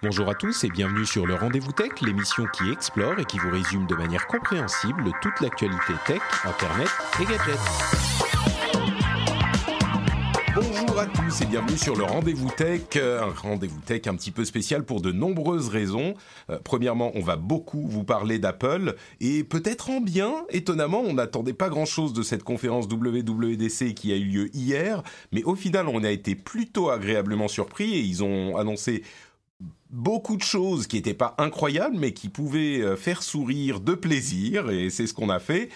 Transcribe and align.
Bonjour 0.00 0.28
à 0.28 0.34
tous 0.36 0.62
et 0.62 0.68
bienvenue 0.68 1.04
sur 1.04 1.26
le 1.26 1.34
Rendez-vous 1.34 1.72
Tech, 1.72 1.90
l'émission 2.02 2.44
qui 2.56 2.70
explore 2.70 3.18
et 3.18 3.24
qui 3.24 3.36
vous 3.40 3.50
résume 3.50 3.84
de 3.88 3.96
manière 3.96 4.28
compréhensible 4.28 5.10
toute 5.20 5.40
l'actualité 5.40 5.92
tech, 6.06 6.20
internet 6.44 6.88
et 7.20 7.24
gadgets. 7.24 7.58
Bonjour 10.54 10.98
à 11.00 11.06
tous 11.06 11.40
et 11.42 11.46
bienvenue 11.46 11.76
sur 11.76 11.96
le 11.96 12.04
Rendez-vous 12.04 12.50
Tech, 12.50 12.82
euh, 12.96 13.22
un 13.22 13.32
Rendez-vous 13.32 13.80
Tech 13.80 14.02
un 14.06 14.14
petit 14.14 14.30
peu 14.30 14.44
spécial 14.44 14.84
pour 14.84 15.00
de 15.00 15.10
nombreuses 15.10 15.68
raisons. 15.68 16.14
Euh, 16.50 16.58
premièrement, 16.62 17.10
on 17.14 17.20
va 17.20 17.36
beaucoup 17.36 17.86
vous 17.86 18.04
parler 18.04 18.38
d'Apple 18.38 18.94
et 19.20 19.42
peut-être 19.44 19.90
en 19.90 20.00
bien, 20.00 20.32
étonnamment, 20.50 21.00
on 21.00 21.14
n'attendait 21.14 21.54
pas 21.54 21.68
grand-chose 21.68 22.12
de 22.12 22.22
cette 22.22 22.44
conférence 22.44 22.86
WWDC 22.86 23.94
qui 23.94 24.12
a 24.12 24.16
eu 24.16 24.24
lieu 24.24 24.50
hier, 24.56 25.02
mais 25.32 25.42
au 25.44 25.54
final, 25.54 25.88
on 25.88 26.02
a 26.02 26.10
été 26.10 26.34
plutôt 26.34 26.90
agréablement 26.90 27.48
surpris 27.48 27.94
et 27.94 28.00
ils 28.00 28.24
ont 28.24 28.56
annoncé 28.56 29.02
beaucoup 29.90 30.36
de 30.36 30.42
choses 30.42 30.86
qui 30.86 30.96
n'étaient 30.96 31.14
pas 31.14 31.34
incroyables, 31.38 31.96
mais 31.96 32.12
qui 32.12 32.28
pouvaient 32.28 32.80
euh, 32.80 32.96
faire 32.96 33.22
sourire 33.22 33.80
de 33.80 33.94
plaisir, 33.94 34.70
et 34.70 34.90
c'est 34.90 35.06
ce 35.06 35.14
qu'on 35.14 35.30
a 35.30 35.38
fait. 35.38 35.70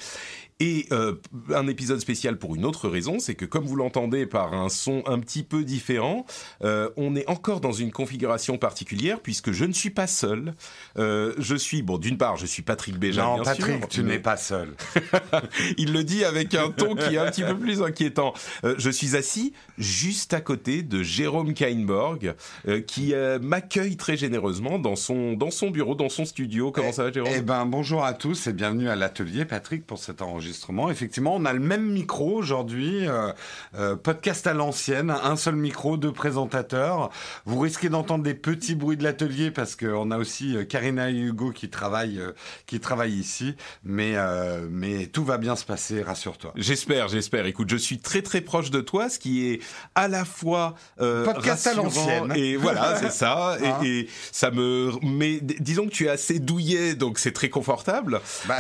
Et 0.61 0.87
euh, 0.93 1.15
un 1.53 1.67
épisode 1.67 1.99
spécial 1.99 2.39
pour 2.39 2.55
une 2.55 2.65
autre 2.65 2.89
raison, 2.89 3.19
c'est 3.19 3.35
que 3.35 3.45
comme 3.45 3.65
vous 3.65 3.75
l'entendez 3.75 4.27
par 4.27 4.55
un 4.55 4.69
son 4.69 5.03
un 5.07 5.19
petit 5.19 5.43
peu 5.43 5.65
différent, 5.65 6.25
euh, 6.63 6.89
on 6.97 7.17
est 7.17 7.29
encore 7.29 7.61
dans 7.61 7.73
une 7.73 7.91
configuration 7.91 8.59
particulière 8.59 9.19
puisque 9.21 9.51
je 9.51 9.65
ne 9.65 9.73
suis 9.73 9.91
pas 9.91 10.07
seul. 10.07 10.55
Euh, 10.99 11.35
je 11.39 11.57
suis, 11.57 11.83
bon, 11.83 11.99
d'une 11.99 12.17
part, 12.17 12.37
je 12.37 12.47
suis 12.47 12.63
Patrick 12.63 12.97
Béja, 12.97 13.25
non, 13.25 13.35
bien 13.37 13.43
Patrick, 13.45 13.79
sûr. 13.79 13.89
tu 13.89 14.03
mais- 14.03 14.13
n'es 14.15 14.19
pas 14.21 14.37
seul. 14.37 14.75
Il 15.79 15.93
le 15.93 16.05
dit 16.05 16.25
avec 16.25 16.55
un 16.55 16.71
ton 16.71 16.95
qui 16.95 17.15
est 17.15 17.19
un 17.19 17.31
petit 17.31 17.43
peu 17.43 17.59
plus 17.59 17.83
inquiétant. 17.83 18.33
Euh, 18.65 18.77
je 18.79 18.91
suis 18.91 19.17
assis 19.17 19.53
juste 19.79 20.33
à 20.33 20.41
côté 20.41 20.83
de 20.83 21.03
Jérôme 21.03 21.55
Kainborg, 21.55 22.35
euh, 22.69 22.81
qui 22.81 23.15
euh, 23.15 23.41
m'accueille 23.41 23.97
très 23.97 24.17
généreusement 24.17 24.79
dans 24.79 24.95
son, 24.97 25.33
dans 25.33 25.51
son 25.51 25.71
bureau, 25.71 25.97
dans 25.97 26.09
son 26.09 26.25
studio. 26.25 26.71
Comment 26.71 26.93
ça 26.93 27.05
va, 27.05 27.13
Jérôme? 27.13 27.33
Eh 27.35 27.41
ben, 27.41 27.67
bonjour 27.67 28.05
à 28.05 28.13
tous 28.15 28.47
et 28.47 28.53
bienvenue 28.53 28.89
à 28.89 28.95
l'atelier, 28.95 29.45
Patrick, 29.45 29.85
pour 29.87 29.99
cet 29.99 30.23
enregistrement. 30.23 30.52
Effectivement, 30.91 31.35
on 31.35 31.45
a 31.45 31.53
le 31.53 31.61
même 31.61 31.91
micro 31.91 32.37
aujourd'hui, 32.37 33.07
euh, 33.09 33.33
euh, 33.75 33.97
podcast 33.97 34.47
à 34.47 34.55
l'ancienne, 34.55 35.11
un 35.11 35.37
seul 35.37 35.57
micro, 35.57 35.97
deux 35.97 36.13
présentateurs. 36.13 37.11
Vous 37.45 37.59
risquez 37.59 37.89
d'entendre 37.89 38.25
des 38.25 38.35
petits 38.35 38.75
bruits 38.75 38.97
de 38.97 39.05
l'atelier 39.05 39.51
parce 39.51 39.77
qu'on 39.77 40.11
a 40.11 40.19
aussi 40.19 40.57
euh, 40.57 40.65
Karina 40.65 41.11
et 41.11 41.15
Hugo 41.15 41.51
qui 41.51 41.69
travaillent, 41.69 42.19
euh, 42.19 42.33
qui 42.67 42.81
travaillent 42.81 43.19
ici, 43.19 43.55
mais, 43.85 44.13
euh, 44.17 44.67
mais 44.71 45.07
tout 45.07 45.25
va 45.25 45.39
bien 45.39 45.57
se 45.57 45.65
passer, 45.65 46.03
rassure-toi. 46.03 46.53
J'espère, 46.57 47.09
j'espère. 47.09 47.47
Écoute, 47.47 47.69
je 47.71 47.77
suis 47.77 47.99
très 47.99 48.23
très 48.23 48.41
proche 48.41 48.71
de 48.71 48.81
toi, 48.81 49.09
ce 49.09 49.19
qui 49.19 49.49
est 49.49 49.61
à 49.95 50.09
la 50.09 50.25
fois 50.25 50.75
euh, 51.01 51.25
Podcast 51.25 51.67
à 51.67 51.75
l'ancienne. 51.75 52.33
et 52.35 52.57
voilà, 52.63 52.99
c'est 52.99 53.11
ça. 53.11 53.57
Hein 53.61 53.79
et, 53.83 54.01
et 54.01 54.09
ça 54.31 54.51
me, 54.51 54.93
mais 55.03 55.41
disons 55.41 55.87
que 55.87 55.93
tu 55.93 56.07
es 56.07 56.11
assez 56.11 56.39
douillet, 56.39 56.95
donc 56.95 57.19
c'est 57.19 57.33
très 57.33 57.49
confortable. 57.49 58.21
Bah, 58.47 58.59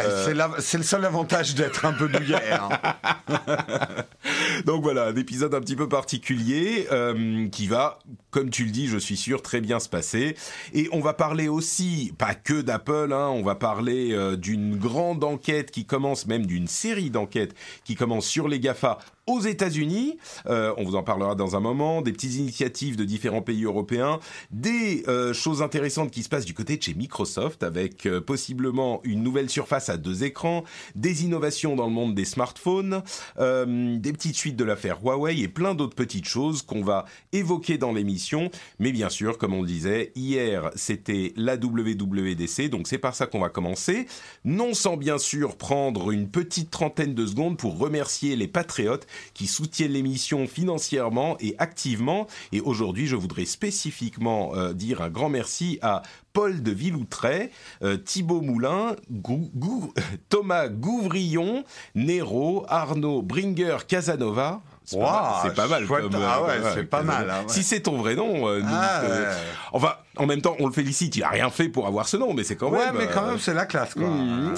c'est 0.58 0.78
le 0.78 0.84
seul 0.84 1.04
avantage 1.04 1.54
d'être 1.54 1.71
un 1.84 1.92
peu 1.92 2.08
douillet. 2.08 2.52
hein. 2.52 2.68
Donc 4.66 4.82
voilà, 4.82 5.06
un 5.06 5.16
épisode 5.16 5.54
un 5.54 5.60
petit 5.60 5.76
peu 5.76 5.88
particulier 5.88 6.86
euh, 6.92 7.48
qui 7.48 7.66
va, 7.66 7.98
comme 8.30 8.50
tu 8.50 8.64
le 8.64 8.70
dis, 8.70 8.88
je 8.88 8.98
suis 8.98 9.16
sûr, 9.16 9.42
très 9.42 9.60
bien 9.60 9.80
se 9.80 9.88
passer. 9.88 10.36
Et 10.72 10.88
on 10.92 11.00
va 11.00 11.12
parler 11.14 11.48
aussi, 11.48 12.12
pas 12.18 12.34
que 12.34 12.60
d'Apple, 12.60 13.12
hein, 13.12 13.28
on 13.28 13.42
va 13.42 13.54
parler 13.54 14.12
euh, 14.12 14.36
d'une 14.36 14.76
grande 14.76 15.24
enquête 15.24 15.70
qui 15.70 15.84
commence, 15.84 16.26
même 16.26 16.46
d'une 16.46 16.66
série 16.68 17.10
d'enquêtes 17.10 17.54
qui 17.84 17.94
commence 17.94 18.26
sur 18.26 18.48
les 18.48 18.60
GAFA 18.60 18.98
aux 19.26 19.40
États-Unis. 19.40 20.18
Euh, 20.46 20.74
on 20.78 20.84
vous 20.84 20.96
en 20.96 21.02
parlera 21.02 21.34
dans 21.34 21.54
un 21.54 21.60
moment. 21.60 22.02
Des 22.02 22.12
petites 22.12 22.34
initiatives 22.34 22.96
de 22.96 23.04
différents 23.04 23.42
pays 23.42 23.64
européens, 23.64 24.18
des 24.50 25.04
euh, 25.06 25.32
choses 25.32 25.62
intéressantes 25.62 26.10
qui 26.10 26.22
se 26.22 26.28
passent 26.28 26.44
du 26.44 26.54
côté 26.54 26.76
de 26.76 26.82
chez 26.82 26.94
Microsoft 26.94 27.62
avec 27.62 28.06
euh, 28.06 28.20
possiblement 28.20 29.00
une 29.04 29.22
nouvelle 29.22 29.48
surface 29.48 29.88
à 29.88 29.96
deux 29.96 30.24
écrans, 30.24 30.64
des 30.96 31.24
innovations 31.24 31.76
dans 31.76 31.86
le 31.86 31.92
monde 31.92 32.14
des 32.14 32.24
smartphones, 32.24 33.02
euh, 33.38 33.96
des 33.96 34.12
petites 34.12 34.34
suites 34.34 34.56
de 34.56 34.64
l'affaire 34.64 35.00
Huawei 35.02 35.38
et 35.40 35.48
plein 35.48 35.74
d'autres 35.74 35.94
petites 35.94 36.26
choses 36.26 36.62
qu'on 36.62 36.82
va 36.82 37.04
évoquer 37.32 37.78
dans 37.78 37.92
l'émission. 37.92 38.50
Mais 38.80 38.90
bien 38.90 39.08
sûr, 39.08 39.38
comme 39.38 39.54
on 39.54 39.62
le 39.62 39.68
disait, 39.68 40.10
hier 40.16 40.70
c'était 40.74 41.32
la 41.36 41.54
WWDC, 41.54 42.68
donc 42.68 42.88
c'est 42.88 42.98
par 42.98 43.14
ça 43.14 43.26
qu'on 43.26 43.40
va 43.40 43.50
commencer. 43.50 44.06
Non 44.44 44.74
sans 44.74 44.96
bien 44.96 45.18
sûr 45.18 45.56
prendre 45.56 46.10
une 46.10 46.28
petite 46.28 46.70
trentaine 46.70 47.14
de 47.14 47.26
secondes 47.26 47.56
pour 47.56 47.78
remercier 47.78 48.34
les 48.34 48.48
patriotes 48.48 49.06
qui 49.34 49.46
soutiennent 49.46 49.92
l'émission 49.92 50.46
financièrement 50.46 51.36
et 51.40 51.54
activement. 51.58 52.26
Et 52.52 52.60
aujourd'hui, 52.60 53.06
je 53.06 53.16
voudrais 53.16 53.44
spécifiquement 53.44 54.54
euh, 54.54 54.72
dire 54.72 55.02
un 55.02 55.10
grand 55.10 55.28
merci 55.28 55.78
à 55.82 56.02
Paul 56.32 56.62
de 56.62 56.72
Villoutray, 56.72 57.50
euh, 57.82 57.96
Thibaut 57.96 58.40
Moulin, 58.40 58.96
Thomas 60.28 60.68
Gouvrillon, 60.68 61.64
Nero, 61.94 62.64
Arnaud 62.68 63.22
Bringer, 63.22 63.78
Casanova. 63.86 64.62
C'est 64.84 64.98
pas, 64.98 65.04
mal- 65.12 65.40
c'est 65.44 65.54
pas 65.54 65.66
mal. 65.68 65.86
chouette. 65.86 66.02
comme, 66.02 66.14
Ah 66.16 66.42
ouais, 66.42 66.58
voilà, 66.58 66.74
c'est 66.74 66.84
pas 66.84 66.98
Casanova. 66.98 67.20
mal, 67.26 67.30
hein, 67.30 67.42
ouais. 67.46 67.52
Si 67.52 67.62
c'est 67.62 67.80
ton 67.80 67.96
vrai 67.98 68.14
nom, 68.14 68.48
euh, 68.48 68.60
Ah, 68.66 69.00
euh, 69.02 69.30
ouais. 69.30 69.36
enfin, 69.72 69.94
en 70.16 70.26
même 70.26 70.42
temps, 70.42 70.56
on 70.58 70.66
le 70.66 70.72
félicite. 70.72 71.16
Il 71.16 71.22
a 71.22 71.28
rien 71.28 71.48
fait 71.50 71.68
pour 71.68 71.86
avoir 71.86 72.06
ce 72.08 72.16
nom, 72.16 72.34
mais 72.34 72.44
c'est 72.44 72.56
quand 72.56 72.70
Ouais, 72.70 72.78
même. 72.86 72.96
mais 72.98 73.06
quand 73.06 73.22
euh, 73.24 73.28
même, 73.30 73.38
c'est 73.38 73.54
la 73.54 73.64
classe, 73.66 73.94
quoi. 73.94 74.06
Mhm. 74.08 74.48
Ouais. 74.50 74.54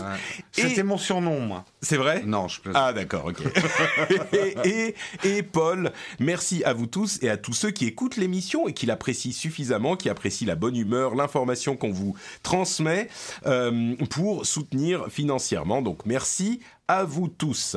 Et- 0.57 0.63
C'était 0.69 0.83
mon 0.83 0.99
surnom, 0.99 1.41
moi. 1.41 1.65
C'est 1.83 1.97
vrai? 1.97 2.23
Non, 2.25 2.49
je 2.49 2.61
plaisante. 2.61 2.83
Ah 2.85 2.93
d'accord, 2.93 3.27
ok. 3.27 3.43
et, 4.33 4.95
et, 5.25 5.37
et 5.37 5.43
Paul, 5.43 5.93
merci 6.19 6.65
à 6.65 6.73
vous 6.73 6.87
tous 6.87 7.19
et 7.23 7.29
à 7.29 7.37
tous 7.37 7.53
ceux 7.53 7.71
qui 7.71 7.87
écoutent 7.87 8.17
l'émission 8.17 8.67
et 8.69 8.73
qui 8.73 8.87
l'apprécient 8.87 9.33
suffisamment, 9.33 9.97
qui 9.97 10.09
apprécient 10.09 10.47
la 10.49 10.55
bonne 10.57 10.77
humeur, 10.77 11.15
l'information 11.15 11.77
qu'on 11.77 11.93
vous 11.93 12.17
transmet 12.43 13.09
euh, 13.47 13.95
pour 14.11 14.47
soutenir 14.47 15.07
financièrement. 15.11 15.83
Donc 15.83 16.01
merci 16.07 16.61
à 16.89 17.05
vous 17.05 17.29
tous. 17.29 17.77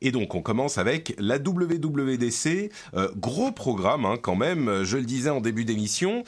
Et 0.00 0.10
donc 0.10 0.34
on 0.34 0.42
commence 0.42 0.78
avec 0.78 1.14
la 1.18 1.38
WWDC, 1.38 2.70
Euh, 2.94 3.08
gros 3.16 3.52
programme 3.52 4.04
hein, 4.04 4.16
quand 4.20 4.36
même, 4.36 4.84
je 4.84 4.96
le 4.96 5.04
disais 5.04 5.30
en 5.30 5.40
début 5.40 5.64
d'émission. 5.64 6.24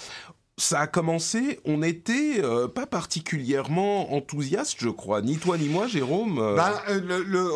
Ça 0.58 0.80
a 0.80 0.86
commencé, 0.86 1.60
on 1.66 1.78
n'était 1.78 2.40
euh, 2.42 2.66
pas 2.66 2.86
particulièrement 2.86 4.14
enthousiaste, 4.14 4.78
je 4.80 4.88
crois, 4.88 5.20
ni 5.20 5.36
toi 5.36 5.58
ni 5.58 5.68
moi, 5.68 5.86
Jérôme. 5.86 6.38
euh, 6.38 6.56
Ben, 6.56 6.72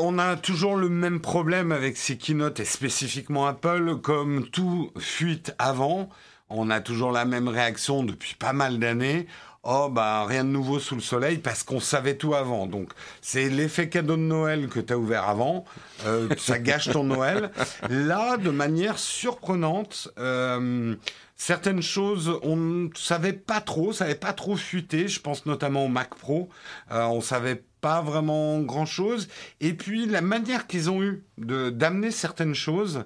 on 0.02 0.18
a 0.18 0.36
toujours 0.36 0.76
le 0.76 0.90
même 0.90 1.20
problème 1.20 1.72
avec 1.72 1.96
ces 1.96 2.18
keynotes 2.18 2.60
et 2.60 2.66
spécifiquement 2.66 3.46
Apple, 3.46 3.96
comme 4.02 4.46
tout 4.50 4.90
fuite 4.98 5.54
avant. 5.58 6.10
On 6.50 6.68
a 6.68 6.80
toujours 6.80 7.12
la 7.12 7.24
même 7.24 7.48
réaction 7.48 8.02
depuis 8.02 8.34
pas 8.34 8.52
mal 8.52 8.78
d'années. 8.78 9.26
Oh, 9.62 9.90
bah, 9.90 10.24
rien 10.24 10.44
de 10.44 10.48
nouveau 10.48 10.78
sous 10.78 10.94
le 10.94 11.02
soleil 11.02 11.36
parce 11.36 11.62
qu'on 11.62 11.80
savait 11.80 12.16
tout 12.16 12.34
avant. 12.34 12.66
Donc, 12.66 12.92
c'est 13.20 13.50
l'effet 13.50 13.90
cadeau 13.90 14.16
de 14.16 14.22
Noël 14.22 14.68
que 14.68 14.80
tu 14.80 14.92
as 14.92 14.98
ouvert 14.98 15.28
avant. 15.28 15.66
Euh, 16.06 16.28
ça 16.38 16.58
gâche 16.58 16.88
ton 16.90 17.04
Noël. 17.04 17.50
Là, 17.90 18.38
de 18.38 18.48
manière 18.48 18.98
surprenante, 18.98 20.08
euh, 20.18 20.96
certaines 21.36 21.82
choses, 21.82 22.38
on 22.42 22.56
ne 22.56 22.88
savait 22.94 23.34
pas 23.34 23.60
trop, 23.60 23.92
ça 23.92 24.04
n'avait 24.06 24.18
pas 24.18 24.32
trop 24.32 24.56
fuité. 24.56 25.08
Je 25.08 25.20
pense 25.20 25.44
notamment 25.44 25.84
au 25.84 25.88
Mac 25.88 26.14
Pro. 26.14 26.48
Euh, 26.90 27.04
on 27.04 27.20
savait 27.20 27.62
pas 27.80 28.02
vraiment 28.02 28.60
grand 28.60 28.86
chose. 28.86 29.28
Et 29.60 29.74
puis, 29.74 30.06
la 30.06 30.20
manière 30.20 30.66
qu'ils 30.66 30.90
ont 30.90 31.02
eu 31.02 31.24
d'amener 31.38 32.10
certaines 32.10 32.54
choses, 32.54 33.04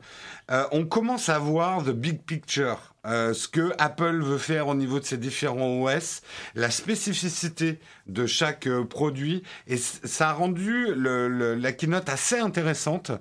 euh, 0.51 0.65
on 0.73 0.85
commence 0.85 1.29
à 1.29 1.39
voir 1.39 1.85
the 1.85 1.91
big 1.91 2.23
picture. 2.23 2.95
Euh, 3.07 3.35
ce 3.35 3.49
que 3.49 3.73
Apple 3.79 4.23
veut 4.23 4.39
faire 4.39 4.67
au 4.69 4.75
niveau 4.75 4.99
de 4.99 5.05
ses 5.05 5.19
différents 5.19 5.83
OS, 5.83 6.23
la 6.55 6.71
spécificité 6.71 7.79
de 8.07 8.27
chaque 8.27 8.67
euh, 8.67 8.85
produit, 8.85 9.43
et 9.67 9.77
ça 9.77 10.31
a 10.31 10.33
rendu 10.33 10.95
la 10.95 11.73
keynote 11.73 12.09
assez 12.09 12.39
intéressante, 12.39 13.13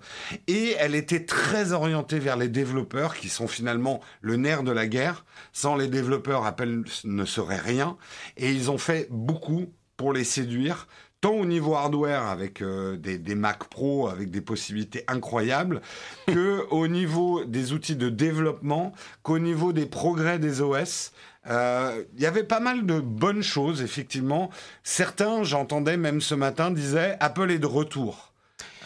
et 0.47 0.75
elle 0.79 0.95
était 0.95 1.25
très 1.25 1.73
orientée 1.73 2.19
vers 2.19 2.37
les 2.37 2.47
développeurs, 2.47 3.15
qui 3.15 3.27
sont 3.27 3.47
finalement 3.47 3.99
le 4.21 4.37
nerf 4.37 4.63
de 4.63 4.71
la 4.71 4.87
guerre. 4.87 5.25
Sans 5.51 5.75
les 5.75 5.87
développeurs, 5.87 6.45
Apple 6.45 6.83
ne 7.03 7.25
serait 7.25 7.59
rien, 7.59 7.97
et 8.37 8.51
ils 8.51 8.71
ont 8.71 8.77
fait 8.77 9.07
beaucoup 9.11 9.67
pour 9.97 10.13
les 10.13 10.23
séduire 10.23 10.87
tant 11.23 11.35
au 11.35 11.45
niveau 11.45 11.73
hardware 11.73 12.27
avec 12.27 12.61
euh, 12.61 12.97
des, 12.97 13.17
des, 13.17 13.33
Mac 13.33 13.63
Pro 13.69 14.09
avec 14.09 14.29
des 14.29 14.41
possibilités 14.41 15.05
incroyables, 15.07 15.81
que 16.27 16.65
au 16.69 16.89
niveau 16.89 17.45
des 17.45 17.71
outils 17.71 17.95
de 17.95 18.09
développement, 18.09 18.91
qu'au 19.23 19.39
niveau 19.39 19.71
des 19.71 19.85
progrès 19.85 20.37
des 20.37 20.61
OS. 20.61 21.13
Euh, 21.47 22.03
il 22.15 22.21
y 22.21 22.25
avait 22.25 22.43
pas 22.43 22.59
mal 22.59 22.85
de 22.85 22.99
bonnes 22.99 23.43
choses, 23.43 23.81
effectivement. 23.81 24.49
Certains, 24.83 25.43
j'entendais 25.43 25.95
même 25.95 26.19
ce 26.19 26.35
matin, 26.35 26.71
disaient 26.71 27.15
Apple 27.21 27.51
est 27.51 27.59
de 27.59 27.67
retour. 27.67 28.32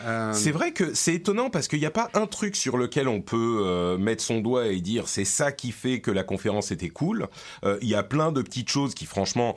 Euh, 0.06 0.34
c'est 0.34 0.52
vrai 0.52 0.72
que 0.72 0.94
c'est 0.94 1.16
étonnant 1.16 1.50
parce 1.50 1.68
qu'il 1.68 1.80
n'y 1.80 1.86
a 1.86 1.92
pas 1.92 2.10
un 2.14 2.28
truc 2.28 2.56
sur 2.56 2.78
lequel 2.78 3.08
on 3.08 3.22
peut 3.22 3.64
euh, 3.66 3.98
mettre 3.98 4.24
son 4.24 4.40
doigt 4.40 4.68
et 4.68 4.80
dire 4.82 5.08
c'est 5.08 5.26
ça 5.26 5.52
qui 5.52 5.72
fait 5.72 6.00
que 6.02 6.12
la 6.12 6.24
conférence 6.24 6.72
était 6.72 6.90
cool. 6.90 7.28
Euh, 7.64 7.78
il 7.82 7.90
y 7.90 7.96
a 7.96 8.04
plein 8.04 8.32
de 8.32 8.42
petites 8.42 8.70
choses 8.70 8.94
qui 8.94 9.06
franchement 9.06 9.56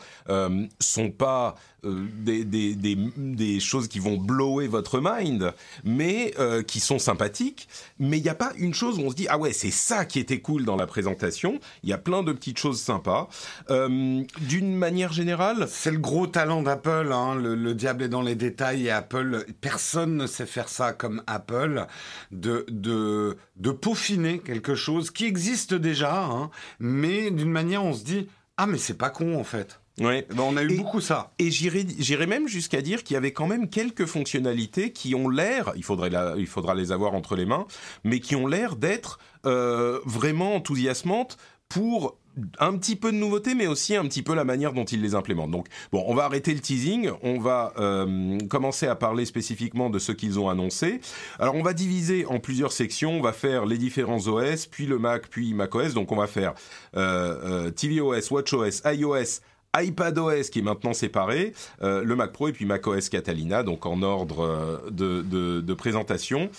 sont 0.78 1.10
pas 1.10 1.56
des, 1.82 2.44
des, 2.44 2.74
des, 2.74 2.96
des, 3.16 3.58
choses 3.58 3.88
qui 3.88 4.00
vont 4.00 4.18
blower 4.18 4.68
votre 4.68 5.00
mind, 5.02 5.54
mais 5.82 6.34
qui 6.66 6.78
sont 6.78 6.98
sympathiques. 6.98 7.68
Mais 7.98 8.18
il 8.18 8.22
n'y 8.22 8.28
a 8.28 8.34
pas 8.34 8.52
une 8.56 8.74
chose 8.74 8.98
où 8.98 9.02
on 9.02 9.10
se 9.10 9.16
dit 9.16 9.26
ah 9.28 9.38
ouais 9.38 9.52
c'est 9.52 9.70
ça 9.70 10.04
qui 10.04 10.18
était 10.18 10.40
cool 10.40 10.64
dans 10.64 10.76
la 10.76 10.86
présentation. 10.86 11.58
Il 11.82 11.88
y 11.88 11.92
a 11.92 11.98
plein 11.98 12.22
de 12.22 12.32
petites 12.32 12.58
choses 12.58 12.80
sympas. 12.80 13.28
D'une 13.68 14.74
manière 14.74 15.12
générale, 15.12 15.66
c'est 15.68 15.90
le 15.90 15.98
gros 15.98 16.26
talent 16.26 16.62
d'Apple. 16.62 17.10
Hein. 17.12 17.34
Le, 17.34 17.54
le, 17.54 17.74
diable 17.74 18.02
est 18.02 18.08
dans 18.08 18.22
les 18.22 18.34
détails 18.34 18.86
et 18.86 18.90
Apple 18.90 19.46
personne 19.60 20.16
ne 20.16 20.26
sait 20.30 20.46
faire 20.46 20.68
ça 20.68 20.92
comme 20.92 21.22
Apple, 21.26 21.86
de, 22.30 22.64
de, 22.68 23.36
de 23.56 23.70
peaufiner 23.70 24.38
quelque 24.38 24.74
chose 24.74 25.10
qui 25.10 25.26
existe 25.26 25.74
déjà, 25.74 26.24
hein, 26.24 26.50
mais 26.78 27.30
d'une 27.30 27.50
manière 27.50 27.84
on 27.84 27.92
se 27.92 28.04
dit 28.04 28.28
ah 28.56 28.66
mais 28.66 28.78
c'est 28.78 28.98
pas 28.98 29.10
con 29.10 29.38
en 29.38 29.44
fait. 29.44 29.80
Ouais. 29.98 30.26
Ben, 30.30 30.42
on 30.42 30.56
a 30.56 30.62
eu 30.62 30.76
beaucoup 30.76 31.00
ça. 31.00 31.32
Et 31.38 31.50
j'irais 31.50 32.26
même 32.26 32.48
jusqu'à 32.48 32.80
dire 32.80 33.04
qu'il 33.04 33.14
y 33.14 33.16
avait 33.16 33.32
quand 33.32 33.46
même 33.46 33.68
quelques 33.68 34.06
fonctionnalités 34.06 34.92
qui 34.92 35.14
ont 35.14 35.28
l'air, 35.28 35.72
il, 35.76 35.84
faudrait 35.84 36.10
il 36.38 36.46
faudra 36.46 36.74
les 36.74 36.90
avoir 36.90 37.14
entre 37.14 37.36
les 37.36 37.44
mains, 37.44 37.66
mais 38.04 38.20
qui 38.20 38.34
ont 38.34 38.46
l'air 38.46 38.76
d'être 38.76 39.18
euh, 39.46 40.00
vraiment 40.06 40.54
enthousiasmantes 40.54 41.36
pour 41.68 42.18
un 42.58 42.76
petit 42.76 42.96
peu 42.96 43.12
de 43.12 43.16
nouveauté, 43.16 43.54
mais 43.54 43.66
aussi 43.66 43.96
un 43.96 44.04
petit 44.04 44.22
peu 44.22 44.34
la 44.34 44.44
manière 44.44 44.72
dont 44.72 44.84
ils 44.84 45.00
les 45.00 45.14
implémentent. 45.14 45.50
Donc, 45.50 45.66
bon, 45.92 46.04
on 46.06 46.14
va 46.14 46.24
arrêter 46.24 46.54
le 46.54 46.60
teasing, 46.60 47.10
on 47.22 47.38
va 47.38 47.72
euh, 47.78 48.38
commencer 48.48 48.86
à 48.86 48.94
parler 48.94 49.24
spécifiquement 49.24 49.90
de 49.90 49.98
ce 49.98 50.12
qu'ils 50.12 50.38
ont 50.38 50.48
annoncé. 50.48 51.00
Alors, 51.38 51.54
on 51.54 51.62
va 51.62 51.72
diviser 51.72 52.26
en 52.26 52.38
plusieurs 52.38 52.72
sections, 52.72 53.12
on 53.12 53.22
va 53.22 53.32
faire 53.32 53.66
les 53.66 53.78
différents 53.78 54.26
OS, 54.26 54.66
puis 54.66 54.86
le 54.86 54.98
Mac, 54.98 55.28
puis 55.28 55.54
macOS. 55.54 55.94
Donc, 55.94 56.12
on 56.12 56.16
va 56.16 56.26
faire 56.26 56.54
euh, 56.96 57.68
euh, 57.68 57.70
tvOS, 57.70 58.32
watchOS, 58.32 58.82
iOS, 58.84 59.40
iPadOS 59.80 60.50
qui 60.50 60.58
est 60.58 60.62
maintenant 60.62 60.92
séparé, 60.92 61.52
le 61.80 62.14
Mac 62.16 62.32
Pro 62.32 62.48
et 62.48 62.52
puis 62.52 62.64
macOS 62.64 63.08
Catalina, 63.08 63.62
donc 63.62 63.86
en 63.86 64.02
ordre 64.02 64.82
de, 64.90 65.22
de, 65.22 65.74
présentation. 65.74 66.50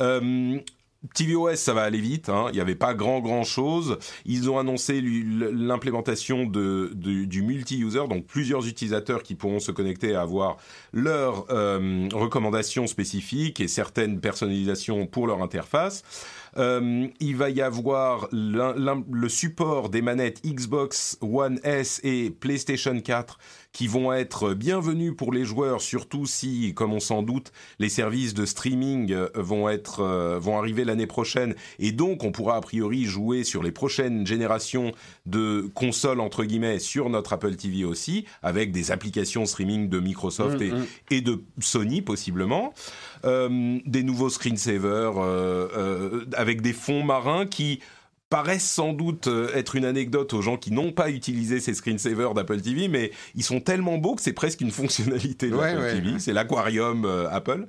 Euh, 0.00 0.58
tvOS, 1.14 1.56
ça 1.56 1.74
va 1.74 1.82
aller 1.82 2.00
vite. 2.00 2.28
Hein. 2.28 2.46
Il 2.50 2.54
n'y 2.54 2.60
avait 2.60 2.74
pas 2.74 2.94
grand 2.94 3.20
grand 3.20 3.44
chose. 3.44 3.98
Ils 4.24 4.50
ont 4.50 4.58
annoncé 4.58 5.00
l'implémentation 5.00 6.46
du 6.46 7.42
multi-user, 7.42 8.08
donc 8.08 8.26
plusieurs 8.26 8.66
utilisateurs 8.66 9.22
qui 9.22 9.34
pourront 9.34 9.60
se 9.60 9.72
connecter 9.72 10.14
à 10.14 10.22
avoir 10.22 10.56
leurs 10.92 11.46
euh, 11.50 12.08
recommandations 12.12 12.86
spécifiques 12.86 13.60
et 13.60 13.68
certaines 13.68 14.20
personnalisations 14.20 15.06
pour 15.06 15.26
leur 15.26 15.42
interface. 15.42 16.02
Euh, 16.56 17.08
il 17.20 17.36
va 17.36 17.50
y 17.50 17.60
avoir 17.60 18.28
le 18.32 19.28
support 19.28 19.88
des 19.88 20.02
manettes 20.02 20.40
Xbox 20.44 21.18
One 21.20 21.58
S 21.64 22.00
et 22.04 22.30
PlayStation 22.30 23.00
4 23.00 23.38
qui 23.74 23.88
vont 23.88 24.12
être 24.12 24.54
bienvenus 24.54 25.14
pour 25.16 25.32
les 25.32 25.44
joueurs, 25.44 25.82
surtout 25.82 26.26
si, 26.26 26.72
comme 26.74 26.92
on 26.92 27.00
s'en 27.00 27.22
doute, 27.22 27.52
les 27.80 27.88
services 27.88 28.32
de 28.32 28.46
streaming 28.46 29.12
euh, 29.12 29.28
vont 29.34 29.68
être 29.68 30.00
euh, 30.00 30.38
vont 30.38 30.56
arriver 30.56 30.84
l'année 30.84 31.08
prochaine, 31.08 31.56
et 31.80 31.90
donc 31.90 32.22
on 32.22 32.30
pourra 32.30 32.56
a 32.56 32.60
priori 32.60 33.04
jouer 33.04 33.42
sur 33.42 33.64
les 33.64 33.72
prochaines 33.72 34.26
générations 34.26 34.92
de 35.26 35.68
consoles 35.74 36.20
entre 36.20 36.44
guillemets 36.44 36.78
sur 36.78 37.10
notre 37.10 37.32
Apple 37.32 37.56
TV 37.56 37.84
aussi, 37.84 38.26
avec 38.42 38.70
des 38.70 38.92
applications 38.92 39.44
streaming 39.44 39.88
de 39.88 39.98
Microsoft 39.98 40.60
et, 40.60 40.70
mm, 40.70 40.86
et, 41.10 41.20
de 41.20 41.42
Sony 41.60 42.00
possiblement. 42.00 42.72
Euh, 43.24 43.78
des 43.86 44.02
nouveaux 44.02 44.28
screensavers 44.28 45.16
euh, 45.16 45.68
euh, 45.76 46.24
avec 46.36 46.60
des 46.60 46.74
fonds 46.74 47.02
marins 47.02 47.46
qui 47.46 47.80
paraissent 48.28 48.68
sans 48.68 48.92
doute 48.92 49.28
être 49.54 49.76
une 49.76 49.84
anecdote 49.84 50.34
aux 50.34 50.42
gens 50.42 50.56
qui 50.56 50.72
n'ont 50.72 50.90
pas 50.90 51.08
utilisé 51.08 51.60
ces 51.60 51.72
screensavers 51.72 52.34
d'Apple 52.34 52.60
TV, 52.60 52.88
mais 52.88 53.12
ils 53.36 53.44
sont 53.44 53.60
tellement 53.60 53.96
beaux 53.96 54.16
que 54.16 54.22
c'est 54.22 54.32
presque 54.32 54.60
une 54.60 54.72
fonctionnalité 54.72 55.50
d'Apple 55.50 55.92
TV. 55.92 56.18
C'est 56.18 56.32
l'aquarium 56.32 57.06
Apple. 57.30 57.66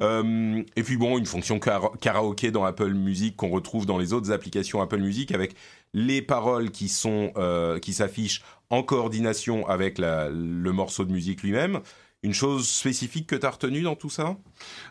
et 0.00 0.82
puis 0.84 0.96
bon, 0.96 1.18
une 1.18 1.26
fonction 1.26 1.58
karaoké 1.58 2.52
dans 2.52 2.62
Apple 2.64 2.92
Music 2.92 3.34
qu'on 3.34 3.48
retrouve 3.48 3.86
dans 3.86 3.98
les 3.98 4.12
autres 4.12 4.30
applications 4.30 4.80
Apple 4.80 5.00
Music 5.00 5.32
avec 5.32 5.56
les 5.94 6.22
paroles 6.22 6.70
qui 6.70 6.88
sont 6.88 7.32
qui 7.82 7.92
s'affichent 7.92 8.42
en 8.70 8.84
coordination 8.84 9.66
avec 9.66 9.98
la, 9.98 10.28
le 10.28 10.72
morceau 10.72 11.04
de 11.04 11.12
musique 11.12 11.42
lui-même. 11.42 11.80
Une 12.24 12.32
chose 12.32 12.66
spécifique 12.66 13.26
que 13.26 13.36
tu 13.36 13.44
as 13.44 13.50
retenue 13.50 13.82
dans 13.82 13.96
tout 13.96 14.08
ça? 14.08 14.36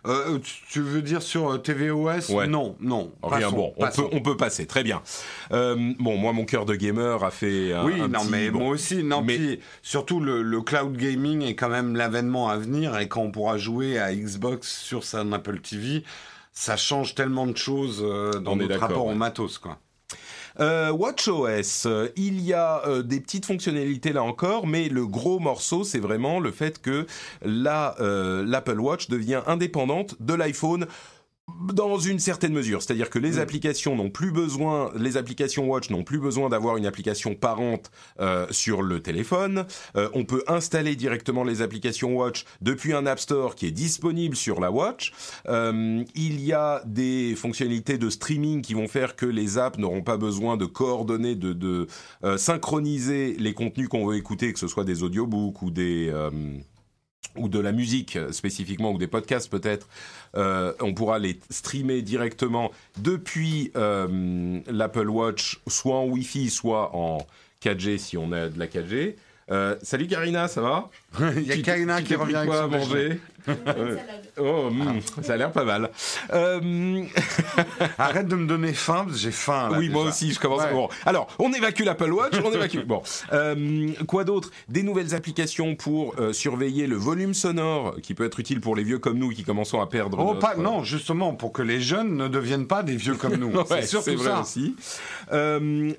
Euh, 0.06 0.38
Tu 0.69 0.81
veux 0.81 1.01
dire 1.01 1.24
sur 1.24 1.50
euh, 1.50 1.57
TVOS 1.57 2.45
Non, 2.47 2.75
non. 2.80 3.12
Rien, 3.24 3.50
bon, 3.50 3.74
on 3.75 3.88
peut, 3.88 4.03
on 4.12 4.21
peut, 4.21 4.38
passer, 4.38 4.68
très 4.68 4.83
bien. 4.83 5.01
Euh, 5.51 5.94
bon, 5.97 6.15
moi, 6.15 6.31
mon 6.31 6.45
cœur 6.45 6.65
de 6.65 6.75
gamer 6.75 7.24
a 7.24 7.31
fait 7.31 7.74
un, 7.74 7.85
Oui, 7.85 8.00
non, 8.07 8.24
mais 8.30 8.51
bon, 8.51 8.59
moi 8.59 8.69
aussi. 8.69 9.01
Non, 9.01 9.24
mais... 9.24 9.59
surtout, 9.81 10.19
le, 10.19 10.62
cloud 10.62 10.95
gaming 10.95 11.41
est 11.41 11.56
quand 11.56 11.69
même 11.69 11.95
l'avènement 11.95 12.50
à 12.50 12.57
venir 12.57 12.95
et 13.00 13.07
quand 13.07 13.21
on 13.21 13.31
pourra 13.31 13.57
jouer 13.57 13.97
à 13.97 14.13
Xbox 14.13 14.71
sur 14.71 15.03
sa 15.03 15.21
Apple 15.21 15.59
TV, 15.59 16.03
ça 16.51 16.77
change 16.77 17.15
tellement 17.15 17.47
de 17.47 17.57
choses 17.57 18.06
dans 18.44 18.56
notre 18.56 18.77
rapport 18.77 19.07
au 19.07 19.15
matos, 19.15 19.57
quoi. 19.57 19.79
Euh, 20.59 20.91
WatchOS, 20.91 21.88
euh, 21.88 22.09
il 22.15 22.39
y 22.41 22.53
a 22.53 22.85
euh, 22.85 23.01
des 23.01 23.19
petites 23.19 23.45
fonctionnalités 23.45 24.13
là 24.13 24.23
encore, 24.23 24.67
mais 24.67 24.88
le 24.88 25.07
gros 25.07 25.39
morceau, 25.39 25.83
c'est 25.83 26.00
vraiment 26.00 26.39
le 26.39 26.51
fait 26.51 26.79
que 26.79 27.07
l'Apple 27.44 28.79
Watch 28.79 29.09
devient 29.09 29.41
indépendante 29.47 30.15
de 30.19 30.33
l'iPhone 30.35 30.85
dans 31.73 31.97
une 31.97 32.19
certaine 32.19 32.53
mesure, 32.53 32.81
c'est-à-dire 32.81 33.09
que 33.09 33.19
les 33.19 33.39
applications 33.39 33.95
n'ont 33.95 34.09
plus 34.09 34.31
besoin, 34.31 34.91
les 34.95 35.17
applications 35.17 35.67
Watch 35.67 35.89
n'ont 35.89 36.03
plus 36.03 36.19
besoin 36.19 36.49
d'avoir 36.49 36.77
une 36.77 36.85
application 36.85 37.35
parente 37.35 37.91
euh, 38.19 38.45
sur 38.51 38.81
le 38.81 39.01
téléphone. 39.01 39.65
Euh, 39.95 40.09
on 40.13 40.23
peut 40.23 40.43
installer 40.47 40.95
directement 40.95 41.43
les 41.43 41.61
applications 41.61 42.15
Watch 42.15 42.45
depuis 42.61 42.93
un 42.93 43.05
App 43.05 43.19
Store 43.19 43.55
qui 43.55 43.65
est 43.65 43.71
disponible 43.71 44.35
sur 44.35 44.59
la 44.59 44.71
Watch. 44.71 45.13
Euh, 45.47 46.03
il 46.15 46.41
y 46.41 46.53
a 46.53 46.81
des 46.85 47.35
fonctionnalités 47.35 47.97
de 47.97 48.09
streaming 48.09 48.61
qui 48.61 48.73
vont 48.73 48.87
faire 48.87 49.15
que 49.15 49.25
les 49.25 49.57
apps 49.57 49.77
n'auront 49.77 50.03
pas 50.03 50.17
besoin 50.17 50.57
de 50.57 50.65
coordonner, 50.65 51.35
de, 51.35 51.53
de 51.53 51.87
synchroniser 52.37 53.35
les 53.38 53.53
contenus 53.53 53.89
qu'on 53.89 54.05
veut 54.05 54.17
écouter, 54.17 54.53
que 54.53 54.59
ce 54.59 54.67
soit 54.67 54.83
des 54.83 55.03
audiobooks 55.03 55.62
ou 55.62 55.71
des 55.71 56.12
ou 57.35 57.47
de 57.47 57.59
la 57.59 57.71
musique 57.71 58.17
spécifiquement 58.31 58.91
ou 58.91 58.97
des 58.97 59.07
podcasts 59.07 59.49
peut-être, 59.49 59.87
euh, 60.35 60.73
on 60.79 60.93
pourra 60.93 61.19
les 61.19 61.39
streamer 61.49 62.01
directement 62.01 62.71
depuis 62.97 63.71
euh, 63.75 64.59
l'Apple 64.67 65.09
Watch, 65.09 65.59
soit 65.67 65.95
en 65.95 66.05
Wi-Fi, 66.05 66.49
soit 66.49 66.95
en 66.95 67.25
4G 67.63 67.97
si 67.97 68.17
on 68.17 68.31
a 68.31 68.49
de 68.49 68.59
la 68.59 68.67
4G. 68.67 69.15
Euh, 69.51 69.75
salut 69.81 70.07
Karina, 70.07 70.47
ça 70.47 70.61
va? 70.61 70.89
Il 71.38 71.43
y 71.43 71.51
a 71.51 71.58
Karina 71.58 72.01
qui 72.01 72.15
revient 72.15 72.36
avec 72.36 72.50
quoi 72.50 72.67
manger. 72.67 73.20
oh, 74.38 74.70
hmm, 74.72 75.01
ça 75.22 75.34
a 75.34 75.38
l'air 75.38 75.51
pas 75.51 75.65
mal. 75.65 75.89
Euh... 76.34 77.03
Arrête 77.98 78.27
de 78.27 78.36
me 78.36 78.48
donner 78.48 78.74
faim, 78.74 79.05
j'ai 79.13 79.32
faim. 79.32 79.72
oui, 79.77 79.89
moi 79.89 80.03
aussi, 80.03 80.32
je 80.32 80.39
commence. 80.39 80.63
Bon, 80.72 80.88
alors, 81.05 81.27
on 81.39 81.51
évacue 81.51 81.84
l'Apple 81.84 82.12
Watch, 82.12 82.34
on 82.43 82.51
évacue. 82.51 82.79
bon, 82.86 83.01
euh, 83.34 83.89
quoi 84.08 84.24
d'autre? 84.24 84.50
Des 84.70 84.84
nouvelles 84.84 85.13
applications 85.13 85.75
pour 85.75 86.15
euh, 86.20 86.32
surveiller 86.32 86.88
le 86.88 86.96
volume 86.96 87.34
sonore, 87.34 87.96
qui 88.01 88.13
peut 88.13 88.25
être 88.25 88.39
utile 88.39 88.62
pour 88.62 88.75
les 88.75 88.84
vieux 88.84 89.00
comme 89.00 89.17
nous 89.17 89.29
qui 89.29 89.43
commençons 89.43 89.82
à 89.82 89.88
perdre. 89.88 90.17
Oh, 90.20 90.36
pas, 90.36 90.55
non, 90.55 90.84
justement, 90.84 91.34
pour 91.34 91.51
que 91.51 91.62
les 91.62 91.82
jeunes 91.82 92.15
ne 92.15 92.27
deviennent 92.27 92.67
pas 92.67 92.82
des 92.82 92.96
vieux 92.96 93.15
comme 93.15 93.36
nous. 93.36 93.51
c'est 93.67 93.86
surtout 93.86 94.15
vrai 94.15 94.32
ça. 94.32 94.41
aussi. 94.41 94.75
Euh, 95.32 95.93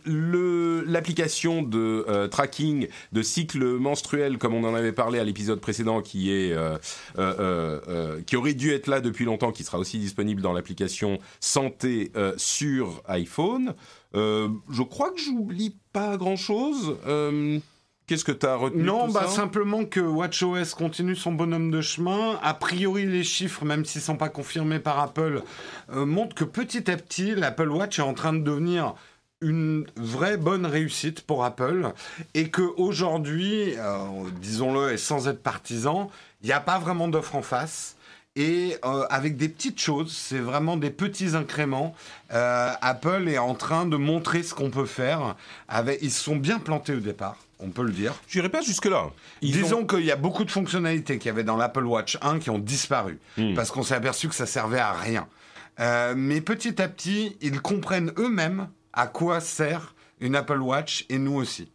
l'application 0.87 1.63
de 1.63 2.07
euh, 2.09 2.29
tracking 2.29 2.89
de 3.13 3.23
cycle 3.23 3.65
menstruel, 3.65 4.39
comme 4.39 4.55
on 4.55 4.65
en 4.65 4.75
avait 4.75 4.93
parlé 4.93 5.04
à 5.13 5.25
l'épisode 5.25 5.61
précédent, 5.61 6.01
qui 6.01 6.33
est 6.33 6.53
euh, 6.53 6.79
euh, 7.19 8.21
qui 8.27 8.37
aurait 8.37 8.55
dû 8.55 8.73
être 8.73 8.87
là 8.87 9.01
depuis 9.01 9.25
longtemps, 9.25 9.53
qui 9.53 9.65
sera 9.65 9.79
aussi 9.79 9.99
disponible 9.99 10.43
dans 10.43 10.53
l'application 10.53 11.19
santé 11.41 12.13
sur 12.37 13.03
iPhone. 13.07 13.75
je 14.15 14.83
crois 14.83 15.11
que 15.11 15.21
j'oublie 15.21 15.77
pas 15.93 16.17
grand 16.17 16.37
chose. 16.37 16.97
Qu'est-ce 18.07 18.25
que 18.25 18.33
tu 18.33 18.45
as 18.45 18.57
retenu 18.57 18.83
Non, 18.83 19.09
bah 19.09 19.29
simplement 19.29 19.87
que 19.87 20.01
WatchOS 20.01 20.75
continue 20.77 21.17
son 21.17 21.33
bonhomme 21.33 21.71
de 21.71 21.81
chemin. 21.81 22.39
A 22.43 22.53
priori, 22.53 23.07
les 23.07 23.25
chiffres, 23.25 23.65
même 23.65 23.87
s'ils 23.87 24.03
sont 24.03 24.19
pas 24.19 24.29
confirmés 24.29 24.79
par 24.79 24.99
Apple, 24.99 25.43
montrent 25.91 26.35
que 26.35 26.45
petit 26.45 26.91
à 26.91 26.97
petit, 26.99 27.35
l'Apple 27.35 27.71
Watch 27.71 27.99
est 27.99 28.03
en 28.03 28.13
train 28.13 28.35
de 28.35 28.43
devenir 28.43 28.95
une 29.45 29.87
vraie 29.97 30.37
bonne 30.37 30.67
réussite 30.67 31.21
pour 31.21 31.45
Apple 31.45 31.93
et 32.33 32.49
que 32.49 32.63
aujourd'hui, 32.77 33.75
euh, 33.77 33.99
disons-le 34.41 34.93
et 34.93 34.97
sans 34.97 35.29
être 35.29 35.43
partisan, 35.43 36.11
il 36.43 36.47
n'y 36.47 36.53
a 36.53 36.61
pas 36.61 36.79
vraiment 36.79 37.09
d'offre 37.09 37.37
en 37.37 37.43
face. 37.43 37.97
Et 38.37 38.77
euh, 38.85 39.05
avec 39.11 39.37
des 39.37 39.49
petites 39.49 39.81
choses, 39.81 40.13
c'est 40.13 40.41
vraiment 40.41 40.77
des 40.77 40.91
petits 40.91 41.37
incréments. 41.37 41.95
Euh, 42.33 42.73
Apple 42.81 43.29
est 43.29 43.39
en 43.39 43.55
train 43.55 43.87
de 43.87 43.97
montrer 43.97 44.43
ce 44.43 44.55
qu'on 44.55 44.71
peut 44.71 44.87
faire. 44.87 45.37
Avec, 45.69 46.01
ils 46.03 46.11
se 46.11 46.25
sont 46.25 46.35
bien 46.35 46.59
plantés 46.59 46.95
au 46.95 47.01
départ, 47.01 47.37
on 47.61 47.69
peut 47.69 47.85
le 47.85 47.93
dire. 47.93 48.15
Je 48.27 48.39
n'irai 48.39 48.49
pas 48.49 48.61
jusque-là. 48.61 49.11
Disons 49.41 49.87
qu'il 49.87 50.05
y 50.05 50.11
a 50.11 50.17
beaucoup 50.17 50.45
de 50.45 50.51
fonctionnalités 50.51 51.19
qu'il 51.19 51.27
y 51.27 51.31
avait 51.31 51.45
dans 51.45 51.57
l'Apple 51.57 51.85
Watch 51.85 52.19
1 52.23 52.41
qui 52.41 52.51
ont 52.51 52.59
disparu. 52.59 53.21
Hmm. 53.37 53.55
Parce 53.55 53.71
qu'on 53.71 53.85
s'est 53.85 53.95
aperçu 53.95 54.29
que 54.29 54.35
ça 54.35 54.47
servait 54.47 54.81
à 54.81 54.93
rien. 54.93 55.29
Euh, 55.81 56.15
mais 56.17 56.41
petit 56.41 56.81
à 56.81 56.89
petit, 56.89 57.37
ils 57.41 57.61
comprennent 57.61 58.13
eux-mêmes 58.19 58.69
à 58.95 59.09
quoi 59.09 59.41
sert 59.41 59.95
une 60.21 60.37
Apple 60.37 60.61
Watch 60.61 61.05
et 61.09 61.19
nous 61.19 61.35
aussi. 61.35 61.71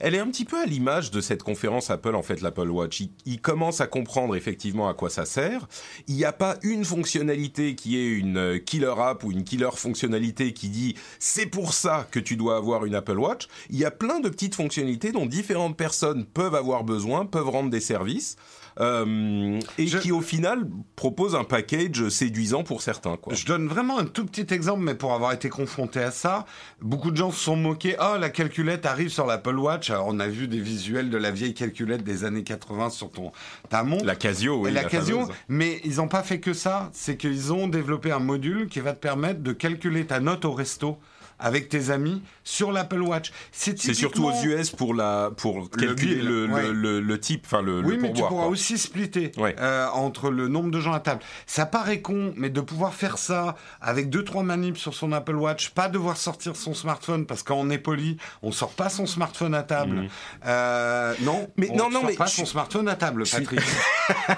Elle 0.00 0.14
est 0.14 0.18
un 0.18 0.26
petit 0.26 0.44
peu 0.44 0.60
à 0.60 0.66
l'image 0.66 1.10
de 1.10 1.20
cette 1.20 1.42
conférence 1.42 1.90
Apple, 1.90 2.14
en 2.14 2.22
fait, 2.22 2.40
l'Apple 2.40 2.68
Watch. 2.68 3.02
Il, 3.26 3.40
commence 3.40 3.80
à 3.80 3.86
comprendre 3.86 4.36
effectivement 4.36 4.88
à 4.88 4.94
quoi 4.94 5.10
ça 5.10 5.24
sert. 5.24 5.66
Il 6.08 6.14
n'y 6.14 6.24
a 6.24 6.32
pas 6.32 6.56
une 6.62 6.84
fonctionnalité 6.84 7.74
qui 7.74 7.98
est 7.98 8.08
une 8.08 8.60
killer 8.64 8.94
app 8.98 9.22
ou 9.24 9.32
une 9.32 9.44
killer 9.44 9.70
fonctionnalité 9.76 10.52
qui 10.52 10.68
dit 10.68 10.94
c'est 11.18 11.46
pour 11.46 11.74
ça 11.74 12.06
que 12.10 12.20
tu 12.20 12.36
dois 12.36 12.56
avoir 12.56 12.84
une 12.84 12.94
Apple 12.94 13.18
Watch. 13.18 13.48
Il 13.70 13.76
y 13.76 13.84
a 13.84 13.90
plein 13.90 14.20
de 14.20 14.28
petites 14.28 14.54
fonctionnalités 14.54 15.12
dont 15.12 15.26
différentes 15.26 15.76
personnes 15.76 16.24
peuvent 16.24 16.54
avoir 16.54 16.84
besoin, 16.84 17.26
peuvent 17.26 17.48
rendre 17.48 17.70
des 17.70 17.80
services. 17.80 18.36
Euh, 18.80 19.60
et 19.78 19.86
qui 19.86 20.10
au 20.10 20.20
final 20.20 20.68
propose 20.96 21.36
un 21.36 21.44
package 21.44 22.08
séduisant 22.08 22.64
pour 22.64 22.82
certains. 22.82 23.16
Quoi. 23.16 23.32
Je 23.34 23.46
donne 23.46 23.68
vraiment 23.68 23.98
un 23.98 24.04
tout 24.04 24.26
petit 24.26 24.52
exemple, 24.52 24.82
mais 24.82 24.96
pour 24.96 25.12
avoir 25.12 25.32
été 25.32 25.48
confronté 25.48 26.00
à 26.00 26.10
ça, 26.10 26.44
beaucoup 26.80 27.12
de 27.12 27.16
gens 27.16 27.30
se 27.30 27.38
sont 27.38 27.56
moqués. 27.56 27.96
Oh, 28.00 28.16
la 28.18 28.30
calculette 28.30 28.84
arrive 28.84 29.10
sur 29.10 29.26
l'Apple 29.26 29.53
Watch. 29.58 29.90
Alors, 29.90 30.06
on 30.08 30.18
a 30.20 30.28
vu 30.28 30.48
des 30.48 30.60
visuels 30.60 31.10
de 31.10 31.16
la 31.16 31.30
vieille 31.30 31.54
calculette 31.54 32.04
des 32.04 32.24
années 32.24 32.44
80 32.44 32.90
sur 32.90 33.10
ton 33.10 33.32
ta 33.68 33.82
montre. 33.82 34.04
La 34.04 34.16
Casio, 34.16 34.62
oui. 34.62 34.72
La, 34.72 34.82
la 34.82 34.88
Casio, 34.88 35.28
mais 35.48 35.80
ils 35.84 35.96
n'ont 35.96 36.08
pas 36.08 36.22
fait 36.22 36.40
que 36.40 36.52
ça. 36.52 36.90
C'est 36.92 37.16
qu'ils 37.16 37.52
ont 37.52 37.68
développé 37.68 38.12
un 38.12 38.18
module 38.18 38.68
qui 38.68 38.80
va 38.80 38.92
te 38.92 39.00
permettre 39.00 39.40
de 39.40 39.52
calculer 39.52 40.06
ta 40.06 40.20
note 40.20 40.44
au 40.44 40.52
resto 40.52 40.98
avec 41.38 41.68
tes 41.68 41.90
amis 41.90 42.22
sur 42.44 42.72
l'Apple 42.72 43.00
Watch. 43.00 43.32
C'est 43.52 43.76
surtout 43.94 44.26
aux 44.26 44.44
US 44.44 44.70
pour, 44.70 44.94
la, 44.94 45.30
pour 45.36 45.70
calculer 45.70 46.16
le, 46.16 46.46
le, 46.46 47.00
le, 47.00 47.20
type, 47.20 47.42
enfin 47.46 47.62
le, 47.62 47.80
oui, 47.80 47.98
mais 47.98 48.12
tu 48.12 48.22
pourras 48.22 48.46
aussi 48.46 48.78
splitter 48.78 49.32
euh, 49.38 49.88
entre 49.88 50.30
le 50.30 50.48
nombre 50.48 50.70
de 50.70 50.78
gens 50.80 50.92
à 50.92 51.00
table. 51.00 51.20
Ça 51.46 51.66
paraît 51.66 52.00
con, 52.00 52.34
mais 52.36 52.50
de 52.50 52.60
pouvoir 52.60 52.94
faire 52.94 53.18
ça 53.18 53.56
avec 53.80 54.10
deux 54.10 54.22
trois 54.24 54.42
manips 54.42 54.76
sur 54.76 54.94
son 54.94 55.12
Apple 55.12 55.36
Watch, 55.36 55.70
pas 55.70 55.88
devoir 55.88 56.16
sortir 56.16 56.54
son 56.54 56.74
smartphone 56.74 57.26
parce 57.26 57.42
qu'on 57.42 57.70
est 57.70 57.78
poli, 57.78 58.18
on 58.42 58.52
sort 58.52 58.72
pas 58.72 58.90
son 58.90 59.06
smartphone 59.06 59.54
à 59.54 59.62
table. 59.62 59.96
Mhm. 59.96 60.08
Euh, 60.46 61.14
non, 61.22 61.48
mais 61.56 61.70
on 61.70 61.76
non, 61.76 61.84
non, 61.90 62.00
sort 62.00 62.10
mais 62.10 62.16
pas 62.16 62.26
son 62.26 62.44
smartphone 62.44 62.88
à 62.88 62.96
table, 62.96 63.24
Patrick. 63.30 63.60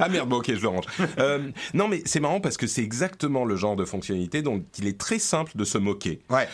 ah 0.00 0.08
merde, 0.08 0.28
bon 0.28 0.36
ok, 0.36 0.54
je 0.54 0.62
le 0.62 0.68
range. 0.68 0.84
Euh, 1.18 1.50
non, 1.74 1.88
mais 1.88 2.02
c'est 2.06 2.20
marrant 2.20 2.40
parce 2.40 2.56
que 2.56 2.66
c'est 2.66 2.82
exactement 2.82 3.44
le 3.44 3.56
genre 3.56 3.76
de 3.76 3.84
fonctionnalité 3.84 4.40
dont 4.40 4.64
il 4.78 4.86
est 4.86 4.98
très 4.98 5.18
simple 5.18 5.52
de 5.54 5.64
se 5.64 5.76
moquer. 5.76 6.20
Ouais. 6.30 6.48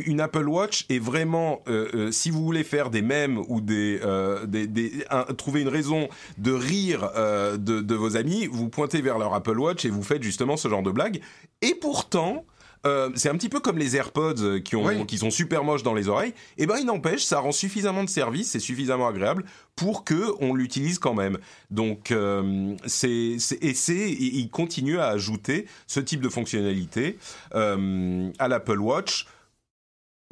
Euh, 0.00 0.10
une 0.10 0.20
Apple 0.20 0.48
Watch 0.48 0.86
est 0.88 0.98
vraiment, 0.98 1.62
euh, 1.68 1.88
euh, 1.94 2.10
si 2.10 2.30
vous 2.30 2.44
voulez 2.44 2.64
faire 2.64 2.90
des 2.90 3.02
mèmes 3.02 3.38
ou 3.48 3.60
des, 3.60 4.00
des, 4.46 4.66
des 4.66 5.04
trouver 5.36 5.62
une 5.62 5.68
raison 5.68 6.08
de 6.38 6.52
rire 6.52 7.10
de, 7.58 7.80
de, 7.80 7.94
vos 7.94 8.16
amis, 8.16 8.46
vous 8.46 8.68
pointez 8.68 9.00
vers 9.00 9.18
leur 9.18 9.34
Apple 9.34 9.58
Watch 9.58 9.84
et 9.84 9.90
vous 9.90 10.02
faites 10.02 10.22
justement 10.22 10.56
ce 10.56 10.68
genre 10.68 10.82
de 10.82 10.90
blague. 10.90 11.20
Et 11.62 11.74
pourtant, 11.74 12.44
euh, 12.86 13.10
c'est 13.14 13.28
un 13.28 13.34
petit 13.34 13.48
peu 13.48 13.60
comme 13.60 13.78
les 13.78 13.96
AirPods 13.96 14.34
euh, 14.40 14.60
qui, 14.60 14.74
ont, 14.74 15.04
qui 15.04 15.18
sont 15.18 15.30
super 15.30 15.64
moches 15.64 15.82
dans 15.82 15.94
les 15.94 16.08
oreilles. 16.08 16.30
Et 16.56 16.62
eh 16.62 16.66
ben, 16.66 16.76
il 16.78 16.86
n'empêche, 16.86 17.24
ça 17.24 17.38
rend 17.38 17.52
suffisamment 17.52 18.04
de 18.04 18.08
service, 18.08 18.50
c'est 18.50 18.60
suffisamment 18.60 19.06
agréable 19.06 19.44
pour 19.76 20.04
que 20.04 20.32
on 20.40 20.54
l'utilise 20.54 20.98
quand 20.98 21.14
même. 21.14 21.38
Donc, 21.70 22.10
euh, 22.10 22.74
c'est, 22.86 23.36
et 23.60 23.74
c'est, 23.74 24.10
il 24.10 24.48
continue 24.50 24.98
à 24.98 25.08
ajouter 25.08 25.66
ce 25.86 26.00
type 26.00 26.20
de 26.20 26.28
fonctionnalité 26.28 27.18
à 27.52 28.48
l'Apple 28.48 28.80
Watch 28.80 29.26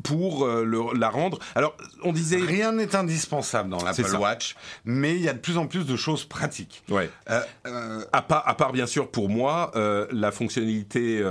pour 0.02 0.44
euh, 0.44 0.92
la 0.96 1.08
rendre. 1.08 1.38
Alors, 1.54 1.76
on 2.02 2.12
disait 2.12 2.38
rien 2.38 2.72
n'est 2.72 2.94
indispensable 2.94 3.68
dans 3.68 3.82
l'Apple 3.82 4.16
Watch, 4.16 4.54
mais 4.84 5.14
il 5.16 5.22
y 5.22 5.28
a 5.28 5.32
de 5.32 5.38
plus 5.38 5.58
en 5.58 5.66
plus 5.66 5.84
de 5.84 5.96
choses 5.96 6.24
pratiques. 6.24 6.82
Ouais. 6.88 7.10
Euh, 7.30 7.40
euh, 7.66 8.04
à 8.12 8.22
part, 8.22 8.46
à 8.48 8.56
part 8.56 8.72
bien 8.72 8.86
sûr 8.86 9.10
pour 9.10 9.28
moi 9.28 9.72
la 10.12 10.30
fonctionnalité 10.30 11.22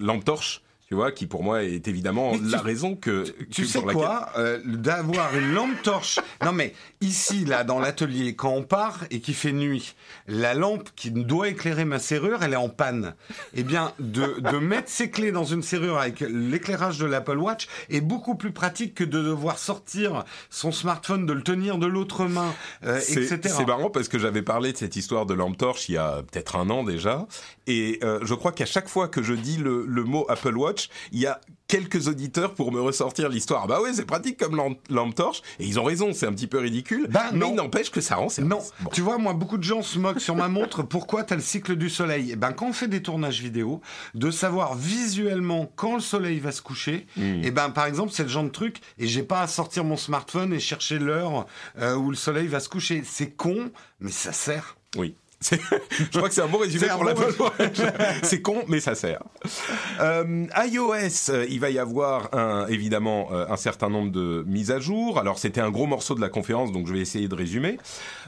lampe 0.00 0.24
torche 0.24 0.63
tu 0.94 0.98
vois, 0.98 1.10
qui 1.10 1.26
pour 1.26 1.42
moi 1.42 1.64
est 1.64 1.88
évidemment 1.88 2.34
la 2.40 2.60
raison 2.60 2.94
que 2.94 3.24
tu 3.50 3.66
sais 3.66 3.80
quoi, 3.80 4.28
euh, 4.38 4.60
d'avoir 4.64 5.36
une 5.36 5.52
lampe 5.52 5.82
torche. 5.82 6.20
non 6.44 6.52
mais 6.52 6.72
ici 7.00 7.44
là 7.44 7.64
dans 7.64 7.80
l'atelier 7.80 8.36
quand 8.36 8.52
on 8.52 8.62
part 8.62 9.00
et 9.10 9.18
qu'il 9.20 9.34
fait 9.34 9.50
nuit, 9.50 9.96
la 10.28 10.54
lampe 10.54 10.88
qui 10.94 11.10
doit 11.10 11.48
éclairer 11.48 11.84
ma 11.84 11.98
serrure, 11.98 12.44
elle 12.44 12.52
est 12.52 12.56
en 12.56 12.68
panne. 12.68 13.16
Eh 13.54 13.64
bien 13.64 13.92
de, 13.98 14.38
de 14.38 14.58
mettre 14.58 14.88
ses 14.88 15.10
clés 15.10 15.32
dans 15.32 15.42
une 15.42 15.64
serrure 15.64 15.98
avec 15.98 16.20
l'éclairage 16.20 16.98
de 16.98 17.06
l'Apple 17.06 17.38
Watch 17.38 17.66
est 17.90 18.00
beaucoup 18.00 18.36
plus 18.36 18.52
pratique 18.52 18.94
que 18.94 19.02
de 19.02 19.20
devoir 19.20 19.58
sortir 19.58 20.22
son 20.50 20.70
smartphone, 20.70 21.26
de 21.26 21.32
le 21.32 21.42
tenir 21.42 21.78
de 21.78 21.88
l'autre 21.88 22.26
main, 22.26 22.54
euh, 22.84 22.98
etc. 23.00 23.40
C'est 23.42 23.66
marrant 23.66 23.90
parce 23.90 24.06
que 24.06 24.20
j'avais 24.20 24.42
parlé 24.42 24.70
de 24.70 24.76
cette 24.76 24.94
histoire 24.94 25.26
de 25.26 25.34
lampe 25.34 25.58
torche 25.58 25.88
il 25.88 25.96
y 25.96 25.98
a 25.98 26.22
peut-être 26.22 26.54
un 26.54 26.70
an 26.70 26.84
déjà, 26.84 27.26
et 27.66 27.98
euh, 28.04 28.20
je 28.22 28.34
crois 28.34 28.52
qu'à 28.52 28.66
chaque 28.66 28.88
fois 28.88 29.08
que 29.08 29.24
je 29.24 29.34
dis 29.34 29.56
le, 29.56 29.84
le 29.88 30.04
mot 30.04 30.24
Apple 30.28 30.56
Watch 30.56 30.83
il 31.12 31.20
y 31.20 31.26
a 31.26 31.40
quelques 31.68 32.08
auditeurs 32.08 32.54
pour 32.54 32.72
me 32.72 32.80
ressortir 32.80 33.28
l'histoire. 33.28 33.66
Bah 33.66 33.80
ouais, 33.80 33.92
c'est 33.94 34.04
pratique 34.04 34.38
comme 34.38 34.56
lampe, 34.56 35.14
torche. 35.14 35.42
Et 35.58 35.66
ils 35.66 35.80
ont 35.80 35.84
raison, 35.84 36.12
c'est 36.12 36.26
un 36.26 36.32
petit 36.32 36.46
peu 36.46 36.58
ridicule. 36.58 37.08
Bah 37.10 37.30
mais 37.32 37.48
il 37.48 37.54
n'empêche 37.54 37.90
que 37.90 38.00
ça 38.00 38.16
rend 38.16 38.28
service. 38.28 38.50
Non, 38.50 38.60
tu 38.92 39.00
vois, 39.00 39.18
moi, 39.18 39.32
beaucoup 39.32 39.58
de 39.58 39.64
gens 39.64 39.82
se 39.82 39.98
moquent 39.98 40.20
sur 40.20 40.36
ma 40.36 40.48
montre. 40.48 40.82
Pourquoi 40.94 41.24
t'as 41.24 41.36
le 41.36 41.40
cycle 41.40 41.76
du 41.76 41.90
soleil? 41.90 42.30
Eh 42.32 42.36
ben, 42.36 42.52
quand 42.52 42.68
on 42.68 42.72
fait 42.72 42.88
des 42.88 43.02
tournages 43.02 43.40
vidéo, 43.40 43.80
de 44.14 44.30
savoir 44.30 44.74
visuellement 44.74 45.70
quand 45.74 45.94
le 45.94 46.00
soleil 46.00 46.38
va 46.38 46.52
se 46.52 46.62
coucher. 46.62 47.06
Et 47.16 47.40
eh 47.44 47.50
ben, 47.50 47.70
par 47.70 47.86
exemple, 47.86 48.12
c'est 48.12 48.24
le 48.24 48.28
genre 48.28 48.44
de 48.44 48.50
truc. 48.50 48.80
Et 48.98 49.06
j'ai 49.06 49.22
pas 49.22 49.40
à 49.40 49.46
sortir 49.46 49.84
mon 49.84 49.96
smartphone 49.96 50.52
et 50.52 50.60
chercher 50.60 50.98
l'heure 50.98 51.46
euh, 51.78 51.96
où 51.96 52.10
le 52.10 52.16
soleil 52.16 52.46
va 52.46 52.60
se 52.60 52.68
coucher. 52.68 53.02
C'est 53.04 53.30
con, 53.30 53.70
mais 54.00 54.10
ça 54.10 54.32
sert. 54.32 54.76
Oui. 54.96 55.16
je 55.90 56.16
crois 56.16 56.28
que 56.28 56.34
c'est 56.34 56.42
un 56.42 56.48
bon 56.48 56.58
résumé 56.58 56.86
pour 56.88 57.04
Watch. 57.04 57.80
c'est 58.22 58.40
con, 58.40 58.64
mais 58.68 58.80
ça 58.80 58.94
sert. 58.94 59.22
Euh, 60.00 60.46
iOS, 60.66 61.30
euh, 61.30 61.46
il 61.48 61.60
va 61.60 61.70
y 61.70 61.78
avoir 61.78 62.34
un, 62.34 62.66
évidemment 62.68 63.28
euh, 63.32 63.46
un 63.48 63.56
certain 63.56 63.90
nombre 63.90 64.10
de 64.10 64.44
mises 64.46 64.70
à 64.70 64.80
jour. 64.80 65.18
Alors 65.18 65.38
c'était 65.38 65.60
un 65.60 65.70
gros 65.70 65.86
morceau 65.86 66.14
de 66.14 66.20
la 66.20 66.28
conférence, 66.28 66.72
donc 66.72 66.86
je 66.86 66.92
vais 66.92 67.00
essayer 67.00 67.28
de 67.28 67.34
résumer. 67.34 67.78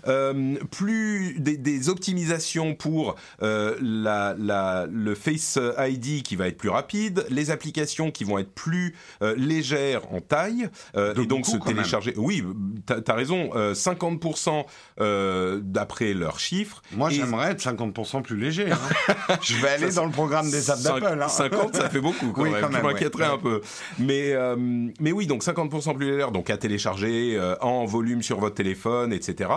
Euh, 0.08 0.56
plus 0.70 1.36
des, 1.38 1.56
des, 1.56 1.88
optimisations 1.88 2.74
pour 2.74 3.16
euh, 3.42 3.76
la, 3.80 4.34
la, 4.38 4.86
le 4.90 5.14
Face 5.14 5.58
ID 5.78 6.22
qui 6.22 6.36
va 6.36 6.48
être 6.48 6.58
plus 6.58 6.68
rapide, 6.68 7.26
les 7.30 7.50
applications 7.50 8.10
qui 8.10 8.24
vont 8.24 8.38
être 8.38 8.52
plus 8.52 8.94
légères 9.36 10.12
en 10.12 10.20
taille 10.20 10.68
et 10.94 11.26
donc 11.26 11.46
se 11.46 11.56
télécharger. 11.56 12.14
Oui, 12.16 12.44
t'as 12.84 13.00
as 13.06 13.14
raison. 13.14 13.50
50% 13.54 15.60
d'après 15.62 16.14
leurs 16.14 16.38
chiffres. 16.38 16.82
Moi, 16.92 17.05
j'aimerais 17.10 17.52
être 17.52 17.62
50% 17.62 18.22
plus 18.22 18.36
léger. 18.36 18.70
Hein. 18.70 18.78
je 19.42 19.56
vais 19.56 19.68
aller 19.68 19.92
dans 19.92 20.04
le 20.04 20.10
programme 20.10 20.50
des 20.50 20.70
apps 20.70 20.82
d'Apple. 20.82 21.18
Hein. 21.20 21.28
50, 21.28 21.76
ça 21.76 21.88
fait 21.88 22.00
beaucoup 22.00 22.32
quand 22.32 22.44
même. 22.44 22.68
je 22.70 22.82
m'inquiéterais 22.82 23.26
un 23.26 23.38
peu. 23.38 23.60
Mais, 23.98 24.32
euh, 24.32 24.56
mais 25.00 25.12
oui, 25.12 25.26
donc 25.26 25.42
50% 25.42 25.96
plus 25.96 26.10
léger, 26.12 26.30
donc 26.32 26.50
à 26.50 26.56
télécharger 26.56 27.36
euh, 27.36 27.56
en 27.60 27.84
volume 27.84 28.22
sur 28.22 28.38
votre 28.38 28.54
téléphone, 28.54 29.12
etc. 29.12 29.50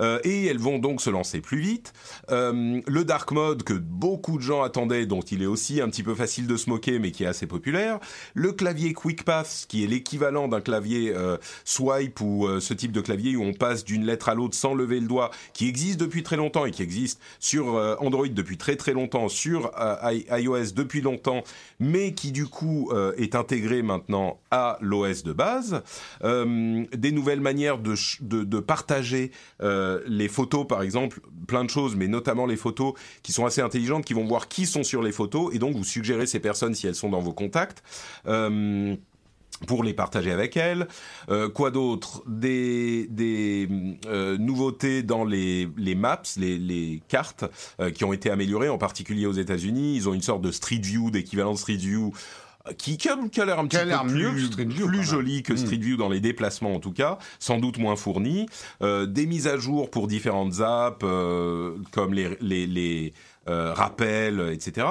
Euh, 0.00 0.18
et 0.24 0.46
elles 0.46 0.58
vont 0.58 0.78
donc 0.78 1.00
se 1.00 1.10
lancer 1.10 1.40
plus 1.40 1.58
vite. 1.58 1.92
le 2.30 3.02
dark 3.02 3.30
mode 3.32 3.62
que 3.62 3.74
beaucoup 3.74 4.36
de 4.36 4.42
gens 4.42 4.62
attendaient, 4.62 5.06
dont 5.06 5.20
il 5.20 5.42
est 5.42 5.46
aussi 5.46 5.80
un 5.80 5.88
petit 5.88 6.02
peu 6.02 6.14
facile 6.14 6.46
de 6.46 6.56
se 6.56 6.70
moquer, 6.70 6.98
mais 6.98 7.10
qui 7.10 7.24
est 7.24 7.26
assez 7.26 7.46
populaire. 7.46 7.98
Le 8.34 8.52
clavier 8.52 8.92
Quick 8.92 9.24
Path, 9.24 9.66
qui 9.68 9.84
est 9.84 9.86
l'équivalent 9.86 10.48
d'un 10.48 10.60
clavier 10.60 11.14
swipe 11.64 12.20
ou 12.20 12.48
ce 12.60 12.74
type 12.74 12.92
de 12.92 13.00
clavier 13.00 13.36
où 13.36 13.42
on 13.42 13.52
passe 13.52 13.84
d'une 13.84 14.04
lettre 14.04 14.28
à 14.28 14.34
l'autre 14.34 14.54
sans 14.54 14.74
lever 14.74 15.00
le 15.00 15.06
doigt, 15.06 15.30
qui 15.52 15.68
existe 15.68 16.00
depuis 16.00 16.22
très 16.22 16.36
longtemps 16.36 16.66
et 16.66 16.70
qui 16.70 16.82
existe 16.82 17.20
sur 17.38 17.76
euh, 17.76 17.96
Android 17.98 18.28
depuis 18.28 18.56
très 18.56 18.76
très 18.76 18.92
longtemps, 18.92 19.28
sur 19.28 19.70
euh, 19.78 20.18
iOS 20.30 20.72
depuis 20.74 21.00
longtemps, 21.00 21.42
mais 21.80 22.12
qui 22.12 22.32
du 22.32 22.46
coup 22.46 22.90
euh, 22.92 23.12
est 23.16 23.34
intégré 23.34 23.82
maintenant 23.82 24.40
à 24.50 24.78
l'OS 24.80 25.22
de 25.22 25.32
base. 25.32 25.82
des 26.22 27.12
nouvelles 27.12 27.40
manières 27.40 27.78
de, 27.78 28.60
partager 28.60 29.30
les 30.06 30.28
photos, 30.28 30.66
par 30.66 30.82
exemple, 30.82 31.20
plein 31.46 31.64
de 31.64 31.70
choses, 31.70 31.96
mais 31.96 32.08
notamment 32.08 32.46
les 32.46 32.56
photos 32.56 32.94
qui 33.22 33.32
sont 33.32 33.46
assez 33.46 33.60
intelligentes, 33.60 34.04
qui 34.04 34.14
vont 34.14 34.26
voir 34.26 34.48
qui 34.48 34.66
sont 34.66 34.84
sur 34.84 35.02
les 35.02 35.12
photos, 35.12 35.54
et 35.54 35.58
donc 35.58 35.76
vous 35.76 35.84
suggérez 35.84 36.26
ces 36.26 36.40
personnes 36.40 36.74
si 36.74 36.86
elles 36.86 36.94
sont 36.94 37.10
dans 37.10 37.20
vos 37.20 37.32
contacts 37.32 37.82
pour 39.66 39.84
les 39.84 39.94
partager 39.94 40.30
avec 40.30 40.56
elle. 40.56 40.88
Euh, 41.28 41.48
quoi 41.48 41.70
d'autre? 41.70 42.22
Des, 42.26 43.06
des 43.08 43.68
euh, 44.06 44.36
nouveautés 44.38 45.02
dans 45.02 45.24
les, 45.24 45.68
les 45.76 45.94
maps, 45.94 46.22
les, 46.36 46.58
les 46.58 47.02
cartes 47.08 47.44
euh, 47.80 47.90
qui 47.90 48.04
ont 48.04 48.12
été 48.12 48.30
améliorées, 48.30 48.68
en 48.68 48.78
particulier 48.78 49.26
aux 49.26 49.32
États-Unis. 49.32 49.96
Ils 49.96 50.08
ont 50.08 50.14
une 50.14 50.22
sorte 50.22 50.42
de 50.42 50.50
Street 50.50 50.80
View, 50.82 51.10
d'équivalent 51.10 51.54
Street 51.56 51.76
View 51.76 52.12
qui, 52.78 52.96
qui, 52.96 53.08
a, 53.08 53.44
l'air 53.44 53.58
un 53.58 53.66
petit 53.66 53.76
peu 53.76 54.66
plus, 54.66 54.86
plus 54.86 55.02
joli 55.02 55.42
que 55.42 55.52
hmm. 55.52 55.56
Street 55.56 55.78
View 55.78 55.96
dans 55.96 56.08
les 56.08 56.20
déplacements 56.20 56.74
en 56.74 56.80
tout 56.80 56.92
cas, 56.92 57.18
sans 57.38 57.58
doute 57.58 57.78
moins 57.78 57.96
fourni. 57.96 58.46
Euh, 58.82 59.06
des 59.06 59.26
mises 59.26 59.46
à 59.46 59.56
jour 59.56 59.90
pour 59.90 60.06
différentes 60.06 60.60
apps, 60.60 61.00
euh, 61.02 61.76
comme 61.90 62.14
les, 62.14 62.36
les, 62.40 62.66
les 62.66 63.12
euh, 63.48 63.72
rappels, 63.72 64.50
etc. 64.52 64.86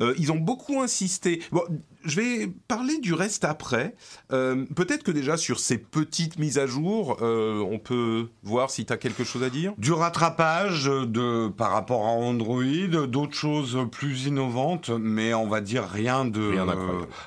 Euh, 0.00 0.14
ils 0.18 0.32
ont 0.32 0.36
beaucoup 0.36 0.80
insisté. 0.80 1.40
Bon, 1.52 1.62
je 2.04 2.20
vais 2.20 2.48
parler 2.66 2.98
du 2.98 3.14
reste 3.14 3.44
après. 3.44 3.94
Euh, 4.32 4.64
peut-être 4.74 5.04
que 5.04 5.12
déjà 5.12 5.36
sur 5.36 5.60
ces 5.60 5.78
petites 5.78 6.38
mises 6.40 6.58
à 6.58 6.66
jour, 6.66 7.18
on 7.22 7.78
peut 7.78 8.30
voir 8.42 8.70
si 8.70 8.84
tu 8.84 8.92
as 8.92 8.96
quelque 8.96 9.22
chose 9.22 9.44
à 9.44 9.50
dire. 9.50 9.74
Du 9.78 9.92
rattrapage 9.92 10.86
de, 10.86 11.48
par 11.48 11.70
rapport 11.70 12.04
à 12.04 12.10
Android, 12.10 13.06
d'autres 13.06 13.36
choses 13.36 13.78
plus 13.92 14.26
innovantes, 14.26 14.90
mais 14.90 15.32
on 15.32 15.46
va 15.46 15.60
dire 15.60 15.84
rien 15.84 16.24
de 16.24 16.52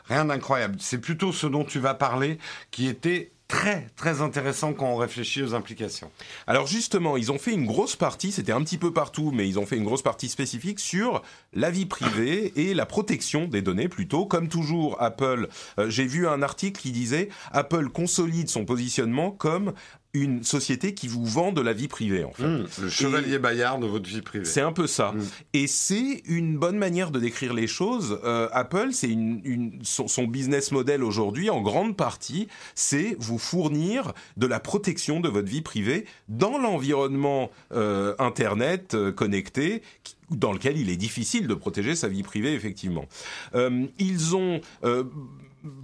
rien 0.06 0.26
d'incroyable. 0.26 0.76
C'est 0.80 1.00
plutôt 1.00 1.32
ce 1.32 1.48
dont 1.48 1.64
tu 1.64 1.80
vas 1.80 1.94
parler 1.94 2.40
qui 2.72 2.88
était 2.88 3.32
très 3.48 3.88
très 3.96 4.22
intéressant 4.22 4.74
quand 4.74 4.88
on 4.88 4.98
réfléchit 4.98 5.42
aux 5.42 5.54
implications. 5.54 6.12
Alors 6.48 6.68
justement, 6.68 7.18
ils 7.18 7.32
ont 7.32 7.38
fait 7.38 7.54
une 7.54 7.66
grosse 7.66 7.96
partie, 7.96 8.32
c'était 8.32 8.52
un 8.52 8.62
petit 8.62 8.78
peu 8.78 8.92
partout, 8.92 9.32
mais 9.34 9.48
ils 9.48 9.58
ont 9.58 9.66
fait 9.66 9.78
une 9.78 9.86
grosse 9.86 10.02
partie 10.02 10.30
spécifique 10.30 10.80
sur 10.80 11.22
la 11.54 11.72
vie 11.72 11.86
privée 11.86 12.54
et 12.56 12.74
la 12.74 12.86
protection 12.86 13.48
des 13.48 13.62
données 13.62 13.88
plutôt. 13.88 14.26
Comme 14.26 14.50
toujours, 14.50 15.02
Apple, 15.02 15.48
euh, 15.80 15.90
j'ai 15.90 16.06
vu 16.06 16.28
un 16.28 16.42
article 16.42 16.82
qui 16.82 16.92
disait 16.92 17.30
Apple 17.52 17.90
consolide 17.90 18.50
son 18.50 18.66
positionnement 18.66 19.32
comme 19.32 19.74
une 20.14 20.44
société 20.44 20.94
qui 20.94 21.08
vous 21.08 21.26
vend 21.26 21.52
de 21.52 21.62
la 21.62 21.74
vie 21.74 21.88
privée, 21.88 22.24
en 22.24 22.32
fait. 22.32 22.48
Mmh, 22.48 22.68
le 22.82 22.90
chevalier 22.90 23.40
Bayard 23.40 23.80
de 23.80 23.88
votre 23.88 24.08
vie 24.10 24.22
privée. 24.22 24.46
C'est 24.46 24.62
un 24.62 24.72
peu 24.72 24.88
ça. 24.88 25.12
Mmh. 25.12 25.22
Et 25.54 25.68
c'est 25.68 26.24
une 26.26 26.58
bonne 26.58 26.78
manière 26.78 27.12
de 27.12 27.20
décrire 27.20 27.54
les 27.54 27.68
choses. 27.68 28.20
Euh, 28.24 28.50
Apple, 28.52 28.90
c'est 28.92 29.10
une, 29.10 29.80
son, 29.84 30.28
business 30.28 30.72
model 30.72 31.04
aujourd'hui, 31.04 31.50
en 31.50 31.62
grande 31.62 31.96
partie, 31.96 32.48
c'est 32.76 33.16
vous 33.20 33.38
fournir 33.38 34.14
de 34.38 34.48
la 34.48 34.60
protection 34.60 35.20
de 35.20 35.30
votre 35.30 35.48
vie 35.48 35.62
privée 35.62 36.06
dans 36.30 36.58
l'environnement 36.58 37.52
euh, 37.72 38.16
Internet 38.20 38.94
euh, 38.94 39.12
connecté 39.12 39.82
dans 40.30 40.52
lequel 40.52 40.78
il 40.78 40.90
est 40.90 40.98
difficile 40.98 41.48
de 41.48 41.54
protéger 41.54 41.96
sa 41.96 42.10
vie 42.10 42.24
privée, 42.24 42.54
effectivement. 42.54 43.06
ils 43.98 44.36
ont 44.36 44.60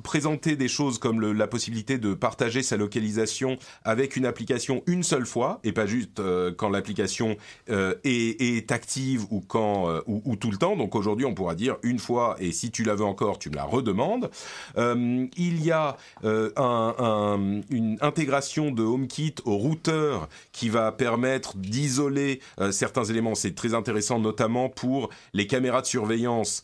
présenter 0.04 0.56
des 0.56 0.68
choses 0.68 0.98
comme 0.98 1.22
la 1.32 1.48
possibilité 1.48 1.98
de 1.98 2.14
partager 2.14 2.64
sa 2.64 2.78
localisation 2.78 3.58
avec 3.84 4.16
une 4.16 4.26
application 4.26 4.84
une 4.88 5.04
seule 5.04 5.26
fois 5.26 5.60
et 5.64 5.72
pas 5.72 5.86
juste 5.86 6.20
euh, 6.20 6.52
quand 6.56 6.70
l'application 6.70 7.38
euh, 7.70 7.96
est, 8.04 8.72
active 8.72 9.26
ou 9.30 9.42
quand 9.42 9.90
euh, 9.90 10.02
ou, 10.08 10.36
tout 10.36 10.52
le 10.52 10.58
temps. 10.58 10.76
Donc 10.76 10.96
aujourd'hui, 10.96 11.26
on 11.26 11.34
pourra 11.34 11.56
dire 11.56 11.78
une 11.84 12.00
fois 12.00 12.36
et 12.40 12.52
si 12.52 12.72
tu 12.72 12.84
la 12.84 12.96
veux 12.96 13.06
encore, 13.06 13.40
tu 13.40 13.50
me 13.50 13.56
la 13.56 13.64
redemandes. 13.66 14.30
il 14.78 15.64
y 15.64 15.72
a 15.72 15.98
une 16.24 17.98
intégration 18.02 18.72
de 18.72 18.84
HomeKit 18.84 19.36
au 19.46 19.58
routeur 19.58 20.30
qui 20.52 20.70
va 20.70 20.92
permettre 20.92 21.58
d'isoler 21.58 22.40
certains 22.72 23.04
éléments. 23.04 23.36
C'est 23.36 23.56
très 23.56 23.74
intéressant, 23.74 24.20
notamment 24.20 24.70
pour 24.70 25.10
les 25.34 25.48
caméras 25.48 25.82
de 25.82 25.88
surveillance 25.88 26.64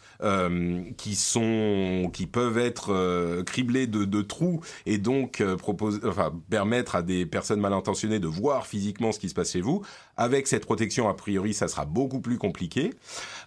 qui 0.97 1.15
sont 1.15 2.09
qui 2.13 2.25
peuvent 2.27 2.57
être 2.57 2.93
euh, 3.09 3.43
criblé 3.43 3.87
de, 3.87 4.21
trous 4.21 4.61
et 4.85 4.97
donc 4.97 5.41
euh, 5.41 5.57
enfin, 6.05 6.33
permettre 6.49 6.95
à 6.95 7.01
des 7.01 7.25
personnes 7.25 7.59
mal 7.59 7.73
intentionnées 7.73 8.19
de 8.19 8.27
voir 8.27 8.67
physiquement 8.67 9.11
ce 9.11 9.19
qui 9.19 9.29
se 9.29 9.33
passe 9.33 9.51
chez 9.51 9.61
vous. 9.61 9.83
Avec 10.19 10.47
cette 10.47 10.65
protection, 10.65 11.07
a 11.07 11.13
priori, 11.13 11.53
ça 11.53 11.69
sera 11.69 11.85
beaucoup 11.85 12.19
plus 12.19 12.37
compliqué. 12.37 12.93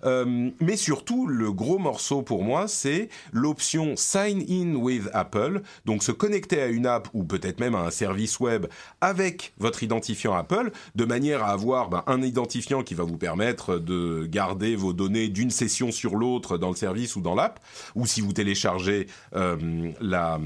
Euh, 0.05 0.50
mais 0.59 0.79
surtout, 0.79 1.26
le 1.26 1.52
gros 1.52 1.79
morceau 1.79 2.23
pour 2.23 2.43
moi, 2.43 2.67
c'est 2.67 3.11
l'option 3.31 3.95
Sign 3.95 4.43
in 4.49 4.76
with 4.76 5.11
Apple. 5.12 5.61
Donc 5.85 6.02
se 6.02 6.12
connecter 6.12 6.62
à 6.62 6.69
une 6.69 6.87
app 6.87 7.09
ou 7.12 7.25
peut-être 7.25 7.61
même 7.61 7.75
à 7.75 7.81
un 7.81 7.91
service 7.91 8.41
web 8.41 8.69
avec 9.02 9.52
votre 9.59 9.83
identifiant 9.83 10.33
Apple, 10.33 10.73
de 10.95 11.05
manière 11.05 11.45
à 11.45 11.50
avoir 11.50 11.91
ben, 11.91 12.05
un 12.07 12.23
identifiant 12.23 12.83
qui 12.83 12.95
va 12.95 13.05
vous 13.05 13.19
permettre 13.19 13.76
de 13.76 14.25
garder 14.25 14.75
vos 14.75 14.95
données 14.95 15.29
d'une 15.29 15.50
session 15.50 15.93
sur 15.93 16.17
l'autre 16.17 16.57
dans 16.57 16.71
le 16.71 16.76
service 16.76 17.17
ou 17.17 17.21
dans 17.21 17.35
l'app, 17.35 17.61
ou 17.95 18.07
si 18.07 18.23
vous 18.23 18.33
téléchargez 18.33 19.09
euh, 19.35 19.93
la 20.00 20.41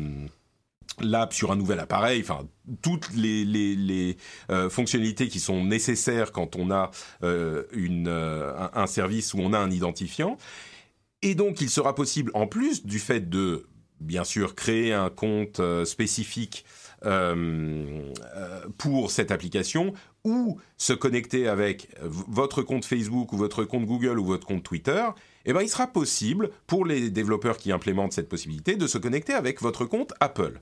l'app 1.01 1.33
sur 1.33 1.53
un 1.53 1.57
nouvel 1.57 1.81
appareil, 1.81 2.21
enfin 2.21 2.49
toutes 2.83 3.13
les, 3.15 4.17
euh, 4.51 4.69
fonctionnalités 4.71 5.29
qui 5.29 5.41
sont 5.41 5.65
nécessaires 5.65 6.33
quand 6.33 6.57
on 6.57 6.71
a 6.71 6.91
euh, 7.23 7.65
une, 7.73 8.09
un, 8.09 8.87
service 8.87 9.35
où 9.35 9.39
on 9.39 9.53
a 9.53 9.59
un 9.59 9.71
identifiant. 9.71 10.37
Et 11.23 11.35
donc 11.35 11.61
il 11.61 11.71
sera 11.71 11.95
possible, 11.95 12.31
en 12.35 12.47
plus 12.47 12.85
du 12.85 12.99
fait 12.99 13.29
de, 13.29 13.67
bien 14.01 14.25
sûr, 14.25 14.55
créer 14.55 14.93
un 14.93 15.11
compte 15.11 15.61
spécifique 15.85 16.65
pour 18.79 19.11
cette 19.11 19.31
application, 19.31 19.93
ou 20.27 20.59
se 20.77 20.93
connecter 20.93 21.47
avec 21.47 21.89
votre 22.03 22.63
compte 22.63 22.85
Facebook 22.85 23.33
ou 23.33 23.37
votre 23.37 23.63
compte 23.63 23.87
Google 23.87 24.19
ou 24.19 24.25
votre 24.25 24.45
compte 24.45 24.65
Twitter, 24.65 25.05
eh 25.45 25.53
ben, 25.53 25.63
il 25.63 25.69
sera 25.69 25.87
possible 25.87 26.51
pour 26.67 26.85
les 26.85 27.11
développeurs 27.11 27.57
qui 27.57 27.71
implémentent 27.71 28.13
cette 28.13 28.29
possibilité 28.29 28.75
de 28.75 28.89
se 28.89 28.99
connecter 28.99 29.35
avec 29.35 29.63
votre 29.63 29.85
compte 29.85 30.13
Apple. 30.19 30.61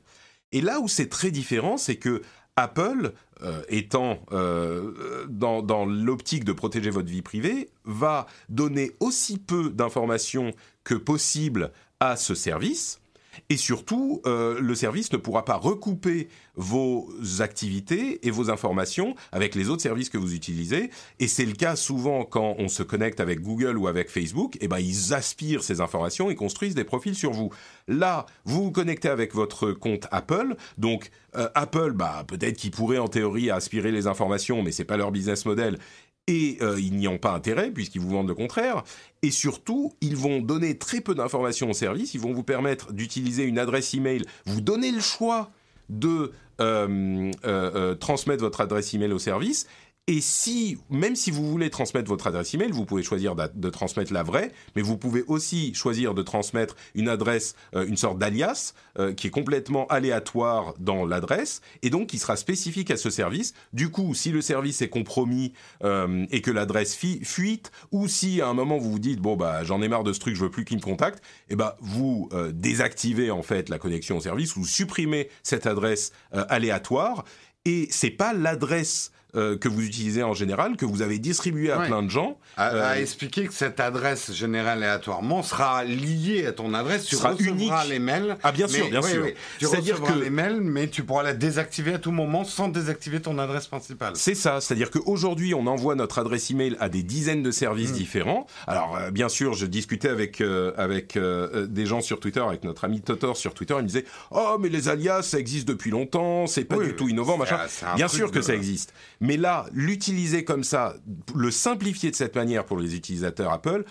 Et 0.55 0.61
là 0.61 0.81
où 0.81 0.89
c'est 0.89 1.09
très 1.09 1.33
différent, 1.33 1.77
c'est 1.77 1.97
que 1.97 2.23
Apple, 2.57 3.13
euh, 3.43 3.63
étant 3.69 4.21
euh, 4.31 5.27
dans, 5.29 5.63
dans 5.63 5.85
l'optique 5.85 6.45
de 6.45 6.53
protéger 6.53 6.91
votre 6.91 7.11
vie 7.11 7.23
privée, 7.23 7.71
va 7.85 8.27
donner 8.49 8.93
aussi 9.01 9.39
peu 9.39 9.71
d'informations 9.71 10.53
que 10.85 10.95
possible 10.95 11.73
à 11.99 12.15
ce 12.17 12.37
service 12.37 13.01
et 13.49 13.57
surtout, 13.57 14.21
euh, 14.27 14.61
le 14.61 14.75
service 14.75 15.13
ne 15.13 15.17
pourra 15.17 15.45
pas 15.45 15.57
recouper 15.57 16.29
vos 16.57 17.09
activités 17.41 18.27
et 18.27 18.31
vos 18.31 18.51
informations 18.51 19.15
avec 19.33 19.55
les 19.55 19.69
autres 19.69 19.83
services 19.83 20.09
que 20.09 20.19
vous 20.19 20.35
utilisez. 20.35 20.91
Et 21.19 21.29
c'est 21.29 21.45
le 21.45 21.53
cas 21.53 21.77
souvent 21.77 22.25
quand 22.25 22.55
on 22.59 22.69
se 22.69 22.83
connecte 22.83 23.21
avec 23.21 23.41
Google 23.41 23.77
ou 23.77 23.89
avec 23.89 24.11
Facebook. 24.11 24.57
Et 24.57 24.61
eh 24.63 24.69
ben, 24.69 24.79
ils 24.79 25.15
aspirent 25.15 25.63
ces 25.63 25.81
informations 25.81 26.31
et 26.31 26.35
construisent 26.35 26.75
des 26.75 26.85
profils 26.85 27.15
sur 27.15 27.33
vous. 27.33 27.51
Là, 27.89 28.27
vous 28.45 28.65
vous 28.65 28.73
connectez 28.73 29.09
avec 29.09 29.35
votre 29.35 29.73
compte 29.73 30.07
Apple. 30.11 30.57
Donc, 30.79 31.11
euh, 31.37 31.49
Apple, 31.55 31.93
bah, 31.93 32.25
peut-être 32.27 32.57
qu'ils 32.57 32.71
pourraient 32.71 32.99
en 32.99 33.09
théorie 33.09 33.51
aspirer 33.51 33.91
les 33.91 34.07
informations, 34.07 34.63
mais 34.63 34.73
c'est 34.73 34.85
pas 34.85 34.97
leur 34.97 35.11
business 35.11 35.45
model 35.45 35.79
et 36.27 36.59
euh, 36.63 36.81
ils 36.81 36.95
n'y 36.95 37.09
ont 37.09 37.19
pas 37.19 37.33
intérêt 37.33 37.71
puisqu'ils 37.71 38.01
vous 38.01 38.11
vendent 38.11 38.29
le 38.29 38.35
contraire. 38.35 38.85
Et 39.25 39.31
surtout, 39.31 39.95
ils 40.03 40.19
vont 40.19 40.43
donner 40.43 40.77
très 40.77 41.01
peu 41.01 41.15
d'informations 41.15 41.71
au 41.71 41.73
service. 41.73 42.13
Ils 42.13 42.21
vont 42.21 42.35
vous 42.35 42.43
permettre 42.43 42.93
d'utiliser 42.93 43.45
une 43.45 43.59
adresse 43.59 43.95
email, 43.95 44.23
vous 44.45 44.61
donner 44.61 44.93
le 44.93 45.01
choix 45.01 45.51
de 45.89 46.33
euh, 46.61 47.33
euh, 47.47 47.95
transmettre 47.95 48.43
votre 48.43 48.61
adresse 48.61 48.93
email 48.93 49.15
au 49.15 49.19
service 49.19 49.67
et 50.07 50.21
si, 50.21 50.77
même 50.91 51.17
si 51.17 51.31
vous 51.31 51.51
voulez 51.51 51.71
transmettre 51.71 52.09
votre 52.09 52.27
adresse 52.27 52.53
email, 52.53 52.71
vous 52.71 52.85
pouvez 52.85 53.03
choisir 53.03 53.35
de, 53.35 53.71
transmettre 53.71 54.13
la 54.13 54.23
vraie, 54.23 54.53
mais 54.77 54.83
vous 54.83 54.99
pouvez 54.99 55.25
aussi 55.29 55.73
choisir 55.73 56.13
de 56.13 56.21
transmettre 56.21 56.77
une 56.95 57.09
adresse, 57.09 57.55
euh, 57.75 57.87
une 57.87 57.97
sorte 57.97 58.19
d'alias, 58.19 58.75
euh, 58.99 59.15
qui 59.15 59.29
est 59.29 59.31
complètement 59.31 59.87
aléatoire 59.87 60.75
dans 60.79 61.07
l'adresse, 61.07 61.63
et 61.83 61.89
donc 61.89 62.09
qui 62.09 62.19
sera 62.19 62.37
spécifique 62.37 62.91
à 62.91 62.99
ce 62.99 63.09
service. 63.09 63.55
Du 63.73 63.91
coup, 63.91 64.13
si 64.13 64.31
le 64.31 64.43
service 64.43 64.83
est 64.83 64.91
compromis 64.91 65.55
euh, 65.85 66.27
et 66.31 66.43
que 66.43 66.51
l'adresse 66.51 66.95
fuite, 66.95 67.73
ou 67.91 68.07
si 68.07 68.43
à 68.43 68.49
un 68.49 68.55
moment 68.55 68.77
vous 68.77 68.93
vous 68.93 68.99
dites 68.99 69.21
bon 69.21 69.37
bah 69.37 69.65
j'en 69.65 69.81
ai 69.81 69.89
marre 69.89 70.05
de 70.05 70.13
ce 70.13 70.21
truc, 70.21 70.37
je 70.37 70.45
veux 70.45 70.51
plus 70.51 70.67
qu'il 70.67 70.77
me 70.77 70.83
contacte, 70.83 71.25
et 71.49 71.55
eh 71.55 71.57
ben 71.57 71.73
vous 71.81 72.29
désactivez 72.53 73.31
en 73.31 73.43
fait 73.43 73.69
la 73.71 73.79
connexion 73.79 74.19
au 74.19 74.21
service, 74.21 74.55
vous 74.55 74.67
supprimez 74.67 75.29
cette 75.43 75.67
adresse 75.67 76.13
aléatoire, 76.33 77.25
et 77.65 77.89
c'est 77.91 78.11
pas 78.11 78.35
l'adresse 78.35 79.11
euh, 79.37 79.57
que 79.59 79.69
vous 79.69 79.83
utilisez 79.83 80.23
en 80.23 80.33
général, 80.33 80.77
que 80.77 80.85
vous 80.85 81.03
avez 81.03 81.19
distribué 81.19 81.73
à 81.73 81.81
plein 81.81 82.03
de 82.03 82.09
gens. 82.09 82.39
À, 82.57 82.73
euh, 82.73 82.95
expliquer 82.95 83.47
que 83.47 83.53
cette 83.53 83.81
adresse 83.81 84.33
générale 84.33 84.79
aléatoirement 84.79 85.43
sera 85.43 85.83
liée 85.83 86.47
à 86.47 86.53
ton 86.53 86.73
adresse, 86.73 87.05
tu 87.05 87.17
sera 87.17 87.31
recevras 87.31 87.53
unique. 87.53 87.91
les 87.91 87.99
mails. 87.99 88.37
Ah 88.45 88.53
bien 88.53 88.69
sûr, 88.69 88.89
bien 88.89 89.03
sûr. 89.03 89.27
Tu 89.59 89.67
c'est-à-dire 89.67 90.01
que 90.01 90.13
les 90.13 90.31
mails, 90.31 90.61
mais 90.61 90.87
tu 90.87 91.03
pourras 91.03 91.25
la 91.25 91.33
désactiver 91.35 91.95
à 91.95 91.99
tout 91.99 92.13
moment 92.13 92.45
sans 92.45 92.69
désactiver 92.69 93.21
ton 93.21 93.39
adresse 93.39 93.67
principale. 93.67 94.13
C'est 94.15 94.37
ça, 94.37 94.61
c'est-à-dire 94.61 94.91
qu'aujourd'hui 94.91 95.53
on 95.55 95.67
envoie 95.67 95.97
notre 95.97 96.21
adresse 96.21 96.51
email 96.51 96.77
à 96.79 96.89
des 96.89 97.03
dizaines 97.03 97.43
de 97.43 97.51
services 97.51 97.91
hmm. 97.91 97.95
différents. 97.95 98.47
Alors 98.69 98.97
euh, 98.97 99.11
bien 99.11 99.29
sûr, 99.29 99.55
je 99.55 99.67
discutais 99.67 100.09
avec 100.09 100.41
avec 100.77 101.19
des 101.19 101.87
gens 101.87 102.01
sur 102.03 102.21
Twitter, 102.21 102.41
avec 102.41 102.63
notre 102.63 102.85
ami 102.85 103.01
Totor 103.01 103.37
sur 103.37 103.55
Twitter, 103.55 103.75
il 103.79 103.83
me 103.83 103.89
disait 103.89 104.05
oh 104.31 104.59
mais 104.61 104.69
les 104.69 104.89
alias 104.89 105.23
ça 105.23 105.39
existe 105.39 105.67
depuis 105.67 105.91
longtemps, 105.91 106.47
c'est 106.47 106.65
pas 106.65 106.79
du 106.79 106.95
tout 106.95 107.09
innovant 107.09 107.37
machin. 107.37 107.59
Bien 107.97 108.09
sûr 108.09 108.31
que 108.31 108.43
ça 108.43 108.55
existe. 108.55 108.93
Mais 109.25 109.39
là, 109.39 109.65
l'utiliser 109.73 110.45
comme 110.45 110.65
ça, 110.65 110.97
le 111.35 111.51
simplifier 111.51 112.11
de 112.11 112.17
cette 112.17 112.35
manière 112.35 112.67
pour 112.67 112.79
les 112.79 112.95
utilisateurs 112.95 113.53
Apple, 113.53 113.85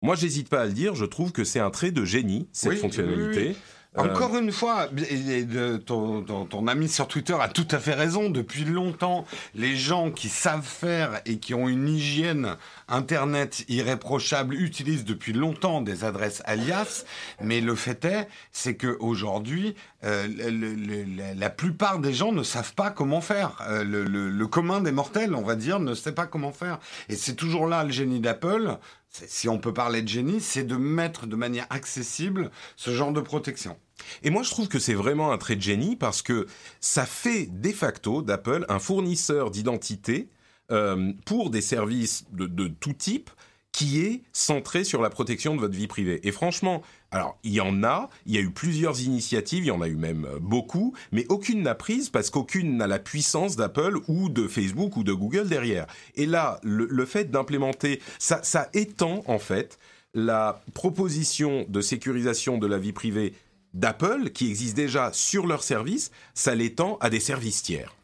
moi, 0.00 0.14
j'hésite 0.14 0.48
pas 0.48 0.60
à 0.60 0.66
le 0.66 0.72
dire, 0.72 0.94
je 0.94 1.04
trouve 1.04 1.32
que 1.32 1.42
c'est 1.42 1.58
un 1.58 1.70
trait 1.70 1.90
de 1.90 2.04
génie, 2.04 2.48
cette 2.52 2.78
fonctionnalité. 2.78 3.56
Encore 3.96 4.36
une 4.36 4.52
fois, 4.52 4.88
ton, 5.86 6.66
ami 6.66 6.88
sur 6.88 7.08
Twitter 7.08 7.36
a 7.40 7.48
tout 7.48 7.66
à 7.70 7.78
fait 7.78 7.94
raison. 7.94 8.30
Depuis 8.30 8.64
longtemps, 8.64 9.24
les 9.54 9.76
gens 9.76 10.10
qui 10.10 10.28
savent 10.28 10.66
faire 10.66 11.20
et 11.24 11.38
qui 11.38 11.54
ont 11.54 11.68
une 11.68 11.88
hygiène 11.88 12.56
Internet 12.88 13.64
irréprochable 13.68 14.54
utilisent 14.54 15.04
depuis 15.04 15.32
longtemps 15.32 15.80
des 15.80 16.04
adresses 16.04 16.42
alias. 16.44 17.04
Mais 17.40 17.60
le 17.60 17.74
fait 17.74 18.04
est, 18.04 18.28
c'est 18.52 18.76
qu'aujourd'hui, 18.76 19.74
euh, 20.04 20.26
la 21.36 21.50
plupart 21.50 21.98
des 21.98 22.12
gens 22.12 22.32
ne 22.32 22.42
savent 22.42 22.74
pas 22.74 22.90
comment 22.90 23.20
faire. 23.20 23.56
Euh, 23.68 23.82
le, 23.84 24.46
commun 24.46 24.80
des 24.80 24.92
mortels, 24.92 25.34
on 25.34 25.42
va 25.42 25.56
dire, 25.56 25.80
ne 25.80 25.94
sait 25.94 26.12
pas 26.12 26.26
comment 26.26 26.52
faire. 26.52 26.78
Et 27.08 27.16
c'est 27.16 27.34
toujours 27.34 27.66
là 27.66 27.82
le 27.82 27.90
génie 27.90 28.20
d'Apple, 28.20 28.78
si 29.10 29.48
on 29.48 29.58
peut 29.58 29.72
parler 29.72 30.02
de 30.02 30.08
génie, 30.08 30.40
c'est 30.40 30.64
de 30.64 30.76
mettre 30.76 31.26
de 31.26 31.36
manière 31.36 31.66
accessible 31.70 32.50
ce 32.76 32.90
genre 32.90 33.12
de 33.12 33.20
protection. 33.20 33.76
Et 34.22 34.30
moi, 34.30 34.42
je 34.42 34.50
trouve 34.50 34.68
que 34.68 34.78
c'est 34.78 34.94
vraiment 34.94 35.32
un 35.32 35.38
trait 35.38 35.56
de 35.56 35.62
génie 35.62 35.96
parce 35.96 36.22
que 36.22 36.46
ça 36.80 37.06
fait 37.06 37.46
de 37.46 37.72
facto 37.72 38.22
d'Apple 38.22 38.64
un 38.68 38.78
fournisseur 38.78 39.50
d'identité 39.50 40.28
euh, 40.72 41.12
pour 41.24 41.50
des 41.50 41.60
services 41.60 42.24
de, 42.32 42.66
tout 42.66 42.92
type 42.92 43.30
qui 43.70 44.00
est 44.00 44.22
centré 44.32 44.84
sur 44.84 45.02
la 45.02 45.10
protection 45.10 45.54
de 45.54 45.60
votre 45.60 45.76
vie 45.76 45.86
privée. 45.86 46.26
Et 46.26 46.32
franchement, 46.32 46.82
alors 47.10 47.38
il 47.44 47.52
y 47.52 47.60
en 47.60 47.84
a, 47.84 48.08
il 48.24 48.34
y 48.34 48.38
a 48.38 48.40
eu 48.40 48.50
plusieurs 48.50 49.02
initiatives, 49.02 49.64
il 49.64 49.68
y 49.68 49.70
en 49.70 49.82
a 49.82 49.86
eu 49.86 49.96
même 49.96 50.24
euh, 50.24 50.38
beaucoup, 50.40 50.94
mais 51.12 51.26
aucune 51.28 51.62
n'a 51.62 51.74
prise 51.74 52.08
parce 52.08 52.30
qu'aucune 52.30 52.78
n'a 52.78 52.86
la 52.86 52.98
puissance 52.98 53.54
d'Apple 53.54 53.98
ou 54.08 54.28
de 54.28 54.48
Facebook 54.48 54.96
ou 54.96 55.04
de 55.04 55.12
Google 55.12 55.48
derrière. 55.48 55.86
Et 56.14 56.26
là, 56.26 56.58
le, 56.62 57.06
fait 57.06 57.30
d'implémenter, 57.30 58.00
ça, 58.18 58.42
ça 58.42 58.70
étend 58.72 59.22
en 59.26 59.38
fait 59.38 59.78
la 60.14 60.62
proposition 60.72 61.66
de 61.68 61.80
sécurisation 61.82 62.56
de 62.58 62.66
la 62.66 62.78
vie 62.78 62.92
privée 62.94 63.34
d'Apple, 63.76 64.30
qui 64.30 64.48
existe 64.48 64.74
déjà 64.74 65.10
sur 65.12 65.46
leur 65.46 65.62
service, 65.62 66.10
ça 66.34 66.54
l'étend 66.54 66.96
à 67.00 67.10
des 67.10 67.20
services 67.20 67.62
tiers. 67.62 67.94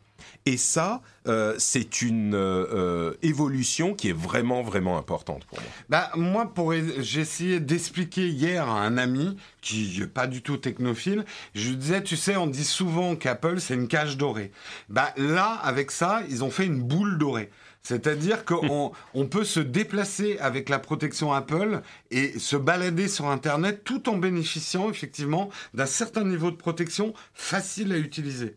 Et 0.44 0.56
ça, 0.56 1.02
euh, 1.28 1.54
c'est 1.58 2.02
une 2.02 2.34
euh, 2.34 2.66
euh, 2.72 3.14
évolution 3.22 3.94
qui 3.94 4.08
est 4.08 4.16
vraiment, 4.16 4.62
vraiment 4.62 4.98
importante 4.98 5.44
pour 5.44 5.60
moi. 5.60 5.70
Bah, 5.88 6.10
moi, 6.16 6.52
pour, 6.52 6.74
j'ai 6.98 7.20
essayé 7.20 7.60
d'expliquer 7.60 8.28
hier 8.28 8.68
à 8.68 8.80
un 8.80 8.98
ami 8.98 9.36
qui 9.60 9.98
n'est 10.00 10.08
pas 10.08 10.26
du 10.26 10.42
tout 10.42 10.56
technophile, 10.56 11.24
je 11.54 11.70
lui 11.70 11.76
disais, 11.76 12.02
tu 12.02 12.16
sais, 12.16 12.36
on 12.36 12.48
dit 12.48 12.64
souvent 12.64 13.14
qu'Apple, 13.14 13.60
c'est 13.60 13.74
une 13.74 13.86
cage 13.86 14.16
dorée. 14.16 14.50
Bah, 14.88 15.12
là, 15.16 15.60
avec 15.62 15.92
ça, 15.92 16.22
ils 16.28 16.42
ont 16.42 16.50
fait 16.50 16.66
une 16.66 16.82
boule 16.82 17.18
dorée. 17.18 17.50
C'est-à-dire 17.82 18.44
qu'on 18.44 18.92
on 19.14 19.26
peut 19.26 19.44
se 19.44 19.60
déplacer 19.60 20.38
avec 20.38 20.68
la 20.68 20.78
protection 20.78 21.32
Apple 21.32 21.82
et 22.10 22.38
se 22.38 22.56
balader 22.56 23.08
sur 23.08 23.26
Internet 23.26 23.82
tout 23.84 24.08
en 24.08 24.16
bénéficiant 24.16 24.88
effectivement 24.88 25.50
d'un 25.74 25.86
certain 25.86 26.24
niveau 26.24 26.50
de 26.50 26.56
protection 26.56 27.12
facile 27.34 27.92
à 27.92 27.98
utiliser. 27.98 28.56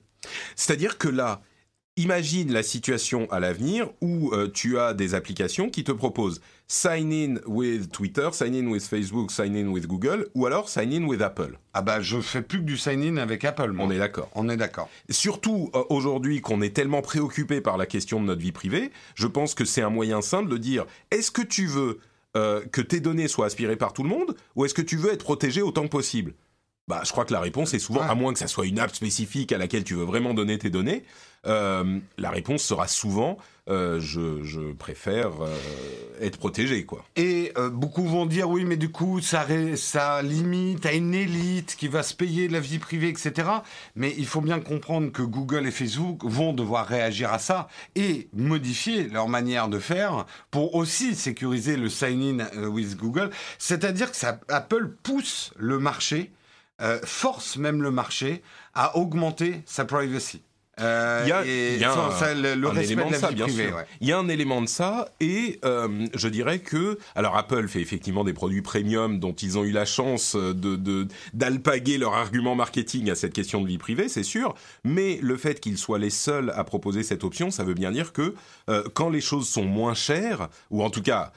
C'est-à-dire 0.55 0.97
que 0.97 1.07
là, 1.07 1.41
Imagine 1.97 2.51
la 2.51 2.61
situation 2.61 3.25
à 3.31 3.39
l'avenir 3.39 3.89
où 4.01 4.33
euh, 4.33 4.51
tu 4.53 4.77
as 4.77 4.93
des 4.93 5.15
applications 5.15 5.69
qui 5.69 5.85
te 5.85 5.93
proposent 5.93 6.41
sign 6.67 7.13
in 7.13 7.35
with 7.45 7.89
Twitter, 7.89 8.27
sign 8.33 8.53
in 8.53 8.67
with 8.67 8.85
Facebook, 8.85 9.31
sign 9.31 9.55
in 9.55 9.69
with 9.69 9.87
Google, 9.87 10.27
ou 10.35 10.45
alors 10.45 10.67
sign 10.67 10.91
in 10.91 11.05
with 11.05 11.21
Apple. 11.21 11.57
Ah 11.73 11.81
bah 11.81 12.01
je 12.01 12.19
fais 12.19 12.41
plus 12.41 12.59
que 12.59 12.65
du 12.65 12.75
sign 12.75 13.01
in 13.01 13.15
avec 13.15 13.45
Apple. 13.45 13.73
On 13.79 13.89
est 13.91 13.97
d'accord. 13.97 14.29
On 14.35 14.49
est 14.49 14.57
d'accord. 14.57 14.89
Surtout 15.09 15.69
euh, 15.73 15.83
aujourd'hui 15.89 16.41
qu'on 16.41 16.61
est 16.61 16.75
tellement 16.75 17.01
préoccupé 17.01 17.61
par 17.61 17.77
la 17.77 17.85
question 17.85 18.19
de 18.19 18.25
notre 18.25 18.41
vie 18.41 18.51
privée, 18.51 18.91
je 19.15 19.27
pense 19.27 19.53
que 19.55 19.63
c'est 19.63 19.81
un 19.81 19.89
moyen 19.89 20.21
simple 20.21 20.49
de 20.49 20.57
dire 20.57 20.85
est-ce 21.11 21.31
que 21.31 21.43
tu 21.43 21.65
veux 21.65 21.99
euh, 22.35 22.59
que 22.73 22.81
tes 22.81 22.99
données 22.99 23.29
soient 23.29 23.45
aspirées 23.45 23.77
par 23.77 23.93
tout 23.93 24.03
le 24.03 24.09
monde, 24.09 24.35
ou 24.57 24.65
est-ce 24.65 24.73
que 24.73 24.81
tu 24.81 24.97
veux 24.97 25.13
être 25.13 25.23
protégé 25.23 25.61
autant 25.61 25.83
que 25.83 25.87
possible? 25.91 26.33
Bah, 26.87 27.01
je 27.03 27.11
crois 27.11 27.25
que 27.25 27.33
la 27.33 27.39
réponse 27.39 27.73
est 27.73 27.79
souvent, 27.79 28.01
à 28.01 28.13
moins 28.13 28.31
que 28.33 28.39
ça 28.39 28.47
soit 28.47 28.67
une 28.67 28.79
app 28.79 28.93
spécifique 28.93 29.51
à 29.51 29.57
laquelle 29.57 29.83
tu 29.83 29.95
veux 29.95 30.03
vraiment 30.03 30.33
donner 30.33 30.59
tes 30.59 30.69
données, 30.69 31.03
euh, 31.47 31.99
la 32.17 32.29
réponse 32.31 32.63
sera 32.63 32.87
souvent 32.87 33.37
euh, 33.67 33.99
je, 33.99 34.71
préfère 34.73 35.41
euh, 35.41 35.55
être 36.21 36.37
protégé 36.37 36.85
quoi. 36.85 37.03
Et 37.15 37.53
beaucoup 37.71 38.03
vont 38.03 38.25
dire 38.25 38.49
oui 38.49 38.65
mais 38.65 38.77
du 38.77 38.89
coup 38.91 39.21
ça 39.21 39.45
ça 39.75 40.21
limite 40.21 40.85
à 40.85 40.93
une 40.93 41.13
élite 41.13 41.75
qui 41.75 41.87
va 41.87 42.03
se 42.03 42.13
payer 42.13 42.47
de 42.47 42.53
la 42.53 42.59
vie 42.59 42.79
privée 42.79 43.09
etc. 43.09 43.49
Mais 43.95 44.13
il 44.17 44.25
faut 44.25 44.41
bien 44.41 44.59
comprendre 44.59 45.11
que 45.11 45.21
Google 45.23 45.67
et 45.67 45.71
Facebook 45.71 46.23
vont 46.23 46.53
devoir 46.53 46.87
réagir 46.87 47.33
à 47.33 47.39
ça 47.39 47.67
et 47.95 48.27
modifier 48.33 49.07
leur 49.07 49.27
manière 49.27 49.67
de 49.67 49.79
faire 49.79 50.25
pour 50.51 50.75
aussi 50.75 51.15
sécuriser 51.15 51.77
le 51.77 51.89
sign 51.89 52.41
in 52.41 52.67
with 52.67 52.97
Google. 52.97 53.31
C'est-à-dire 53.57 54.11
que 54.11 54.17
ça, 54.17 54.39
Apple 54.49 54.89
pousse 55.01 55.51
le 55.57 55.79
marché 55.79 56.31
euh, 56.81 56.99
force 57.05 57.55
même 57.55 57.81
le 57.81 57.89
marché 57.89 58.41
à 58.73 58.97
augmenter 58.97 59.61
sa 59.65 59.85
privacy. 59.85 60.41
il 60.77 60.83
y 60.83 60.83
a, 60.83 61.37
un, 61.37 61.43
élément 62.75 63.09
de, 63.09 63.15
ça, 63.15 63.31
bien 63.31 63.47
sûr. 63.47 63.81
Il 64.01 64.09
y 64.09 64.11
a 64.11 64.17
un 64.17 64.27
élément 64.27 64.61
de 64.61 64.67
ça, 64.67 65.07
et 65.21 65.57
euh, 65.63 66.05
je 66.13 66.27
dirais 66.27 66.59
que, 66.59 66.99
alors 67.15 67.37
Apple 67.37 67.69
fait 67.69 67.79
effectivement 67.79 68.25
des 68.25 68.33
produits 68.33 68.61
premium 68.61 69.21
dont 69.21 69.31
ils 69.31 69.57
ont 69.57 69.63
eu 69.63 69.71
la 69.71 69.85
chance 69.85 70.35
de 70.35 71.07
d'alpaguer 71.33 71.97
leur 71.97 72.13
argument 72.13 72.55
marketing 72.55 73.09
à 73.09 73.15
cette 73.15 73.31
question 73.31 73.61
de 73.61 73.67
vie 73.67 73.77
privée, 73.77 74.09
c'est 74.09 74.23
sûr. 74.23 74.53
Mais 74.83 75.17
le 75.21 75.37
fait 75.37 75.61
qu'ils 75.61 75.77
soient 75.77 75.97
les 75.97 76.09
seuls 76.09 76.51
à 76.57 76.65
proposer 76.65 77.03
cette 77.03 77.23
option, 77.23 77.51
ça 77.51 77.63
veut 77.63 77.73
bien 77.73 77.91
dire 77.91 78.11
que 78.11 78.35
euh, 78.69 78.83
quand 78.93 79.07
les 79.07 79.21
choses 79.21 79.47
sont 79.47 79.63
moins 79.63 79.93
chères, 79.93 80.49
ou 80.71 80.83
en 80.83 80.89
tout 80.89 81.01
cas, 81.01 81.31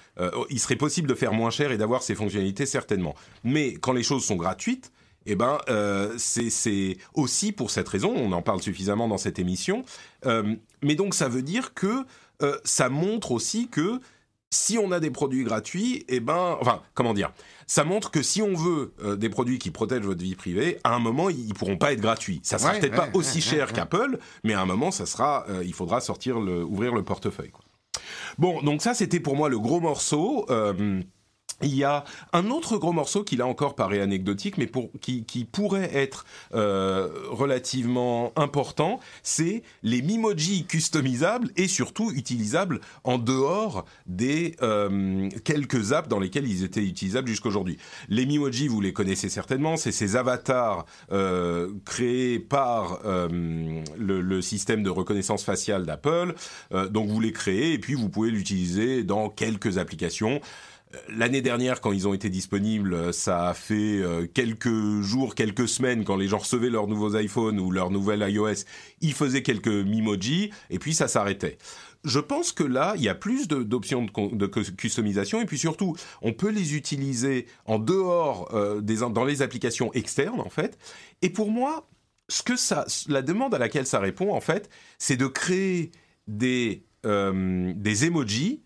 il 0.51 0.59
serait 0.59 0.75
possible 0.75 1.09
de 1.09 1.15
faire 1.15 1.33
moins 1.33 1.51
cher 1.51 1.71
et 1.71 1.79
d'avoir 1.79 2.03
ces 2.03 2.17
fonctionnalités 2.17 2.67
certainement. 2.67 3.15
Mais 3.45 3.75
quand 3.75 3.93
les 3.93 4.03
choses 4.03 4.25
sont 4.25 4.35
gratuites 4.35 4.91
eh 5.31 5.35
ben, 5.35 5.59
euh, 5.69 6.15
c'est 6.17 6.97
aussi 7.13 7.53
pour 7.53 7.71
cette 7.71 7.89
raison, 7.89 8.15
on 8.17 8.33
en 8.33 8.41
parle 8.41 8.63
suffisamment 8.63 9.09
dans 9.09 9.19
cette 9.19 9.39
émission, 9.39 9.85
euh, 10.25 10.57
mais 10.83 10.95
donc 10.95 11.15
ça 11.15 11.29
veut 11.29 11.43
dire 11.43 11.75
que 11.75 12.07
euh, 12.43 12.59
ça 12.65 12.89
montre 12.89 13.33
aussi 13.33 13.69
que 13.69 14.01
si 14.51 14.79
on 14.79 14.91
a 14.91 15.01
des 15.01 15.11
produits 15.11 15.45
gratuits, 15.45 16.07
eh 16.09 16.21
ben, 16.21 16.57
enfin, 16.63 16.81
comment 16.95 17.13
dire, 17.13 17.31
ça 17.67 17.85
montre 17.85 18.11
que 18.11 18.23
si 18.23 18.41
on 18.41 18.55
veut 18.55 18.95
des 19.19 19.29
produits 19.29 19.59
qui 19.59 19.71
protègent 19.71 20.07
votre 20.07 20.23
vie 20.23 20.35
privée, 20.35 20.79
à 20.85 20.95
un 20.95 20.99
moment, 20.99 21.29
ils 21.29 21.53
pourront 21.53 21.77
pas 21.77 21.93
être 21.93 22.01
gratuits. 22.01 22.41
Ça 22.43 22.57
sera 22.57 22.73
peut-être 22.73 22.97
pas 22.97 23.11
aussi 23.13 23.43
cher 23.43 23.75
qu'Apple, 23.75 24.19
mais 24.45 24.55
à 24.55 24.63
un 24.63 24.65
moment, 24.65 24.91
ça 24.91 25.05
sera, 25.05 25.45
il 25.63 25.75
faudra 25.75 26.01
sortir 26.01 26.41
le, 26.41 26.65
ouvrir 26.65 26.95
le 26.95 27.03
portefeuille. 27.03 27.51
Quoi. 27.51 27.67
Bon, 28.39 28.63
donc 28.63 28.81
ça, 28.81 28.95
c'était 28.95 29.21
pour 29.21 29.37
moi 29.37 29.51
le 29.51 29.59
gros 29.59 29.81
morceau. 29.81 30.47
Il 31.63 31.75
y 31.75 31.83
a 31.83 32.05
un 32.33 32.51
autre 32.51 32.79
gros 32.79 32.93
morceau 32.93 33.25
qui 33.25 33.37
là 33.37 33.47
encore 33.47 33.75
paraît 33.75 34.01
anecdotique, 34.01 34.59
mais 34.59 34.67
pour, 34.67 34.91
qui, 35.01 35.25
qui 35.25 35.45
pourrait 35.45 35.91
être 35.93 36.25
euh, 36.55 37.09
relativement 37.31 38.33
important, 38.37 39.01
c'est 39.23 39.63
les 39.83 40.03
Mimoji 40.03 40.67
customisables 40.67 41.51
et 41.57 41.67
surtout 41.67 42.13
utilisables 42.13 42.81
en 43.03 43.19
dehors 43.19 43.85
des 44.07 44.55
euh, 44.63 45.29
quelques 45.45 45.93
apps 45.93 46.09
dans 46.09 46.21
lesquelles 46.21 46.49
ils 46.49 46.63
étaient 46.63 46.85
utilisables 46.85 47.29
jusqu'aujourd'hui. 47.29 47.79
Les 48.09 48.25
Mimoji, 48.25 48.69
vous 48.69 48.81
les 48.81 48.93
connaissez 48.93 49.29
certainement, 49.29 49.77
c'est 49.77 49.93
ces 49.93 50.15
avatars 50.15 50.87
euh, 51.11 51.73
créés 51.85 52.39
par 52.39 53.01
euh, 53.05 53.29
le, 53.97 54.21
le, 54.21 54.43
système 54.43 54.83
de 54.83 54.91
reconnaissance 54.91 55.45
faciale 55.45 55.87
d'Apple. 55.87 56.35
Euh, 56.73 56.89
donc 56.89 57.09
vous 57.09 57.21
les 57.21 57.33
créez 57.33 57.73
et 57.73 57.79
puis 57.79 57.95
vous 57.95 58.09
pouvez 58.09 58.31
l'utiliser 58.31 59.03
dans 59.03 59.29
quelques 59.29 59.79
applications. 59.79 60.41
L'année 61.11 61.43
dernière, 61.43 61.83
quand 61.83 61.93
ils 61.93 62.09
ont 62.09 62.15
été 62.15 62.31
disponibles, 62.31 63.13
ça 63.13 63.49
a 63.49 63.55
fait 63.55 63.99
euh, 63.99 64.27
quelques 64.27 65.03
jours, 65.03 65.35
quelques 65.35 65.69
semaines, 65.69 66.05
quand 66.05 66.17
les 66.17 66.29
gens 66.29 66.39
recevaient 66.39 66.71
leurs 66.71 66.87
nouveaux 66.87 67.15
iPhones 67.15 67.61
ou 67.61 67.71
leur 67.71 67.91
nouvelle 67.91 68.25
iOS, 68.27 68.65
ils 69.03 69.13
faisaient 69.13 69.43
quelques 69.43 69.69
Mimoji, 69.69 70.51
et 70.71 70.79
puis 70.79 70.95
ça 70.95 71.07
s'arrêtait. 71.07 71.59
Je 72.05 72.21
pense 72.21 72.53
que 72.53 72.65
là, 72.65 72.95
il 72.97 73.03
y 73.03 73.09
a 73.11 73.15
plus 73.15 73.49
d'options 73.49 74.07
de, 74.33 74.47
customisation, 74.47 75.43
et 75.43 75.45
puis 75.45 75.59
surtout, 75.59 75.95
on 76.23 76.33
peut 76.33 76.51
les 76.51 76.75
utiliser 76.75 77.47
en 77.67 77.79
dehors 77.79 78.49
euh, 78.55 78.81
des, 78.81 78.97
dans 78.97 79.25
les 79.25 79.43
applications 79.43 79.93
externes, 79.93 80.41
en 80.41 80.49
fait. 80.49 80.79
Et 81.21 81.29
pour 81.29 81.51
moi, 81.51 81.87
ce 82.29 82.43
que 82.43 82.57
ça, 82.57 82.87
la 83.09 83.21
demande 83.21 83.55
à 83.55 83.59
laquelle 83.59 83.87
ça 83.87 84.01
répond, 84.01 84.33
en 84.33 84.41
fait, 84.41 84.71
c'est 84.99 85.17
de 85.17 85.27
créer 85.27 85.91
des, 86.29 86.85
euh, 87.05 87.73
des 87.77 88.07
emojis 88.07 88.63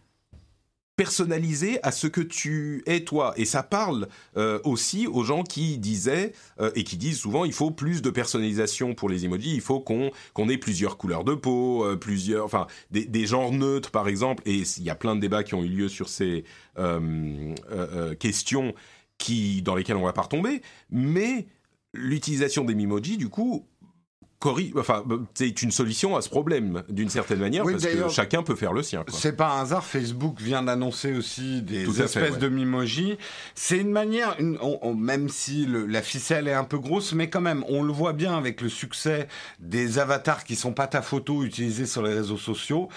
personnalisé 1.02 1.80
à 1.82 1.90
ce 1.90 2.06
que 2.06 2.20
tu 2.20 2.84
es 2.86 3.00
toi. 3.00 3.34
Et 3.36 3.44
ça 3.44 3.64
parle 3.64 4.06
euh, 4.36 4.60
aussi 4.62 5.08
aux 5.08 5.24
gens 5.24 5.42
qui 5.42 5.78
disaient 5.78 6.32
euh, 6.60 6.70
et 6.76 6.84
qui 6.84 6.96
disent 6.96 7.18
souvent 7.18 7.44
il 7.44 7.52
faut 7.52 7.72
plus 7.72 8.02
de 8.02 8.10
personnalisation 8.10 8.94
pour 8.94 9.08
les 9.08 9.24
emojis, 9.24 9.52
il 9.52 9.60
faut 9.60 9.80
qu'on 9.80 10.12
ait 10.48 10.58
plusieurs 10.58 10.96
couleurs 10.98 11.24
de 11.24 11.34
peau, 11.34 11.84
euh, 11.84 11.96
plusieurs, 11.96 12.44
enfin 12.44 12.68
des, 12.92 13.26
genres 13.26 13.50
neutres 13.50 13.90
par 13.90 14.06
exemple. 14.06 14.44
Et 14.46 14.58
il 14.58 14.84
y 14.84 14.90
a 14.90 14.94
plein 14.94 15.16
de 15.16 15.20
débats 15.20 15.42
qui 15.42 15.54
ont 15.54 15.64
eu 15.64 15.68
lieu 15.68 15.88
sur 15.88 16.08
ces 16.08 16.44
questions 18.20 18.72
qui 19.18 19.60
dans 19.62 19.74
lesquelles 19.74 19.96
on 19.96 20.04
va 20.04 20.12
pas 20.12 20.22
retomber. 20.22 20.62
Mais 20.92 21.46
l'utilisation 21.92 22.64
des 22.64 22.74
emojis 22.74 23.16
du 23.16 23.28
coup 23.28 23.66
enfin, 24.76 25.04
c'est 25.34 25.62
une 25.62 25.70
solution 25.70 26.16
à 26.16 26.22
ce 26.22 26.28
problème 26.28 26.82
d'une 26.88 27.08
certaine 27.08 27.40
manière 27.40 27.64
parce 27.64 27.84
que 27.84 28.08
chacun 28.08 28.42
peut 28.42 28.56
faire 28.56 28.72
le 28.72 28.82
sien. 28.82 29.04
C'est 29.08 29.36
pas 29.36 29.58
un 29.58 29.62
hasard. 29.62 29.84
Facebook 29.84 30.40
vient 30.40 30.62
d'annoncer 30.62 31.12
aussi 31.12 31.62
des 31.62 32.02
espèces 32.02 32.38
de 32.38 32.48
mimoji. 32.48 33.16
C'est 33.54 33.78
une 33.78 33.90
manière, 33.90 34.36
même 34.96 35.28
si 35.28 35.66
la 35.66 36.02
ficelle 36.02 36.48
est 36.48 36.54
un 36.54 36.64
peu 36.64 36.78
grosse, 36.78 37.12
mais 37.12 37.28
quand 37.28 37.40
même, 37.40 37.64
on 37.68 37.82
le 37.82 37.92
voit 37.92 38.12
bien 38.12 38.36
avec 38.36 38.60
le 38.60 38.68
succès 38.68 39.28
des 39.60 39.98
avatars 39.98 40.44
qui 40.44 40.56
sont 40.56 40.72
pas 40.72 40.86
ta 40.86 41.02
photo 41.02 41.44
utilisés 41.44 41.86
sur 41.86 42.02
les 42.02 42.14
réseaux 42.14 42.36
sociaux. 42.36 42.88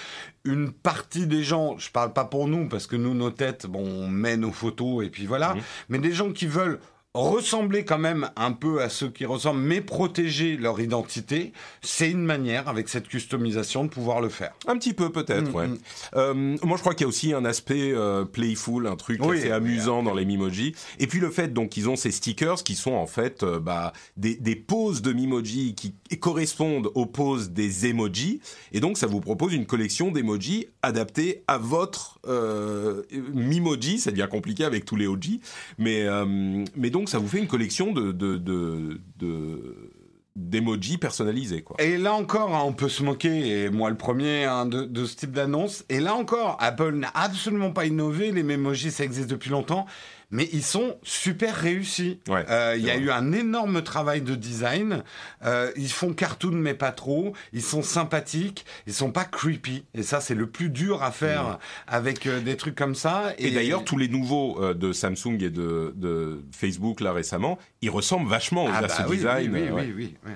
Une 0.44 0.72
partie 0.72 1.26
des 1.26 1.44
gens, 1.44 1.78
je 1.80 1.90
parle 1.90 2.14
pas 2.14 2.26
pour 2.26 2.48
nous 2.48 2.70
parce 2.70 2.86
que 2.86 2.96
nous 2.96 3.16
nos 3.16 3.32
têtes, 3.32 3.66
bon, 3.66 3.84
on 3.84 4.08
met 4.08 4.38
nos 4.38 4.52
photos 4.52 5.04
et 5.04 5.10
puis 5.10 5.26
voilà, 5.26 5.56
mmh. 5.56 5.62
mais 5.90 5.98
des 5.98 6.12
gens 6.12 6.32
qui 6.32 6.46
veulent 6.46 6.80
ressembler 7.16 7.86
quand 7.86 7.98
même 7.98 8.30
un 8.36 8.52
peu 8.52 8.82
à 8.82 8.90
ceux 8.90 9.10
qui 9.10 9.26
ressemblent, 9.26 9.62
mais 9.62 9.80
protéger 9.80 10.58
leur 10.58 10.82
identité, 10.82 11.54
c'est 11.82 12.12
une 12.12 12.26
manière, 12.26 12.68
avec 12.68 12.90
cette 12.90 13.08
customisation, 13.08 13.86
de 13.86 13.90
pouvoir 13.90 14.20
le 14.20 14.28
faire. 14.28 14.54
Un 14.68 14.78
petit 14.78 14.94
peu 14.94 15.10
peut-être, 15.12 15.50
mm, 15.50 15.56
ouais. 15.56 15.68
Mm. 15.68 15.78
Euh, 16.16 16.34
moi, 16.62 16.76
je 16.76 16.82
crois 16.82 16.94
qu'il 16.94 17.04
y 17.04 17.06
a 17.06 17.08
aussi 17.08 17.34
un 17.34 17.46
aspect 17.46 17.94
euh, 17.94 18.26
playful, 18.26 18.86
un 18.88 18.98
truc 18.98 19.22
assez 19.24 19.50
amusant 19.50 20.04
dans 20.04 20.14
les 20.14 20.26
Mimoji. 20.26 20.76
Et 21.00 21.08
puis 21.08 21.20
le 21.22 21.30
fait 21.30 21.54
donc 21.54 21.70
qu'ils 21.70 21.88
ont 21.88 21.96
ces 21.96 22.12
stickers 22.12 22.64
qui 22.64 22.76
sont 22.76 22.94
en 22.94 23.08
fait 23.08 23.44
euh, 23.44 23.60
bah, 23.60 23.94
des, 24.18 24.36
des 24.36 24.56
poses 24.58 25.02
de 25.02 25.14
Mimoji 25.14 25.74
qui 25.76 25.96
correspondent 26.20 26.92
aux 26.96 27.06
poses 27.06 27.52
des 27.52 27.88
emojis. 27.88 28.42
Et 28.74 28.82
donc, 28.82 28.98
ça 28.98 29.08
vous 29.08 29.22
propose 29.22 29.54
une 29.54 29.66
collection 29.66 30.12
d'emojis 30.12 30.68
adaptés 30.82 31.44
à 31.48 31.58
votre 31.58 32.20
Mimoji. 33.34 34.00
Ça 34.00 34.12
devient 34.12 34.28
compliqué 34.30 34.66
avec 34.66 34.84
tous 34.84 34.96
les 34.96 35.08
OG. 35.08 35.40
Mais, 35.78 36.06
mais 36.76 36.90
donc, 36.90 37.05
ça 37.10 37.20
vous 37.20 37.28
fait 37.28 37.40
une 37.40 37.48
collection 37.48 37.92
de, 37.92 38.12
de, 38.12 38.38
de, 38.38 39.92
d'emojis 40.36 40.98
personnalisés. 40.98 41.62
Quoi. 41.62 41.78
Et 41.80 41.98
là 41.98 42.14
encore, 42.14 42.56
hein, 42.56 42.64
on 42.66 42.74
peut 42.74 42.90
se 42.90 43.04
moquer, 43.04 43.64
et 43.64 43.70
moi 43.70 43.90
le 43.90 43.98
premier, 43.98 44.46
hein, 44.46 44.66
de, 44.66 45.06
ce 45.06 45.16
type 45.16 45.32
d'annonce. 45.32 45.86
Et 45.90 46.00
là 46.00 46.16
encore, 46.16 46.58
Apple 46.60 46.94
n'a 46.94 47.12
absolument 47.14 47.72
pas 47.72 47.86
innové. 47.86 48.32
Les 48.32 48.42
emojis, 48.42 48.92
ça 48.92 49.04
existe 49.04 49.30
depuis 49.30 49.50
longtemps 49.50 49.86
mais 50.32 50.50
ils 50.54 50.64
sont 50.64 50.98
super 51.04 51.56
réussis. 51.56 52.20
Euh, 52.30 52.76
il 52.78 52.84
y 52.84 52.90
a 52.90 52.98
eu 52.98 53.10
un 53.10 53.32
énorme 53.32 53.82
travail 53.82 54.22
de 54.22 54.36
design. 54.36 55.04
Euh, 55.46 55.72
ils 55.76 55.92
font 55.92 56.14
cartoon 56.14 56.52
mais 56.52 56.74
pas 56.74 56.92
trop. 56.92 57.34
Ils 57.54 57.62
sont 57.62 57.82
sympathiques. 57.82 58.66
Ils 58.88 58.94
sont 58.94 59.12
pas 59.12 59.26
creepy. 59.26 59.86
Et 59.94 60.04
ça, 60.04 60.22
c'est 60.22 60.36
le 60.36 60.48
plus 60.48 60.70
dur 60.70 61.04
à 61.04 61.12
faire 61.12 61.60
avec 61.88 62.26
euh, 62.26 62.42
des 62.42 62.58
trucs 62.58 62.76
comme 62.76 62.96
ça. 62.96 63.34
Et, 63.38 63.52
d'ailleurs, 63.52 63.84
tous 63.84 63.98
les 63.98 64.08
nouveaux 64.08 64.74
de 64.74 64.94
Samsung 64.94 65.38
et 65.42 65.50
de, 65.50 66.44
Facebook 66.52 67.02
là 67.02 67.14
récemment, 67.14 67.58
ils 67.82 67.90
ressemblent 67.90 68.30
vachement 68.30 68.68
ah 68.72 68.80
à 68.80 68.90
ce 68.90 69.02
bah 69.02 69.10
design. 69.10 69.52
Oui, 69.54 69.70
oui, 69.72 70.16
oui, 70.26 70.34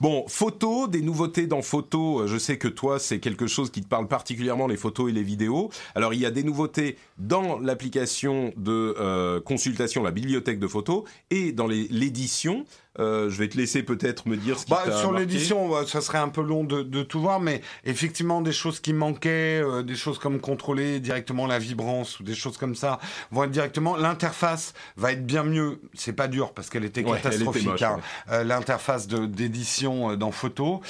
Bon, 0.00 0.24
photos, 0.28 0.88
des 0.88 1.00
nouveautés 1.00 1.46
dans 1.46 1.62
photos. 1.62 2.28
Je 2.28 2.38
sais 2.38 2.58
que 2.58 2.68
toi, 2.68 2.98
c'est 2.98 3.18
quelque 3.18 3.46
chose 3.46 3.70
qui 3.70 3.82
te 3.82 3.88
parle 3.88 4.08
particulièrement, 4.08 4.66
les 4.66 4.76
photos 4.76 5.10
et 5.10 5.12
les 5.12 5.22
vidéos. 5.22 5.70
Alors, 5.94 6.14
il 6.14 6.20
y 6.20 6.26
a 6.26 6.30
des 6.30 6.42
nouveautés 6.42 6.96
dans 7.18 7.58
l'application 7.58 8.52
de 8.56 8.94
euh, 8.98 9.40
consultation, 9.40 10.02
la 10.02 10.10
bibliothèque 10.10 10.58
de 10.58 10.68
photos, 10.68 11.04
et 11.30 11.52
dans 11.52 11.66
l'édition. 11.66 12.64
Euh, 12.98 13.28
je 13.30 13.38
vais 13.38 13.48
te 13.48 13.56
laisser 13.56 13.82
peut-être 13.82 14.26
me 14.26 14.36
dire 14.36 14.58
ce 14.58 14.64
qui 14.64 14.70
bah, 14.70 14.84
Sur 14.98 15.12
l'édition, 15.12 15.84
ça 15.86 16.00
serait 16.00 16.18
un 16.18 16.28
peu 16.28 16.42
long 16.42 16.64
de, 16.64 16.82
de, 16.82 17.02
tout 17.02 17.20
voir, 17.20 17.40
mais 17.40 17.60
effectivement, 17.84 18.40
des 18.40 18.52
choses 18.52 18.80
qui 18.80 18.92
manquaient, 18.92 19.60
euh, 19.62 19.82
des 19.82 19.96
choses 19.96 20.18
comme 20.18 20.40
contrôler 20.40 21.00
directement 21.00 21.46
la 21.46 21.58
vibrance 21.58 22.18
ou 22.20 22.22
des 22.22 22.34
choses 22.34 22.56
comme 22.56 22.74
ça, 22.74 22.98
vont 23.30 23.44
être 23.44 23.50
directement. 23.50 23.96
L'interface 23.96 24.74
va 24.96 25.12
être 25.12 25.26
bien 25.26 25.44
mieux. 25.44 25.80
C'est 25.94 26.12
pas 26.12 26.28
dur 26.28 26.52
parce 26.52 26.70
qu'elle 26.70 26.84
était 26.84 27.04
catastrophique. 27.04 27.82
Hein. 27.82 28.00
Euh, 28.30 28.44
l'interface 28.44 29.08
d'édition 29.08 30.16
dans 30.16 30.30
photo. 30.30 30.80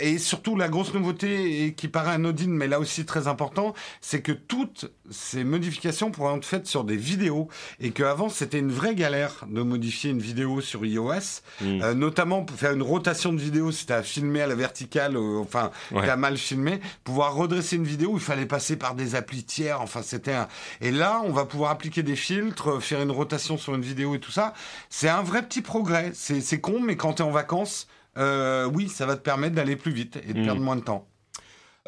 et 0.00 0.18
surtout, 0.18 0.56
la 0.56 0.68
grosse 0.68 0.94
nouveauté, 0.94 1.64
et 1.64 1.74
qui 1.74 1.88
paraît 1.88 2.12
anodine, 2.12 2.52
mais 2.52 2.66
là 2.66 2.80
aussi 2.80 3.04
très 3.04 3.28
important, 3.28 3.74
c'est 4.00 4.22
que 4.22 4.32
toutes 4.32 4.90
ces 5.10 5.44
modifications 5.44 6.10
pourraient 6.10 6.36
être 6.36 6.44
faites 6.44 6.66
sur 6.66 6.84
des 6.84 6.96
vidéos 6.96 7.48
et 7.80 7.90
qu'avant, 7.90 8.28
c'était 8.28 8.58
une 8.58 8.72
vraie 8.72 8.94
galère 8.94 9.46
de 9.48 9.62
modifier 9.62 10.10
une 10.10 10.20
vidéo 10.20 10.60
sur 10.60 10.84
iOS 10.84 11.27
Mm. 11.60 11.82
Euh, 11.82 11.94
notamment 11.94 12.44
pour 12.44 12.56
faire 12.56 12.72
une 12.72 12.82
rotation 12.82 13.32
de 13.32 13.40
vidéo 13.40 13.72
si 13.72 13.86
t'as 13.86 14.02
filmé 14.02 14.42
à 14.42 14.46
la 14.46 14.54
verticale, 14.54 15.16
euh, 15.16 15.38
enfin 15.40 15.70
t'as 15.92 16.16
mal 16.16 16.36
filmé, 16.36 16.80
pouvoir 17.04 17.34
redresser 17.34 17.76
une 17.76 17.84
vidéo, 17.84 18.12
il 18.14 18.20
fallait 18.20 18.46
passer 18.46 18.76
par 18.76 18.94
des 18.94 19.14
applis 19.14 19.44
tiers, 19.44 19.80
enfin 19.80 20.02
c'était 20.02 20.34
un... 20.34 20.48
Et 20.80 20.90
là, 20.90 21.20
on 21.24 21.32
va 21.32 21.44
pouvoir 21.44 21.70
appliquer 21.70 22.02
des 22.02 22.16
filtres, 22.16 22.70
euh, 22.70 22.80
faire 22.80 23.02
une 23.02 23.10
rotation 23.10 23.58
sur 23.58 23.74
une 23.74 23.82
vidéo 23.82 24.14
et 24.14 24.20
tout 24.20 24.30
ça. 24.30 24.54
C'est 24.88 25.08
un 25.08 25.22
vrai 25.22 25.42
petit 25.42 25.62
progrès. 25.62 26.12
C'est 26.14 26.60
con, 26.60 26.80
mais 26.80 26.96
quand 26.96 27.14
t'es 27.14 27.22
en 27.22 27.30
vacances, 27.30 27.88
oui, 28.16 28.88
ça 28.88 29.06
va 29.06 29.16
te 29.16 29.22
permettre 29.22 29.54
d'aller 29.54 29.76
plus 29.76 29.92
vite 29.92 30.18
et 30.28 30.32
de 30.32 30.40
mm. 30.40 30.44
perdre 30.44 30.60
moins 30.60 30.76
de 30.76 30.82
temps. 30.82 31.06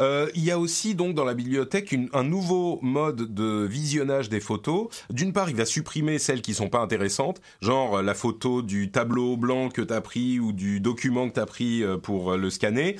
Euh, 0.00 0.28
il 0.34 0.44
y 0.44 0.50
a 0.50 0.58
aussi 0.58 0.94
donc 0.94 1.14
dans 1.14 1.24
la 1.24 1.34
bibliothèque 1.34 1.94
un 2.12 2.24
nouveau 2.24 2.78
mode 2.82 3.34
de 3.34 3.64
visionnage 3.64 4.28
des 4.28 4.40
photos. 4.40 4.88
D'une 5.10 5.32
part, 5.32 5.50
il 5.50 5.56
va 5.56 5.66
supprimer 5.66 6.18
celles 6.18 6.42
qui 6.42 6.54
sont 6.54 6.68
pas 6.68 6.80
intéressantes, 6.80 7.40
genre 7.60 7.98
euh, 7.98 8.02
la 8.02 8.14
photo 8.14 8.62
du 8.62 8.90
tableau 8.90 9.36
blanc 9.36 9.68
que 9.68 9.82
tu 9.82 9.92
as 9.92 10.00
pris 10.00 10.40
ou 10.40 10.52
du 10.52 10.80
document 10.80 11.28
que 11.28 11.34
tu 11.34 11.40
as 11.40 11.46
pris 11.46 11.82
euh, 11.82 11.96
pour 11.98 12.36
le 12.36 12.50
scanner. 12.50 12.96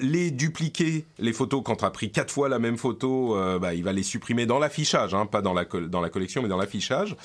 les 0.00 0.30
dupliquer, 0.30 1.04
les 1.18 1.32
photos, 1.32 1.62
quand 1.64 1.76
tu 1.76 1.84
as 1.84 1.90
pris 1.90 2.10
quatre 2.10 2.32
fois 2.32 2.48
la 2.48 2.58
même 2.58 2.76
photo, 2.76 3.36
bah, 3.60 3.74
il 3.74 3.82
va 3.82 3.92
les 3.92 4.02
supprimer 4.02 4.46
dans 4.46 4.58
l'affichage, 4.58 5.14
hein, 5.14 5.26
pas 5.26 5.42
dans 5.42 5.52
la, 5.52 5.64
dans 5.64 6.00
la 6.00 6.08
collection, 6.08 6.42
mais 6.42 6.48
dans 6.48 6.56
l'affichage. 6.56 7.16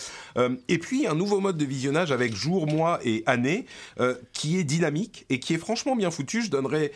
et 0.67 0.77
puis 0.77 1.07
un 1.07 1.15
nouveau 1.15 1.39
mode 1.39 1.57
de 1.57 1.65
visionnage 1.65 2.11
avec 2.11 2.35
jour, 2.35 2.67
mois 2.67 2.99
et 3.03 3.23
année 3.25 3.65
qui 4.33 4.57
est 4.57 4.63
dynamique 4.63 5.25
et 5.29 5.39
qui 5.39 5.53
est 5.53 5.57
franchement 5.57 5.95
bien 5.95 6.11
foutu. 6.11 6.41
Je 6.41 6.49
donnerais, 6.49 6.91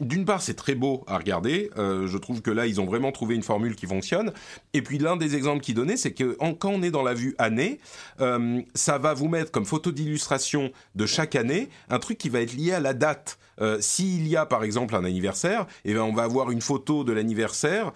d'une 0.00 0.24
part, 0.24 0.42
c'est 0.42 0.54
très 0.54 0.74
beau 0.74 1.04
à 1.06 1.18
regarder 1.18 1.35
euh, 1.44 2.06
je 2.06 2.18
trouve 2.18 2.42
que 2.42 2.50
là, 2.50 2.66
ils 2.66 2.80
ont 2.80 2.86
vraiment 2.86 3.12
trouvé 3.12 3.34
une 3.34 3.42
formule 3.42 3.76
qui 3.76 3.86
fonctionne. 3.86 4.32
Et 4.72 4.82
puis 4.82 4.98
l'un 4.98 5.16
des 5.16 5.36
exemples 5.36 5.62
qu'ils 5.62 5.74
donnaient, 5.74 5.96
c'est 5.96 6.12
que 6.12 6.36
quand 6.54 6.70
on 6.70 6.82
est 6.82 6.90
dans 6.90 7.02
la 7.02 7.14
vue 7.14 7.34
année, 7.38 7.80
euh, 8.20 8.60
ça 8.74 8.98
va 8.98 9.14
vous 9.14 9.28
mettre 9.28 9.50
comme 9.50 9.66
photo 9.66 9.92
d'illustration 9.92 10.70
de 10.94 11.06
chaque 11.06 11.36
année 11.36 11.68
un 11.88 11.98
truc 11.98 12.18
qui 12.18 12.28
va 12.28 12.40
être 12.40 12.54
lié 12.54 12.72
à 12.72 12.80
la 12.80 12.94
date. 12.94 13.38
Euh, 13.60 13.78
s'il 13.80 14.28
y 14.28 14.36
a 14.36 14.44
par 14.44 14.64
exemple 14.64 14.94
un 14.94 15.04
anniversaire, 15.04 15.66
eh 15.84 15.94
ben, 15.94 16.02
on 16.02 16.12
va 16.12 16.24
avoir 16.24 16.50
une 16.50 16.60
photo 16.60 17.04
de 17.04 17.12
l'anniversaire 17.12 17.92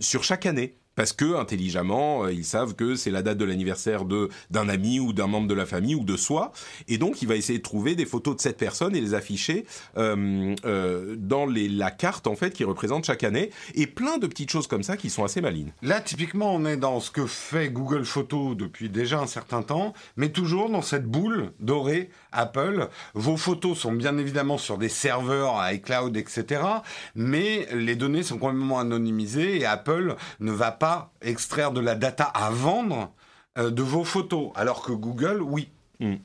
sur 0.00 0.24
chaque 0.24 0.46
année 0.46 0.76
parce 0.96 1.12
que 1.12 1.36
intelligemment 1.36 2.24
euh, 2.24 2.32
ils 2.32 2.44
savent 2.44 2.74
que 2.74 2.96
c'est 2.96 3.12
la 3.12 3.22
date 3.22 3.38
de 3.38 3.44
l'anniversaire 3.44 4.04
de 4.04 4.28
d'un 4.50 4.68
ami 4.68 4.98
ou 4.98 5.12
d'un 5.12 5.28
membre 5.28 5.46
de 5.46 5.54
la 5.54 5.66
famille 5.66 5.94
ou 5.94 6.02
de 6.02 6.16
soi 6.16 6.52
et 6.88 6.98
donc 6.98 7.22
il 7.22 7.28
va 7.28 7.36
essayer 7.36 7.58
de 7.58 7.62
trouver 7.62 7.94
des 7.94 8.06
photos 8.06 8.36
de 8.36 8.40
cette 8.40 8.56
personne 8.56 8.96
et 8.96 9.00
les 9.00 9.14
afficher 9.14 9.66
euh, 9.96 10.56
euh, 10.64 11.14
dans 11.16 11.46
les, 11.46 11.68
la 11.68 11.92
carte 11.92 12.26
en 12.26 12.34
fait 12.34 12.50
qui 12.50 12.64
représente 12.64 13.04
chaque 13.04 13.22
année 13.22 13.50
et 13.74 13.86
plein 13.86 14.18
de 14.18 14.26
petites 14.26 14.50
choses 14.50 14.66
comme 14.66 14.82
ça 14.82 14.96
qui 14.96 15.10
sont 15.10 15.22
assez 15.22 15.40
malines. 15.40 15.72
Là 15.82 16.00
typiquement 16.00 16.52
on 16.54 16.64
est 16.64 16.76
dans 16.76 16.98
ce 16.98 17.10
que 17.10 17.26
fait 17.26 17.68
Google 17.68 18.04
Photos 18.04 18.56
depuis 18.56 18.88
déjà 18.88 19.20
un 19.20 19.26
certain 19.26 19.62
temps 19.62 19.92
mais 20.16 20.30
toujours 20.30 20.70
dans 20.70 20.82
cette 20.82 21.06
boule 21.06 21.52
dorée 21.60 22.10
Apple. 22.38 22.88
Vos 23.14 23.36
photos 23.36 23.78
sont 23.78 23.92
bien 23.92 24.18
évidemment 24.18 24.58
sur 24.58 24.78
des 24.78 24.88
serveurs 24.88 25.60
iCloud 25.72 26.16
etc 26.16 26.62
mais 27.14 27.66
les 27.72 27.96
données 27.96 28.22
sont 28.22 28.38
complètement 28.38 28.78
anonymisées 28.78 29.58
et 29.58 29.66
Apple 29.66 30.16
ne 30.40 30.52
va 30.52 30.72
pas 30.72 31.12
extraire 31.22 31.72
de 31.72 31.80
la 31.80 31.94
data 31.94 32.24
à 32.24 32.50
vendre 32.50 33.12
euh, 33.58 33.70
de 33.70 33.82
vos 33.82 34.04
photos, 34.04 34.50
alors 34.54 34.82
que 34.82 34.92
Google, 34.92 35.40
oui. 35.42 35.68
Hmm. 36.00 36.16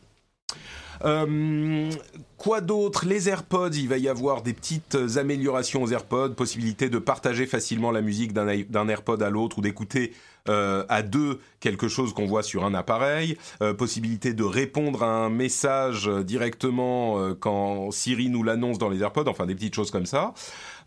Euh, 1.04 1.90
quoi 2.38 2.62
d'autre? 2.62 3.06
Les 3.06 3.30
AirPods, 3.30 3.72
il 3.74 3.88
va 3.88 3.98
y 3.98 4.08
avoir 4.08 4.44
des 4.44 4.54
petites 4.54 4.98
améliorations 5.16 5.82
aux 5.82 5.92
AirPods, 5.92 6.34
possibilité 6.36 6.90
de 6.90 7.00
partager 7.00 7.48
facilement 7.48 7.92
la 7.92 8.02
musique 8.02 8.34
d'un 8.34 8.88
AirPod 8.88 9.24
à 9.24 9.30
l'autre 9.30 9.58
ou 9.58 9.62
d'écouter 9.62 10.14
euh, 10.50 10.86
à 10.90 11.02
deux 11.02 11.40
quelque 11.60 11.88
chose 11.88 12.14
qu'on 12.14 12.26
voit 12.26 12.44
sur 12.44 12.66
un 12.66 12.74
appareil, 12.74 13.38
possibilité 13.78 14.34
de 14.34 14.44
répondre 14.44 15.04
à 15.04 15.08
un 15.08 15.30
message 15.30 16.08
directement 16.08 17.36
quand 17.40 17.92
Siri 17.92 18.30
nous 18.30 18.42
l'annonce 18.42 18.80
dans 18.80 18.90
les 18.90 19.04
AirPods, 19.04 19.28
enfin 19.28 19.46
des 19.46 19.54
petites 19.54 19.76
choses 19.76 19.92
comme 19.92 20.08
ça. 20.08 20.34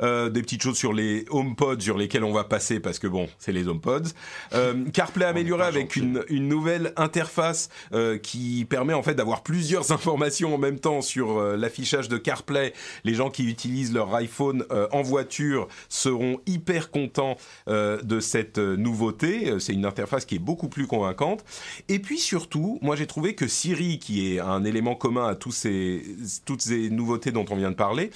Euh, 0.03 0.29
des 0.29 0.43
petites 0.43 0.63
choses 0.63 0.77
sur 0.77 0.93
les 0.93 1.25
HomePods 1.31 1.81
sur 1.81 1.97
lesquelles 1.97 2.25
on 2.25 2.33
va 2.33 2.45
passer 2.45 2.81
parce 2.81 2.99
que 2.99 3.07
bon, 3.07 3.29
c'est 3.39 3.53
les 3.53 3.69
HomePods. 3.69 4.11
Euh, 4.55 4.85
CarPlay 4.93 5.25
amélioré 5.25 5.65
avec 5.65 5.97
une, 5.97 6.25
une, 6.29 6.49
nouvelle 6.49 6.93
interface 6.97 7.69
euh, 7.93 8.19
qui 8.19 8.67
permet 8.69 8.95
en 8.95 9.03
fait 9.03 9.15
d'avoir 9.15 9.43
plusieurs 9.43 9.93
informations 9.93 10.55
en 10.55 10.59
même 10.59 10.79
temps 10.79 11.01
sur 11.01 11.39
euh, 11.39 11.57
l'affichage 11.57 12.09
de 12.09 12.17
CarPlay. 12.17 12.73
Les 13.05 13.15
gens 13.15 13.31
qui 13.31 13.45
utilisent 13.45 13.93
leur 13.93 14.15
iPhone 14.15 14.65
euh, 14.71 14.89
en 14.93 15.03
voiture 15.03 15.69
seront 15.89 16.41
hyper 16.47 16.91
contents 16.91 17.37
de 17.67 18.21
cette 18.21 18.59
nouveauté. 18.59 19.59
C'est 19.59 19.73
une 19.73 19.87
interface 19.87 20.25
qui 20.25 20.37
est 20.37 20.41
beaucoup 20.41 20.69
plus 20.69 20.87
convaincante. 20.87 21.45
Et 21.89 21.99
puis 21.99 22.19
surtout, 22.19 22.79
moi 22.83 22.97
j'ai 22.97 23.07
trouvé 23.07 23.35
que 23.35 23.47
Siri, 23.47 23.99
qui 23.99 24.35
est 24.35 24.41
un 24.41 24.65
élément 24.65 24.95
commun 24.95 25.27
à 25.27 25.35
tous 25.35 25.53
ces, 25.53 26.03
toutes 26.45 26.63
ces 26.63 26.91
nouveautés 26.91 27.33
dont 27.33 27.45
on 27.51 27.57
vient 27.57 27.71
de 27.71 27.77
parler, 27.77 28.11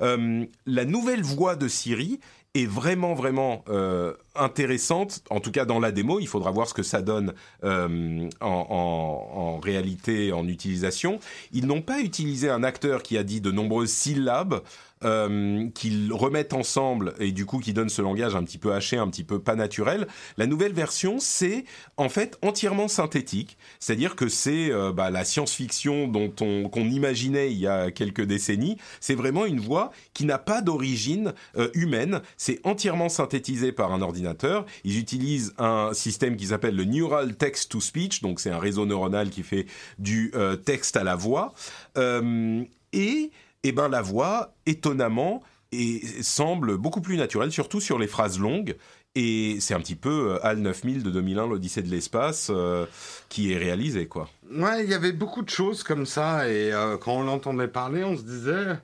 la 0.00 0.84
nouvelle 0.84 1.23
voix 1.24 1.56
de 1.56 1.68
Siri 1.68 2.20
est 2.54 2.66
vraiment 2.66 3.14
vraiment 3.14 3.64
euh, 3.68 4.14
intéressante, 4.36 5.22
en 5.28 5.40
tout 5.40 5.50
cas 5.50 5.64
dans 5.64 5.80
la 5.80 5.90
démo. 5.90 6.20
Il 6.20 6.28
faudra 6.28 6.52
voir 6.52 6.68
ce 6.68 6.74
que 6.74 6.84
ça 6.84 7.02
donne 7.02 7.34
euh, 7.64 8.28
en, 8.40 9.58
réalité, 9.62 10.32
en 10.32 10.46
utilisation. 10.46 11.18
Ils 11.52 11.66
n'ont 11.66 11.82
pas 11.82 12.00
utilisé 12.00 12.48
un 12.48 12.62
acteur 12.62 13.02
qui 13.02 13.18
a 13.18 13.24
dit 13.24 13.40
de 13.40 13.50
nombreuses 13.50 13.90
syllabes 13.90 14.62
euh, 15.04 15.68
qu'ils 15.74 16.12
remettent 16.12 16.54
ensemble 16.54 17.14
et 17.18 17.30
du 17.30 17.44
coup 17.44 17.58
qui 17.58 17.74
donne 17.74 17.90
ce 17.90 18.00
langage 18.00 18.34
un 18.34 18.42
petit 18.42 18.58
peu 18.58 18.72
haché, 18.72 18.96
un 18.96 19.08
petit 19.08 19.24
peu 19.24 19.38
pas 19.40 19.56
naturel. 19.56 20.06
La 20.38 20.46
nouvelle 20.46 20.72
version, 20.72 21.18
c'est 21.18 21.64
en 21.96 22.08
fait 22.08 22.38
entièrement 22.42 22.88
synthétique, 22.88 23.58
c'est-à-dire 23.80 24.16
que 24.16 24.28
c'est 24.28 24.70
bah, 24.94 25.10
la 25.10 25.24
science-fiction 25.24 26.08
dont 26.08 26.32
on 26.40 26.68
qu'on 26.68 26.88
imaginait 26.88 27.50
il 27.52 27.58
y 27.58 27.66
a 27.66 27.90
quelques 27.90 28.24
décennies. 28.24 28.78
C'est 29.00 29.14
vraiment 29.14 29.44
une 29.44 29.60
voix 29.60 29.90
qui 30.14 30.24
n'a 30.24 30.38
pas 30.38 30.62
d'origine 30.62 31.34
humaine. 31.74 32.22
C'est 32.44 32.60
entièrement 32.62 33.08
synthétisé 33.08 33.72
par 33.72 33.90
un 33.94 34.02
ordinateur. 34.02 34.66
Ils 34.84 34.98
utilisent 34.98 35.54
un 35.56 35.94
système 35.94 36.36
qui 36.36 36.48
s'appelle 36.48 36.76
le 36.76 36.84
Neural 36.84 37.36
Text 37.36 37.70
to 37.70 37.80
Speech, 37.80 38.20
donc 38.20 38.38
c'est 38.38 38.50
un 38.50 38.58
réseau 38.58 38.84
neuronal 38.84 39.30
qui 39.30 39.42
fait 39.42 39.64
du 39.98 40.30
euh, 40.34 40.54
texte 40.54 40.98
à 40.98 41.04
la 41.04 41.16
voix. 41.16 41.54
et 41.96 43.30
eh 43.62 43.72
ben 43.72 43.88
la 43.88 44.02
voix, 44.02 44.52
étonnamment, 44.66 45.42
et 45.72 46.02
semble 46.20 46.76
beaucoup 46.76 47.00
plus 47.00 47.16
naturelle, 47.16 47.50
surtout 47.50 47.80
sur 47.80 47.98
les 47.98 48.06
phrases 48.06 48.38
longues. 48.38 48.76
Et 49.14 49.56
c'est 49.60 49.72
un 49.72 49.80
petit 49.80 49.96
peu 49.96 50.38
HAL 50.42 50.58
9000 50.58 51.02
de 51.02 51.10
2001, 51.10 51.46
l'Odyssée 51.46 51.80
de 51.80 51.88
l'espace, 51.88 52.48
euh, 52.50 52.84
qui 53.30 53.52
est 53.52 53.56
réalisé, 53.56 54.06
quoi. 54.06 54.28
Ouais, 54.52 54.84
il 54.84 54.90
y 54.90 54.94
avait 54.94 55.12
beaucoup 55.12 55.40
de 55.40 55.48
choses 55.48 55.82
comme 55.82 56.04
ça, 56.04 56.46
et 56.46 56.74
euh, 56.74 56.98
quand 56.98 57.14
on 57.14 57.22
l'entendait 57.22 57.68
parler, 57.68 58.04
on 58.04 58.18
se 58.18 58.22
disait... 58.22 58.76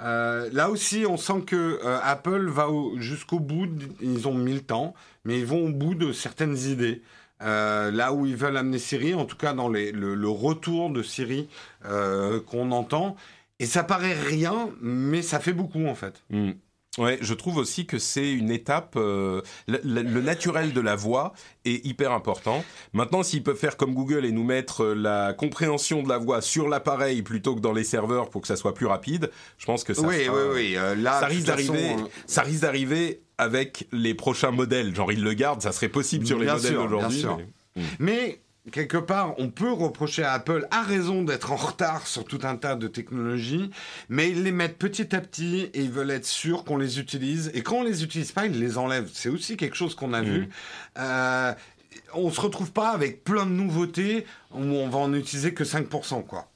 Euh, 0.00 0.50
là 0.52 0.70
aussi, 0.70 1.04
on 1.08 1.16
sent 1.16 1.42
que 1.46 1.80
Apple 2.02 2.48
va 2.48 2.68
jusqu'au 2.96 3.40
bout, 3.40 3.68
ils 4.00 4.28
ont 4.28 4.34
mis 4.34 4.52
le 4.52 4.60
temps, 4.60 4.94
mais 5.24 5.38
ils 5.38 5.46
vont 5.46 5.66
au 5.66 5.72
bout 5.72 5.94
de 5.94 6.12
certaines 6.12 6.56
idées. 6.56 7.02
là 7.40 8.12
où 8.12 8.26
ils 8.26 8.36
veulent 8.36 8.56
amener 8.56 8.78
Siri, 8.78 9.14
en 9.14 9.24
tout 9.24 9.36
cas 9.36 9.54
dans 9.54 9.68
le, 9.68 9.90
le, 9.90 10.28
retour 10.28 10.90
de 10.90 11.02
Siri 11.02 11.48
qu'on 11.82 12.72
entend, 12.72 13.16
et 13.58 13.66
ça 13.66 13.84
paraît 13.84 14.12
rien, 14.12 14.68
mais 14.80 15.22
ça 15.22 15.40
fait 15.40 15.54
beaucoup 15.54 15.86
en 15.86 15.94
fait. 15.94 16.22
Mm. 16.30 16.52
Ouais, 16.98 17.18
je 17.20 17.34
trouve 17.34 17.58
aussi 17.58 17.86
que 17.86 17.98
c'est 17.98 18.32
une 18.32 18.50
étape. 18.50 18.94
Euh, 18.96 19.42
le, 19.68 20.20
naturel 20.20 20.72
de 20.72 20.80
la 20.80 20.96
voix 20.96 21.34
est 21.64 21.84
hyper 21.84 22.12
important. 22.12 22.64
Maintenant, 22.92 23.22
s'ils 23.22 23.42
peuvent 23.42 23.56
faire 23.56 23.76
comme 23.76 23.94
Google 23.94 24.24
et 24.24 24.32
nous 24.32 24.44
mettre 24.44 24.82
euh, 24.82 24.94
la 24.94 25.34
compréhension 25.34 26.02
de 26.02 26.08
la 26.08 26.18
voix 26.18 26.40
sur 26.40 26.68
l'appareil 26.68 27.22
plutôt 27.22 27.54
que 27.54 27.60
dans 27.60 27.72
les 27.72 27.84
serveurs 27.84 28.30
pour 28.30 28.40
que 28.40 28.48
ça 28.48 28.56
soit 28.56 28.74
plus 28.74 28.86
rapide, 28.86 29.30
je 29.58 29.66
pense 29.66 29.84
que 29.84 29.92
ça. 29.92 30.06
Oui, 30.06 30.28
oui, 30.28 30.42
oui. 30.54 30.74
Euh, 30.76 30.94
là, 30.94 31.20
ça 31.20 31.26
risque 31.26 31.46
d'arriver. 31.46 31.96
Ça 32.26 32.42
risque 32.42 32.62
d'arriver 32.62 33.20
avec 33.38 33.86
les 33.92 34.14
prochains 34.14 34.50
modèles. 34.50 34.94
Genre, 34.94 35.12
ils 35.12 35.22
le 35.22 35.34
gardent, 35.34 35.60
ça 35.60 35.72
serait 35.72 35.90
possible 35.90 36.26
sur 36.26 36.38
les 36.38 36.46
modèles 36.46 36.74
d'aujourd'hui. 36.74 37.24
Mais... 37.76 37.84
mais 37.98 38.40
quelque 38.72 38.96
part, 38.96 39.34
on 39.38 39.50
peut 39.50 39.72
reprocher 39.72 40.22
à 40.22 40.32
Apple, 40.32 40.66
à 40.70 40.82
raison 40.82 41.22
d'être 41.22 41.52
en 41.52 41.56
retard 41.56 42.06
sur 42.06 42.24
tout 42.24 42.40
un 42.42 42.56
tas 42.56 42.74
de 42.74 42.88
technologies, 42.88 43.70
mais 44.08 44.30
ils 44.30 44.42
les 44.42 44.52
mettent 44.52 44.78
petit 44.78 45.14
à 45.14 45.20
petit 45.20 45.70
et 45.72 45.82
ils 45.82 45.90
veulent 45.90 46.10
être 46.10 46.26
sûrs 46.26 46.64
qu'on 46.64 46.76
les 46.76 46.98
utilise. 46.98 47.50
Et 47.54 47.62
quand 47.62 47.76
on 47.76 47.82
les 47.84 48.02
utilise 48.02 48.32
pas, 48.32 48.46
ils 48.46 48.58
les 48.58 48.78
enlèvent. 48.78 49.10
C'est 49.12 49.28
aussi 49.28 49.56
quelque 49.56 49.76
chose 49.76 49.94
qu'on 49.94 50.12
a 50.12 50.22
mmh. 50.22 50.24
vu. 50.24 50.48
Euh, 50.98 51.54
on 52.14 52.30
se 52.30 52.40
retrouve 52.40 52.72
pas 52.72 52.90
avec 52.90 53.24
plein 53.24 53.46
de 53.46 53.50
nouveautés 53.50 54.26
où 54.52 54.60
on 54.60 54.88
va 54.88 54.98
en 54.98 55.12
utiliser 55.14 55.54
que 55.54 55.64
5%, 55.64 56.24
quoi. 56.24 56.50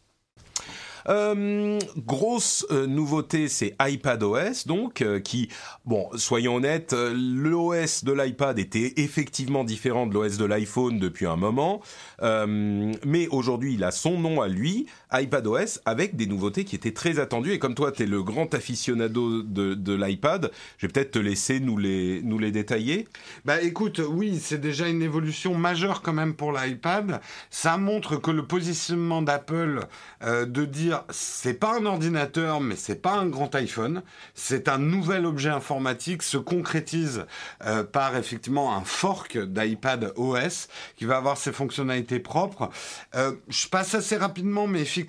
Euh, 1.09 1.79
grosse 1.97 2.67
euh, 2.71 2.87
nouveauté, 2.87 3.49
c'est 3.49 3.75
iPadOS, 3.81 4.67
donc, 4.67 5.03
euh, 5.03 5.21
qui, 5.21 5.49
bon, 5.85 6.09
soyons 6.17 6.57
honnêtes, 6.57 6.95
l'OS 6.95 8.05
de 8.05 8.13
l'iPad 8.13 8.59
était 8.59 8.95
effectivement 8.97 9.65
différent 9.65 10.07
de 10.07 10.15
l'OS 10.15 10.37
de 10.37 10.45
l'iPhone 10.45 10.99
depuis 10.99 11.27
un 11.27 11.37
moment, 11.37 11.81
mais 12.23 13.29
aujourd'hui, 13.29 13.75
il 13.75 13.85
a 13.85 13.91
son 13.91 14.19
nom 14.19 14.41
à 14.41 14.49
lui, 14.49 14.87
iPadOS, 15.13 15.81
avec 15.85 16.17
des 16.17 16.27
nouveautés 16.27 16.65
qui 16.65 16.77
étaient 16.77 16.93
très 16.93 17.19
attendues. 17.19 17.53
Et 17.53 17.59
comme 17.59 17.75
toi, 17.75 17.93
tu 17.93 18.05
es 18.05 18.07
le 18.07 18.23
grand 18.23 18.53
aficionado 18.55 19.43
de, 19.43 19.75
de 19.75 19.95
l'iPad, 19.95 20.51
je 20.79 20.87
vais 20.87 20.93
peut-être 20.93 21.13
te 21.13 21.19
laisser 21.19 21.61
nous 21.61 21.77
les, 21.77 22.23
nous 22.23 22.39
les 22.39 22.53
détailler. 22.53 23.09
Bah 23.45 23.61
écoute, 23.61 24.01
oui, 24.07 24.41
c'est 24.43 24.61
déjà 24.61 24.89
une 24.89 25.03
évolution 25.03 25.55
majeure 25.55 26.03
quand 26.03 26.13
même 26.13 26.35
pour 26.35 26.53
l'iPad. 26.53 27.21
Ça 27.51 27.77
montre 27.77 28.17
que 28.17 28.31
le 28.31 28.47
positionnement 28.47 29.23
d'Apple 29.23 29.87
de 30.23 30.65
dire 30.65 31.05
c'est 31.11 31.55
pas 31.55 31.79
un 31.79 31.87
ordinateur, 31.87 32.61
mais 32.61 32.77
c'est 32.77 33.01
pas 33.01 33.15
un 33.15 33.27
grand 33.27 33.55
iPhone, 33.55 34.03
c'est 34.35 34.69
un 34.69 34.79
nouvel 34.79 35.27
objet 35.27 35.49
informatique, 35.49 36.23
se 36.23 36.37
concrétise 36.37 37.27
euh, 37.65 37.85
par 37.85 38.17
effectivement 38.17 38.77
un 38.77 38.83
fork 38.83 39.39
d'iPad 39.39 40.13
OS 40.17 40.69
qui 40.97 41.05
va 41.05 41.17
avoir 41.17 41.37
ses 41.37 41.53
fonctionnalités 41.53 42.21
propres. 42.21 42.71
Euh, 43.15 43.33
je 43.49 43.67
passe 43.69 43.95
assez 43.95 44.17
rapidement, 44.17 44.67
mais 44.67 44.81
effectivement 44.81 45.00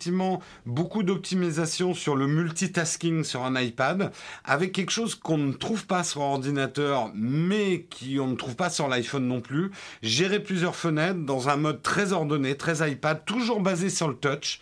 beaucoup 0.65 1.03
d'optimisation 1.03 1.93
sur 1.93 2.15
le 2.15 2.27
multitasking 2.27 3.23
sur 3.23 3.43
un 3.43 3.59
iPad, 3.59 4.11
avec 4.43 4.71
quelque 4.71 4.91
chose 4.91 5.15
qu'on 5.15 5.37
ne 5.37 5.53
trouve 5.53 5.85
pas 5.85 6.03
sur 6.03 6.21
ordinateur, 6.21 7.11
mais 7.13 7.87
qui 7.89 8.19
on 8.19 8.27
ne 8.27 8.35
trouve 8.35 8.55
pas 8.55 8.69
sur 8.69 8.87
l'iPhone 8.87 9.27
non 9.27 9.41
plus. 9.41 9.71
Gérer 10.01 10.39
plusieurs 10.39 10.75
fenêtres 10.75 11.19
dans 11.19 11.49
un 11.49 11.55
mode 11.55 11.81
très 11.81 12.13
ordonné, 12.13 12.55
très 12.55 12.89
iPad, 12.89 13.23
toujours 13.25 13.61
basé 13.61 13.89
sur 13.89 14.07
le 14.07 14.15
touch 14.15 14.59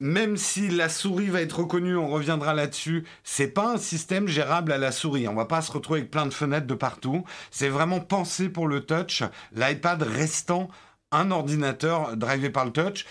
même 0.00 0.38
si 0.38 0.68
la 0.68 0.88
souris 0.88 1.28
va 1.28 1.42
être 1.42 1.58
reconnue, 1.58 1.96
on 1.96 2.08
reviendra 2.08 2.54
là-dessus, 2.54 3.04
c'est 3.22 3.48
pas 3.48 3.74
un 3.74 3.76
système 3.76 4.26
gérable 4.26 4.72
à 4.72 4.78
la 4.78 4.92
souris. 4.92 5.28
On 5.28 5.34
va 5.34 5.44
pas 5.44 5.60
se 5.60 5.70
retrouver 5.70 6.00
avec 6.00 6.10
plein 6.10 6.24
de 6.24 6.32
fenêtres 6.32 6.66
de 6.66 6.74
partout. 6.74 7.22
C'est 7.50 7.68
vraiment 7.68 8.00
pensé 8.00 8.48
pour 8.48 8.66
le 8.66 8.80
touch, 8.80 9.22
l'iPad 9.54 10.02
restant 10.02 10.68
un 11.12 11.30
ordinateur 11.30 12.16
drivé 12.16 12.50
par 12.50 12.64
le 12.64 12.70
touch 12.72 13.04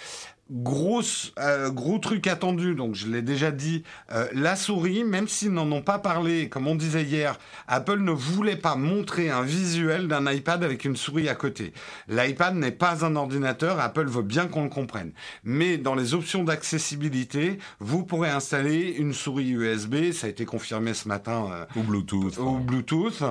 grosse, 0.52 1.32
euh, 1.38 1.70
gros 1.70 2.00
truc 2.00 2.26
attendu, 2.28 2.74
donc 2.74 2.96
je 2.96 3.08
l'ai 3.08 3.22
déjà 3.22 3.52
dit, 3.52 3.84
euh, 4.12 4.28
la 4.34 4.56
souris, 4.56 5.04
même 5.04 5.28
s'ils 5.28 5.52
n'en 5.52 5.72
ont 5.72 5.82
pas 5.82 6.00
parlé, 6.00 6.50
comme 6.50 6.68
on 6.68 6.76
disait 6.76 7.04
hier, 7.04 7.38
Apple 7.68 8.00
ne 8.00 8.12
voulait 8.12 8.56
pas 8.56 8.76
montrer 8.76 9.30
un 9.30 9.44
visuel 9.44 10.08
d'un 10.08 10.32
iPad 10.32 10.64
avec 10.64 10.86
une 10.86 10.96
souris 10.96 11.30
à 11.30 11.36
côté. 11.36 11.74
L'iPad 12.08 12.56
n'est 12.56 12.72
pas 12.72 13.06
un 13.06 13.16
ordinateur, 13.16 13.80
Apple 13.80 14.08
veut 14.08 14.24
bien 14.24 14.48
qu'on 14.48 14.64
le 14.64 14.70
comprenne. 14.70 15.12
Mais 15.44 15.78
dans 15.78 15.96
les 15.96 16.14
options 16.14 16.44
d'accessibilité, 16.44 17.60
vous 17.80 18.04
pourrez 18.04 18.30
installer 18.30 18.96
une 18.98 19.14
souris 19.14 19.52
USB, 19.52 20.12
ça 20.14 20.28
a 20.28 20.30
été 20.32 20.46
confirmé 20.46 20.94
ce 20.94 21.08
matin. 21.08 21.48
Euh, 21.52 21.66
ou 21.76 21.84
Bluetooth. 21.84 22.38
Ou 22.40 22.58
Bluetooth. 22.58 23.24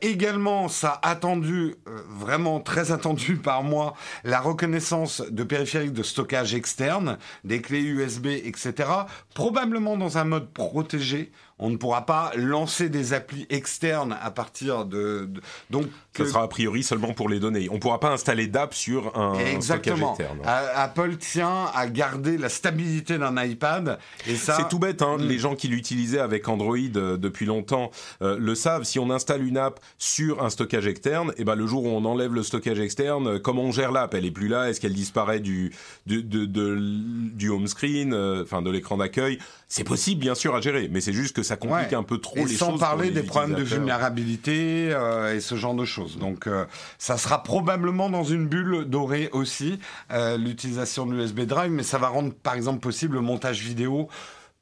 également, 0.00 0.68
ça 0.68 0.98
attendu, 1.02 1.76
vraiment 2.08 2.60
très 2.60 2.90
attendu 2.90 3.36
par 3.42 3.62
moi, 3.62 3.94
la 4.24 4.40
reconnaissance 4.40 5.22
de 5.30 5.44
périphériques 5.44 5.92
de 5.92 6.02
stockage 6.02 6.31
externe, 6.54 7.18
des 7.44 7.60
clés 7.60 7.82
USB, 7.82 8.26
etc. 8.26 8.88
Probablement 9.34 9.96
dans 9.96 10.18
un 10.18 10.24
mode 10.24 10.52
protégé 10.52 11.32
on 11.62 11.70
ne 11.70 11.76
pourra 11.76 12.04
pas 12.04 12.32
lancer 12.34 12.88
des 12.88 13.12
applis 13.12 13.46
externes 13.48 14.16
à 14.20 14.30
partir 14.32 14.84
de, 14.84 15.30
donc 15.70 15.86
ça 16.16 16.26
sera 16.26 16.42
a 16.42 16.48
priori 16.48 16.82
seulement 16.82 17.14
pour 17.14 17.28
les 17.28 17.40
données. 17.40 17.68
On 17.70 17.74
ne 17.74 17.78
pourra 17.78 18.00
pas 18.00 18.10
installer 18.10 18.48
d'app 18.48 18.74
sur 18.74 19.16
un 19.16 19.38
Exactement. 19.38 20.14
stockage 20.14 20.36
externe. 20.36 20.70
Apple 20.74 21.16
tient 21.16 21.66
à 21.74 21.86
garder 21.86 22.36
la 22.36 22.48
stabilité 22.48 23.16
d'un 23.16 23.42
iPad 23.42 23.98
et 24.26 24.34
ça 24.34 24.56
c'est 24.56 24.68
tout 24.68 24.78
bête. 24.78 25.02
Hein. 25.02 25.16
Mm. 25.18 25.22
Les 25.22 25.38
gens 25.38 25.54
qui 25.54 25.68
l'utilisaient 25.68 26.18
avec 26.18 26.48
Android 26.48 26.76
euh, 26.96 27.16
depuis 27.16 27.46
longtemps 27.46 27.90
euh, 28.22 28.36
le 28.38 28.54
savent. 28.54 28.84
Si 28.84 28.98
on 28.98 29.10
installe 29.10 29.46
une 29.46 29.56
app 29.56 29.80
sur 29.98 30.42
un 30.42 30.50
stockage 30.50 30.86
externe, 30.86 31.30
et 31.30 31.42
eh 31.42 31.44
ben 31.44 31.54
le 31.54 31.66
jour 31.66 31.84
où 31.84 31.88
on 31.88 32.04
enlève 32.04 32.34
le 32.34 32.42
stockage 32.42 32.80
externe, 32.80 33.26
euh, 33.26 33.38
comment 33.38 33.62
on 33.62 33.72
gère 33.72 33.92
l'app? 33.92 34.14
Elle 34.14 34.26
est 34.26 34.30
plus 34.32 34.48
là. 34.48 34.68
Est-ce 34.68 34.80
qu'elle 34.80 34.94
disparaît 34.94 35.40
du 35.40 35.72
du, 36.06 36.22
de, 36.22 36.46
du 36.46 37.48
home 37.48 37.68
screen, 37.68 38.14
enfin 38.42 38.62
de 38.62 38.70
l'écran 38.70 38.96
d'accueil? 38.96 39.38
C'est 39.68 39.84
possible 39.84 40.20
bien 40.20 40.34
sûr 40.34 40.54
à 40.54 40.60
gérer, 40.60 40.88
mais 40.90 41.00
c'est 41.00 41.14
juste 41.14 41.34
que 41.34 41.42
ça 41.42 41.51
ça 41.52 41.56
complique 41.56 41.92
un 41.92 42.02
peu 42.02 42.18
trop 42.18 42.36
les 42.36 42.42
choses. 42.46 42.56
Sans 42.56 42.78
parler 42.78 43.10
des 43.10 43.22
problèmes 43.22 43.54
de 43.54 43.62
vulnérabilité 43.62 44.88
euh, 44.92 45.34
et 45.34 45.40
ce 45.40 45.54
genre 45.54 45.74
de 45.74 45.84
choses. 45.84 46.18
Donc, 46.18 46.46
euh, 46.46 46.64
ça 46.98 47.18
sera 47.18 47.42
probablement 47.42 48.08
dans 48.08 48.24
une 48.24 48.46
bulle 48.46 48.84
dorée 48.86 49.28
aussi, 49.32 49.78
euh, 50.12 50.38
l'utilisation 50.38 51.04
de 51.04 51.14
l'USB 51.14 51.40
Drive, 51.40 51.70
mais 51.70 51.82
ça 51.82 51.98
va 51.98 52.08
rendre 52.08 52.32
par 52.32 52.54
exemple 52.54 52.80
possible 52.80 53.16
le 53.16 53.20
montage 53.20 53.60
vidéo 53.60 54.08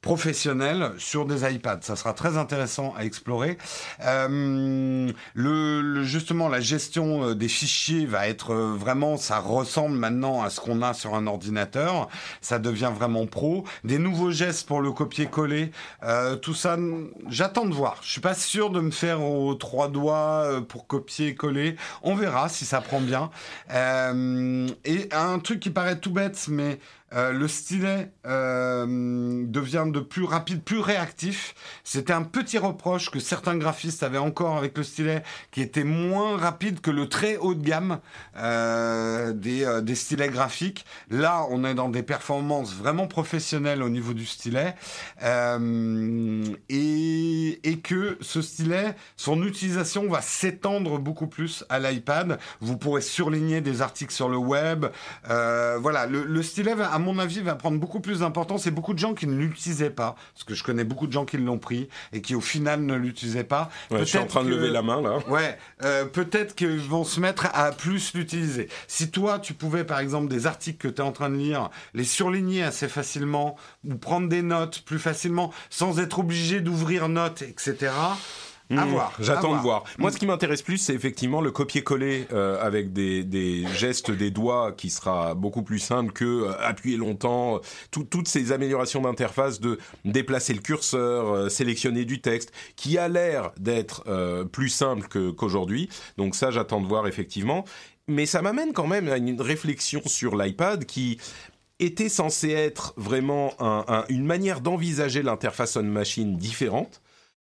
professionnels 0.01 0.93
sur 0.97 1.25
des 1.25 1.49
iPads. 1.49 1.81
Ça 1.81 1.95
sera 1.95 2.13
très 2.13 2.35
intéressant 2.37 2.93
à 2.97 3.05
explorer. 3.05 3.57
Euh, 4.03 5.11
le, 5.35 6.03
justement, 6.03 6.49
la 6.49 6.59
gestion 6.59 7.23
euh, 7.23 7.35
des 7.35 7.47
fichiers 7.47 8.07
va 8.07 8.27
être 8.27 8.51
euh, 8.51 8.73
vraiment, 8.75 9.17
ça 9.17 9.37
ressemble 9.39 9.95
maintenant 9.95 10.41
à 10.41 10.49
ce 10.49 10.59
qu'on 10.59 10.81
a 10.81 10.95
sur 10.95 11.13
un 11.13 11.27
ordinateur. 11.27 12.09
Ça 12.41 12.57
devient 12.57 12.91
vraiment 12.93 13.27
pro. 13.27 13.63
Des 13.83 13.99
nouveaux 13.99 14.31
gestes 14.31 14.67
pour 14.67 14.81
le 14.81 14.91
copier-coller. 14.91 15.71
Euh, 16.03 16.35
tout 16.35 16.55
ça, 16.55 16.77
j'attends 17.29 17.65
de 17.65 17.73
voir. 17.73 17.99
Je 18.01 18.11
suis 18.11 18.21
pas 18.21 18.33
sûr 18.33 18.71
de 18.71 18.81
me 18.81 18.91
faire 18.91 19.21
aux 19.23 19.53
trois 19.53 19.87
doigts 19.87 20.45
euh, 20.45 20.61
pour 20.61 20.87
copier-coller. 20.87 21.75
On 22.01 22.15
verra 22.15 22.49
si 22.49 22.65
ça 22.65 22.81
prend 22.81 23.01
bien. 23.01 23.29
et 23.69 25.09
un 25.11 25.39
truc 25.39 25.59
qui 25.59 25.69
paraît 25.69 25.99
tout 25.99 26.11
bête, 26.11 26.47
mais 26.49 26.79
Euh, 27.13 27.33
le 27.33 27.47
stylet 27.47 28.11
euh, 28.25 29.45
devient 29.45 29.85
de 29.87 29.99
plus 29.99 30.23
rapide, 30.23 30.63
plus 30.63 30.79
réactif. 30.79 31.55
C'était 31.83 32.13
un 32.13 32.23
petit 32.23 32.57
reproche 32.57 33.11
que 33.11 33.19
certains 33.19 33.57
graphistes 33.57 34.03
avaient 34.03 34.17
encore 34.17 34.57
avec 34.57 34.77
le 34.77 34.83
stylet, 34.83 35.23
qui 35.51 35.61
était 35.61 35.83
moins 35.83 36.37
rapide 36.37 36.79
que 36.79 36.91
le 36.91 37.09
très 37.09 37.35
haut 37.37 37.53
de 37.53 37.63
gamme 37.63 37.99
euh, 38.37 39.33
des, 39.33 39.81
des 39.83 39.95
stylets 39.95 40.29
graphiques. 40.29 40.85
Là, 41.09 41.45
on 41.49 41.65
est 41.65 41.73
dans 41.73 41.89
des 41.89 42.03
performances 42.03 42.73
vraiment 42.73 43.07
professionnelles 43.07 43.83
au 43.83 43.89
niveau 43.89 44.13
du 44.13 44.25
stylet. 44.25 44.75
et, 45.21 46.41
et 47.63 47.79
que 47.79 48.17
ce 48.21 48.41
stylet, 48.41 48.95
son 49.15 49.43
utilisation 49.43 50.09
va 50.09 50.21
s'étendre 50.21 50.99
beaucoup 50.99 51.27
plus 51.27 51.63
à 51.69 51.79
l'iPad. 51.79 52.39
Vous 52.59 52.77
pourrez 52.77 53.01
surligner 53.01 53.61
des 53.61 53.81
articles 53.81 54.13
sur 54.13 54.29
le 54.29 54.37
web. 54.37 54.85
voilà, 55.27 56.05
le, 56.05 56.23
le 56.23 56.43
stylet 56.43 56.75
va, 56.75 56.91
à 56.91 56.99
mon 56.99 57.19
avis, 57.19 57.41
va 57.41 57.55
prendre 57.55 57.79
beaucoup 57.79 57.99
plus 57.99 58.19
d'importance 58.19 58.67
et 58.67 58.71
beaucoup 58.71 58.93
de 58.93 58.99
gens 58.99 59.13
qui 59.13 59.27
ne 59.27 59.35
l'utilisaient 59.35 59.89
pas, 59.89 60.15
parce 60.33 60.43
que 60.43 60.55
je 60.55 60.63
connais 60.63 60.83
beaucoup 60.83 61.07
de 61.07 61.11
gens 61.11 61.25
qui 61.25 61.37
l'ont 61.37 61.59
pris 61.59 61.89
et 62.13 62.21
qui 62.21 62.35
au 62.35 62.41
final 62.41 62.81
ne 62.81 62.95
l'utilisaient 62.95 63.43
pas. 63.43 63.69
je 63.91 64.03
suis 64.03 64.17
en 64.17 64.25
train 64.25 64.43
de 64.43 64.49
lever 64.49 64.69
la 64.69 64.81
main 64.81 65.01
là. 65.01 65.19
Ouais, 65.27 65.57
euh, 65.83 66.05
peut-être 66.05 66.55
qu'ils 66.55 66.79
vont 66.79 67.03
se 67.03 67.19
mettre 67.19 67.47
à 67.53 67.71
plus 67.71 68.13
l'utiliser. 68.13 68.69
Si 68.87 69.11
toi, 69.11 69.39
tu 69.39 69.53
pouvais 69.53 69.83
par 69.83 69.99
exemple 69.99 70.27
des 70.27 70.47
articles 70.47 70.77
que 70.77 70.93
tu 70.93 71.01
es 71.01 71.05
en 71.05 71.11
train 71.11 71.29
de 71.29 71.35
lire, 71.35 71.69
les 71.93 72.03
surligner 72.03 72.63
assez 72.63 72.87
facilement 72.87 73.55
ou 73.87 73.95
prendre 73.95 74.29
des 74.29 74.41
notes 74.41 74.81
plus 74.81 74.99
facilement 74.99 75.51
sans 75.69 75.99
être 75.99 76.19
obligé 76.19 76.61
d'ouvrir 76.61 77.09
notes, 77.09 77.40
etc. 77.41 77.91
À 78.77 78.85
hmm. 78.85 78.89
voir. 78.89 79.13
J'attends 79.19 79.55
de 79.55 79.61
voir. 79.61 79.83
Moi, 79.97 80.11
ce 80.11 80.17
qui 80.17 80.25
m'intéresse 80.25 80.61
plus, 80.61 80.77
c'est 80.77 80.93
effectivement 80.93 81.41
le 81.41 81.51
copier-coller 81.51 82.27
euh, 82.31 82.61
avec 82.61 82.93
des, 82.93 83.23
des, 83.23 83.65
gestes 83.75 84.11
des 84.11 84.31
doigts 84.31 84.71
qui 84.71 84.89
sera 84.89 85.35
beaucoup 85.35 85.63
plus 85.63 85.79
simple 85.79 86.13
que 86.13 86.25
euh, 86.25 86.53
appuyer 86.59 86.97
longtemps. 86.97 87.59
toutes 87.91 88.27
ces 88.27 88.51
améliorations 88.51 89.01
d'interface 89.01 89.59
de 89.59 89.77
déplacer 90.05 90.53
le 90.53 90.61
curseur, 90.61 91.33
euh, 91.33 91.49
sélectionner 91.49 92.05
du 92.05 92.21
texte, 92.21 92.51
qui 92.75 92.97
a 92.97 93.07
l'air 93.07 93.51
d'être 93.59 94.03
plus 94.51 94.69
simple 94.69 95.07
qu'aujourd'hui. 95.35 95.89
Donc 96.17 96.35
ça, 96.35 96.51
j'attends 96.51 96.81
de 96.81 96.87
voir 96.87 97.07
effectivement. 97.07 97.65
Mais 98.07 98.25
ça 98.25 98.41
m'amène 98.41 98.73
quand 98.73 98.87
même 98.87 99.07
à 99.09 99.17
une 99.17 99.41
réflexion 99.41 100.01
sur 100.05 100.35
l'iPad 100.35 100.85
qui 100.85 101.19
était 101.79 102.09
censé 102.09 102.51
être 102.51 102.93
vraiment 102.97 103.53
un, 103.59 104.05
une 104.09 104.25
manière 104.25 104.61
d'envisager 104.61 105.23
l'interface 105.23 105.75
on-machine 105.75 106.37
différente. 106.37 107.01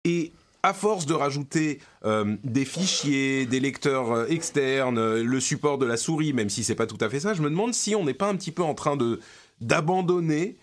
Et 0.08 0.32
à 0.62 0.72
force 0.72 1.04
de 1.04 1.12
rajouter 1.12 1.80
euh, 2.06 2.36
des 2.44 2.64
fichiers, 2.64 3.44
des 3.44 3.60
lecteurs 3.60 4.10
euh, 4.10 4.26
externes, 4.28 4.96
euh, 4.96 5.22
le 5.22 5.38
support 5.38 5.76
de 5.76 5.84
la 5.84 5.98
souris, 5.98 6.32
même 6.32 6.48
si 6.48 6.64
c'est 6.64 6.74
pas 6.74 6.86
tout 6.86 6.96
à 7.02 7.10
fait 7.10 7.20
ça, 7.20 7.34
je 7.34 7.42
me 7.42 7.50
demande 7.50 7.74
si 7.74 7.94
on 7.94 8.04
n'est 8.04 8.14
pas 8.14 8.28
un 8.28 8.34
petit 8.36 8.52
peu 8.52 8.62
en 8.62 8.74
train 8.74 8.96
de 8.96 9.20
d'abandonner 9.60 10.56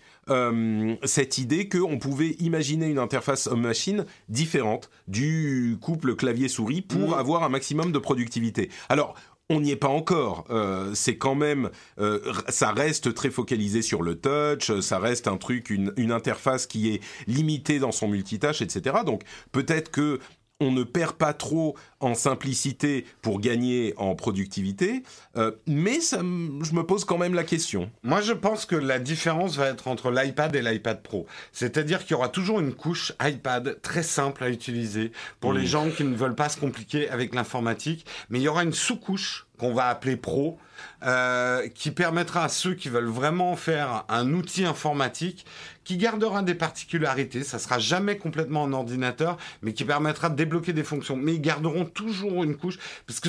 cette 1.04 1.38
idée 1.38 1.68
qu'on 1.68 1.98
pouvait 1.98 2.30
imaginer 2.40 2.86
une 2.86 2.98
interface 2.98 3.46
homme-machine 3.46 4.06
différente 4.28 4.90
du 5.06 5.78
couple 5.80 6.16
clavier-souris 6.16 6.82
pour 6.82 7.10
mmh. 7.10 7.14
avoir 7.14 7.44
un 7.44 7.48
maximum 7.48 7.92
de 7.92 7.98
productivité. 8.00 8.70
Alors, 8.88 9.14
on 9.48 9.60
n'y 9.60 9.70
est 9.70 9.76
pas 9.76 9.88
encore. 9.88 10.44
Euh, 10.50 10.92
c'est 10.94 11.16
quand 11.16 11.34
même, 11.34 11.70
euh, 11.98 12.20
ça 12.48 12.72
reste 12.72 13.14
très 13.14 13.30
focalisé 13.30 13.82
sur 13.82 14.02
le 14.02 14.18
touch, 14.18 14.80
ça 14.80 14.98
reste 14.98 15.28
un 15.28 15.36
truc, 15.36 15.70
une, 15.70 15.92
une 15.96 16.12
interface 16.12 16.66
qui 16.66 16.92
est 16.92 17.00
limitée 17.26 17.78
dans 17.78 17.92
son 17.92 18.08
multitâche, 18.08 18.62
etc. 18.62 18.96
Donc 19.04 19.22
peut-être 19.52 19.90
que 19.90 20.18
on 20.60 20.70
ne 20.70 20.84
perd 20.84 21.12
pas 21.12 21.32
trop 21.32 21.76
en 22.00 22.14
simplicité 22.14 23.04
pour 23.22 23.40
gagner 23.40 23.94
en 23.96 24.14
productivité, 24.14 25.02
euh, 25.36 25.52
mais 25.66 26.00
ça, 26.00 26.18
je 26.18 26.72
me 26.74 26.82
pose 26.82 27.04
quand 27.04 27.18
même 27.18 27.34
la 27.34 27.44
question. 27.44 27.90
Moi, 28.02 28.20
je 28.20 28.32
pense 28.32 28.66
que 28.66 28.76
la 28.76 28.98
différence 28.98 29.56
va 29.56 29.68
être 29.68 29.88
entre 29.88 30.10
l'iPad 30.10 30.54
et 30.56 30.62
l'iPad 30.62 31.02
Pro. 31.02 31.26
C'est-à-dire 31.52 32.00
qu'il 32.00 32.12
y 32.12 32.14
aura 32.14 32.28
toujours 32.28 32.60
une 32.60 32.74
couche 32.74 33.12
iPad 33.22 33.80
très 33.82 34.02
simple 34.02 34.44
à 34.44 34.48
utiliser 34.48 35.12
pour 35.40 35.52
les 35.52 35.66
gens 35.66 35.90
qui 35.90 36.04
ne 36.04 36.14
veulent 36.14 36.34
pas 36.34 36.48
se 36.48 36.58
compliquer 36.58 37.08
avec 37.08 37.34
l'informatique, 37.34 38.06
mais 38.30 38.38
il 38.38 38.42
y 38.42 38.48
aura 38.48 38.62
une 38.62 38.72
sous-couche 38.72 39.45
qu'on 39.58 39.72
va 39.72 39.88
appeler 39.88 40.16
Pro, 40.16 40.58
euh, 41.02 41.68
qui 41.68 41.90
permettra 41.90 42.44
à 42.44 42.48
ceux 42.48 42.74
qui 42.74 42.88
veulent 42.88 43.08
vraiment 43.08 43.56
faire 43.56 44.04
un 44.08 44.32
outil 44.32 44.64
informatique 44.64 45.46
qui 45.84 45.96
gardera 45.96 46.42
des 46.42 46.54
particularités, 46.54 47.44
ça 47.44 47.58
sera 47.58 47.78
jamais 47.78 48.18
complètement 48.18 48.62
en 48.62 48.72
ordinateur, 48.72 49.36
mais 49.62 49.72
qui 49.72 49.84
permettra 49.84 50.28
de 50.28 50.36
débloquer 50.36 50.72
des 50.72 50.84
fonctions. 50.84 51.16
Mais 51.16 51.34
ils 51.34 51.40
garderont 51.40 51.84
toujours 51.84 52.42
une 52.42 52.56
couche, 52.56 52.78
parce 53.06 53.20
que 53.20 53.28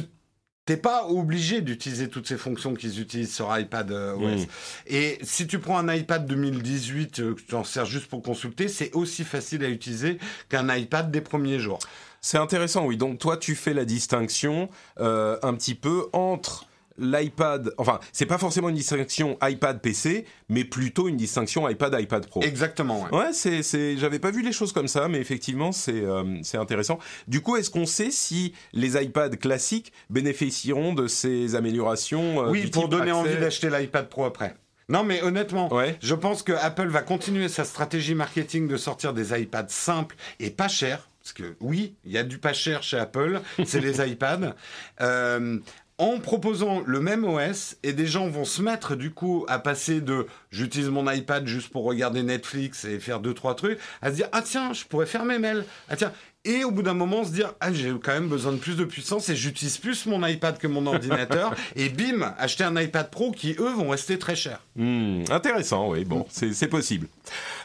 T'es 0.68 0.76
pas 0.76 1.08
obligé 1.08 1.62
d'utiliser 1.62 2.10
toutes 2.10 2.28
ces 2.28 2.36
fonctions 2.36 2.74
qu'ils 2.74 3.00
utilisent 3.00 3.34
sur 3.34 3.58
iPad 3.58 3.90
euh, 3.90 4.16
OS. 4.16 4.48
Et 4.86 5.18
si 5.22 5.48
tu 5.48 5.60
prends 5.60 5.78
un 5.78 5.94
iPad 5.96 6.28
2018 6.28 7.20
euh, 7.20 7.36
que 7.36 7.42
tu 7.42 7.56
en 7.56 7.64
sers 7.64 7.86
juste 7.86 8.08
pour 8.08 8.22
consulter, 8.22 8.68
c'est 8.68 8.94
aussi 8.94 9.24
facile 9.24 9.64
à 9.64 9.70
utiliser 9.70 10.18
qu'un 10.50 10.76
iPad 10.76 11.10
des 11.10 11.22
premiers 11.22 11.60
jours. 11.60 11.80
C'est 12.28 12.38
intéressant, 12.38 12.86
oui. 12.86 12.98
Donc 12.98 13.20
toi, 13.20 13.38
tu 13.38 13.56
fais 13.56 13.74
la 13.74 13.86
distinction 13.86 14.68
euh, 15.00 15.38
un 15.44 15.54
petit 15.54 15.76
peu 15.76 16.10
entre 16.12 16.66
l'iPad, 16.98 17.72
enfin, 17.78 18.02
c'est 18.12 18.26
pas 18.26 18.38
forcément 18.38 18.68
une 18.68 18.76
distinction 18.76 19.38
iPad-PC, 19.42 20.26
mais 20.50 20.66
plutôt 20.66 21.08
une 21.08 21.16
distinction 21.16 21.70
iPad-iPad 21.70 22.28
Pro. 22.28 22.42
Exactement. 22.42 23.08
Ouais, 23.14 23.32
c'est, 23.32 23.64
c'est, 23.64 23.96
j'avais 23.96 24.20
pas 24.20 24.32
vu 24.32 24.42
les 24.42 24.52
choses 24.52 24.74
comme 24.74 24.90
ça, 24.90 25.08
mais 25.08 25.20
effectivement, 25.20 25.72
c'est, 25.72 26.02
euh, 26.02 26.38
c'est 26.44 26.58
intéressant. 26.58 27.00
Du 27.30 27.40
coup, 27.40 27.56
est-ce 27.56 27.70
qu'on 27.70 27.86
sait 27.86 28.12
si 28.12 28.54
les 28.74 29.02
iPads 29.02 29.38
classiques 29.38 29.94
bénéficieront 30.10 30.94
de 30.94 31.08
ces 31.08 31.56
améliorations 31.56 32.44
euh, 32.44 32.50
Oui, 32.50 32.68
pour 32.68 32.90
donner 32.90 33.14
envie 33.14 33.38
d'acheter 33.38 33.70
l'iPad 33.70 34.10
Pro 34.10 34.26
après. 34.26 34.54
Non, 34.90 35.04
mais 35.04 35.22
honnêtement, 35.22 35.70
je 36.02 36.16
pense 36.16 36.44
que 36.44 36.52
Apple 36.52 36.88
va 36.88 37.04
continuer 37.04 37.48
sa 37.48 37.64
stratégie 37.64 38.16
marketing 38.16 38.68
de 38.68 38.76
sortir 38.76 39.14
des 39.14 39.40
iPads 39.40 39.70
simples 39.70 40.18
et 40.42 40.50
pas 40.50 40.68
chers. 40.68 41.08
Parce 41.28 41.34
que 41.34 41.58
oui, 41.60 41.98
il 42.06 42.14
y 42.14 42.18
a 42.18 42.24
du 42.24 42.38
pas 42.38 42.54
cher 42.54 42.84
chez 42.84 42.98
Apple, 42.98 43.42
c'est 43.66 43.82
les 43.82 44.00
iPads. 44.12 44.56
Euh, 45.02 45.60
en 45.98 46.20
proposant 46.20 46.84
le 46.86 47.02
même 47.02 47.26
OS 47.26 47.76
et 47.84 47.92
des 47.92 48.06
gens 48.06 48.30
vont 48.30 48.46
se 48.46 48.62
mettre 48.62 48.96
du 48.96 49.12
coup 49.12 49.46
à 49.50 49.60
passer 49.60 50.00
de 50.00 50.28
j'utilise 50.52 50.88
mon 50.90 51.12
iPad 51.12 51.46
juste 51.46 51.70
pour 51.70 51.84
regarder 51.84 52.24
Netflix 52.24 52.86
et 52.86 53.00
faire 53.00 53.20
deux 53.20 53.34
trois 53.34 53.56
trucs 53.56 53.80
à 54.02 54.12
se 54.12 54.16
dire 54.16 54.30
ah 54.32 54.44
tiens 54.44 54.74
je 54.74 54.86
pourrais 54.86 55.08
faire 55.08 55.26
mes 55.26 55.40
mails 55.40 55.66
ah 55.90 55.96
tiens 55.96 56.14
et 56.48 56.64
au 56.64 56.72
bout 56.72 56.82
d'un 56.82 56.94
moment 56.94 57.26
se 57.26 57.32
dire 57.32 57.54
ah 57.60 57.74
j'ai 57.74 57.94
quand 58.02 58.14
même 58.14 58.30
besoin 58.30 58.54
de 58.54 58.58
plus 58.58 58.78
de 58.78 58.86
puissance 58.86 59.28
et 59.30 59.36
j'utilise 59.36 59.78
plus 59.78 60.06
mon 60.06 60.26
iPad 60.26 60.58
que 60.58 60.68
mon 60.68 60.86
ordinateur. 60.86 61.54
Et 61.76 61.90
bim 61.90 62.34
acheter 62.38 62.64
un 62.64 62.80
iPad 62.80 63.10
Pro 63.10 63.32
qui 63.32 63.56
eux 63.60 63.74
vont 63.74 63.90
rester 63.90 64.18
très 64.18 64.36
chers. 64.36 64.62
Hmm, 64.76 65.24
intéressant 65.30 65.90
oui 65.90 66.06
bon 66.06 66.26
c'est 66.30 66.68
possible. 66.68 67.08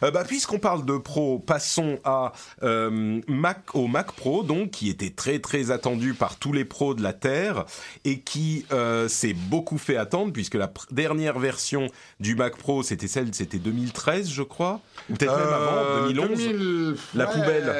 Euh, 0.03 0.11
bah, 0.11 0.25
puisqu'on 0.27 0.59
parle 0.59 0.85
de 0.85 0.97
Pro 0.97 1.39
passons 1.39 2.01
à 2.05 2.33
euh, 2.63 3.21
Mac 3.29 3.75
au 3.75 3.87
Mac 3.87 4.13
Pro 4.13 4.43
donc 4.43 4.71
qui 4.71 4.89
était 4.91 5.11
très 5.11 5.39
très 5.39 5.71
attendu 5.71 6.15
par 6.15 6.37
tous 6.37 6.53
les 6.53 6.65
pros 6.65 6.95
de 6.95 7.03
la 7.03 7.13
terre 7.13 7.65
et 8.05 8.21
qui 8.21 8.67
euh, 8.73 9.07
s'est 9.07 9.35
beaucoup 9.35 9.79
fait 9.79 9.97
attendre 9.97 10.33
puisque 10.33 10.55
la 10.55 10.73
dernière 10.91 11.39
version 11.39 11.87
du 12.19 12.35
Mac 12.35 12.57
Pro 12.57 12.83
c'était 12.83 13.09
celle 13.09 13.33
c'était 13.33 13.59
2013 13.59 14.29
je 14.29 14.43
crois. 14.43 14.81
Ou 15.09 15.15
peut-être 15.15 15.37
même 15.37 15.53
avant 15.53 16.09
2011 16.09 16.97
la 17.15 17.27
poubelle. 17.27 17.73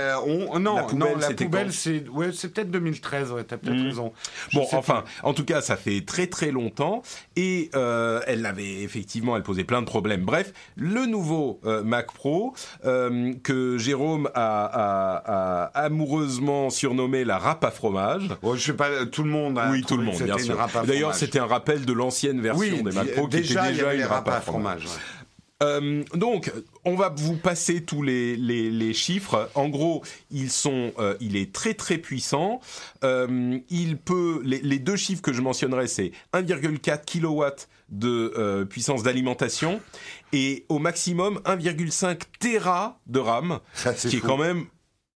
Non 0.61 0.77
la 0.77 0.82
non, 0.95 1.17
la 1.17 1.31
poubelle, 1.31 1.73
c'est 1.73 2.09
ouais, 2.09 2.29
peut-être 2.29 2.71
2013, 2.71 3.33
ouais, 3.33 3.45
t'as 3.45 3.57
peut-être 3.57 3.77
hmm. 3.77 3.87
raison. 3.87 4.13
bon, 4.53 4.67
enfin, 4.73 5.05
en 5.23 5.35
tout 5.35 5.45
cas, 5.45 5.61
ça 5.61 5.77
fait 5.77 6.03
très 6.05 6.27
très 6.27 6.51
longtemps 6.51 7.03
et 7.37 7.71
euh, 7.75 8.21
elle 8.27 8.45
avait 8.47 8.83
effectivement, 8.83 9.37
elle 9.37 9.43
posait 9.43 9.65
plein 9.65 9.81
de 9.81 9.87
problèmes. 9.87 10.25
Bref, 10.25 10.53
le 10.77 11.07
nouveau 11.07 11.61
euh, 11.65 11.83
Mac 11.83 12.13
Pro 12.13 12.55
euh, 12.85 13.33
que 13.43 13.79
Jérôme 13.79 14.29
a, 14.35 15.71
amoureusement 15.75 16.71
surnommé 16.71 17.25
la 17.25 17.39
râpe 17.39 17.65
à 17.65 17.71
fromage. 17.71 18.29
Oh, 18.43 18.57
je 18.57 18.63
sais 18.63 18.75
pas, 18.75 19.07
tout 19.07 19.23
le 19.23 19.31
monde. 19.31 19.59
A 19.59 19.71
oui, 19.71 19.83
tout 19.83 19.97
le 19.97 20.05
monde, 20.05 20.23
bien 20.23 20.39
sûr. 20.39 20.57
D'ailleurs, 20.87 21.15
c'était 21.15 21.39
un 21.39 21.47
rappel 21.47 21.85
de 21.85 21.93
l'ancienne 21.93 22.41
version 22.41 22.83
des 22.83 22.93
Mac 22.93 23.13
Pro 23.13 23.29
qui 23.29 23.39
était 23.39 23.49
déjà 23.49 23.95
une 23.95 24.05
râpe 24.05 24.29
à 24.29 24.41
fromage. 24.41 24.87
Euh, 25.63 26.03
donc, 26.15 26.53
on 26.85 26.95
va 26.95 27.13
vous 27.15 27.37
passer 27.37 27.83
tous 27.83 28.03
les, 28.03 28.37
les, 28.37 28.95
chiffres. 28.95 29.51
En 29.55 29.69
gros, 29.69 30.03
ils 30.31 30.51
sont, 30.51 30.93
euh, 30.99 31.17
il 31.21 31.37
est 31.37 31.53
très 31.53 31.75
très 31.75 31.99
puissant. 31.99 32.61
Euh, 33.05 33.59
il 33.71 33.97
peut, 33.97 34.41
les, 34.45 34.79
deux 34.79 34.97
chiffres 34.97 35.23
que 35.23 35.33
je 35.33 35.43
mentionnerai, 35.43 35.87
c'est 35.87 36.13
1,4 36.33 37.05
kW 37.05 37.65
de 37.91 38.65
puissance 38.65 39.03
d'alimentation 39.03 39.81
et 40.33 40.65
au 40.69 40.79
maximum 40.79 41.41
1,5 41.45 42.23
Tera 42.41 43.01
de 43.07 43.21
RAM, 43.21 43.61
qui 44.09 44.17
est 44.17 44.21
quand 44.21 44.39
même 44.39 44.67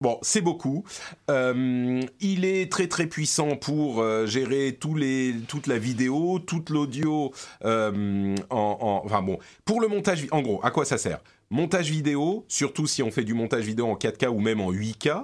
Bon, 0.04 0.20
c'est 0.22 0.42
beaucoup. 0.42 0.84
Euh, 1.30 2.02
il 2.20 2.44
est 2.44 2.70
très 2.70 2.90
très 2.90 3.08
puissant 3.08 3.56
pour 3.56 4.02
euh, 4.02 4.26
gérer 4.26 4.78
toute 4.78 5.68
la 5.68 5.78
vidéo, 5.78 6.40
toute 6.40 6.70
l'audio. 6.70 7.32
Euh, 7.64 8.36
en, 8.50 9.02
enfin 9.06 9.22
bon, 9.22 9.40
pour 9.64 9.80
le 9.80 9.88
montage, 9.88 10.28
en 10.32 10.42
gros, 10.42 10.60
à 10.62 10.72
quoi 10.72 10.84
ça 10.84 10.98
sert? 10.98 11.22
Montage 11.50 11.90
vidéo, 11.90 12.44
surtout 12.50 12.86
si 12.86 13.02
on 13.02 13.12
fait 13.12 13.24
du 13.24 13.34
montage 13.34 13.64
vidéo 13.64 13.86
en 13.88 13.96
4K 13.96 14.28
ou 14.28 14.42
même 14.42 14.60
en 14.60 14.74
8K. 14.74 15.24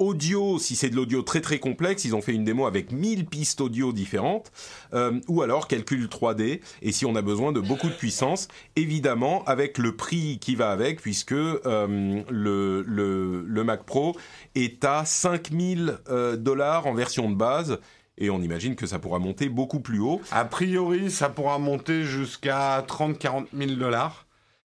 Audio, 0.00 0.58
si 0.58 0.74
c'est 0.74 0.90
de 0.90 0.96
l'audio 0.96 1.22
très 1.22 1.40
très 1.40 1.58
complexe, 1.58 2.04
ils 2.04 2.16
ont 2.16 2.22
fait 2.22 2.32
une 2.32 2.44
démo 2.44 2.66
avec 2.66 2.90
1000 2.90 3.26
pistes 3.26 3.60
audio 3.60 3.92
différentes, 3.92 4.50
euh, 4.94 5.20
ou 5.28 5.42
alors 5.42 5.68
calcul 5.68 6.06
3D, 6.06 6.60
et 6.82 6.92
si 6.92 7.04
on 7.04 7.14
a 7.14 7.22
besoin 7.22 7.52
de 7.52 7.60
beaucoup 7.60 7.88
de 7.88 7.94
puissance, 7.94 8.48
évidemment 8.76 9.44
avec 9.44 9.78
le 9.78 9.94
prix 9.94 10.38
qui 10.40 10.56
va 10.56 10.70
avec, 10.70 11.02
puisque 11.02 11.32
euh, 11.32 12.22
le, 12.28 12.82
le, 12.82 13.64
Mac 13.64 13.84
Pro 13.84 14.16
est 14.54 14.84
à 14.86 15.04
5000 15.04 15.98
euh, 16.08 16.36
dollars 16.36 16.86
en 16.86 16.94
version 16.94 17.28
de 17.28 17.36
base, 17.36 17.78
et 18.16 18.30
on 18.30 18.40
imagine 18.40 18.76
que 18.76 18.86
ça 18.86 18.98
pourra 18.98 19.18
monter 19.18 19.50
beaucoup 19.50 19.80
plus 19.80 20.00
haut. 20.00 20.20
A 20.30 20.46
priori, 20.46 21.10
ça 21.10 21.28
pourra 21.28 21.58
monter 21.58 22.04
jusqu'à 22.04 22.84
30-40 22.88 23.46
000 23.54 23.72
dollars. 23.72 24.26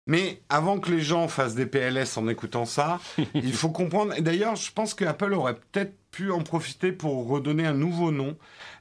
Mais 0.10 0.42
avant 0.50 0.80
que 0.80 0.90
les 0.90 1.02
gens 1.02 1.28
fassent 1.28 1.54
des 1.54 1.68
PLS 1.68 2.18
en 2.18 2.28
écoutant 2.28 2.66
ça, 2.66 3.00
il 3.36 3.54
faut 3.54 3.70
comprendre. 3.70 4.18
Et 4.18 4.22
d'ailleurs, 4.22 4.56
je 4.56 4.72
pense 4.72 4.96
qu'Apple 4.96 5.34
aurait 5.34 5.54
peut-être 5.54 5.94
pu 6.10 6.32
en 6.32 6.42
profiter 6.42 6.92
pour 6.92 7.28
redonner 7.28 7.68
un 7.68 7.76
nouveau 7.76 8.10
nom. 8.10 8.36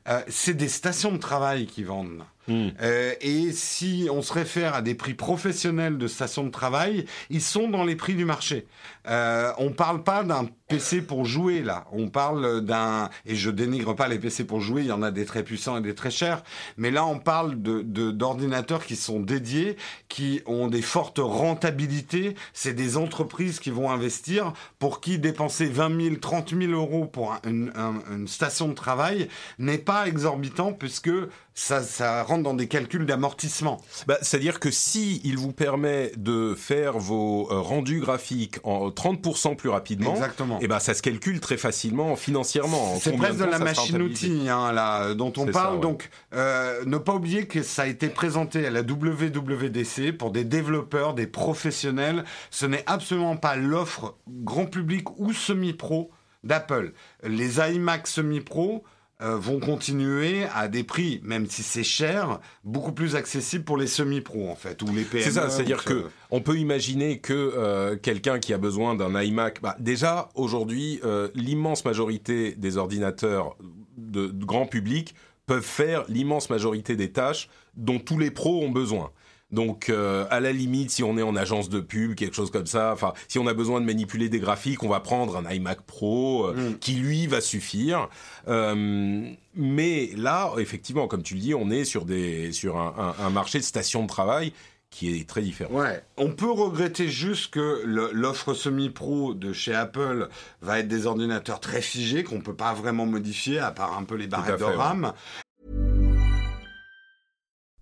Euh, 0.08 0.22
c'est 0.28 0.54
des 0.54 0.68
stations 0.68 1.12
de 1.12 1.18
travail 1.18 1.66
qui 1.66 1.84
vendent. 1.84 2.24
Hmm. 2.46 2.68
Euh, 2.80 3.12
et 3.20 3.52
si 3.52 4.08
on 4.10 4.22
se 4.22 4.32
réfère 4.32 4.74
à 4.74 4.80
des 4.80 4.94
prix 4.94 5.12
professionnels 5.12 5.98
de 5.98 6.06
stations 6.06 6.44
de 6.44 6.50
travail, 6.50 7.04
ils 7.28 7.42
sont 7.42 7.68
dans 7.68 7.84
les 7.84 7.94
prix 7.94 8.14
du 8.14 8.24
marché. 8.24 8.66
Euh, 9.08 9.52
on 9.58 9.70
parle 9.70 10.02
pas 10.02 10.22
d'un 10.22 10.48
PC 10.68 11.00
pour 11.00 11.24
jouer 11.24 11.62
là. 11.62 11.86
On 11.92 12.08
parle 12.08 12.60
d'un 12.60 13.08
et 13.24 13.34
je 13.34 13.50
dénigre 13.50 13.94
pas 13.94 14.06
les 14.06 14.18
PC 14.18 14.44
pour 14.44 14.60
jouer. 14.60 14.82
Il 14.82 14.88
y 14.88 14.92
en 14.92 15.02
a 15.02 15.10
des 15.10 15.24
très 15.24 15.42
puissants 15.42 15.78
et 15.78 15.80
des 15.80 15.94
très 15.94 16.10
chers. 16.10 16.42
Mais 16.76 16.90
là, 16.90 17.06
on 17.06 17.18
parle 17.18 17.54
d'ordinateurs 17.56 18.84
qui 18.84 18.96
sont 18.96 19.20
dédiés, 19.20 19.76
qui 20.08 20.42
ont 20.46 20.68
des 20.68 20.82
fortes 20.82 21.20
rentabilités. 21.22 22.34
C'est 22.52 22.74
des 22.74 22.96
entreprises 22.96 23.60
qui 23.60 23.70
vont 23.70 23.90
investir 23.90 24.52
pour 24.78 25.00
qui 25.00 25.18
dépenser 25.18 25.66
20 25.66 26.00
000, 26.02 26.16
30 26.16 26.50
000 26.50 26.72
euros 26.72 27.06
pour 27.06 27.34
une, 27.44 27.72
une 28.10 28.28
station 28.28 28.68
de 28.68 28.74
travail 28.74 29.28
n'est 29.58 29.78
pas 29.78 30.06
exorbitant 30.06 30.72
puisque 30.72 31.10
ça, 31.58 31.82
ça 31.82 32.22
rentre 32.22 32.44
dans 32.44 32.54
des 32.54 32.68
calculs 32.68 33.04
d'amortissement. 33.04 33.80
Bah, 34.06 34.16
C'est-à-dire 34.22 34.60
que 34.60 34.70
si 34.70 35.20
il 35.24 35.36
vous 35.36 35.52
permet 35.52 36.12
de 36.16 36.54
faire 36.56 36.98
vos 36.98 37.50
euh, 37.50 37.60
rendus 37.60 37.98
graphiques 37.98 38.58
en 38.62 38.92
30% 38.98 39.54
plus 39.54 39.68
rapidement, 39.68 40.14
Exactement. 40.14 40.58
Et 40.58 40.64
eh 40.64 40.68
ben 40.68 40.80
ça 40.80 40.92
se 40.92 41.02
calcule 41.02 41.40
très 41.40 41.56
facilement 41.56 42.16
financièrement. 42.16 42.96
C'est 43.00 43.16
presque 43.16 43.38
de, 43.38 43.44
la 43.44 43.60
machine-outil 43.60 44.48
hein, 44.48 44.72
là, 44.72 45.14
dont 45.14 45.32
on 45.36 45.46
parle. 45.46 45.52
Ça, 45.52 45.74
ouais. 45.74 45.80
Donc, 45.80 46.10
euh, 46.34 46.84
ne 46.84 46.98
pas 46.98 47.14
oublier 47.14 47.46
que 47.46 47.62
ça 47.62 47.82
a 47.82 47.86
été 47.86 48.08
présenté 48.08 48.66
à 48.66 48.70
la 48.70 48.80
WWDC 48.80 50.12
pour 50.18 50.32
des 50.32 50.44
développeurs, 50.44 51.14
des 51.14 51.28
professionnels. 51.28 52.24
Ce 52.50 52.66
n'est 52.66 52.82
absolument 52.86 53.36
pas 53.36 53.54
l'offre 53.56 54.16
grand 54.26 54.66
public 54.66 55.08
ou 55.18 55.32
semi-pro 55.32 56.10
d'Apple. 56.42 56.92
Les 57.22 57.58
iMac 57.60 58.06
semi-pro 58.06 58.84
euh, 59.20 59.36
vont 59.36 59.58
continuer 59.58 60.44
à 60.54 60.68
des 60.68 60.84
prix, 60.84 61.20
même 61.24 61.46
si 61.46 61.64
c'est 61.64 61.82
cher, 61.82 62.38
beaucoup 62.62 62.92
plus 62.92 63.16
accessibles 63.16 63.64
pour 63.64 63.76
les 63.76 63.88
semi-pros 63.88 64.48
en 64.48 64.54
fait, 64.54 64.80
ou 64.82 64.86
les 64.94 65.02
PME. 65.02 65.24
C'est 65.24 65.32
ça, 65.32 65.50
c'est-à-dire 65.50 65.82
que 65.82 66.04
on 66.30 66.40
peut 66.40 66.56
imaginer 66.56 67.18
que 67.18 67.32
euh, 67.32 67.96
quelqu'un 67.96 68.38
qui 68.38 68.52
a 68.54 68.58
besoin 68.58 68.94
d'un 68.94 69.20
iMac, 69.20 69.60
bah, 69.60 69.74
déjà 69.80 70.28
aujourd'hui, 70.36 71.00
euh, 71.04 71.28
l'immense 71.34 71.84
majorité 71.84 72.52
des 72.52 72.76
ordinateurs 72.76 73.56
de, 73.96 74.28
de 74.28 74.44
grand 74.44 74.66
public 74.66 75.16
peuvent 75.46 75.62
faire 75.62 76.04
l'immense 76.08 76.48
majorité 76.48 76.94
des 76.94 77.10
tâches 77.10 77.48
dont 77.74 77.98
tous 77.98 78.18
les 78.18 78.30
pros 78.30 78.62
ont 78.62 78.70
besoin. 78.70 79.10
Donc, 79.50 79.88
euh, 79.88 80.26
à 80.30 80.40
la 80.40 80.52
limite, 80.52 80.90
si 80.90 81.02
on 81.02 81.16
est 81.16 81.22
en 81.22 81.34
agence 81.34 81.70
de 81.70 81.80
pub, 81.80 82.14
quelque 82.14 82.36
chose 82.36 82.50
comme 82.50 82.66
ça, 82.66 82.92
enfin, 82.92 83.14
si 83.28 83.38
on 83.38 83.46
a 83.46 83.54
besoin 83.54 83.80
de 83.80 83.86
manipuler 83.86 84.28
des 84.28 84.40
graphiques, 84.40 84.82
on 84.82 84.88
va 84.88 85.00
prendre 85.00 85.36
un 85.36 85.50
iMac 85.50 85.80
Pro 85.82 86.48
euh, 86.48 86.70
mm. 86.72 86.78
qui 86.80 86.94
lui 86.94 87.26
va 87.26 87.40
suffire. 87.40 88.08
Euh, 88.48 89.30
mais 89.54 90.10
là, 90.16 90.52
effectivement, 90.58 91.08
comme 91.08 91.22
tu 91.22 91.34
le 91.34 91.40
dis, 91.40 91.54
on 91.54 91.70
est 91.70 91.84
sur 91.84 92.04
des 92.04 92.52
sur 92.52 92.76
un, 92.76 93.14
un, 93.18 93.24
un 93.24 93.30
marché 93.30 93.58
de 93.58 93.64
station 93.64 94.02
de 94.02 94.08
travail 94.08 94.52
qui 94.90 95.18
est 95.18 95.28
très 95.28 95.42
différent. 95.42 95.72
Ouais, 95.74 96.02
on 96.16 96.30
peut 96.30 96.50
regretter 96.50 97.08
juste 97.08 97.52
que 97.52 97.82
l'offre 97.84 98.54
semi-pro 98.54 99.34
de 99.34 99.52
chez 99.52 99.74
Apple 99.74 100.28
va 100.62 100.78
être 100.78 100.88
des 100.88 101.06
ordinateurs 101.06 101.60
très 101.60 101.82
figés 101.82 102.24
qu'on 102.24 102.40
peut 102.40 102.54
pas 102.54 102.72
vraiment 102.72 103.06
modifier 103.06 103.58
à 103.58 103.70
part 103.70 103.96
un 103.96 104.04
peu 104.04 104.14
les 104.14 104.26
barrettes 104.26 104.60
de 104.60 104.64
RAM. 104.64 105.04
Ouais. 105.04 105.10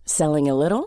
Selling 0.05 0.49
a 0.49 0.55
little 0.55 0.87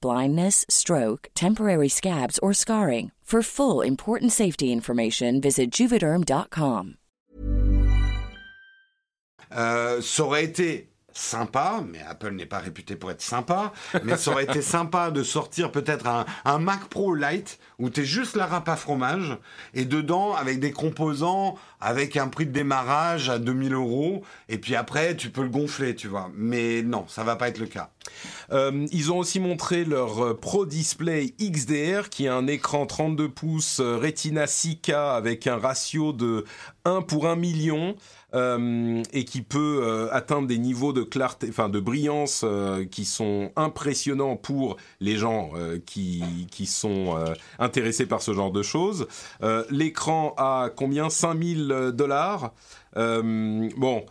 blindness, 0.00 0.64
stroke, 0.68 1.28
temporary 1.34 1.88
scabs, 1.88 2.38
or 2.40 2.52
scarring. 2.52 3.12
For 3.30 3.42
full 3.42 3.80
important 3.80 4.32
safety 4.32 4.72
information, 4.72 5.40
visit 5.40 5.70
juvederm.com. 5.70 6.96
Euh, 9.52 10.00
ça 10.00 10.24
aurait 10.24 10.44
été 10.46 10.89
sympa, 11.20 11.82
mais 11.86 12.00
Apple 12.08 12.32
n'est 12.32 12.46
pas 12.46 12.58
réputé 12.58 12.96
pour 12.96 13.10
être 13.10 13.22
sympa, 13.22 13.72
mais 14.04 14.16
ça 14.16 14.32
aurait 14.32 14.44
été 14.44 14.62
sympa 14.62 15.10
de 15.10 15.22
sortir 15.22 15.70
peut-être 15.70 16.06
un, 16.06 16.58
Mac 16.58 16.86
Pro 16.88 17.14
Lite 17.14 17.58
où 17.78 17.90
tu 17.90 18.00
es 18.00 18.04
juste 18.04 18.36
la 18.36 18.46
râpe 18.46 18.68
à 18.68 18.76
fromage 18.76 19.36
et 19.74 19.84
dedans 19.84 20.34
avec 20.34 20.60
des 20.60 20.72
composants 20.72 21.56
avec 21.80 22.16
un 22.16 22.28
prix 22.28 22.46
de 22.46 22.52
démarrage 22.52 23.30
à 23.30 23.38
2000 23.38 23.72
euros 23.72 24.22
et 24.48 24.58
puis 24.58 24.74
après 24.74 25.16
tu 25.16 25.30
peux 25.30 25.42
le 25.42 25.48
gonfler, 25.48 25.94
tu 25.94 26.08
vois. 26.08 26.30
Mais 26.34 26.82
non, 26.82 27.06
ça 27.08 27.24
va 27.24 27.36
pas 27.36 27.48
être 27.48 27.58
le 27.58 27.66
cas. 27.66 27.90
Euh, 28.52 28.86
ils 28.92 29.12
ont 29.12 29.18
aussi 29.18 29.40
montré 29.40 29.84
leur 29.84 30.38
Pro 30.38 30.66
Display 30.66 31.34
XDR 31.40 32.08
qui 32.10 32.28
a 32.28 32.34
un 32.34 32.46
écran 32.46 32.86
32 32.86 33.28
pouces 33.28 33.80
Retina 33.80 34.44
6K 34.44 35.16
avec 35.16 35.46
un 35.46 35.56
ratio 35.56 36.12
de 36.12 36.44
1 36.84 37.02
pour 37.02 37.28
1 37.28 37.36
million. 37.36 37.94
Euh, 38.32 39.02
et 39.12 39.24
qui 39.24 39.42
peut 39.42 39.80
euh, 39.82 40.08
atteindre 40.12 40.46
des 40.46 40.58
niveaux 40.58 40.92
de 40.92 41.02
clarté, 41.02 41.48
enfin 41.48 41.68
de 41.68 41.80
brillance 41.80 42.42
euh, 42.44 42.84
qui 42.84 43.04
sont 43.04 43.50
impressionnants 43.56 44.36
pour 44.36 44.76
les 45.00 45.16
gens 45.16 45.50
qui 45.84 46.22
qui 46.50 46.66
sont 46.66 47.16
intéressés 47.58 48.06
par 48.06 48.22
ce 48.22 48.32
genre 48.32 48.52
de 48.52 48.62
choses. 48.62 49.06
L'écran 49.70 50.34
a 50.36 50.70
combien? 50.74 51.10
5000 51.10 51.92
dollars. 51.94 52.52
bon 52.94 54.04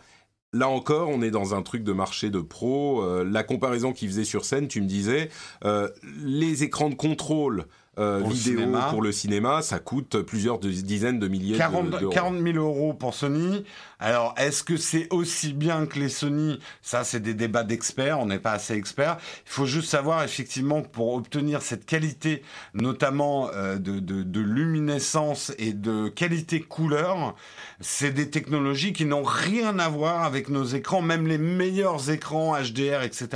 Là 0.52 0.68
encore, 0.68 1.08
on 1.08 1.22
est 1.22 1.30
dans 1.30 1.54
un 1.54 1.62
truc 1.62 1.84
de 1.84 1.92
marché 1.92 2.28
de 2.28 2.40
pro. 2.40 3.04
La 3.24 3.44
comparaison 3.44 3.92
qu'il 3.92 4.08
faisait 4.08 4.24
sur 4.24 4.44
scène, 4.44 4.68
tu 4.68 4.80
me 4.80 4.86
disais, 4.86 5.30
les 6.24 6.64
écrans 6.64 6.90
de 6.90 6.94
contrôle 6.94 7.66
euh, 8.00 8.22
vidéo 8.24 8.62
pour 8.88 9.02
le 9.02 9.12
cinéma, 9.12 9.62
ça 9.62 9.78
coûte 9.78 10.22
plusieurs 10.22 10.58
dizaines 10.58 11.18
de 11.18 11.28
milliers 11.28 11.58
40, 11.58 11.90
d'euros. 11.90 12.12
40 12.12 12.42
000 12.42 12.56
euros 12.56 12.94
pour 12.94 13.14
Sony. 13.14 13.64
Alors, 14.00 14.34
est-ce 14.38 14.64
que 14.64 14.78
c'est 14.78 15.06
aussi 15.10 15.52
bien 15.52 15.84
que 15.84 15.98
les 15.98 16.08
Sony? 16.08 16.58
Ça, 16.80 17.04
c'est 17.04 17.20
des 17.20 17.34
débats 17.34 17.64
d'experts. 17.64 18.18
On 18.18 18.26
n'est 18.26 18.38
pas 18.38 18.52
assez 18.52 18.74
experts. 18.74 19.18
Il 19.46 19.52
faut 19.52 19.66
juste 19.66 19.90
savoir 19.90 20.24
effectivement 20.24 20.82
que 20.82 20.88
pour 20.88 21.14
obtenir 21.14 21.60
cette 21.60 21.84
qualité, 21.84 22.42
notamment 22.72 23.50
euh, 23.54 23.76
de, 23.76 24.00
de, 24.00 24.22
de, 24.22 24.40
luminescence 24.40 25.52
et 25.58 25.74
de 25.74 26.08
qualité 26.08 26.60
couleur, 26.60 27.34
c'est 27.80 28.10
des 28.10 28.30
technologies 28.30 28.94
qui 28.94 29.04
n'ont 29.04 29.22
rien 29.22 29.78
à 29.78 29.88
voir 29.88 30.24
avec 30.24 30.48
nos 30.48 30.64
écrans, 30.64 31.02
même 31.02 31.26
les 31.26 31.38
meilleurs 31.38 32.10
écrans 32.10 32.56
HDR, 32.58 33.02
etc. 33.02 33.28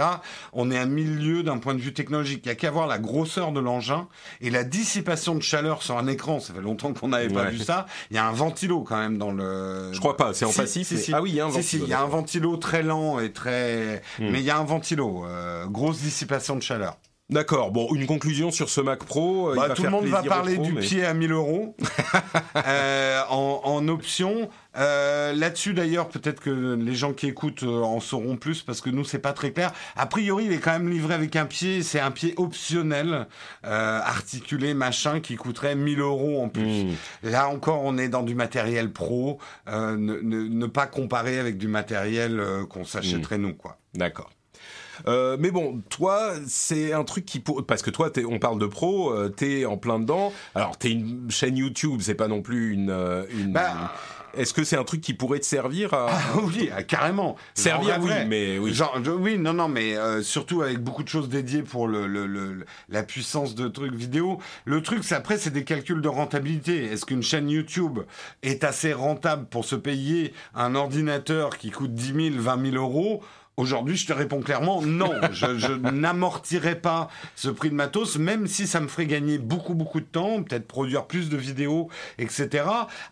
On 0.55 0.71
est 0.71 0.79
à 0.79 0.87
milieu 0.87 1.43
d'un 1.43 1.59
point 1.59 1.75
de 1.75 1.81
vue 1.81 1.93
technologique. 1.93 2.41
Il 2.45 2.49
n'y 2.49 2.53
a 2.53 2.57
qu'à 2.57 2.71
voir 2.71 2.87
la 2.87 2.99
grosseur 2.99 3.53
de 3.53 3.61
l'engin 3.61 4.09
et 4.41 4.49
la 4.49 4.65
dissipation 4.65 5.35
de 5.35 5.43
chaleur 5.43 5.83
sur 5.83 5.99
un 5.99 6.07
écran, 6.07 6.41
ça 6.41 6.55
fait 6.55 6.63
longtemps 6.63 6.95
qu'on 6.95 7.09
n'avait 7.09 7.29
pas 7.29 7.45
vu 7.45 7.59
ça. 7.59 7.85
Il 8.11 8.17
y 8.17 8.19
a 8.19 8.27
un 8.27 8.33
ventilo 8.33 8.83
quand 8.83 8.99
même 8.99 9.19
dans 9.19 9.31
le. 9.31 9.91
Je 9.93 10.01
crois 10.01 10.17
pas, 10.17 10.33
c'est 10.33 10.47
en 10.47 10.54
Si, 10.55 10.61
passif. 10.61 10.89
si, 10.89 10.95
mais- 10.95 11.01
si. 11.01 11.15
Ah 11.15 11.23
oui, 11.23 11.31
il 11.31 11.37
y 11.37 11.41
a 11.41 11.47
un 11.47 11.51
Si, 11.51 11.63
si, 11.63 11.77
ventilo. 11.79 11.85
il 11.87 11.91
y 11.91 11.93
a 11.95 12.01
un 12.01 12.07
ventilo 12.09 12.57
très 12.57 12.83
lent 12.83 13.19
et 13.21 13.33
très. 13.33 14.03
Hmm. 14.19 14.31
Mais 14.31 14.41
il 14.41 14.45
y 14.45 14.51
a 14.51 14.57
un 14.59 14.65
ventilo, 14.65 15.25
euh, 15.27 15.67
grosse 15.67 15.99
dissipation 16.01 16.57
de 16.57 16.63
chaleur. 16.63 16.97
D'accord. 17.31 17.71
Bon, 17.71 17.89
une 17.95 18.07
conclusion 18.07 18.51
sur 18.51 18.69
ce 18.69 18.83
Mac 18.83 19.03
Pro. 19.03 19.49
euh, 19.49 19.53
il 19.55 19.57
Bah, 19.61 19.69
va 19.69 19.75
tout 19.75 19.83
le 19.83 19.89
monde 19.91 20.05
va 20.07 20.23
parler 20.23 20.59
du 20.59 20.73
mais- 20.73 20.81
pied 20.83 21.07
à 21.07 21.15
1000 21.15 21.33
euros 21.33 21.75
euh, 22.67 23.21
en, 23.31 23.63
en 23.65 23.89
option. 23.89 24.51
Euh, 24.77 25.33
Là-dessus, 25.33 25.73
d'ailleurs, 25.73 26.09
peut-être 26.11 26.41
que 26.41 26.75
les 26.75 26.95
gens 26.95 27.15
qui 27.15 27.27
écoutent 27.27 27.63
en 27.63 27.99
sauront 28.01 28.37
plus 28.37 28.63
parce 28.63 28.83
que 28.83 28.91
nous, 28.91 29.05
c'est 29.05 29.19
pas 29.19 29.33
très 29.33 29.53
clair. 29.53 29.73
A 29.97 30.05
priori, 30.05 30.45
il 30.45 30.53
est 30.53 30.59
quand 30.59 30.73
même 30.73 30.91
livré 30.91 31.15
avec 31.15 31.35
un 31.35 31.47
pied. 31.47 31.83
C'est 31.83 31.99
un 31.99 32.11
pied 32.11 32.35
optionnel, 32.37 33.27
euh, 33.65 34.01
articulé, 34.05 34.75
machin, 34.75 35.21
qui 35.21 35.37
coûterait 35.37 35.77
1000 35.77 36.01
euros 36.01 36.43
en 36.43 36.51
plus. 36.51 36.85
Hmm. 36.85 36.91
Là 37.23 37.49
encore, 37.49 37.81
on 37.85 37.97
est 37.97 38.09
dans 38.09 38.23
du 38.23 38.35
matériel 38.35 38.93
pro. 38.93 39.39
Ne, 39.67 39.97
ne- 39.97 40.21
ne 40.49 40.67
pas 40.67 40.87
comparer 40.87 41.39
avec 41.39 41.57
du 41.57 41.69
matériel 41.69 42.43
qu'on 42.69 42.85
s'achèterait 42.85 43.39
nous, 43.39 43.55
quoi. 43.55 43.79
D'accord. 43.95 44.31
Euh, 45.07 45.37
mais 45.39 45.51
bon, 45.51 45.83
toi, 45.91 46.33
c'est 46.47 46.93
un 46.93 47.05
truc 47.05 47.25
qui 47.25 47.41
pour... 47.41 47.65
parce 47.67 47.83
que 47.83 47.91
toi, 47.91 48.11
on 48.29 48.39
parle 48.39 48.59
de 48.59 48.67
pro, 48.67 49.13
euh, 49.13 49.29
t'es 49.29 49.65
en 49.65 49.77
plein 49.77 49.99
dedans. 49.99 50.33
Alors, 50.55 50.77
t'es 50.79 50.91
une 50.91 51.31
chaîne 51.31 51.57
YouTube, 51.57 52.01
c'est 52.03 52.15
pas 52.15 52.29
non 52.29 52.43
plus 52.43 52.73
une. 52.73 52.91
euh, 52.91 53.25
une... 53.31 53.53
Bah, 53.53 53.93
Est-ce 54.37 54.53
que 54.53 54.65
c'est 54.65 54.77
un 54.77 54.83
truc 54.83 55.01
qui 55.01 55.15
pourrait 55.15 55.39
te 55.39 55.45
servir 55.47 55.95
à 55.95 56.09
Ah 56.11 56.21
oui, 56.43 56.69
ah, 56.77 56.83
carrément. 56.83 57.37
servir 57.55 57.99
Oui, 58.03 58.11
mais 58.29 58.59
oui. 58.59 58.75
Genre, 58.75 58.99
oui, 59.21 59.39
non, 59.39 59.53
non, 59.53 59.69
mais 59.69 59.97
euh, 59.97 60.23
surtout 60.23 60.63
avec 60.63 60.79
beaucoup 60.81 61.05
de 61.05 61.09
choses 61.09 61.29
dédiées 61.29 61.63
pour 61.63 61.87
le, 61.87 62.09
le- 62.09 62.27
le- 62.27 62.65
la 62.89 63.05
puissance 63.05 63.55
de 63.55 63.69
trucs 63.69 63.95
vidéo. 63.95 64.39
Le 64.65 64.83
truc, 64.83 65.05
c'est 65.05 65.15
après, 65.15 65.39
c'est 65.39 65.51
des 65.53 65.63
calculs 65.63 66.01
de 66.01 66.09
rentabilité. 66.09 66.85
Est-ce 66.85 67.07
qu'une 67.07 67.23
chaîne 67.23 67.49
YouTube 67.49 68.01
est 68.43 68.65
assez 68.65 68.93
rentable 68.93 69.47
pour 69.47 69.65
se 69.65 69.77
payer 69.77 70.33
un 70.57 70.75
ordinateur 70.75 71.57
qui 71.57 71.71
coûte 71.71 71.95
10 71.95 72.31
000, 72.33 72.43
20 72.43 72.71
000 72.73 72.77
euros? 72.85 73.23
Aujourd'hui, 73.57 73.97
je 73.97 74.07
te 74.07 74.13
réponds 74.13 74.41
clairement 74.41 74.83
non. 74.83 75.13
Je, 75.33 75.73
n'amortirai 75.73 76.75
pas 76.75 77.09
ce 77.37 77.49
prix 77.49 77.71
de 77.71 77.75
matos, 77.75 78.19
même 78.19 78.47
si 78.47 78.67
ça 78.67 78.81
me 78.81 78.89
ferait 78.89 79.07
gagner 79.07 79.39
beaucoup, 79.39 79.75
beaucoup 79.75 80.01
de 80.01 80.07
temps, 80.07 80.43
peut-être 80.43 80.67
produire 80.67 81.07
plus 81.07 81.29
de 81.29 81.37
vidéos, 81.37 81.89
etc. 82.19 82.65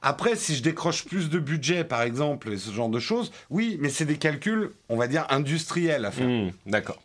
Après, 0.02 0.34
si 0.34 0.56
je 0.56 0.62
décroche 0.62 1.04
plus 1.04 1.30
de 1.30 1.38
budget, 1.38 1.84
par 1.84 2.02
exemple, 2.02 2.52
et 2.52 2.58
ce 2.58 2.72
genre 2.72 2.88
de 2.88 2.98
choses, 2.98 3.30
oui, 3.50 3.78
mais 3.80 3.88
c'est 3.88 4.04
des 4.04 4.18
calculs, 4.18 4.72
on 4.88 4.96
va 4.96 5.06
dire, 5.06 5.26
industriels 5.30 6.04
à 6.04 6.10
faire. 6.10 6.28
Hmm, 6.28 6.50
D'accord. 6.66 7.00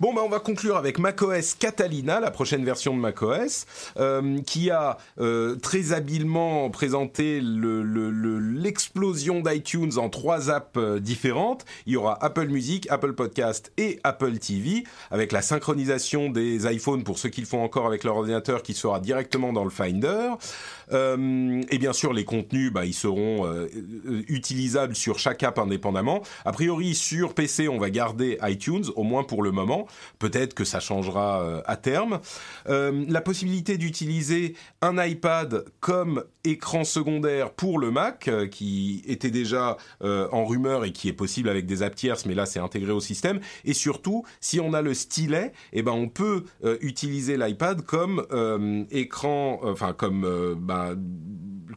Bon, 0.00 0.12
bah, 0.12 0.22
on 0.24 0.28
va 0.28 0.40
conclure 0.40 0.76
avec 0.76 0.98
macOS 0.98 1.54
Catalina, 1.54 2.18
la 2.18 2.30
prochaine 2.30 2.64
version 2.64 2.94
de 2.96 3.00
macOS, 3.00 3.66
euh, 3.98 4.40
qui 4.44 4.70
a 4.70 4.98
euh, 5.20 5.54
très 5.56 5.92
habilement 5.92 6.68
présenté 6.70 7.40
le- 7.40 7.82
le- 7.82 8.10
le- 8.10 8.38
l'explosion 8.40 9.40
d'iTunes 9.40 9.96
en 9.98 10.08
trois 10.08 10.50
apps 10.50 10.76
euh, 10.76 10.98
différentes. 10.98 11.64
Il 11.86 11.92
y 11.92 11.96
aura 11.96 12.18
Apple 12.24 12.48
Music, 12.48 12.86
Apple 12.90 13.12
Podcast 13.12 13.72
et 13.76 14.00
Apple 14.02 14.36
TV, 14.38 14.84
avec 15.12 15.30
la 15.32 15.42
synchronisation 15.42 16.28
des 16.28 16.66
iPhones 16.72 17.04
pour 17.04 17.18
ceux 17.18 17.28
qui 17.28 17.40
le 17.40 17.46
font 17.46 17.62
encore 17.62 17.86
avec 17.86 18.02
leur 18.04 18.16
ordinateur, 18.16 18.62
qui 18.62 18.74
sera 18.74 18.98
directement 19.00 19.52
dans 19.52 19.64
le 19.64 19.70
Finder. 19.70 20.30
Euh, 20.92 21.62
et 21.70 21.78
bien 21.78 21.92
sûr, 21.92 22.12
les 22.12 22.24
contenus, 22.24 22.72
bah, 22.72 22.84
ils 22.84 22.94
seront 22.94 23.46
euh, 23.46 23.66
euh, 24.06 24.22
utilisables 24.28 24.94
sur 24.96 25.18
chaque 25.18 25.42
app 25.42 25.58
indépendamment. 25.58 26.22
A 26.44 26.52
priori, 26.52 26.94
sur 26.94 27.32
PC, 27.34 27.68
on 27.68 27.78
va 27.78 27.90
garder 27.90 28.38
iTunes, 28.42 28.84
au 28.96 29.02
moins 29.04 29.22
pour 29.22 29.42
le 29.42 29.52
moment. 29.52 29.83
Peut-être 30.18 30.54
que 30.54 30.64
ça 30.64 30.80
changera 30.80 31.42
euh, 31.42 31.62
à 31.66 31.76
terme. 31.76 32.20
Euh, 32.68 33.04
la 33.08 33.20
possibilité 33.20 33.78
d'utiliser 33.78 34.54
un 34.82 35.02
iPad 35.02 35.64
comme 35.80 36.24
écran 36.44 36.84
secondaire 36.84 37.50
pour 37.52 37.78
le 37.78 37.90
Mac, 37.90 38.28
euh, 38.28 38.46
qui 38.46 39.02
était 39.06 39.30
déjà 39.30 39.76
en 40.02 40.44
rumeur 40.44 40.84
et 40.84 40.92
qui 40.92 41.08
est 41.08 41.14
possible 41.14 41.48
avec 41.48 41.66
des 41.66 41.82
apps 41.82 41.96
tierces, 41.96 42.26
mais 42.26 42.34
là, 42.34 42.46
c'est 42.46 42.58
intégré 42.58 42.92
au 42.92 43.00
système. 43.00 43.40
Et 43.64 43.72
surtout, 43.72 44.24
si 44.40 44.60
on 44.60 44.72
a 44.74 44.82
le 44.82 44.92
stylet, 44.94 45.52
eh 45.72 45.82
ben, 45.82 45.92
on 45.92 46.08
peut 46.08 46.44
utiliser 46.80 47.36
l'iPad 47.36 47.82
comme 47.82 48.26
écran, 48.90 49.60
enfin 49.62 49.92
comme 49.92 50.56
ben, 50.58 50.96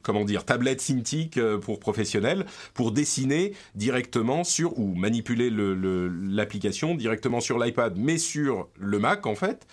comment 0.03 0.23
dire, 0.25 0.45
tablette 0.45 0.81
Cintiq 0.81 1.37
euh, 1.37 1.57
pour 1.57 1.79
professionnels, 1.79 2.45
pour 2.73 2.91
dessiner 2.91 3.53
directement 3.75 4.43
sur 4.43 4.77
ou 4.79 4.93
manipuler 4.95 5.49
le- 5.49 5.73
le- 5.75 6.07
l'application 6.07 6.95
directement 6.95 7.39
sur 7.39 7.59
l'iPad, 7.59 7.95
mais 7.97 8.17
sur 8.17 8.67
le 8.79 8.99
Mac 8.99 9.25
en 9.25 9.35
fait. 9.35 9.67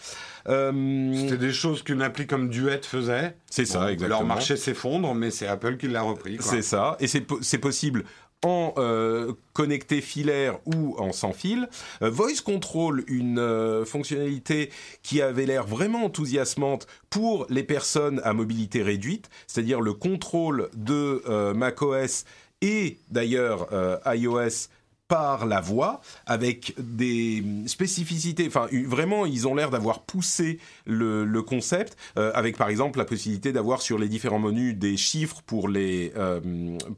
Euh, 0.47 1.13
C'était 1.15 1.39
des 1.39 1.53
choses 1.53 1.83
qu'une 1.83 2.03
appli 2.03 2.27
comme 2.27 2.51
Duet 2.51 2.81
faisait. 2.83 3.35
c'est 3.49 3.65
ça, 3.65 3.91
exactement. 3.93 4.19
Leur 4.21 4.27
marché 4.29 4.57
s'effondre, 4.57 5.15
mais 5.15 5.31
c'est 5.31 5.47
Apple 5.47 5.77
qui 5.79 5.89
l'a 5.89 6.03
repris. 6.03 6.37
C'est 6.41 6.61
ça, 6.63 6.97
et 7.01 7.07
c'est 7.07 7.59
possible 7.59 8.05
en 8.43 8.75
euh, 8.77 9.33
connecté 9.53 10.01
filaire 10.01 10.59
ou 10.67 10.97
en 10.99 11.13
sans 11.13 11.33
fil. 11.33 11.69
Euh, 12.03 12.11
Voice 12.11 12.43
Control, 12.45 13.05
une 13.09 13.39
euh, 13.39 13.85
fonctionnalité 13.85 14.71
qui 15.03 15.23
avait 15.23 15.47
l'air 15.47 15.67
vraiment 15.67 16.05
enthousiasmante 16.05 16.87
pour 17.11 17.47
les 17.49 17.63
personnes 17.63 18.21
à 18.25 18.33
mobilité 18.33 18.83
réduite, 18.83 19.31
c'est-à-dire 19.47 19.81
le 19.81 19.95
contrôle 19.95 20.69
de 20.75 21.23
macOS 21.55 22.25
et 22.61 22.99
d'ailleurs 23.11 23.69
iOS 24.07 24.69
par 25.15 25.47
la 25.47 25.61
voix, 25.61 26.01
avec 26.27 26.75
des 26.77 27.45
spécificités. 27.67 28.49
Enfin, 28.49 28.67
vraiment, 28.89 29.27
ils 29.27 29.47
ont 29.47 29.55
l'air 29.55 29.71
d'avoir 29.71 30.01
poussé 30.03 30.59
le, 30.87 31.25
le 31.25 31.43
concept, 31.43 31.97
euh, 32.19 32.33
avec 32.35 32.57
par 32.57 32.69
exemple 32.69 32.99
la 32.99 33.05
possibilité 33.05 33.53
d'avoir 33.53 33.81
sur 33.81 33.97
les 33.97 34.09
différents 34.09 34.41
menus 34.41 34.77
des 34.77 34.97
chiffres 34.97 35.41
pour 35.47 35.69
les 35.69 36.13
euh, 36.17 36.41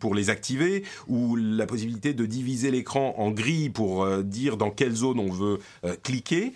pour 0.01 0.14
les 0.14 0.31
activer, 0.31 0.83
ou 1.09 1.37
la 1.37 1.67
possibilité 1.67 2.14
de 2.14 2.25
diviser 2.25 2.71
l'écran 2.71 3.14
en 3.19 3.31
grilles 3.33 3.69
pour 3.69 4.05
euh, 4.05 4.23
dire 4.23 4.57
dans 4.57 4.71
quelle 4.71 4.95
zone 4.95 5.21
on 5.21 5.31
veut 5.31 5.59
cliquer. 6.03 6.55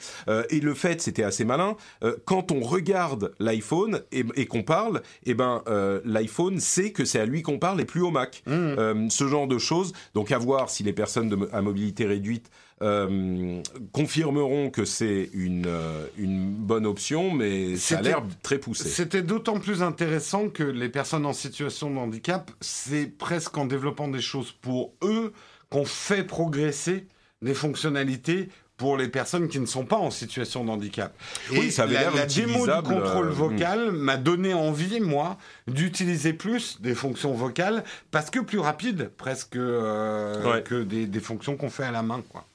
Et 0.49 0.61
le 0.61 0.75
fait, 0.75 1.03
c'était 1.03 1.25
assez 1.25 1.45
malin. 1.45 1.77
quand 2.25 2.53
on 2.53 2.61
regarde 2.61 3.33
l'iPhone 3.39 4.01
et, 4.13 4.25
et 4.35 4.47
qu'on 4.47 4.63
parle, 4.63 5.03
eh 5.27 5.35
ben 5.35 5.63
l'iPhone 6.05 6.59
sait 6.61 6.93
que 6.93 7.05
c'est 7.05 7.21
à 7.21 7.27
lui 7.27 7.43
qu'on 7.43 7.59
parle 7.59 7.81
et 7.81 7.85
plus 7.85 8.01
au 8.01 8.11
Mac. 8.11 8.43
Euh, 8.49 9.09
ce 9.11 9.27
genre 9.29 9.47
de 9.47 9.59
choses. 9.59 9.93
Donc 10.15 10.33
à 10.33 10.39
voir 10.39 10.71
si 10.71 10.83
les 10.83 10.93
personnes 10.93 11.29
de, 11.29 11.50
à 11.53 11.63
mobilité 11.63 12.07
réduite 12.07 12.51
euh, 12.83 13.63
confirmeront 13.93 14.71
que 14.71 14.87
c'est 14.87 15.29
une, 15.35 15.67
euh, 15.67 16.07
une 16.17 16.51
bonne 16.51 16.87
option, 16.87 17.31
mais 17.31 17.77
ça 17.77 17.99
a 17.99 18.03
l'air 18.03 18.23
très 18.43 18.57
poussé. 18.57 18.89
C'était 18.89 19.21
d'autant 19.21 19.61
plus 19.61 19.83
intéressant 19.83 20.49
que 20.49 20.63
les 20.63 20.89
personnes 20.89 21.27
en 21.27 21.35
situation 21.35 21.91
de 21.91 21.99
handicap, 21.99 22.51
c'est 22.63 23.07
presque 23.07 23.59
en 23.59 23.67
développant 23.67 24.09
des 24.09 24.23
choses 24.23 24.53
pour 24.53 24.95
eux 25.03 25.35
qu'on 25.69 25.85
fait 25.85 26.25
progresser 26.25 27.07
des 27.43 27.53
fonctionnalités 27.53 28.49
pour 28.81 28.97
les 28.97 29.09
personnes 29.09 29.49
qui 29.49 29.61
ne 29.61 29.67
sont 29.67 29.85
pas 29.85 29.99
en 29.99 30.11
situation 30.11 30.65
de 30.65 30.71
handicap. 30.71 31.13
Oui, 31.53 31.71
ça 31.71 31.83
avait 31.83 31.93
la, 31.97 32.05
la 32.11 32.25
démo 32.25 32.47
du 32.47 32.55
utilisable, 32.61 32.89
contrôle 32.89 33.27
euh, 33.29 33.31
vocal 33.31 33.93
m'a 33.93 34.17
donné 34.17 34.55
envie, 34.55 35.01
moi, 35.01 35.37
d'utiliser 35.69 36.33
plus 36.33 36.81
des 36.81 36.95
fonctions 36.95 37.35
vocales 37.35 37.85
parce 38.11 38.31
que 38.31 38.41
plus 38.41 38.59
rapide, 38.59 39.11
presque, 39.19 39.57
euh, 39.57 40.51
Ouais. 40.51 40.63
que 40.63 40.83
des, 40.83 41.05
des 41.07 41.21
fonctions 41.21 41.59
qu'on 41.59 41.69
fait 41.69 41.85
à 41.85 41.91
la 41.91 42.03
main, 42.03 42.23
quoi. 42.31 42.47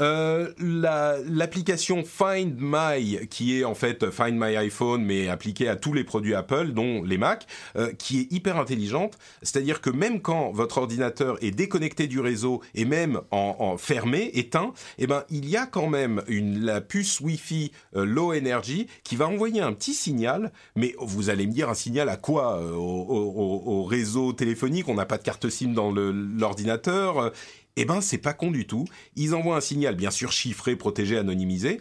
Euh, 0.00 0.52
la- 0.58 1.16
L'application 1.26 2.04
Find 2.04 2.56
My, 2.58 3.26
qui 3.28 3.58
est 3.58 3.64
en 3.64 3.74
fait 3.74 4.10
Find 4.10 4.34
My 4.38 4.56
iPhone, 4.56 5.02
mais 5.04 5.28
appliquée 5.28 5.68
à 5.68 5.76
tous 5.76 5.92
les 5.92 6.04
produits 6.04 6.34
Apple, 6.34 6.72
dont 6.72 7.02
les 7.02 7.18
Mac, 7.18 7.46
euh, 7.76 7.92
qui 7.92 8.20
est 8.20 8.32
hyper 8.32 8.58
intelligente. 8.58 9.18
C'est-à-dire 9.42 9.80
que 9.80 9.90
même 9.90 10.20
quand 10.20 10.52
votre 10.52 10.78
ordinateur 10.78 11.36
est 11.42 11.50
déconnecté 11.50 12.06
du 12.06 12.20
réseau 12.20 12.62
et 12.74 12.84
même 12.84 13.20
en, 13.30 13.56
en 13.58 13.76
fermé, 13.76 14.30
éteint, 14.34 14.72
eh 14.98 15.06
ben 15.06 15.24
il 15.30 15.48
y 15.48 15.56
a 15.56 15.66
quand 15.66 15.88
même 15.88 16.22
une 16.28 16.60
la 16.60 16.80
puce 16.80 17.20
Wi-Fi 17.20 17.72
euh, 17.96 18.04
Low 18.04 18.32
Energy 18.34 18.86
qui 19.04 19.16
va 19.16 19.26
envoyer 19.28 19.60
un 19.60 19.72
petit 19.72 19.94
signal. 19.94 20.52
Mais 20.76 20.94
vous 21.00 21.30
allez 21.30 21.46
me 21.46 21.52
dire 21.52 21.68
un 21.68 21.74
signal 21.74 22.08
à 22.08 22.16
quoi 22.16 22.58
euh, 22.60 22.72
au, 22.72 22.78
au- 22.78 23.32
au- 23.32 23.62
au 23.80 23.84
réseau 23.84 24.32
téléphonique? 24.32 24.88
On 24.88 24.94
n'a 24.94 25.06
pas 25.06 25.18
de 25.18 25.22
carte 25.24 25.48
SIM 25.48 25.72
dans 25.72 25.90
l'ordinateur. 25.92 27.32
Eh 27.80 27.84
ben, 27.84 28.00
c'est 28.00 28.18
pas 28.18 28.34
con 28.34 28.50
du 28.50 28.66
tout. 28.66 28.86
Ils 29.14 29.36
envoient 29.36 29.56
un 29.56 29.60
signal, 29.60 29.94
bien 29.94 30.10
sûr 30.10 30.32
chiffré, 30.32 30.74
protégé, 30.74 31.16
anonymisé, 31.16 31.80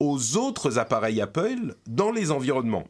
aux 0.00 0.38
autres 0.38 0.78
appareils 0.78 1.20
Apple 1.20 1.76
dans 1.86 2.10
les 2.10 2.30
environnements. 2.30 2.84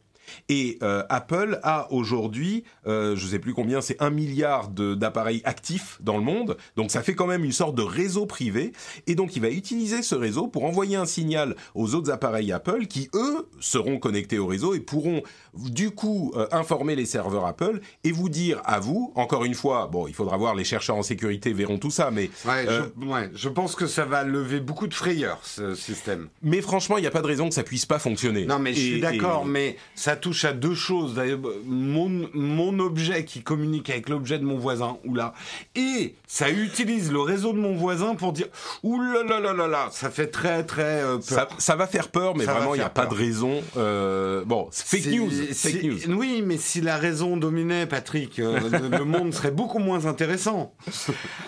Et 0.49 0.79
euh, 0.83 1.03
Apple 1.09 1.59
a 1.63 1.93
aujourd'hui, 1.93 2.65
euh, 2.87 3.17
je 3.17 3.25
ne 3.25 3.31
sais 3.31 3.39
plus 3.39 3.55
combien, 3.55 3.81
c'est 3.81 4.01
un 4.01 4.11
milliard 4.11 4.69
d'appareils 4.69 5.43
actifs 5.45 5.99
dans 6.01 6.17
le 6.17 6.23
monde. 6.23 6.57
Donc 6.77 6.91
ça 6.91 7.03
fait 7.03 7.15
quand 7.15 7.27
même 7.27 7.45
une 7.45 7.53
sorte 7.53 7.75
de 7.75 7.83
réseau 7.83 8.27
privé. 8.27 8.73
Et 9.07 9.15
donc 9.15 9.37
il 9.37 9.43
va 9.43 9.51
utiliser 9.51 10.03
ce 10.03 10.15
réseau 10.15 10.47
pour 10.47 10.65
envoyer 10.65 10.97
un 10.97 11.07
signal 11.07 11.57
aux 11.75 11.95
autres 11.95 12.11
appareils 12.11 12.53
Apple 12.53 12.87
qui, 12.87 13.09
eux, 13.15 13.49
seront 13.59 13.99
connectés 13.99 14.39
au 14.39 14.47
réseau 14.47 14.75
et 14.75 14.81
pourront 14.81 15.23
du 15.71 15.91
coup 15.91 16.33
euh, 16.37 16.47
informer 16.53 16.97
les 16.97 17.07
serveurs 17.07 17.47
Apple 17.47 17.81
et 18.05 18.13
vous 18.13 18.29
dire 18.29 18.61
à 18.65 18.81
vous, 18.81 19.13
encore 19.15 19.45
une 19.45 19.55
fois, 19.55 19.89
bon, 19.91 20.07
il 20.07 20.15
faudra 20.15 20.37
voir, 20.37 20.55
les 20.55 20.65
chercheurs 20.65 20.97
en 20.97 21.03
sécurité 21.03 21.53
verront 21.53 21.79
tout 21.79 21.91
ça, 21.91 22.11
mais... 22.11 22.31
Ouais, 22.47 22.67
je, 22.67 23.07
ouais, 23.07 23.31
je 23.35 23.49
pense 23.49 23.75
que 23.75 23.87
ça 23.87 24.05
va 24.05 24.25
lever 24.25 24.61
beaucoup 24.61 24.87
de 24.87 24.95
frayeur, 24.95 25.39
ce 25.43 25.75
système. 25.75 26.29
Mais 26.43 26.61
franchement, 26.61 26.99
il 26.99 27.03
n'y 27.03 27.07
a 27.07 27.11
pas 27.11 27.23
de 27.23 27.27
raison 27.27 27.49
que 27.49 27.55
ça 27.55 27.63
puisse 27.63 27.87
pas 27.87 27.99
fonctionner. 27.99 28.47
Non, 28.47 28.59
mais 28.59 28.75
je 28.75 28.81
suis 28.81 29.01
d'accord, 29.01 29.45
mais 29.45 29.77
ça 29.95 30.17
touche 30.17 30.45
à 30.45 30.53
deux 30.53 30.75
choses. 30.75 31.21
Mon, 31.67 32.29
mon 32.35 32.79
objet 32.79 33.25
qui 33.25 33.43
communique 33.43 33.91
avec 33.91 34.09
l'objet 34.09 34.39
de 34.39 34.45
mon 34.45 34.59
voisin, 34.59 34.99
ou 35.05 35.15
là, 35.15 35.35
et 35.75 36.15
ça 36.27 36.51
utilise 36.51 37.11
le 37.11 37.21
réseau 37.21 37.53
de 37.53 37.59
mon 37.59 37.75
voisin 37.75 38.15
pour 38.15 38.33
dire 38.33 38.47
ouh 38.83 39.01
là 39.01 39.23
là 39.23 39.41
là 39.41 39.53
là 39.53 39.67
là, 39.67 39.89
ça 39.91 40.11
fait 40.11 40.29
très 40.29 40.65
très 40.65 41.03
euh, 41.03 41.19
peur. 41.19 41.49
Ça, 41.59 41.77
va 41.77 41.87
faire 41.87 42.09
peur, 42.09 42.37
mais 42.37 42.45
vraiment 42.45 42.75
il 42.75 42.79
n'y 42.79 42.85
a 42.85 42.91
pas 42.91 43.07
de 43.07 43.15
raison. 43.15 43.63
Euh, 43.77 44.45
bon, 44.45 44.69
fake 44.73 45.07
news, 45.07 45.31
fake 45.55 45.83
news. 45.83 45.99
Oui, 46.17 46.43
mais 46.45 46.57
si 46.57 46.81
la 46.81 46.97
raison 46.97 47.37
dominait, 47.37 47.87
Patrick, 47.87 48.39
euh, 48.39 48.59
le, 48.91 49.05
monde 49.05 49.33
serait 49.33 49.51
beaucoup 49.51 49.79
moins 49.79 50.07
intéressant. 50.07 50.75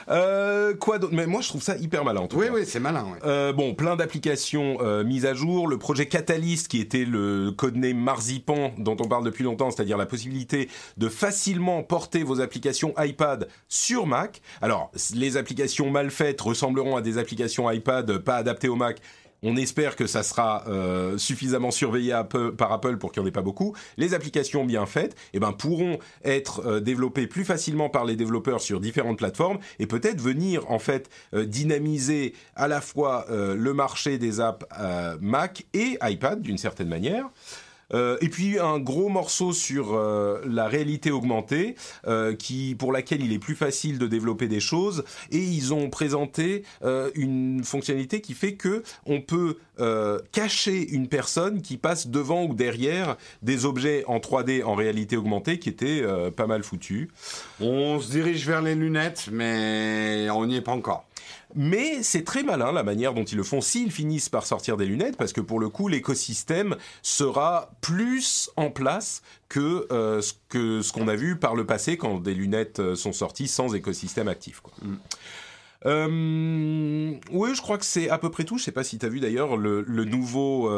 quoi 0.07 0.99
d'autre? 0.99 1.13
Mais 1.13 1.27
moi 1.27 1.41
je 1.41 1.49
trouve 1.49 1.63
ça 1.63 1.77
hyper 1.77 2.05
malin. 2.05 2.21
En 2.21 2.29
tout 2.29 2.39
oui, 2.39 2.47
cas. 2.47 2.53
oui, 2.53 2.63
c'est 2.67 2.81
malin. 2.81 3.07
bon, 3.53 3.75
plein 3.75 3.97
d'applications 3.97 4.79
mises 5.05 5.27
à 5.27 5.35
jour. 5.35 5.69
Le 5.69 5.79
projet 5.79 6.07
Catalyst, 6.07 6.69
qui 6.69 6.81
était 6.81 7.05
le 7.05 7.51
codename 7.51 7.99
Marzipan 7.99 8.73
dont 8.79 8.97
on 9.01 9.09
parle 9.09 9.25
depuis 9.25 9.45
longtemps, 9.45 9.71
c'est-à-dire 9.71 9.97
la 9.97 10.07
possibilité 10.07 10.69
de 10.97 11.09
facilement 11.09 11.83
porter 11.83 12.23
vos 12.23 12.41
applications 12.41 12.95
iPad 12.99 13.49
sur 13.69 14.07
Mac. 14.07 14.41
Alors, 14.63 14.91
les 15.15 15.37
applications 15.37 15.91
mal 15.91 16.11
faites 16.11 16.41
ressembleront 16.41 16.97
à 16.97 17.03
des 17.03 17.19
applications 17.19 17.71
iPad 17.71 18.19
pas 18.19 18.37
adaptées 18.37 18.69
au 18.69 18.77
Mac. 18.77 19.01
On 19.43 19.57
espère 19.57 19.97
que 19.97 20.07
ça 20.07 20.23
sera 20.23 20.65
euh, 20.69 21.17
suffisamment 21.19 21.71
surveillé 21.71 22.19
par 22.57 22.73
Apple 22.73 22.99
pour 22.99 23.13
qu'il 23.13 23.23
n'y 23.23 23.27
en 23.27 23.29
ait 23.29 23.33
pas 23.33 23.43
beaucoup. 23.43 23.75
Les 23.97 24.15
applications 24.15 24.65
bien 24.65 24.87
faites 24.87 25.17
eh 25.33 25.41
ben, 25.41 25.53
pourront 25.53 25.99
être 26.25 26.67
euh, 26.67 26.81
développées 26.81 27.27
plus 27.27 27.45
facilement 27.45 27.89
par 27.89 28.05
les 28.05 28.17
développeurs 28.17 28.61
sur 28.61 28.81
différentes 28.81 29.19
plateformes 29.19 29.59
et 29.79 29.87
peut-être 29.87 30.21
venir 30.21 30.71
en 30.71 30.79
fait 30.79 31.09
euh, 31.35 31.47
dynamiser 31.47 32.35
à 32.55 32.69
la 32.69 32.81
fois 32.81 33.27
le 33.31 33.73
marché 33.75 34.19
des 34.19 34.41
apps 34.41 34.67
Mac 35.21 35.67
et 35.73 35.99
iPad 36.03 36.41
d'une 36.43 36.59
certaine 36.59 36.89
manière. 36.89 37.29
Euh, 37.93 38.17
et 38.21 38.29
puis 38.29 38.59
un 38.59 38.79
gros 38.79 39.09
morceau 39.09 39.53
sur 39.53 39.95
euh, 39.95 40.41
la 40.47 40.69
réalité 40.69 41.11
augmentée, 41.11 41.75
euh, 42.07 42.35
qui 42.35 42.75
pour 42.79 42.93
laquelle 42.93 43.23
il 43.23 43.33
est 43.33 43.39
plus 43.39 43.55
facile 43.55 43.99
de 43.99 44.07
développer 44.07 44.49
des 44.49 44.61
choses. 44.61 45.05
Et 45.31 45.39
ils 45.39 45.75
ont 45.75 45.91
présenté 45.91 46.65
une 47.15 47.63
fonctionnalité 47.65 48.21
qui 48.21 48.35
fait 48.35 48.55
que 48.55 48.83
on 49.07 49.21
peut 49.21 49.59
cacher 50.33 50.89
une 50.91 51.09
personne 51.09 51.63
qui 51.63 51.77
passe 51.77 52.09
devant 52.09 52.45
ou 52.45 52.55
derrière 52.55 53.17
des 53.43 53.65
objets 53.65 54.05
en 54.07 54.19
3D 54.19 54.63
en 54.63 54.75
réalité 54.75 55.17
augmentée, 55.17 55.59
qui 55.59 55.69
étaient 55.69 56.05
pas 56.37 56.47
mal 56.47 56.63
foutus. 56.63 57.09
On 57.61 58.01
se 58.01 58.11
dirige 58.11 58.47
vers 58.47 58.63
les 58.63 58.75
lunettes, 58.75 59.29
mais 59.33 60.29
on 60.31 60.47
n'y 60.47 60.57
est 60.57 60.61
pas 60.61 60.73
encore. 60.73 61.10
Mais 61.55 62.03
c'est 62.03 62.25
très 62.25 62.43
malin 62.43 62.73
la 62.73 62.83
manière 62.83 63.15
dont 63.15 63.25
ils 63.25 63.37
le 63.37 63.43
font 63.43 63.61
s'ils 63.61 63.91
finissent 63.91 64.29
par 64.29 64.47
sortir 64.47 64.77
des 64.77 64.87
lunettes, 64.87 65.17
parce 65.17 65.33
que 65.33 65.41
pour 65.41 65.61
le 65.61 65.69
coup, 65.69 65.89
l'écosystème 65.89 66.77
sera 67.03 67.71
plus 67.81 68.51
en 68.57 68.71
place 68.71 69.23
que 69.49 69.87
euh, 69.93 70.21
ce 70.21 70.35
que 70.49 70.83
ce 70.83 70.93
qu'on 70.93 71.09
a 71.09 71.17
vu 71.17 71.37
par 71.37 71.55
le 71.55 71.67
passé 71.67 71.97
quand 71.97 72.21
des 72.21 72.35
lunettes 72.35 72.81
euh, 72.81 72.95
sont 72.95 73.13
sorties 73.13 73.49
sans 73.49 73.75
écosystème 73.75 74.29
actif. 74.29 74.61
Quoi. 74.61 74.73
Mm. 74.83 74.97
Euh, 75.87 77.15
oui, 77.33 77.55
je 77.55 77.63
crois 77.63 77.79
que 77.79 77.87
c'est 77.87 78.11
à 78.11 78.19
peu 78.19 78.31
près 78.31 78.45
tout. 78.45 78.59
Je 78.59 78.65
sais 78.65 78.73
pas 78.73 78.85
si 78.85 78.99
tu 78.99 79.07
as 79.07 79.09
vu 79.09 79.19
d'ailleurs 79.19 79.57
le, 79.57 79.83
nouveau 80.05 80.71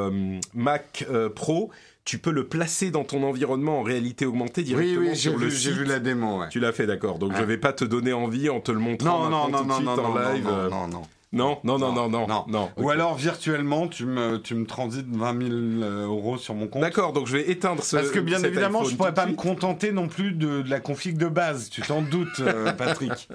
Mac 0.55 1.05
Pro 1.35 1.71
tu 2.05 2.19
peux 2.19 2.33
le 2.33 2.49
placer 2.49 2.91
dans 2.91 3.05
ton 3.05 3.23
environnement 3.23 3.81
en 3.81 3.83
réalité 3.83 4.27
augmentée 4.27 4.63
directement 4.63 5.01
oui, 5.01 5.09
oui, 5.11 5.17
sur 5.17 5.39
le 5.39 5.47
vu, 5.47 5.57
J'ai 5.57 5.73
vu 5.73 5.85
la 5.85 6.01
démo. 6.01 6.41
Ouais. 6.41 6.49
Tu 6.51 6.59
l'as 6.59 6.73
fait, 6.73 6.87
d'accord. 6.87 7.19
Donc 7.19 7.33
je 7.33 7.39
je 7.39 7.45
vais 7.45 7.59
pas 7.59 7.73
te 7.73 7.85
donner 7.85 8.13
envie 8.13 8.49
en 8.49 8.61
te 8.61 8.73
le 8.73 8.79
montrant 8.79 9.29
non, 9.29 9.49
non, 9.49 9.49
non, 9.49 9.59
tout 9.59 9.69
de 9.69 9.73
suite 9.75 9.89
en 9.89 10.19
live. 10.19 10.45
Non, 10.45 10.71
non, 10.71 10.89
non. 10.89 11.03
Non, 11.33 11.59
non, 11.65 11.79
non, 11.79 11.95
non, 11.95 12.11
non, 12.11 12.45
non. 12.47 12.71
Ou 12.77 12.91
alors 12.91 13.15
virtuellement, 13.15 13.89
tu 13.89 14.05
me, 14.05 14.37
tu 14.37 14.55
me 14.55 14.67
transites 14.67 15.09
20 15.09 15.39
000 15.39 15.51
euh, 15.51 16.07
euros 16.07 16.37
sur 16.37 16.55
mon 16.55 16.69
compte. 16.69 16.83
D'accord, 16.83 17.15
donc 17.15 17.27
je 17.27 17.39
vais 17.39 17.51
éteindre 17.51 17.83
ce. 17.83 17.97
Parce 17.97 18.11
que 18.11 18.19
bien 18.19 18.43
évidemment, 18.43 18.85
je 18.85 18.95
pourrais 18.95 19.15
pas 19.15 19.25
me 19.25 19.35
contenter 19.35 19.93
non 19.93 20.09
plus 20.09 20.33
de, 20.33 20.63
la 20.69 20.79
config 20.79 21.17
de 21.17 21.29
base. 21.29 21.71
Tu 21.71 21.81
t'en 21.81 22.03
doutes, 22.03 22.41
euh, 22.41 22.73
Patrick. 22.77 23.31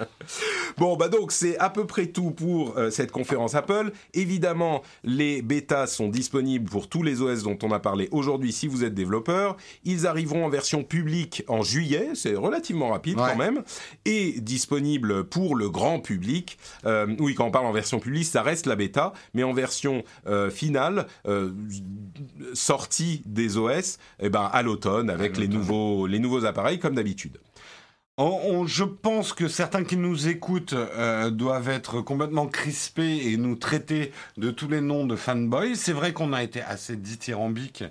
bon, 0.76 0.96
bah 0.96 1.08
donc 1.08 1.32
c'est 1.32 1.58
à 1.58 1.70
peu 1.70 1.86
près 1.86 2.06
tout 2.06 2.30
pour 2.30 2.78
euh, 2.78 2.90
cette 2.90 3.10
conférence 3.10 3.56
Apple. 3.56 3.90
Évidemment, 4.14 4.82
les 5.02 5.42
bêtas 5.42 5.88
sont 5.88 6.08
disponibles 6.08 6.70
pour 6.70 6.88
tous 6.88 7.02
les 7.02 7.20
OS 7.20 7.42
dont 7.42 7.58
on 7.64 7.72
a 7.72 7.80
parlé 7.80 8.08
aujourd'hui. 8.12 8.52
Si 8.52 8.68
vous 8.68 8.84
êtes 8.84 8.94
développeur, 8.94 9.56
ils 9.82 10.06
arriveront 10.06 10.44
en 10.44 10.50
version 10.50 10.84
publique 10.84 11.42
en 11.48 11.62
juillet. 11.62 12.10
C'est 12.14 12.36
relativement 12.36 12.90
rapide 12.90 13.16
quand 13.16 13.36
même, 13.36 13.64
et 14.04 14.40
disponible 14.40 15.24
pour 15.24 15.56
le 15.56 15.68
grand 15.68 15.98
public. 15.98 16.58
oui, 17.18 17.34
quand 17.34 17.46
on 17.46 17.50
parle 17.50 17.66
en 17.66 17.72
version 17.72 17.87
publique, 17.98 18.26
ça 18.26 18.42
reste 18.42 18.66
la 18.66 18.76
bêta, 18.76 19.12
mais 19.32 19.42
en 19.42 19.54
version 19.54 20.04
euh, 20.26 20.50
finale, 20.50 21.06
euh, 21.26 21.50
sortie 22.52 23.22
des 23.24 23.56
OS, 23.56 23.98
eh 24.20 24.28
ben, 24.28 24.50
à 24.52 24.62
l'automne, 24.62 25.08
avec 25.08 25.38
les 25.38 25.48
nouveaux, 25.48 26.06
les 26.06 26.18
nouveaux 26.18 26.44
appareils, 26.44 26.78
comme 26.78 26.94
d'habitude 26.94 27.38
je 28.18 28.82
pense 28.82 29.32
que 29.32 29.46
certains 29.46 29.84
qui 29.84 29.96
nous 29.96 30.26
écoutent 30.26 30.72
euh, 30.72 31.30
doivent 31.30 31.68
être 31.68 32.00
complètement 32.00 32.46
crispés 32.46 33.20
et 33.26 33.36
nous 33.36 33.54
traiter 33.54 34.12
de 34.36 34.50
tous 34.50 34.66
les 34.66 34.80
noms 34.80 35.06
de 35.06 35.14
fanboys. 35.14 35.76
C'est 35.76 35.92
vrai 35.92 36.12
qu'on 36.12 36.32
a 36.32 36.42
été 36.42 36.60
assez 36.60 36.96
dithyrambique. 36.96 37.84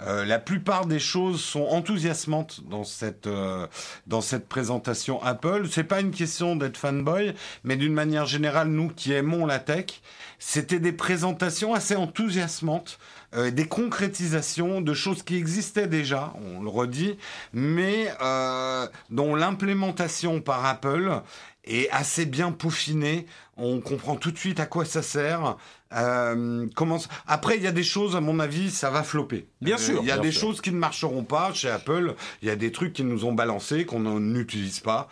Euh, 0.00 0.24
la 0.24 0.38
plupart 0.38 0.86
des 0.86 0.98
choses 0.98 1.42
sont 1.42 1.64
enthousiasmantes 1.64 2.62
dans 2.68 2.84
cette 2.84 3.26
euh, 3.26 3.66
dans 4.06 4.22
cette 4.22 4.48
présentation 4.48 5.22
Apple. 5.22 5.66
C'est 5.70 5.84
pas 5.84 6.00
une 6.00 6.12
question 6.12 6.56
d'être 6.56 6.78
fanboy, 6.78 7.34
mais 7.62 7.76
d'une 7.76 7.92
manière 7.92 8.24
générale, 8.24 8.68
nous 8.68 8.88
qui 8.88 9.12
aimons 9.12 9.44
la 9.44 9.58
tech, 9.58 10.00
c'était 10.38 10.80
des 10.80 10.92
présentations 10.92 11.74
assez 11.74 11.96
enthousiasmantes 11.96 12.98
euh, 13.36 13.50
des 13.50 13.66
concrétisations 13.66 14.80
de 14.80 14.94
choses 14.94 15.24
qui 15.24 15.36
existaient 15.36 15.88
déjà, 15.88 16.32
on 16.44 16.62
le 16.62 16.68
redit, 16.68 17.18
mais 17.52 18.12
euh, 18.22 18.86
dont 19.10 19.34
l'implémentation 19.34 20.40
par 20.40 20.64
Apple 20.64 21.20
est 21.64 21.90
assez 21.90 22.26
bien 22.26 22.52
peaufinée. 22.52 23.26
On 23.56 23.80
comprend 23.80 24.16
tout 24.16 24.30
de 24.30 24.38
suite 24.38 24.60
à 24.60 24.66
quoi 24.66 24.84
ça 24.84 25.02
sert. 25.02 25.56
Euh, 25.94 26.66
comment... 26.76 26.98
Après, 27.26 27.56
il 27.56 27.62
y 27.62 27.66
a 27.66 27.72
des 27.72 27.82
choses, 27.82 28.14
à 28.14 28.20
mon 28.20 28.38
avis, 28.38 28.70
ça 28.70 28.90
va 28.90 29.02
flopper. 29.02 29.48
Bien 29.60 29.78
sûr. 29.78 30.00
Il 30.02 30.06
y 30.06 30.12
a 30.12 30.18
des 30.18 30.32
choses 30.32 30.60
qui 30.60 30.70
ne 30.70 30.78
marcheront 30.78 31.24
pas 31.24 31.52
chez 31.52 31.70
Apple. 31.70 32.14
Il 32.42 32.48
y 32.48 32.52
a 32.52 32.56
des 32.56 32.70
trucs 32.70 32.92
qui 32.92 33.02
nous 33.02 33.24
ont 33.24 33.32
balancés, 33.32 33.84
qu'on 33.84 34.20
n'utilise 34.20 34.78
pas. 34.78 35.08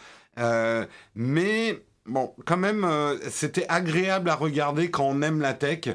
mais 1.17 1.83
bon, 2.07 2.35
quand 2.45 2.57
même, 2.57 2.87
c'était 3.31 3.67
agréable 3.69 4.31
à 4.31 4.37
regarder 4.37 4.91
quand 4.93 5.05
on 5.05 5.23
aime 5.23 5.41
la 5.41 5.55
tech 5.55 5.89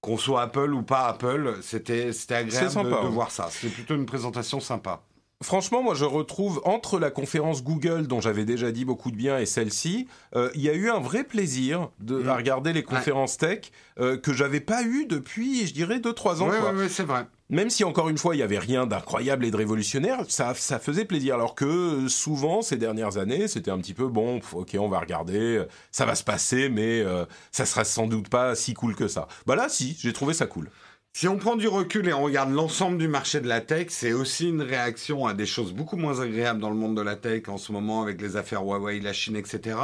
qu'on 0.00 0.16
soit 0.16 0.42
Apple 0.42 0.72
ou 0.72 0.82
pas 0.82 1.08
Apple, 1.08 1.58
c'était 1.62 2.10
agréable 2.30 2.84
de, 2.84 2.90
de, 2.90 3.08
voir 3.08 3.30
ça. 3.30 3.48
C'était 3.50 3.74
plutôt 3.74 3.94
une 3.94 4.06
présentation 4.06 4.60
sympa. 4.60 5.02
Franchement, 5.42 5.82
moi, 5.82 5.94
je 5.94 6.04
retrouve 6.04 6.60
entre 6.64 6.98
la 6.98 7.10
conférence 7.10 7.64
Google, 7.64 8.06
dont 8.06 8.20
j'avais 8.20 8.44
déjà 8.44 8.70
dit 8.70 8.84
beaucoup 8.84 9.10
de 9.10 9.16
bien, 9.16 9.38
et 9.38 9.46
celle-ci, 9.46 10.06
euh, 10.36 10.50
il 10.54 10.60
y 10.60 10.68
a 10.68 10.74
eu 10.74 10.90
un 10.90 11.00
vrai 11.00 11.24
plaisir 11.24 11.88
de 11.98 12.16
mm. 12.18 12.30
regarder 12.30 12.72
les 12.74 12.82
conférences 12.82 13.38
tech 13.38 13.72
euh, 13.98 14.18
que 14.18 14.34
j'avais 14.34 14.60
pas 14.60 14.82
eu 14.82 15.06
depuis, 15.06 15.66
je 15.66 15.72
dirais, 15.72 15.98
2-3 15.98 16.42
ans. 16.42 16.50
Oui, 16.50 16.56
oui, 16.74 16.86
c'est 16.90 17.04
vrai. 17.04 17.26
Même 17.48 17.70
si 17.70 17.84
encore 17.84 18.10
une 18.10 18.18
fois, 18.18 18.36
il 18.36 18.38
y 18.38 18.42
avait 18.42 18.58
rien 18.58 18.86
d'incroyable 18.86 19.46
et 19.46 19.50
de 19.50 19.56
révolutionnaire, 19.56 20.24
ça, 20.28 20.52
ça 20.54 20.78
faisait 20.78 21.06
plaisir. 21.06 21.36
Alors 21.36 21.54
que 21.54 22.06
souvent, 22.06 22.60
ces 22.60 22.76
dernières 22.76 23.16
années, 23.16 23.48
c'était 23.48 23.70
un 23.70 23.78
petit 23.78 23.94
peu 23.94 24.08
bon, 24.08 24.40
ok, 24.52 24.76
on 24.78 24.88
va 24.88 25.00
regarder, 25.00 25.64
ça 25.90 26.04
va 26.04 26.14
se 26.14 26.22
passer, 26.22 26.68
mais 26.68 27.00
euh, 27.00 27.24
ça 27.50 27.64
sera 27.64 27.84
sans 27.84 28.06
doute 28.06 28.28
pas 28.28 28.54
si 28.54 28.74
cool 28.74 28.94
que 28.94 29.08
ça. 29.08 29.26
Bah 29.46 29.56
là, 29.56 29.70
si, 29.70 29.96
j'ai 30.00 30.12
trouvé 30.12 30.34
ça 30.34 30.46
cool. 30.46 30.70
Si 31.12 31.26
on 31.26 31.36
prend 31.38 31.56
du 31.56 31.66
recul 31.66 32.08
et 32.08 32.12
on 32.12 32.22
regarde 32.22 32.52
l'ensemble 32.52 32.96
du 32.96 33.08
marché 33.08 33.40
de 33.40 33.48
la 33.48 33.60
tech, 33.60 33.88
c'est 33.90 34.12
aussi 34.12 34.48
une 34.48 34.62
réaction 34.62 35.26
à 35.26 35.34
des 35.34 35.44
choses 35.44 35.72
beaucoup 35.72 35.96
moins 35.96 36.20
agréables 36.20 36.60
dans 36.60 36.70
le 36.70 36.76
monde 36.76 36.96
de 36.96 37.02
la 37.02 37.16
tech 37.16 37.48
en 37.48 37.58
ce 37.58 37.72
moment 37.72 38.02
avec 38.02 38.22
les 38.22 38.36
affaires 38.36 38.62
Huawei, 38.62 39.00
la 39.00 39.12
Chine, 39.12 39.34
etc. 39.34 39.76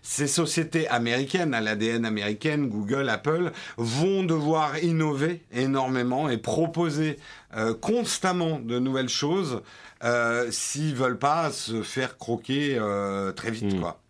Ces 0.00 0.26
sociétés 0.26 0.88
américaines, 0.88 1.52
à 1.52 1.60
l'ADN 1.60 2.06
américaine, 2.06 2.68
Google, 2.68 3.10
Apple, 3.10 3.52
vont 3.76 4.24
devoir 4.24 4.82
innover 4.82 5.42
énormément 5.52 6.30
et 6.30 6.38
proposer 6.38 7.18
euh, 7.56 7.74
constamment 7.74 8.58
de 8.58 8.78
nouvelles 8.78 9.10
choses 9.10 9.60
euh, 10.02 10.50
s'ils 10.50 10.94
veulent 10.94 11.18
pas 11.18 11.52
se 11.52 11.82
faire 11.82 12.16
croquer 12.16 12.78
euh, 12.78 13.32
très 13.32 13.50
vite, 13.50 13.74
hmm. 13.74 13.80
quoi. 13.80 14.00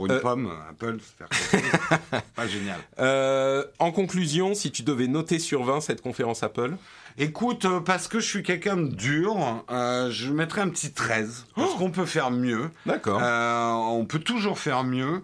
Pour 0.00 0.06
une 0.06 0.12
Euh, 0.12 0.20
pomme, 0.20 0.50
Apple, 0.70 0.96
pas 2.34 2.46
génial. 2.46 2.78
Euh, 2.98 3.64
en 3.78 3.92
conclusion, 3.92 4.54
si 4.54 4.70
tu 4.70 4.82
devais 4.82 5.08
noter 5.08 5.38
sur 5.38 5.62
20 5.64 5.82
cette 5.82 6.00
conférence 6.00 6.42
Apple, 6.42 6.72
Écoute, 7.18 7.64
euh, 7.64 7.80
parce 7.80 8.06
que 8.08 8.20
je 8.20 8.26
suis 8.26 8.42
quelqu'un 8.44 8.76
de 8.76 8.86
dur, 8.86 9.36
euh, 9.70 10.10
je 10.12 10.32
mettrais 10.32 10.60
un 10.62 10.68
petit 10.68 10.92
13. 10.92 11.44
Parce 11.56 11.74
qu'on 11.74 11.90
peut 11.90 12.06
faire 12.06 12.30
mieux. 12.30 12.70
d'accord. 12.86 13.20
On 13.20 14.06
peut 14.06 14.20
toujours 14.20 14.58
faire 14.58 14.84
mieux. 14.84 15.20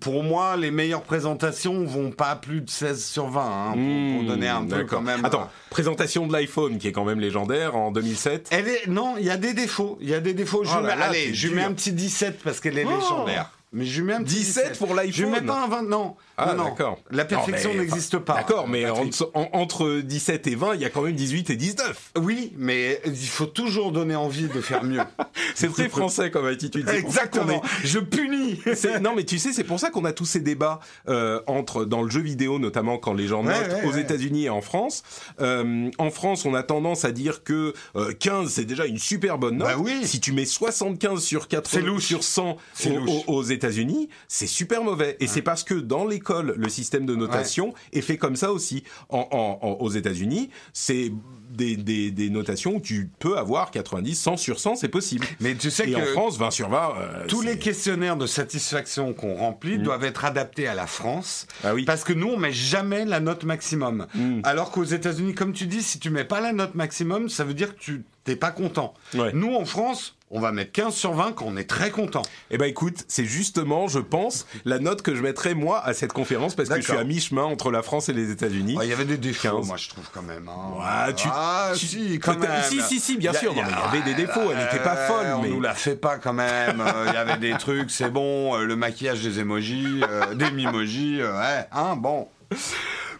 Pour 0.00 0.22
moi, 0.22 0.56
les 0.56 0.70
meilleures 0.70 1.02
présentations 1.02 1.84
vont 1.84 2.10
pas 2.12 2.36
plus 2.36 2.60
de 2.60 2.70
16 2.70 3.02
sur 3.04 3.26
20. 3.28 3.40
hein, 3.42 3.64
pour, 3.72 3.72
pour 3.72 3.82
Hmm, 4.22 4.26
donner 4.26 4.48
un 4.48 4.64
peu 4.64 4.84
quand 4.84 5.00
même. 5.00 5.24
Attends, 5.24 5.50
présentation 5.70 6.26
de 6.26 6.32
l'iPhone 6.32 6.78
qui 6.78 6.86
est 6.88 6.92
quand 6.92 7.04
même 7.06 7.18
légendaire 7.18 7.76
en 7.76 7.90
2007. 7.92 8.48
Elle 8.52 8.68
est 8.68 8.86
non, 8.86 9.16
il 9.18 9.24
y 9.24 9.30
a 9.30 9.38
des 9.38 9.54
défauts. 9.54 9.98
Il 10.02 10.10
y 10.10 10.14
a 10.14 10.20
des 10.20 10.34
défauts. 10.34 10.64
Je 10.64 10.70
Oh 10.70 10.80
là 10.82 10.94
mets, 10.94 10.96
là, 11.00 11.06
allez, 11.06 11.34
je 11.34 11.48
mets 11.48 11.62
un 11.64 11.72
petit 11.72 11.92
17 11.92 12.40
parce 12.44 12.60
qu'elle 12.60 12.78
est 12.78 12.84
Oh. 12.86 12.90
légendaire. 12.90 13.50
Mais 13.72 13.86
je 13.86 14.00
lui 14.00 14.06
mets 14.06 14.14
un 14.14 14.22
petit 14.22 14.36
17 14.36 14.78
pour 14.78 14.94
l'iPhone. 14.94 15.12
Je 15.12 15.24
lui 15.24 15.30
mets 15.30 15.40
pas 15.40 15.64
un 15.64 15.68
20. 15.68 15.82
Non. 15.84 16.16
Ah, 16.38 16.54
non, 16.54 16.64
d'accord. 16.64 16.98
La 17.10 17.24
perfection 17.24 17.74
n'existe 17.74 18.18
pas. 18.18 18.34
D'accord, 18.34 18.66
mais 18.68 18.84
Patrick. 18.84 19.14
en- 19.34 19.40
en- 19.42 19.48
entre 19.52 20.00
17 20.00 20.46
et 20.46 20.54
20, 20.54 20.74
il 20.74 20.80
y 20.80 20.84
a 20.84 20.90
quand 20.90 21.02
même 21.02 21.14
18 21.14 21.50
et 21.50 21.56
19. 21.56 22.12
Oui, 22.18 22.52
mais 22.56 23.00
il 23.06 23.16
faut 23.28 23.46
toujours 23.46 23.92
donner 23.92 24.16
envie 24.16 24.48
de 24.48 24.60
faire 24.60 24.82
mieux. 24.84 25.00
C'est 25.54 25.70
très 25.70 25.88
français 25.88 26.30
comme 26.30 26.46
attitude. 26.46 26.88
Exactement. 26.88 27.62
est- 27.62 27.86
Je 27.86 27.98
punis. 27.98 28.60
Non, 29.02 29.14
mais 29.14 29.24
tu 29.24 29.38
sais, 29.38 29.52
c'est 29.52 29.64
pour 29.64 29.78
ça 29.80 29.90
qu'on 29.90 30.04
a 30.04 30.12
tous 30.12 30.24
ces 30.24 30.40
débats 30.40 30.80
euh, 31.08 31.40
entre 31.46 31.84
dans 31.84 32.02
le 32.02 32.10
jeu 32.10 32.20
vidéo, 32.20 32.58
notamment 32.58 32.98
quand 32.98 33.12
les 33.14 33.26
gens 33.26 33.44
Ouais, 33.44 33.52
notent 33.58 33.82
ouais, 33.82 33.88
aux 33.88 33.92
ouais. 33.94 34.00
États-Unis 34.00 34.44
et 34.44 34.50
en 34.50 34.60
France. 34.60 35.02
Euh, 35.40 35.90
en 35.98 36.10
France, 36.10 36.44
on 36.44 36.54
a 36.54 36.62
tendance 36.62 37.04
à 37.04 37.12
dire 37.12 37.42
que 37.44 37.72
euh, 37.96 38.12
15 38.18 38.50
c'est 38.50 38.64
déjà 38.64 38.86
une 38.86 38.98
super 38.98 39.38
bonne 39.38 39.58
note. 39.58 39.68
Bah 39.68 39.76
oui. 39.78 40.00
Si 40.04 40.20
tu 40.20 40.32
mets 40.32 40.44
75 40.44 41.22
sur 41.22 41.48
80 41.48 41.80
C'est 41.80 41.86
louche. 41.86 42.04
sur 42.04 42.24
100 42.24 42.56
C'est 42.74 42.96
aux, 42.96 43.24
aux- 43.26 43.42
États-Unis, 43.42 44.08
c'est 44.28 44.46
super 44.46 44.82
mauvais. 44.82 45.16
Et 45.20 45.26
c'est 45.26 45.42
parce 45.42 45.64
que 45.64 45.74
dans 45.74 46.04
le 46.30 46.68
système 46.68 47.06
de 47.06 47.14
notation 47.16 47.74
est 47.92 48.00
fait 48.00 48.16
comme 48.16 48.36
ça 48.36 48.52
aussi. 48.52 48.84
En, 49.08 49.26
en- 49.30 49.58
en- 49.66 49.72
aux 49.80 49.90
États-Unis, 49.90 50.50
c'est 50.72 51.12
des, 51.50 51.76
des, 51.76 52.10
des 52.10 52.30
notations 52.30 52.76
où 52.76 52.80
tu 52.80 53.10
peux 53.18 53.36
avoir 53.36 53.70
90, 53.70 54.14
100 54.14 54.36
sur 54.38 54.58
100, 54.58 54.76
c'est 54.76 54.88
possible. 54.88 55.26
Mais 55.40 55.54
tu 55.54 55.70
sais 55.70 55.88
Et 55.90 55.94
en 55.96 56.00
que 56.00 56.06
France, 56.06 56.38
20 56.38 56.50
sur 56.50 56.68
20. 56.70 56.94
euh, 56.96 57.26
tous 57.28 57.42
les 57.42 57.58
questionnaires 57.58 58.16
de 58.16 58.26
satisfaction 58.26 59.12
qu'on 59.12 59.34
remplit 59.34 59.78
doivent 59.78 60.04
être 60.04 60.24
adaptés 60.24 60.66
à 60.66 60.74
la 60.74 60.86
France. 60.86 61.46
Ah 61.64 61.74
oui. 61.74 61.84
Parce 61.84 62.04
que 62.04 62.12
nous, 62.12 62.28
on 62.28 62.36
met 62.38 62.52
jamais 62.52 63.04
la 63.04 63.20
note 63.20 63.44
maximum. 63.44 64.06
Mm. 64.14 64.40
Alors 64.44 64.70
qu'aux 64.70 64.84
États-Unis, 64.84 65.34
comme 65.34 65.52
tu 65.52 65.66
dis, 65.66 65.82
si 65.82 65.98
tu 65.98 66.08
mets 66.10 66.24
pas 66.24 66.40
la 66.40 66.52
note 66.52 66.74
maximum, 66.74 67.28
ça 67.28 67.44
veut 67.44 67.54
dire 67.54 67.74
que 67.76 67.80
tu 67.80 68.04
t'es 68.24 68.36
pas 68.36 68.50
content. 68.50 68.94
Ouais. 69.14 69.32
Nous, 69.34 69.54
en 69.54 69.64
France, 69.64 70.16
on 70.34 70.40
va 70.40 70.50
mettre 70.50 70.72
15 70.72 70.94
sur 70.94 71.12
20 71.12 71.32
quand 71.32 71.44
on 71.46 71.56
est 71.56 71.68
très 71.68 71.90
content. 71.90 72.22
Eh 72.50 72.58
ben 72.58 72.64
écoute, 72.66 73.04
c'est 73.06 73.24
justement, 73.26 73.86
je 73.86 73.98
pense, 73.98 74.46
la 74.64 74.78
note 74.78 75.02
que 75.02 75.14
je 75.14 75.22
mettrais 75.22 75.54
moi 75.54 75.84
à 75.84 75.92
cette 75.94 76.12
conférence 76.14 76.54
parce 76.54 76.68
que 76.70 76.76
je 76.76 76.80
suis 76.82 76.92
à 76.96 77.04
mi-chemin 77.04 77.44
entre 77.44 77.70
la 77.70 77.82
France 77.82 78.08
et 78.08 78.12
les 78.14 78.30
États-Unis. 78.30 78.78
Il 78.82 78.88
y 78.88 78.92
avait 78.92 79.04
des 79.04 79.18
défauts, 79.18 79.58
15. 79.58 79.66
moi, 79.68 79.76
je 79.76 79.88
trouve 79.90 80.08
quand 80.12 80.22
même. 80.22 80.48
hein. 80.48 81.06
Ouais, 81.06 81.14
tu- 81.14 81.28
ah, 81.30 81.72
tu- 81.76 81.86
si, 81.86 82.18
quand 82.18 82.38
même. 82.38 82.50
si, 82.62 82.80
si, 82.80 82.98
si, 82.98 83.16
bien 83.18 83.32
a- 83.32 83.34
sûr. 83.38 83.52
y 83.54 83.60
a- 83.60 83.64
Non, 83.64 83.68
mais 83.70 83.76
il 83.76 83.98
y 83.98 84.02
avait 84.02 84.14
des 84.14 84.22
défauts, 84.26 84.50
elle 84.50 84.66
était 84.66 84.82
pas 84.82 84.96
folle, 84.96 85.26
On 85.36 85.42
mais- 85.42 85.50
nous 85.50 85.60
la 85.60 85.74
fait 85.74 85.96
pas 85.96 86.16
quand 86.18 86.32
même. 86.32 86.80
Euh, 86.80 87.04
Il 87.08 87.12
y 87.14 87.16
avait 87.16 87.36
des 87.36 87.52
trucs, 87.58 87.90
c'est 87.90 88.10
bon. 88.10 88.56
euh, 88.56 88.64
le 88.64 88.74
maquillage 88.74 89.22
des 89.22 89.38
emojis, 89.40 90.02
euh, 90.08 90.34
des 90.34 90.50
mimojis, 90.50 91.20
euh, 91.20 91.38
ouais, 91.38 91.66
hein, 91.72 91.94
bon. 91.96 92.28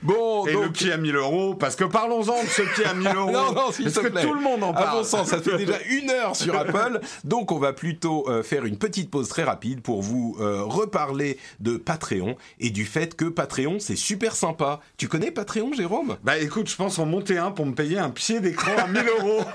Bon, 0.03 0.47
Et 0.47 0.53
le 0.53 0.63
donc. 0.67 0.73
qui 0.73 0.91
a 0.91 0.97
1000 0.97 1.15
euros, 1.17 1.55
parce 1.55 1.77
que 1.77 1.85
parlons-en 1.85 2.43
de 2.43 2.49
ce 2.49 2.63
qui 2.75 2.85
a 2.85 2.95
1000 2.95 3.07
euros. 3.17 3.31
Non, 3.31 3.53
non, 3.53 3.73
s'il 3.73 3.93
te 3.93 4.01
que 4.01 4.09
plaît. 4.09 4.23
tout 4.23 4.35
le 4.35 4.41
monde 4.41 4.63
en 4.65 4.71
À 4.71 4.75
parle. 4.83 4.99
bon 4.99 5.05
sens, 5.05 5.29
ça 5.29 5.41
fait 5.41 5.57
déjà 5.57 5.79
une 5.91 6.11
heure 6.11 6.35
sur 6.37 6.57
Apple, 6.57 7.01
donc 7.25 7.53
on 7.53 7.59
va 7.59 7.73
plutôt 7.73 8.29
euh, 8.29 8.43
faire 8.43 8.65
une 8.65 8.77
petite 8.77 9.11
pause 9.11 9.29
très 9.29 9.45
rapide 9.45 9.81
pour 9.81 10.03
vous 10.03 10.37
euh, 10.41 10.63
reparler 10.65 11.39
de 11.61 11.77
Patreon 11.77 12.37
et 12.61 12.71
du 12.71 12.85
fait 12.85 13.15
que 13.15 13.27
Patreon 13.27 13.79
c'est 13.79 13.97
super 13.97 14.35
sympa. 14.35 14.81
Tu 14.97 15.07
connais 15.09 15.31
Patreon, 15.31 15.73
Jérôme? 15.73 16.17
Bah 16.25 16.39
écoute, 16.39 16.69
je 16.69 16.77
pense 16.77 16.99
en 16.99 17.07
monter 17.07 17.39
un 17.39 17.51
pour 17.53 17.65
me 17.67 17.75
payer 17.75 17.99
un 17.99 18.11
pied 18.11 18.41
d'écran 18.41 18.73
à 18.77 18.89
1000 18.89 19.03
euros. 19.21 19.41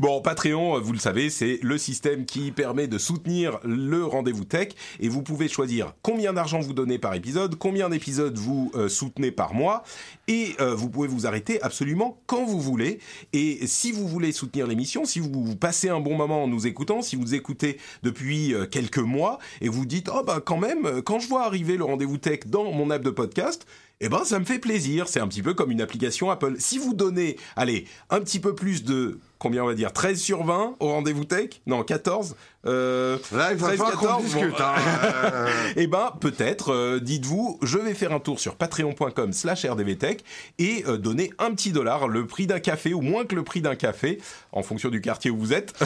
Bon, 0.00 0.20
Patreon, 0.20 0.76
euh, 0.76 0.80
vous 0.80 0.92
le 0.92 0.98
savez, 0.98 1.30
c'est 1.30 1.60
le 1.62 1.78
système 1.78 2.24
qui 2.26 2.50
permet 2.50 2.88
de 2.88 2.98
soutenir 2.98 3.60
le 3.62 4.04
rendez-vous 4.04 4.44
tech 4.44 4.68
et 4.98 5.08
vous 5.08 5.22
pouvez 5.22 5.46
choisir 5.48 5.92
combien 6.02 6.32
d'argent 6.32 6.58
vous 6.58 6.72
donnez 6.72 6.98
par 6.98 7.14
épisode, 7.14 7.54
combien 7.56 7.88
d'épisodes 7.88 8.36
vous 8.36 8.72
euh, 8.74 8.88
soutenez 8.88 9.03
par 9.36 9.54
mois 9.54 9.82
et 10.28 10.54
euh, 10.60 10.74
vous 10.74 10.88
pouvez 10.88 11.08
vous 11.08 11.26
arrêter 11.26 11.60
absolument 11.62 12.18
quand 12.26 12.44
vous 12.44 12.60
voulez. 12.60 12.98
Et 13.32 13.66
si 13.66 13.92
vous 13.92 14.08
voulez 14.08 14.32
soutenir 14.32 14.66
l'émission, 14.66 15.04
si 15.04 15.20
vous, 15.20 15.56
passez 15.56 15.88
un 15.88 16.00
bon 16.00 16.16
moment 16.16 16.44
en 16.44 16.48
nous 16.48 16.66
écoutant, 16.66 17.02
si 17.02 17.16
vous 17.16 17.34
écoutez 17.34 17.78
depuis 18.02 18.54
euh, 18.54 18.66
quelques 18.66 18.98
mois 18.98 19.38
et 19.60 19.68
vous 19.68 19.86
dites 19.86 20.10
oh 20.12 20.22
bah 20.24 20.40
quand 20.44 20.58
même 20.58 20.86
euh, 20.86 21.02
quand 21.02 21.18
je 21.18 21.28
vois 21.28 21.44
arriver 21.44 21.76
le 21.76 21.84
rendez-vous 21.84 22.18
tech 22.18 22.40
dans 22.46 22.70
mon 22.72 22.90
app 22.90 23.02
de 23.02 23.10
podcast, 23.10 23.66
eh 24.00 24.08
ben 24.08 24.24
ça 24.24 24.38
me 24.38 24.44
fait 24.44 24.58
plaisir. 24.58 25.08
C'est 25.08 25.20
un 25.20 25.28
petit 25.28 25.42
peu 25.42 25.54
comme 25.54 25.70
une 25.70 25.80
application 25.80 26.30
Apple. 26.30 26.56
Si 26.58 26.78
vous 26.78 26.94
donnez, 26.94 27.36
allez, 27.56 27.86
un 28.10 28.20
petit 28.20 28.40
peu 28.40 28.54
plus 28.54 28.84
de 28.84 29.18
combien 29.38 29.62
on 29.64 29.66
va 29.66 29.74
dire? 29.74 29.92
13 29.92 30.20
sur 30.20 30.44
20 30.44 30.76
au 30.80 30.88
rendez-vous 30.88 31.24
tech? 31.24 31.60
Non, 31.66 31.82
14 31.82 32.36
euh, 32.66 33.18
Là, 33.30 33.50
il 33.52 33.58
va 33.58 33.66
13, 33.68 33.78
falloir 33.78 33.92
qu'on 33.98 34.06
14, 34.06 34.24
discute. 34.24 34.48
bon. 34.50 34.56
hein. 34.58 34.74
Euh, 35.34 35.48
Eh 35.76 35.86
ben, 35.86 36.12
peut-être, 36.18 36.72
euh, 36.72 36.98
dites-vous, 36.98 37.58
je 37.62 37.76
vais 37.76 37.92
faire 37.92 38.12
un 38.12 38.20
tour 38.20 38.40
sur 38.40 38.54
patreon.com 38.56 39.32
slash 39.34 39.66
rdvtech 39.66 40.24
et 40.58 40.82
euh, 40.88 40.96
donner 40.96 41.30
un 41.38 41.50
petit 41.52 41.72
dollar, 41.72 42.08
le 42.08 42.26
prix 42.26 42.46
d'un 42.46 42.60
café, 42.60 42.94
ou 42.94 43.02
moins 43.02 43.26
que 43.26 43.34
le 43.34 43.42
prix 43.44 43.60
d'un 43.60 43.74
café, 43.74 44.18
en 44.52 44.62
fonction 44.62 44.88
du 44.88 45.02
quartier 45.02 45.30
où 45.30 45.36
vous 45.38 45.52
êtes. 45.52 45.74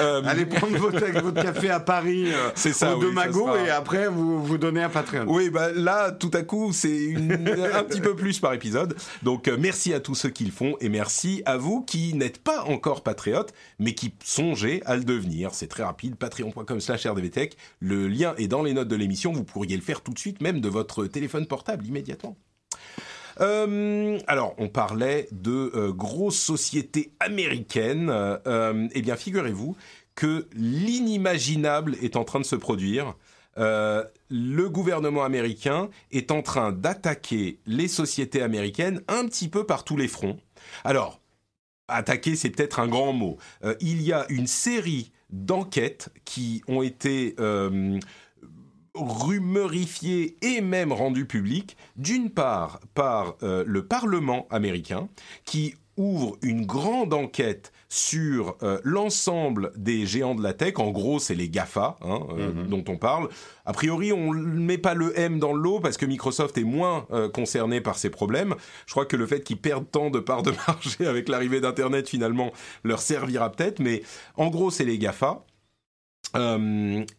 Euh, 0.00 0.22
Allez 0.26 0.44
prendre 0.46 0.76
votre, 0.76 0.98
votre 1.20 1.42
café 1.42 1.70
à 1.70 1.78
Paris, 1.80 2.32
euh, 2.32 2.50
C'est 2.54 2.72
ça, 2.72 2.96
au 2.96 3.00
oui, 3.00 3.06
De 3.06 3.10
Mago, 3.12 3.46
ça 3.46 3.52
sera- 3.54 3.66
et 3.66 3.70
après 3.70 4.08
vous 4.08 4.42
vous 4.44 4.58
donnez 4.58 4.82
un 4.82 4.88
Patreon. 4.88 5.24
Oui, 5.28 5.50
bah 5.50 5.68
là, 5.72 6.10
tout 6.10 6.30
à 6.34 6.42
coup, 6.42 6.72
c'est 6.72 6.88
une- 6.96 7.32
un 7.72 7.82
petit 7.84 8.00
peu 8.00 8.14
plus 8.16 8.40
par 8.40 8.52
épisode. 8.54 8.96
Donc, 9.22 9.46
euh, 9.48 9.56
merci 9.58 9.94
à 9.94 10.00
tous 10.00 10.14
ceux 10.14 10.30
qui 10.30 10.44
le 10.44 10.50
font 10.52 10.74
et 10.80 10.88
merci 10.88 11.42
à 11.46 11.56
vous 11.56 11.82
qui 11.82 12.14
n'êtes 12.14 12.38
pas 12.44 12.62
encore 12.64 13.02
patriotes, 13.02 13.52
mais 13.78 13.94
qui 13.94 14.14
songez 14.22 14.82
à 14.84 14.96
le 14.96 15.04
devenir. 15.04 15.54
C'est 15.54 15.66
très 15.66 15.82
rapide, 15.82 16.16
patreon.com 16.16 16.80
slash 16.80 17.06
rdvtech. 17.06 17.56
Le 17.80 18.06
lien 18.06 18.34
est 18.36 18.48
dans 18.48 18.62
les 18.62 18.74
notes 18.74 18.88
de 18.88 18.96
l'émission. 18.96 19.32
Vous 19.32 19.44
pourriez 19.44 19.76
le 19.76 19.82
faire 19.82 20.02
tout 20.02 20.12
de 20.12 20.18
suite, 20.18 20.40
même 20.40 20.60
de 20.60 20.68
votre 20.68 21.06
téléphone 21.06 21.46
portable, 21.46 21.86
immédiatement. 21.86 22.36
Euh, 23.40 24.18
alors, 24.26 24.54
on 24.58 24.68
parlait 24.68 25.28
de 25.32 25.72
euh, 25.74 25.92
grosses 25.92 26.38
sociétés 26.38 27.12
américaines. 27.20 28.08
Euh, 28.10 28.88
eh 28.92 29.02
bien, 29.02 29.16
figurez-vous 29.16 29.76
que 30.14 30.46
l'inimaginable 30.54 31.96
est 32.00 32.16
en 32.16 32.24
train 32.24 32.40
de 32.40 32.44
se 32.44 32.56
produire. 32.56 33.14
Le 33.56 34.68
gouvernement 34.68 35.24
américain 35.24 35.88
est 36.10 36.30
en 36.30 36.42
train 36.42 36.72
d'attaquer 36.72 37.58
les 37.66 37.88
sociétés 37.88 38.42
américaines 38.42 39.00
un 39.08 39.26
petit 39.26 39.48
peu 39.48 39.64
par 39.64 39.84
tous 39.84 39.96
les 39.96 40.08
fronts. 40.08 40.38
Alors, 40.84 41.20
attaquer, 41.88 42.36
c'est 42.36 42.50
peut-être 42.50 42.80
un 42.80 42.88
grand 42.88 43.12
mot. 43.12 43.38
Euh, 43.64 43.74
il 43.80 44.02
y 44.02 44.12
a 44.12 44.26
une 44.28 44.46
série 44.46 45.12
d'enquêtes 45.30 46.10
qui 46.24 46.62
ont 46.68 46.82
été 46.82 47.34
euh, 47.38 47.98
et 50.42 50.60
même 50.60 50.92
rendues 50.92 51.26
publiques, 51.26 51.76
d'une 51.96 52.30
part 52.30 52.80
par 52.94 53.36
euh, 53.42 53.64
le 53.66 53.86
Parlement 53.86 54.46
américain, 54.50 55.08
qui 55.44 55.74
ouvre 55.96 56.36
une 56.42 56.66
grande 56.66 57.12
enquête 57.12 57.72
sur 57.94 58.56
euh, 58.64 58.80
l'ensemble 58.82 59.70
des 59.76 60.04
géants 60.04 60.34
de 60.34 60.42
la 60.42 60.52
tech. 60.52 60.80
En 60.80 60.90
gros, 60.90 61.20
c'est 61.20 61.36
les 61.36 61.48
GAFA 61.48 61.96
hein, 62.02 62.26
euh, 62.36 62.52
dont 62.64 62.82
on 62.88 62.96
parle. 62.96 63.28
A 63.66 63.72
priori, 63.72 64.12
on 64.12 64.34
ne 64.34 64.58
met 64.58 64.78
pas 64.78 64.94
le 64.94 65.16
M 65.16 65.38
dans 65.38 65.52
l'eau 65.52 65.78
parce 65.78 65.96
que 65.96 66.04
Microsoft 66.04 66.58
est 66.58 66.64
moins 66.64 67.06
euh, 67.12 67.28
concerné 67.28 67.80
par 67.80 67.96
ces 67.96 68.10
problèmes. 68.10 68.56
Je 68.86 68.90
crois 68.90 69.06
que 69.06 69.14
le 69.14 69.28
fait 69.28 69.44
qu'ils 69.44 69.60
perdent 69.60 69.88
tant 69.88 70.10
de 70.10 70.18
parts 70.18 70.42
de 70.42 70.50
marché 70.66 71.06
avec 71.06 71.28
l'arrivée 71.28 71.60
d'Internet, 71.60 72.08
finalement, 72.08 72.52
leur 72.82 72.98
servira 72.98 73.52
peut-être. 73.52 73.78
Mais 73.78 74.02
en 74.36 74.48
gros, 74.48 74.72
c'est 74.72 74.84
les 74.84 74.98
GAFA. 74.98 75.44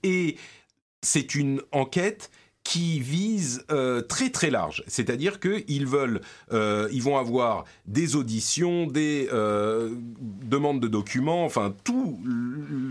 Et 0.03 0.35
c'est 1.01 1.35
une 1.35 1.61
enquête 1.71 2.29
qui 2.65 2.99
vise 2.99 3.63
euh, 3.71 4.01
très 4.01 4.31
très 4.31 4.49
large, 4.49 4.83
c'est-à-dire 4.87 5.39
qu'ils 5.39 5.85
veulent, 5.85 6.19
euh, 6.51 6.89
ils 6.91 7.03
vont 7.03 7.17
avoir 7.17 7.63
des 7.85 8.15
auditions, 8.15 8.87
des 8.87 9.29
euh, 9.31 9.91
demandes 10.19 10.81
de 10.81 10.87
documents, 10.87 11.45
enfin 11.45 11.75
tout 11.83 12.19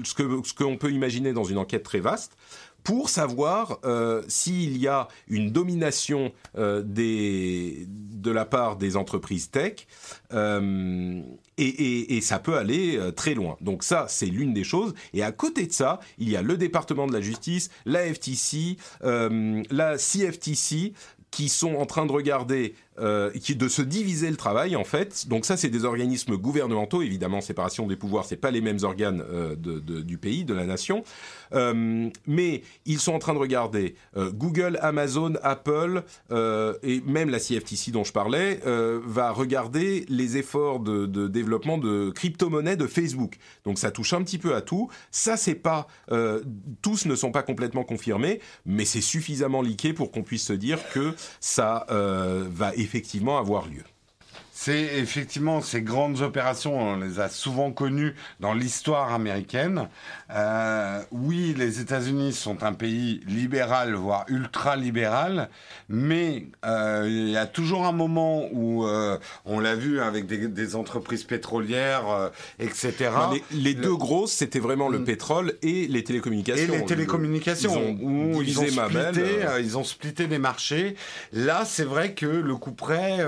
ce 0.05 0.14
que 0.14 0.41
ce 0.45 0.55
qu'on 0.55 0.77
peut 0.77 0.93
imaginer 0.93 1.33
dans 1.33 1.43
une 1.43 1.59
enquête 1.59 1.83
très 1.83 1.99
vaste 1.99 2.37
pour 2.85 3.09
savoir 3.09 3.78
euh, 3.85 4.22
s'il 4.28 4.76
y 4.76 4.87
a 4.87 5.09
une 5.26 5.51
domination 5.51 6.32
euh, 6.57 6.82
des, 6.85 7.87
de 7.89 8.30
la 8.30 8.45
part 8.45 8.76
des 8.76 8.97
entreprises 8.97 9.51
tech, 9.51 9.87
euh, 10.32 11.20
et, 11.57 11.64
et, 11.64 12.16
et, 12.16 12.20
ça 12.20 12.39
peut 12.39 12.57
aller 12.57 12.97
euh, 12.97 13.11
très 13.11 13.35
loin. 13.35 13.57
Donc 13.61 13.82
ça, 13.85 14.07
c'est 14.09 14.26
l'une 14.26 14.53
des 14.53 14.64
choses. 14.64 14.95
Et 15.14 15.22
à 15.22 15.32
côté 15.32 15.66
de 15.66 15.72
ça, 15.72 16.01
il 16.18 16.28
y 16.28 16.37
a 16.37 16.43
le 16.43 16.57
département 16.57 17.07
de 17.07 17.12
la 17.12 17.20
justice, 17.20 17.70
la 17.87 18.12
FTC, 18.12 18.76
euh, 19.05 19.62
la 19.70 19.97
CFTC, 19.97 20.93
qui 21.30 21.49
sont 21.49 21.74
en 21.74 21.87
train 21.87 22.07
de 22.07 22.12
regarder 22.12 22.74
euh, 22.99 23.31
qui 23.31 23.55
de 23.57 23.69
se 23.69 23.83
diviser 23.83 24.31
le 24.31 24.37
travail 24.37 24.77
en 24.77 24.85
fait. 24.85 25.29
Donc 25.29 25.45
ça, 25.45 25.57
c'est 25.57 25.69
des 25.69 25.85
organismes 25.85 26.37
gouvernementaux, 26.37 27.03
évidemment, 27.03 27.41
séparation 27.41 27.87
des 27.87 27.97
pouvoirs, 27.97 28.25
c'est 28.25 28.37
pas 28.37 28.51
les 28.51 28.61
mêmes 28.61 28.79
organes 28.83 29.23
euh, 29.31 29.55
du 29.57 30.19
pays, 30.19 30.45
de 30.45 30.55
la 30.55 30.65
nation, 30.65 31.05
euh, 31.55 32.09
mais 32.27 32.63
ils 32.87 32.99
sont 32.99 33.13
en 33.13 33.19
train 33.19 33.35
de 33.35 33.39
regarder 33.39 33.95
euh, 34.17 34.31
Google, 34.31 34.79
Amazon, 34.83 35.35
Apple 35.43 36.03
et 36.83 37.01
même 37.07 37.31
la 37.31 37.39
CFTC 37.39 37.91
dont 37.91 38.05
je 38.05 38.13
parlais 38.13 38.61
va 38.65 39.31
regarder 39.31 40.05
les 40.09 40.37
efforts 40.37 40.81
de, 40.81 41.07
développement 41.29 41.79
de 41.79 42.11
crypto-monnaie 42.11 42.77
de 42.77 42.87
Facebook. 42.87 43.37
Donc 43.65 43.79
ça 43.79 43.91
touche 43.91 44.13
un 44.13 44.23
petit 44.23 44.39
peu 44.39 44.55
à 44.55 44.61
tout. 44.61 44.89
Ça, 45.11 45.37
c'est 45.37 45.55
pas 45.55 45.87
tous 46.83 47.07
ne 47.07 47.15
sont 47.15 47.31
pas 47.31 47.43
complètement 47.43 47.85
confirmés, 47.85 48.41
mais 48.67 48.85
c'est 48.85 49.01
suffisamment 49.01 49.63
liqué 49.63 49.93
pour 49.93 50.11
qu'on 50.11 50.23
puisse 50.23 50.47
se 50.47 50.53
dire 50.53 50.79
que 50.93 51.15
ça 51.41 51.87
va 51.89 52.75
effectivement 52.85 53.39
avoir 53.39 53.66
lieu. 53.66 53.85
C'est 54.65 54.97
effectivement 54.97 55.61
ces 55.61 55.83
grandes 55.83 56.23
opérations, 56.23 56.81
on 56.81 56.97
les 56.97 57.21
a 57.21 57.29
souvent 57.29 57.71
connues 57.71 58.15
dans 58.41 58.55
l'histoire 58.55 59.12
américaine. 59.12 59.91
Euh, 60.31 61.03
oui, 61.11 61.55
les 61.55 61.81
États-Unis 61.81 62.33
sont 62.33 62.62
un 62.62 62.73
pays 62.73 63.21
libéral, 63.27 63.93
voire 63.93 64.25
ultra-libéral, 64.29 65.51
mais 65.91 66.47
euh, 66.65 67.05
il 67.07 67.29
y 67.29 67.37
a 67.37 67.45
toujours 67.45 67.85
un 67.85 67.93
moment 67.93 68.49
où, 68.53 68.87
euh, 68.87 69.19
on 69.45 69.61
l'a 69.61 69.75
vu 69.75 70.01
avec 70.01 70.25
des, 70.25 70.49
des 70.49 70.77
entreprises 70.77 71.25
pétrolières, 71.25 72.31
etc. 72.59 73.11
les, 73.51 73.59
les, 73.59 73.75
deux 73.75 73.95
grosses, 73.95 74.33
c'était 74.33 74.61
vraiment 74.61 74.89
le 74.89 75.01
mm. 75.01 75.05
pétrole 75.05 75.59
et 75.61 75.87
les 75.89 76.05
télécommunications. 76.05 76.73
Et 76.73 76.79
les 76.79 76.87
télécommunications, 76.87 77.75
ils 77.75 78.03
ont, 78.03 78.35
où 78.37 78.41
ils 78.41 78.59
ont, 78.59 78.67
splitté, 78.67 79.45
ils 79.61 79.77
ont 79.77 79.85
splitté 79.85 80.27
des 80.27 80.39
marchés. 80.39 80.97
Là, 81.35 81.65
c'est 81.67 81.85
vrai 81.85 82.15
que 82.15 82.25
le 82.25 82.57
coup 82.57 82.73
près 82.73 83.19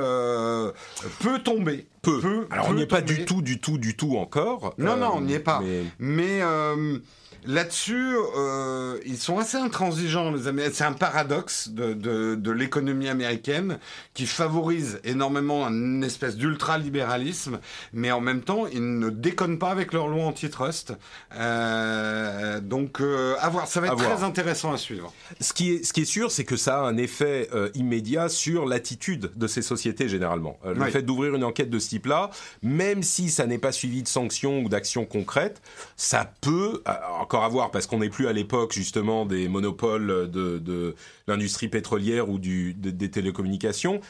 peut 1.26 1.38
tomber. 1.40 1.86
Peu. 2.02 2.46
Alors 2.50 2.68
on 2.70 2.74
n'y 2.74 2.82
est 2.82 2.86
pas 2.86 3.00
du 3.00 3.24
tout, 3.24 3.42
du 3.42 3.60
tout, 3.60 3.78
du 3.78 3.96
tout 3.96 4.16
encore. 4.16 4.74
Non, 4.78 4.92
euh, 4.92 4.96
non, 4.96 5.10
on 5.14 5.20
n'y 5.22 5.32
est 5.32 5.40
pas. 5.40 5.60
Mais, 5.60 5.82
mais 5.98 6.42
euh, 6.42 6.98
Là-dessus, 7.46 8.14
euh, 8.36 8.98
ils 9.06 9.18
sont 9.18 9.38
assez 9.38 9.56
intransigeants, 9.56 10.32
les 10.32 10.48
Américains. 10.48 10.74
C'est 10.74 10.84
un 10.84 10.92
paradoxe 10.92 11.68
de, 11.68 11.92
de, 11.92 12.34
de 12.34 12.50
l'économie 12.50 13.08
américaine 13.08 13.78
qui 14.14 14.26
favorise 14.26 15.00
énormément 15.04 15.66
une 15.68 16.02
espèce 16.02 16.36
d'ultralibéralisme, 16.36 17.60
mais 17.92 18.10
en 18.10 18.20
même 18.20 18.42
temps, 18.42 18.66
ils 18.66 18.98
ne 18.98 19.10
déconnent 19.10 19.58
pas 19.58 19.70
avec 19.70 19.92
leur 19.92 20.08
loi 20.08 20.24
antitrust. 20.24 20.94
Euh, 21.36 22.60
donc, 22.60 23.00
euh, 23.00 23.36
à 23.38 23.48
voir. 23.48 23.68
Ça 23.68 23.80
va 23.80 23.88
être 23.88 23.96
très 23.96 24.24
intéressant 24.24 24.72
à 24.72 24.76
suivre. 24.76 25.12
Ce 25.40 25.52
qui 25.52 25.72
est, 25.72 25.84
ce 25.84 25.92
qui 25.92 26.02
est 26.02 26.06
sûr, 26.06 26.30
c'est 26.32 26.44
que 26.44 26.56
ça 26.56 26.78
a 26.78 26.82
un 26.82 26.96
effet 26.96 27.48
immédiat 27.74 28.28
sur 28.28 28.66
l'attitude 28.66 29.30
de 29.36 29.46
ces 29.46 29.62
sociétés, 29.62 30.08
généralement. 30.08 30.58
Le 30.64 30.80
oui. 30.80 30.90
fait 30.90 31.02
d'ouvrir 31.02 31.34
une 31.34 31.44
enquête 31.44 31.70
de 31.70 31.78
ce 31.78 31.90
type-là, 31.90 32.30
même 32.62 33.02
si 33.02 33.30
ça 33.30 33.46
n'est 33.46 33.58
pas 33.58 33.72
suivi 33.72 34.02
de 34.02 34.08
sanctions 34.08 34.60
ou 34.60 34.68
d'actions 34.68 35.04
concrètes, 35.04 35.60
ça 35.96 36.30
peut, 36.40 36.82
encore 37.20 37.35
encore 37.36 37.44
à 37.44 37.48
voir 37.48 37.70
parce 37.70 37.86
qu'on 37.86 37.98
n'est 37.98 38.08
plus 38.08 38.28
à 38.28 38.32
l'époque 38.32 38.72
justement 38.72 39.26
des 39.26 39.48
monopoles 39.48 40.30
de, 40.30 40.58
de 40.58 40.94
l'industrie 41.26 41.68
pétrolière 41.68 42.30
ou 42.30 42.38
du, 42.38 42.72
de, 42.74 42.90
des 42.90 43.10
télécommunications. 43.10 44.00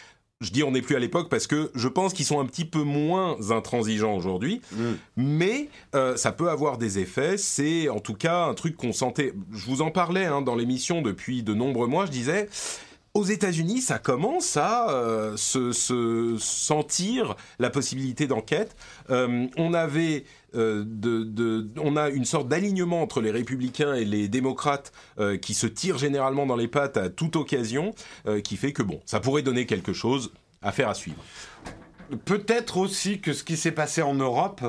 Je 0.41 0.51
dis 0.51 0.62
on 0.62 0.70
n'est 0.70 0.83
plus 0.83 0.95
à 0.95 0.99
l'époque 0.99 1.29
parce 1.29 1.47
que 1.47 1.70
je 1.74 1.89
pense 1.89 2.12
qu'ils 2.12 2.27
sont 2.27 2.41
un 2.41 2.45
petit 2.45 2.66
peu 2.66 2.83
moins 2.83 3.37
intransigeants 3.51 4.14
aujourd'hui, 4.14 4.61
mm. 4.72 4.93
mais 5.16 5.70
euh, 5.95 6.14
ça 6.16 6.31
peut 6.31 6.51
avoir 6.51 6.79
des 6.79 6.99
effets. 6.99 7.37
C'est 7.37 7.89
en 7.89 8.01
tout 8.01 8.14
cas 8.14 8.45
un 8.45 8.55
truc 8.55 8.77
qu'on 8.77 8.93
sentait. 8.93 9.33
Je 9.51 9.66
vous 9.66 9.83
en 9.83 9.91
parlais 9.91 10.27
hein, 10.27 10.43
dans 10.43 10.55
l'émission 10.55 11.03
depuis 11.03 11.43
de 11.43 11.55
nombreux 11.55 11.89
mois. 11.89 12.07
Je 12.07 12.12
disais 12.12 12.49
aux 13.17 13.25
États-Unis, 13.25 13.81
ça 13.81 13.99
commence 13.99 14.59
à 14.59 14.91
euh, 14.91 15.37
se, 15.39 15.73
se, 15.73 16.37
sentir 16.39 17.35
la 17.59 17.71
possibilité 17.71 18.27
d'enquête. 18.27 18.77
Euh, 19.09 19.47
on 19.57 19.73
avait 19.73 20.25
euh, 20.55 20.85
on 21.83 21.97
a 21.97 22.11
une 22.11 22.27
sorte 22.27 22.49
d'alignement 22.49 23.01
entre 23.01 23.23
les 23.23 23.31
républicains 23.31 23.95
et 23.95 24.05
les 24.05 24.29
démocrates 24.29 24.93
qui 25.43 25.55
se 25.55 25.67
tirent 25.67 25.99
généralement 25.99 26.47
dans 26.47 26.57
les 26.57 26.69
pattes 26.69 26.97
à 26.97 27.11
toute 27.11 27.37
occasion, 27.37 27.95
qui 28.43 28.57
fait 28.57 28.73
que 28.73 28.83
bon, 28.83 29.01
ça 29.05 29.21
pourrait 29.21 29.43
donner 29.43 29.67
quelque 29.67 29.93
chose 29.93 30.33
à 30.62 30.73
faire 30.73 30.89
à 30.89 30.95
suivre. 30.95 31.23
Peut-être 32.25 32.79
aussi 32.79 33.21
que 33.21 33.35
ce 33.35 33.45
qui 33.45 33.57
s'est 33.57 33.73
passé 33.73 34.01
en 34.01 34.14
Europe 34.14 34.62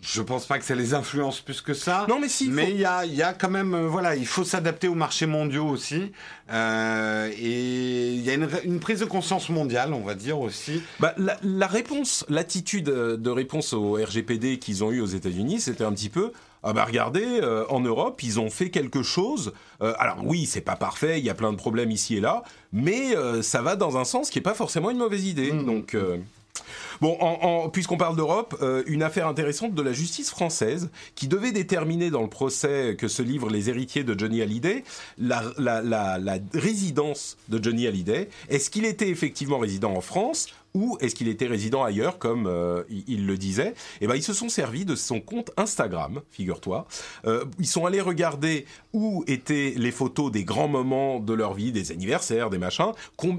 je 0.00 0.22
pense 0.22 0.46
pas 0.46 0.58
que 0.58 0.64
ça 0.64 0.74
les 0.74 0.94
influence 0.94 1.40
plus 1.40 1.60
que 1.60 1.74
ça. 1.74 2.06
Non, 2.08 2.20
mais 2.20 2.28
si. 2.28 2.48
Mais 2.48 2.70
il 2.70 2.72
faut... 2.72 2.78
y, 2.78 2.84
a, 2.84 3.04
y 3.06 3.22
a 3.22 3.32
quand 3.32 3.50
même, 3.50 3.74
euh, 3.74 3.88
voilà, 3.88 4.16
il 4.16 4.26
faut 4.26 4.44
s'adapter 4.44 4.88
aux 4.88 4.94
marchés 4.94 5.26
mondiaux 5.26 5.66
aussi. 5.66 6.12
Euh, 6.50 7.30
et 7.36 8.12
il 8.14 8.22
y 8.22 8.30
a 8.30 8.34
une, 8.34 8.48
une, 8.64 8.80
prise 8.80 9.00
de 9.00 9.04
conscience 9.04 9.48
mondiale, 9.48 9.92
on 9.92 10.00
va 10.00 10.14
dire 10.14 10.40
aussi. 10.40 10.82
Bah, 11.00 11.14
la, 11.16 11.36
la 11.42 11.66
réponse, 11.66 12.24
l'attitude 12.28 12.84
de 12.86 13.30
réponse 13.30 13.72
au 13.72 13.94
RGPD 13.94 14.58
qu'ils 14.58 14.84
ont 14.84 14.92
eu 14.92 15.00
aux 15.00 15.06
États-Unis, 15.06 15.60
c'était 15.60 15.84
un 15.84 15.92
petit 15.92 16.10
peu. 16.10 16.32
Ah 16.62 16.72
bah 16.72 16.84
regardez, 16.84 17.24
euh, 17.24 17.64
en 17.68 17.80
Europe, 17.80 18.22
ils 18.22 18.40
ont 18.40 18.50
fait 18.50 18.70
quelque 18.70 19.02
chose. 19.02 19.52
Euh, 19.80 19.94
alors 19.98 20.18
oui, 20.24 20.46
c'est 20.46 20.60
pas 20.60 20.76
parfait, 20.76 21.18
il 21.18 21.24
y 21.24 21.30
a 21.30 21.34
plein 21.34 21.52
de 21.52 21.56
problèmes 21.56 21.90
ici 21.90 22.16
et 22.16 22.20
là, 22.20 22.42
mais 22.72 23.16
euh, 23.16 23.42
ça 23.42 23.62
va 23.62 23.76
dans 23.76 23.96
un 23.96 24.04
sens 24.04 24.30
qui 24.30 24.38
est 24.38 24.42
pas 24.42 24.54
forcément 24.54 24.90
une 24.90 24.98
mauvaise 24.98 25.24
idée. 25.24 25.52
Mmh. 25.52 25.64
Donc 25.64 25.96
Bon, 27.00 27.16
en, 27.20 27.38
en, 27.42 27.68
puisqu'on 27.68 27.96
parle 27.96 28.16
d'Europe, 28.16 28.56
euh, 28.60 28.82
une 28.86 29.02
affaire 29.02 29.28
intéressante 29.28 29.74
de 29.74 29.82
la 29.82 29.92
justice 29.92 30.30
française 30.30 30.90
qui 31.14 31.28
devait 31.28 31.52
déterminer 31.52 32.10
dans 32.10 32.22
le 32.22 32.28
procès 32.28 32.96
que 32.98 33.08
se 33.08 33.22
livrent 33.22 33.50
les 33.50 33.70
héritiers 33.70 34.04
de 34.04 34.18
Johnny 34.18 34.42
Hallyday 34.42 34.84
la, 35.18 35.42
la, 35.58 36.38
résidence 36.54 37.36
de 37.48 37.62
Johnny 37.62 37.86
Hallyday. 37.86 38.28
Est-ce 38.48 38.70
qu'il 38.70 38.84
était 38.84 39.08
effectivement 39.08 39.58
résident 39.58 39.92
en 39.94 40.00
France? 40.00 40.48
Ou 40.78 40.96
est-ce 41.00 41.16
qu'il 41.16 41.26
était 41.26 41.48
résident 41.48 41.82
ailleurs, 41.82 42.18
comme 42.18 42.46
euh, 42.46 42.84
il, 42.88 43.02
il, 43.08 43.26
le 43.26 43.36
disait? 43.36 43.74
Eh 44.00 44.06
ben, 44.06 44.14
ils 44.14 44.22
se 44.22 44.32
sont 44.32 44.48
servis 44.48 44.84
de 44.84 44.94
son 44.94 45.20
compte 45.20 45.50
Instagram, 45.56 46.20
figure-toi. 46.30 46.86
Euh, 47.26 47.44
ils 47.58 47.66
sont 47.66 47.84
allés 47.84 48.00
regarder 48.00 48.64
où 48.92 49.24
étaient 49.26 49.74
les 49.76 49.90
photos 49.90 50.30
des 50.30 50.44
grands 50.44 50.68
moments 50.68 51.18
de 51.18 51.34
leur 51.34 51.54
vie, 51.54 51.72
des 51.72 51.90
anniversaires, 51.90 52.48
des 52.48 52.58
machins. 52.58 52.92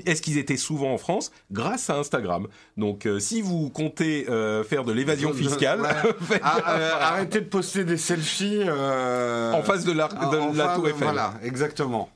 Est-ce 0.05 0.21
qu'ils 0.21 0.37
étaient 0.37 0.57
souvent 0.57 0.93
en 0.93 0.97
France? 0.97 1.31
Grâce 1.49 1.89
à 1.89 1.97
Instagram. 1.97 2.47
Donc, 2.75 3.05
euh, 3.05 3.19
si 3.19 3.41
vous 3.41 3.69
comptez 3.69 4.25
faire 4.67 4.83
de 4.83 4.91
l'évasion 4.91 5.31
fiscale, 5.33 5.81
ouais. 5.81 6.39
ah, 6.43 7.13
arrêtez 7.13 7.39
de 7.39 7.45
poster 7.45 7.85
des 7.85 7.97
selfies 7.97 8.63
en 8.63 9.63
face 9.63 9.85
de 9.85 9.93
la, 9.93 10.09
de 10.09 10.57
la 10.57 10.75
Tour 10.75 10.89
Eiffel. 10.89 11.03
Voilà, 11.03 11.35
exactement. 11.41 12.09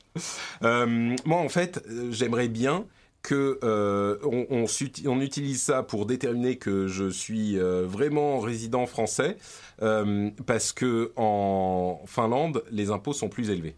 moi, 0.62 1.38
en 1.38 1.50
fait, 1.50 1.82
j'aimerais 2.12 2.50
bien 2.50 2.84
que 3.24 3.58
euh, 3.64 4.18
on, 4.24 5.22
utilise 5.22 5.64
ça 5.64 5.82
pour 5.82 6.06
déterminer 6.06 6.58
que 6.58 6.88
je 6.88 7.10
suis 7.10 7.58
euh, 7.58 7.86
vraiment 7.88 8.40
résident 8.40 8.86
français 8.86 9.38
euh, 9.82 10.30
parce 10.46 10.74
que 10.74 11.14
en 11.16 12.02
Finlande 12.06 12.64
les 12.70 12.92
impôts 12.92 13.14
sont 13.14 13.30
plus 13.30 13.50
élevés. 13.50 13.76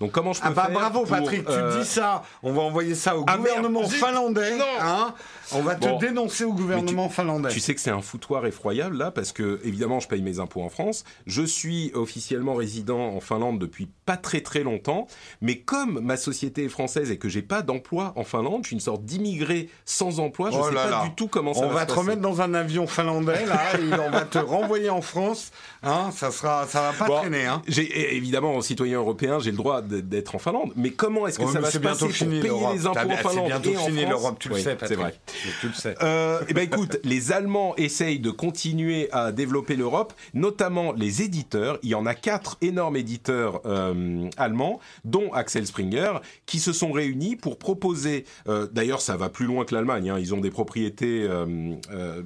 Donc 0.00 0.12
comment 0.12 0.32
je 0.32 0.40
peux 0.40 0.48
ah 0.48 0.52
bah 0.52 0.62
faire 0.64 0.72
bravo 0.72 1.00
pour, 1.00 1.08
Patrick, 1.10 1.44
tu 1.44 1.78
dis 1.78 1.84
ça, 1.84 2.22
on 2.42 2.54
va 2.54 2.62
envoyer 2.62 2.94
ça 2.94 3.18
au 3.18 3.24
ah 3.26 3.36
gouvernement 3.36 3.80
merde, 3.80 3.92
finlandais. 3.92 4.58
Hein 4.80 5.14
on 5.52 5.60
va 5.60 5.74
te 5.74 5.98
dénoncer 5.98 6.44
au 6.44 6.54
gouvernement 6.54 7.08
tu, 7.08 7.14
finlandais. 7.14 7.50
Tu 7.50 7.60
sais 7.60 7.74
que 7.74 7.80
c'est 7.82 7.90
un 7.90 8.00
foutoir 8.00 8.46
effroyable 8.46 8.96
là, 8.96 9.10
parce 9.10 9.32
que 9.32 9.60
évidemment 9.62 10.00
je 10.00 10.08
paye 10.08 10.22
mes 10.22 10.40
impôts 10.40 10.62
en 10.62 10.70
France. 10.70 11.04
Je 11.26 11.42
suis 11.42 11.90
officiellement 11.92 12.54
résident 12.54 12.98
en 12.98 13.20
Finlande 13.20 13.58
depuis 13.58 13.90
pas 14.06 14.16
très 14.16 14.40
très 14.40 14.62
longtemps, 14.62 15.06
mais 15.42 15.58
comme 15.58 16.00
ma 16.00 16.16
société 16.16 16.64
est 16.64 16.68
française 16.70 17.10
et 17.10 17.18
que 17.18 17.28
j'ai 17.28 17.42
pas 17.42 17.60
d'emploi 17.60 18.14
en 18.16 18.24
Finlande, 18.24 18.62
je 18.62 18.68
suis 18.68 18.76
une 18.76 18.80
sorte 18.80 19.04
d'immigré 19.04 19.68
sans 19.84 20.18
emploi. 20.18 20.50
Je 20.50 20.56
oh 20.56 20.68
sais 20.68 20.74
pas 20.74 20.88
là. 20.88 21.02
du 21.04 21.14
tout 21.14 21.28
comment 21.28 21.52
ça 21.52 21.60
on 21.60 21.68
va, 21.68 21.74
va 21.74 21.80
se 21.80 21.86
te 21.86 21.88
passer. 21.90 22.00
remettre 22.00 22.22
dans 22.22 22.40
un 22.40 22.54
avion 22.54 22.86
finlandais 22.86 23.44
là, 23.44 23.60
et 23.78 24.00
on 24.00 24.10
va 24.10 24.22
te 24.22 24.38
renvoyer 24.38 24.88
en 24.88 25.02
France. 25.02 25.52
Hein, 25.82 26.10
ça 26.12 26.30
sera, 26.30 26.66
ça 26.66 26.82
va 26.82 26.92
pas 26.92 27.06
bon, 27.06 27.20
traîner. 27.20 27.46
Hein. 27.46 27.62
J'ai 27.66 28.14
évidemment 28.14 28.54
en 28.54 28.60
citoyen 28.60 28.98
européen, 28.98 29.38
j'ai 29.38 29.50
le 29.50 29.56
droit 29.56 29.80
d'être 29.80 30.34
en 30.34 30.38
Finlande, 30.38 30.72
mais 30.76 30.90
comment 30.90 31.26
est-ce 31.26 31.38
que 31.38 31.44
oh, 31.44 31.52
ça 31.52 31.60
va 31.60 31.70
se 31.70 31.78
passer 31.78 32.06
pour 32.06 32.28
payer 32.28 32.42
les 32.74 32.86
impôts 32.86 32.98
en 32.98 33.16
Finlande 33.16 33.46
bientôt 33.46 33.70
et 33.70 33.76
en 33.78 33.86
fini 33.86 34.04
l'Europe, 34.04 34.36
tu 34.38 34.48
le 34.50 34.56
oui, 34.56 34.62
sais, 34.62 34.76
C'est 34.86 34.94
vrai. 34.94 35.14
Tu 35.60 35.68
le 35.68 35.72
sais. 35.72 35.94
Euh, 36.02 36.40
eh 36.48 36.54
ben 36.54 36.62
écoute, 36.62 36.98
les 37.04 37.32
Allemands 37.32 37.74
essayent 37.76 38.20
de 38.20 38.30
continuer 38.30 39.08
à 39.12 39.32
développer 39.32 39.74
l'Europe, 39.74 40.12
notamment 40.34 40.92
les 40.92 41.22
éditeurs. 41.22 41.78
Il 41.82 41.88
y 41.88 41.94
en 41.94 42.04
a 42.04 42.14
quatre 42.14 42.58
énormes 42.60 42.96
éditeurs 42.96 43.62
euh, 43.64 44.28
allemands, 44.36 44.80
dont 45.04 45.32
Axel 45.32 45.66
Springer, 45.66 46.20
qui 46.44 46.58
se 46.58 46.74
sont 46.74 46.92
réunis 46.92 47.36
pour 47.36 47.58
proposer. 47.58 48.24
Euh, 48.48 48.68
D'ailleurs, 48.70 49.00
ça 49.00 49.16
va 49.16 49.30
plus 49.30 49.46
loin 49.46 49.64
que 49.64 49.74
l'Allemagne. 49.74 50.10
Hein, 50.10 50.18
ils 50.18 50.34
ont 50.34 50.40
des 50.40 50.50
propriétés. 50.50 51.26
Euh, 51.28 52.22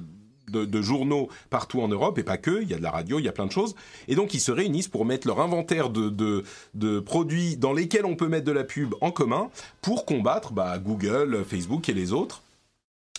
de, 0.49 0.65
de, 0.65 0.81
journaux 0.81 1.29
partout 1.49 1.81
en 1.81 1.87
Europe, 1.87 2.17
et 2.17 2.23
pas 2.23 2.37
que, 2.37 2.61
il 2.61 2.69
y 2.69 2.73
a 2.73 2.77
de 2.77 2.83
la 2.83 2.91
radio, 2.91 3.19
il 3.19 3.25
y 3.25 3.27
a 3.27 3.31
plein 3.31 3.45
de 3.45 3.51
choses. 3.51 3.75
Et 4.07 4.15
donc 4.15 4.33
ils 4.33 4.39
se 4.39 4.51
réunissent 4.51 4.87
pour 4.87 5.05
mettre 5.05 5.27
leur 5.27 5.39
inventaire 5.39 5.89
de, 5.89 6.09
de, 6.09 6.43
de 6.73 6.99
produits 6.99 7.57
dans 7.57 7.73
lesquels 7.73 8.05
on 8.05 8.15
peut 8.15 8.27
mettre 8.27 8.45
de 8.45 8.51
la 8.51 8.63
pub 8.63 8.95
en 9.01 9.11
commun 9.11 9.49
pour 9.81 10.05
combattre 10.05 10.53
bah, 10.53 10.77
Google, 10.77 11.43
Facebook 11.47 11.89
et 11.89 11.93
les 11.93 12.13
autres. 12.13 12.41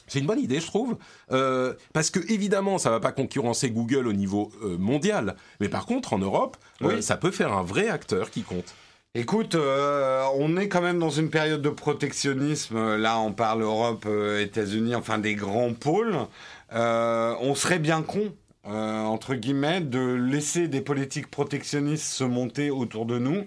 C'est 0.09 0.20
une 0.20 0.27
bonne 0.27 0.41
idée, 0.41 0.61
je 0.61 0.66
trouve, 0.66 0.97
euh, 1.33 1.74
parce 1.93 2.11
que 2.11 2.20
évidemment, 2.33 2.79
ça 2.79 2.91
va 2.91 3.01
pas 3.01 3.12
concurrencer 3.12 3.70
Google 3.70 4.07
au 4.07 4.12
niveau 4.12 4.53
euh, 4.62 4.79
mondial, 4.79 5.35
mais 5.61 5.68
par 5.68 5.85
contre, 5.85 6.12
en 6.12 6.18
Europe, 6.18 6.57
oui. 6.81 6.95
euh, 6.95 7.01
ça 7.01 7.16
peut 7.16 7.33
faire 7.33 7.53
un 7.53 7.62
vrai 7.62 7.89
acteur 7.89 8.31
qui 8.31 8.43
compte. 8.43 8.74
Écoute, 9.18 9.54
euh, 9.54 10.26
on 10.34 10.58
est 10.58 10.68
quand 10.68 10.82
même 10.82 10.98
dans 10.98 11.08
une 11.08 11.30
période 11.30 11.62
de 11.62 11.70
protectionnisme. 11.70 12.96
Là, 12.96 13.18
on 13.18 13.32
parle 13.32 13.62
Europe, 13.62 14.04
euh, 14.06 14.42
États-Unis, 14.42 14.94
enfin 14.94 15.16
des 15.16 15.34
grands 15.34 15.72
pôles. 15.72 16.18
Euh, 16.74 17.34
on 17.40 17.54
serait 17.54 17.78
bien 17.78 18.02
con, 18.02 18.34
entre 18.64 19.34
guillemets, 19.34 19.80
de 19.80 20.00
laisser 20.00 20.68
des 20.68 20.82
politiques 20.82 21.30
protectionnistes 21.30 22.04
se 22.04 22.24
monter 22.24 22.68
autour 22.68 23.06
de 23.06 23.18
nous. 23.18 23.46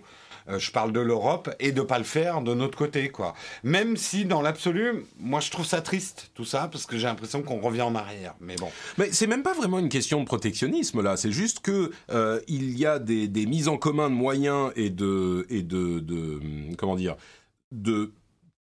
Euh, 0.49 0.59
je 0.59 0.71
parle 0.71 0.91
de 0.91 0.99
l'Europe, 0.99 1.49
et 1.59 1.71
de 1.71 1.81
pas 1.81 1.97
le 1.97 2.03
faire 2.03 2.41
de 2.41 2.53
notre 2.53 2.77
côté, 2.77 3.09
quoi. 3.09 3.33
Même 3.63 3.97
si, 3.97 4.25
dans 4.25 4.41
l'absolu, 4.41 5.05
moi, 5.19 5.39
je 5.39 5.51
trouve 5.51 5.65
ça 5.65 5.81
triste, 5.81 6.31
tout 6.33 6.45
ça, 6.45 6.69
parce 6.71 6.85
que 6.85 6.97
j'ai 6.97 7.07
l'impression 7.07 7.41
qu'on 7.43 7.59
revient 7.59 7.81
en 7.81 7.95
arrière. 7.95 8.35
Mais 8.39 8.55
bon. 8.55 8.69
Mais 8.97 9.11
c'est 9.11 9.27
même 9.27 9.43
pas 9.43 9.53
vraiment 9.53 9.79
une 9.79 9.89
question 9.89 10.19
de 10.21 10.25
protectionnisme, 10.25 11.01
là. 11.01 11.17
C'est 11.17 11.31
juste 11.31 11.59
que 11.59 11.91
euh, 12.11 12.39
il 12.47 12.77
y 12.77 12.85
a 12.85 12.99
des, 12.99 13.27
mises 13.45 13.67
en 13.67 13.77
commun 13.77 14.09
de 14.09 14.15
moyens 14.15 14.71
et 14.75 14.89
de, 14.89 15.45
et 15.49 15.63
de, 15.63 15.99
de 15.99 16.39
comment 16.77 16.95
dire, 16.95 17.15
de 17.71 18.11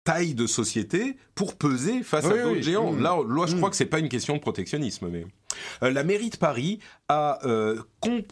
taille 0.08 0.36
de 0.36 0.48
société 0.48 1.18
pour 1.36 1.56
peser 1.56 2.02
face 2.02 2.24
à 2.24 2.30
d'autres 2.30 2.62
géants. 2.62 2.94
Mmh. 2.94 3.04
Là, 3.04 3.18
je 3.46 3.56
crois 3.58 3.68
mmh. 3.68 3.72
que 3.72 3.76
c'est 3.76 3.86
pas 3.86 4.00
une 4.00 4.08
question 4.08 4.36
de 4.36 4.40
protectionnisme, 4.40 5.10
mais 5.12 5.26
euh, 5.84 5.92
la 5.92 6.06
mairie 6.06 6.30
de 6.30 6.38
Paris 6.38 6.80
a, 7.10 7.40
euh, 7.46 7.82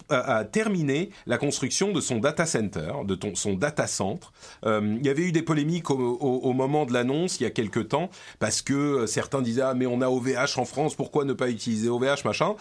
a, 0.07 0.45
terminé 0.45 1.09
la 1.26 1.38
construction 1.38 1.91
de 1.91 1.99
son 1.99 2.19
data 2.19 2.45
center, 2.45 2.93
de 3.03 3.19
son 3.34 3.55
data 3.55 3.88
centre. 3.88 4.32
Euh, 4.65 4.95
il 4.97 5.05
y 5.05 5.09
avait 5.09 5.23
eu 5.23 5.34
des 5.34 5.41
polémiques 5.41 5.89
au, 5.91 5.97
au, 5.97 6.53
moment 6.53 6.86
de 6.86 6.93
l'annonce 6.93 7.41
il 7.41 7.43
y 7.43 7.45
a 7.45 7.49
quelques 7.49 7.89
temps 7.89 8.09
parce 8.39 8.61
que 8.61 9.05
certains 9.05 9.41
disaient 9.41 9.61
ah 9.61 9.73
mais 9.73 9.86
on 9.86 9.99
a 9.99 10.07
OVH 10.07 10.57
en 10.57 10.65
France, 10.65 10.95
pourquoi 10.95 11.26
ne 11.26 11.34
pas 11.34 11.49
utiliser 11.49 11.89
OVH 11.89 12.23
machin? 12.23 12.55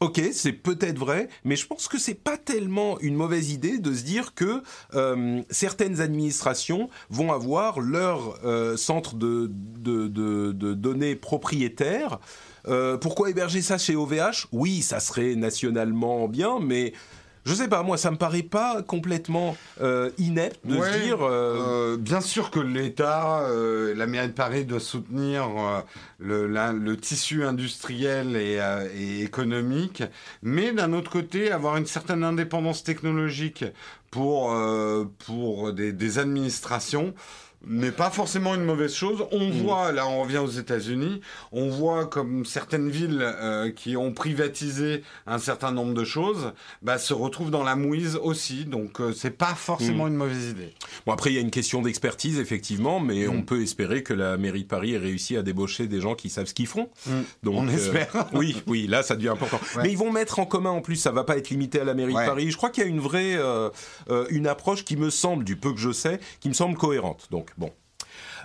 Ok, 0.00 0.20
c'est 0.32 0.52
peut-être 0.52 0.98
vrai, 0.98 1.28
mais 1.44 1.54
je 1.56 1.66
pense 1.66 1.86
que 1.86 1.98
c'est 1.98 2.14
pas 2.14 2.36
tellement 2.36 2.98
une 3.00 3.14
mauvaise 3.14 3.52
idée 3.52 3.78
de 3.78 3.94
se 3.94 4.02
dire 4.02 4.34
que 4.34 4.62
euh, 4.94 5.40
certaines 5.50 6.00
administrations 6.00 6.90
vont 7.10 7.32
avoir 7.32 7.80
leur 7.80 8.44
euh, 8.44 8.76
centre 8.76 9.14
de, 9.14 9.50
de, 9.50 10.08
de, 10.08 10.52
de, 10.52 10.74
données 10.74 11.14
propriétaires. 11.14 12.18
Euh, 12.66 12.96
pourquoi 12.96 13.30
héberger 13.30 13.62
ça 13.62 13.78
chez 13.78 13.94
OVH 13.94 14.48
Oui, 14.52 14.82
ça 14.82 14.98
serait 14.98 15.36
nationalement 15.36 16.28
bien, 16.28 16.58
mais 16.60 16.92
je 17.44 17.52
sais 17.52 17.68
pas, 17.68 17.82
moi, 17.82 17.98
ça 17.98 18.10
me 18.10 18.16
paraît 18.16 18.42
pas 18.42 18.82
complètement 18.82 19.56
euh, 19.82 20.10
inepte 20.18 20.66
de 20.66 20.76
se 20.76 20.98
dire. 21.04 21.22
Euh, 21.22 21.92
euh, 21.94 21.96
bien 21.98 22.20
sûr 22.20 22.50
que 22.50 22.60
l'État, 22.60 23.46
la 23.94 24.06
mairie 24.06 24.28
de 24.28 24.32
Paris 24.32 24.64
doit 24.64 24.80
soutenir 24.80 25.48
le, 26.18 26.46
le, 26.46 26.96
tissu 26.96 27.44
industriel 27.44 28.36
et, 28.36 28.60
et 28.96 29.22
économique, 29.22 30.02
mais 30.42 30.72
d'un 30.72 30.92
autre 30.92 31.10
côté, 31.10 31.52
avoir 31.52 31.76
une 31.76 31.86
certaine 31.86 32.24
indépendance 32.24 32.82
technologique 32.82 33.64
pour, 34.10 34.56
pour 35.26 35.72
des, 35.72 35.92
des 35.92 36.18
administrations 36.18 37.14
n'est 37.66 37.92
pas 37.92 38.10
forcément 38.10 38.54
une 38.54 38.64
mauvaise 38.64 38.94
chose. 38.94 39.24
On 39.32 39.48
mm. 39.48 39.52
voit, 39.52 39.92
là 39.92 40.06
on 40.06 40.22
revient 40.22 40.38
aux 40.38 40.48
États-Unis, 40.48 41.20
on 41.52 41.68
voit 41.68 42.06
comme 42.06 42.44
certaines 42.44 42.90
villes 42.90 43.20
euh, 43.22 43.70
qui 43.70 43.96
ont 43.96 44.12
privatisé 44.12 45.02
un 45.26 45.38
certain 45.38 45.72
nombre 45.72 45.94
de 45.94 46.04
choses, 46.04 46.52
bah, 46.82 46.98
se 46.98 47.14
retrouvent 47.14 47.50
dans 47.50 47.62
la 47.62 47.76
mouise 47.76 48.18
aussi. 48.22 48.64
Donc 48.64 49.00
euh, 49.00 49.12
c'est 49.12 49.30
pas 49.30 49.54
forcément 49.54 50.04
mm. 50.04 50.08
une 50.08 50.14
mauvaise 50.14 50.50
idée. 50.50 50.74
Bon 51.06 51.12
après 51.12 51.30
il 51.30 51.34
y 51.34 51.38
a 51.38 51.42
une 51.42 51.50
question 51.50 51.82
d'expertise 51.82 52.38
effectivement, 52.38 53.00
mais 53.00 53.28
on 53.28 53.38
mm. 53.38 53.44
peut 53.44 53.62
espérer 53.62 54.02
que 54.02 54.14
la 54.14 54.36
mairie 54.36 54.64
de 54.64 54.68
Paris 54.68 54.94
ait 54.94 54.98
réussi 54.98 55.36
à 55.36 55.42
débaucher 55.42 55.86
des 55.86 56.00
gens 56.00 56.14
qui 56.14 56.30
savent 56.30 56.46
ce 56.46 56.54
qu'ils 56.54 56.66
font. 56.66 56.88
Donc 57.42 57.54
on 57.56 57.68
euh, 57.68 57.72
espère. 57.72 58.28
oui, 58.32 58.62
oui, 58.66 58.86
là 58.86 59.02
ça 59.02 59.16
devient 59.16 59.28
important. 59.28 59.60
Mais 59.82 59.90
ils 59.90 59.98
vont 59.98 60.12
mettre 60.12 60.38
en 60.38 60.46
commun 60.46 60.70
en 60.70 60.80
plus, 60.80 60.96
ça 60.96 61.10
va 61.10 61.24
pas 61.24 61.36
être 61.36 61.50
limité 61.50 61.80
à 61.80 61.84
la 61.84 61.94
mairie 61.94 62.14
de 62.14 62.18
Paris. 62.18 62.50
Je 62.50 62.56
crois 62.56 62.70
qu'il 62.70 62.84
y 62.84 62.86
a 62.86 62.90
une 62.90 63.00
vraie, 63.00 63.38
une 64.30 64.46
approche 64.46 64.84
qui 64.84 64.96
me 64.96 65.10
semble, 65.10 65.44
du 65.44 65.56
peu 65.56 65.72
que 65.72 65.80
je 65.80 65.92
sais, 65.92 66.20
qui 66.40 66.48
me 66.48 66.54
semble 66.54 66.76
cohérente. 66.76 67.28
Donc 67.30 67.53
bon. 67.58 67.70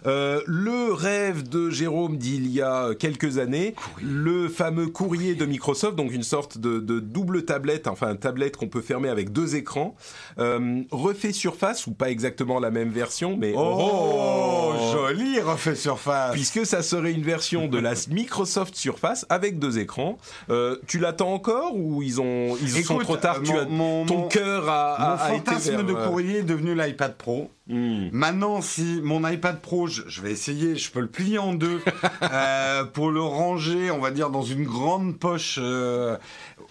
Euh, 0.05 0.41
le 0.45 0.93
rêve 0.93 1.47
de 1.47 1.70
Jérôme 1.70 2.18
d'il 2.18 2.47
y 2.47 2.62
a 2.62 2.93
quelques 2.95 3.38
années, 3.38 3.76
le 4.01 4.47
fameux 4.47 4.88
courrier 4.88 5.36
de 5.36 5.45
Microsoft, 5.45 5.95
donc 5.95 6.14
une 6.14 6.24
sorte 6.24 6.57
de, 6.57 6.80
double 6.99 7.45
tablette, 7.45 7.88
enfin 7.88 8.12
une 8.12 8.18
tablette 8.18 8.57
qu'on 8.57 8.68
peut 8.68 8.82
fermer 8.82 9.10
avec 9.10 9.32
deux 9.32 9.55
écrans, 9.55 9.95
euh, 10.39 10.82
refait 10.91 11.32
surface 11.32 11.88
ou 11.88 11.93
pas 11.93 12.10
exactement 12.10 12.60
la 12.60 12.72
même 12.72 12.89
version, 12.89 13.38
mais 13.38 13.53
oh, 13.55 14.74
oh, 14.74 14.74
joli 14.93 15.39
refait 15.39 15.76
surface, 15.76 16.34
puisque 16.34 16.66
ça 16.66 16.82
serait 16.82 17.12
une 17.12 17.24
version 17.24 17.68
de 17.68 17.78
la 17.78 17.93
Microsoft 18.10 18.76
Surface 18.76 19.26
avec 19.30 19.60
deux 19.60 19.80
écrans. 19.80 20.18
Euh, 20.49 20.78
tu 20.88 20.99
l'attends 20.99 21.34
encore 21.34 21.76
ou 21.76 22.01
ils 22.01 22.22
ont 22.22 22.55
ils 22.62 22.84
sont 22.84 22.99
trop 22.99 23.18
tard 23.18 23.41
tu 23.43 23.51
as, 23.51 23.66
Ton 23.66 24.28
cœur 24.30 24.70
a, 24.70 25.12
mon 25.12 25.18
fantasme 25.18 25.86
de 25.86 25.93
courrier 25.93 26.39
est 26.39 26.43
devenu 26.43 26.76
l'iPad 26.76 27.16
Pro. 27.16 27.49
Hmm. 27.70 28.09
Maintenant, 28.11 28.61
si 28.61 28.99
mon 29.03 29.28
iPad 29.28 29.61
Pro, 29.61 29.86
je, 29.86 30.22
vais 30.22 30.32
essayer, 30.32 30.76
je 30.76 30.91
peux 30.91 31.01
le 31.01 31.07
plier 31.07 31.38
en 31.38 31.53
deux 31.53 31.82
euh, 32.24 32.84
pour 32.84 33.11
le 33.11 33.22
ranger, 33.22 33.91
on 33.91 33.99
va 33.99 34.09
dire, 34.09 34.32
dans 34.32 34.41
une 34.41 34.63
grande 34.63 35.20
poche. 35.20 35.59
Euh, 35.61 36.17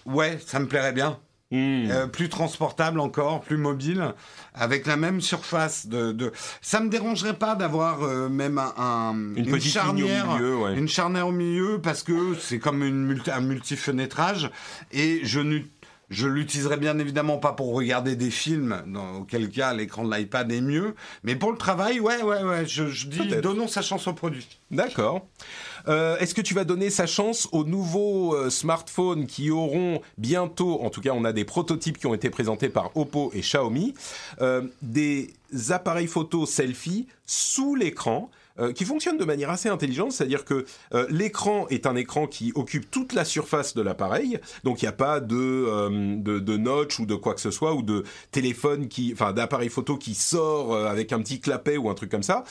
ouais, 0.05 0.37
ça 0.45 0.59
me 0.59 0.67
plairait 0.67 0.91
bien. 0.91 1.17
Hmm. 1.51 1.89
Euh, 1.89 2.05
plus 2.05 2.29
transportable 2.29 2.99
encore, 2.99 3.41
plus 3.41 3.57
mobile, 3.57 4.13
avec 4.53 4.85
la 4.85 4.97
même 4.97 5.21
surface 5.21 5.87
de. 5.87 6.11
de... 6.11 6.33
Ça 6.61 6.81
me 6.81 6.89
dérangerait 6.89 7.33
pas 7.33 7.55
d'avoir 7.55 8.01
même 8.29 8.59
un, 8.59 9.15
une, 9.35 9.59
charnière, 9.59 10.29
au 10.29 10.33
milieu, 10.33 10.57
ouais. 10.57 10.77
une 10.77 10.89
charnière 10.89 11.27
au 11.27 11.31
milieu, 11.31 11.79
parce 11.81 12.03
que 12.03 12.35
c'est 12.35 12.59
comme 12.59 12.83
une 12.83 13.03
multi, 13.03 13.31
un 13.31 13.39
multi-fenêtrage 13.39 14.51
et 14.91 15.21
je 15.23 15.39
n'utilise 15.39 15.78
je 16.09 16.27
l'utiliserai 16.27 16.77
bien 16.77 16.97
évidemment 16.97 17.37
pas 17.37 17.53
pour 17.53 17.73
regarder 17.73 18.15
des 18.15 18.31
films, 18.31 18.83
dans 18.87 19.17
auquel 19.17 19.49
cas 19.49 19.73
l'écran 19.73 20.03
de 20.03 20.15
l'iPad 20.15 20.51
est 20.51 20.61
mieux. 20.61 20.95
Mais 21.23 21.35
pour 21.35 21.51
le 21.51 21.57
travail, 21.57 21.99
ouais, 21.99 22.21
ouais, 22.23 22.43
ouais, 22.43 22.65
je, 22.65 23.07
dis 23.07 23.19
donnons 23.41 23.67
sa 23.67 23.81
chance 23.81 24.07
au 24.07 24.13
produit. 24.13 24.47
D'accord. 24.71 25.27
Euh, 25.87 26.17
est-ce 26.17 26.33
que 26.33 26.41
tu 26.41 26.53
vas 26.53 26.63
donner 26.63 26.89
sa 26.89 27.05
chance 27.05 27.47
aux 27.51 27.63
nouveaux 27.63 28.35
euh, 28.35 28.49
smartphones 28.49 29.27
qui 29.27 29.51
auront 29.51 30.01
bientôt, 30.17 30.81
en 30.81 30.89
tout 30.89 31.01
cas 31.01 31.11
on 31.13 31.23
a 31.25 31.31
des 31.31 31.45
prototypes 31.45 31.97
qui 31.97 32.07
ont 32.07 32.13
été 32.13 32.29
présentés 32.29 32.69
par 32.69 32.95
Oppo 32.97 33.31
et 33.33 33.41
Xiaomi, 33.41 33.93
euh, 34.41 34.63
des 34.81 35.33
appareils 35.69 36.07
photo 36.07 36.45
selfie 36.45 37.07
sous 37.25 37.75
l'écran 37.75 38.29
euh, 38.59 38.73
qui 38.73 38.85
fonctionne 38.85 39.17
de 39.17 39.25
manière 39.25 39.49
assez 39.49 39.69
intelligente, 39.69 40.11
c'est-à-dire 40.11 40.43
que 40.43 40.65
euh, 40.93 41.05
l'écran 41.09 41.67
est 41.69 41.85
un 41.85 41.95
écran 41.95 42.27
qui 42.27 42.51
occupe 42.55 42.91
toute 42.91 43.13
la 43.13 43.23
surface 43.23 43.73
de 43.73 43.81
l'appareil, 43.81 44.39
donc 44.63 44.81
il 44.81 44.85
n'y 44.85 44.89
a 44.89 44.93
pas 44.93 45.19
de, 45.19 45.35
euh, 45.37 46.15
de, 46.17 46.39
de, 46.39 46.57
notch 46.57 46.99
ou 46.99 47.05
de 47.05 47.15
quoi 47.15 47.33
que 47.35 47.41
ce 47.41 47.51
soit, 47.51 47.73
ou 47.73 47.83
de 47.83 48.03
téléphone 48.31 48.87
qui, 48.87 49.11
enfin 49.13 49.31
d'appareil 49.33 49.69
photo 49.69 49.97
qui 49.97 50.13
sort 50.13 50.75
avec 50.75 51.13
un 51.13 51.19
petit 51.19 51.39
clapet 51.39 51.77
ou 51.77 51.89
un 51.89 51.93
truc 51.93 52.11
comme 52.11 52.23
ça. 52.23 52.43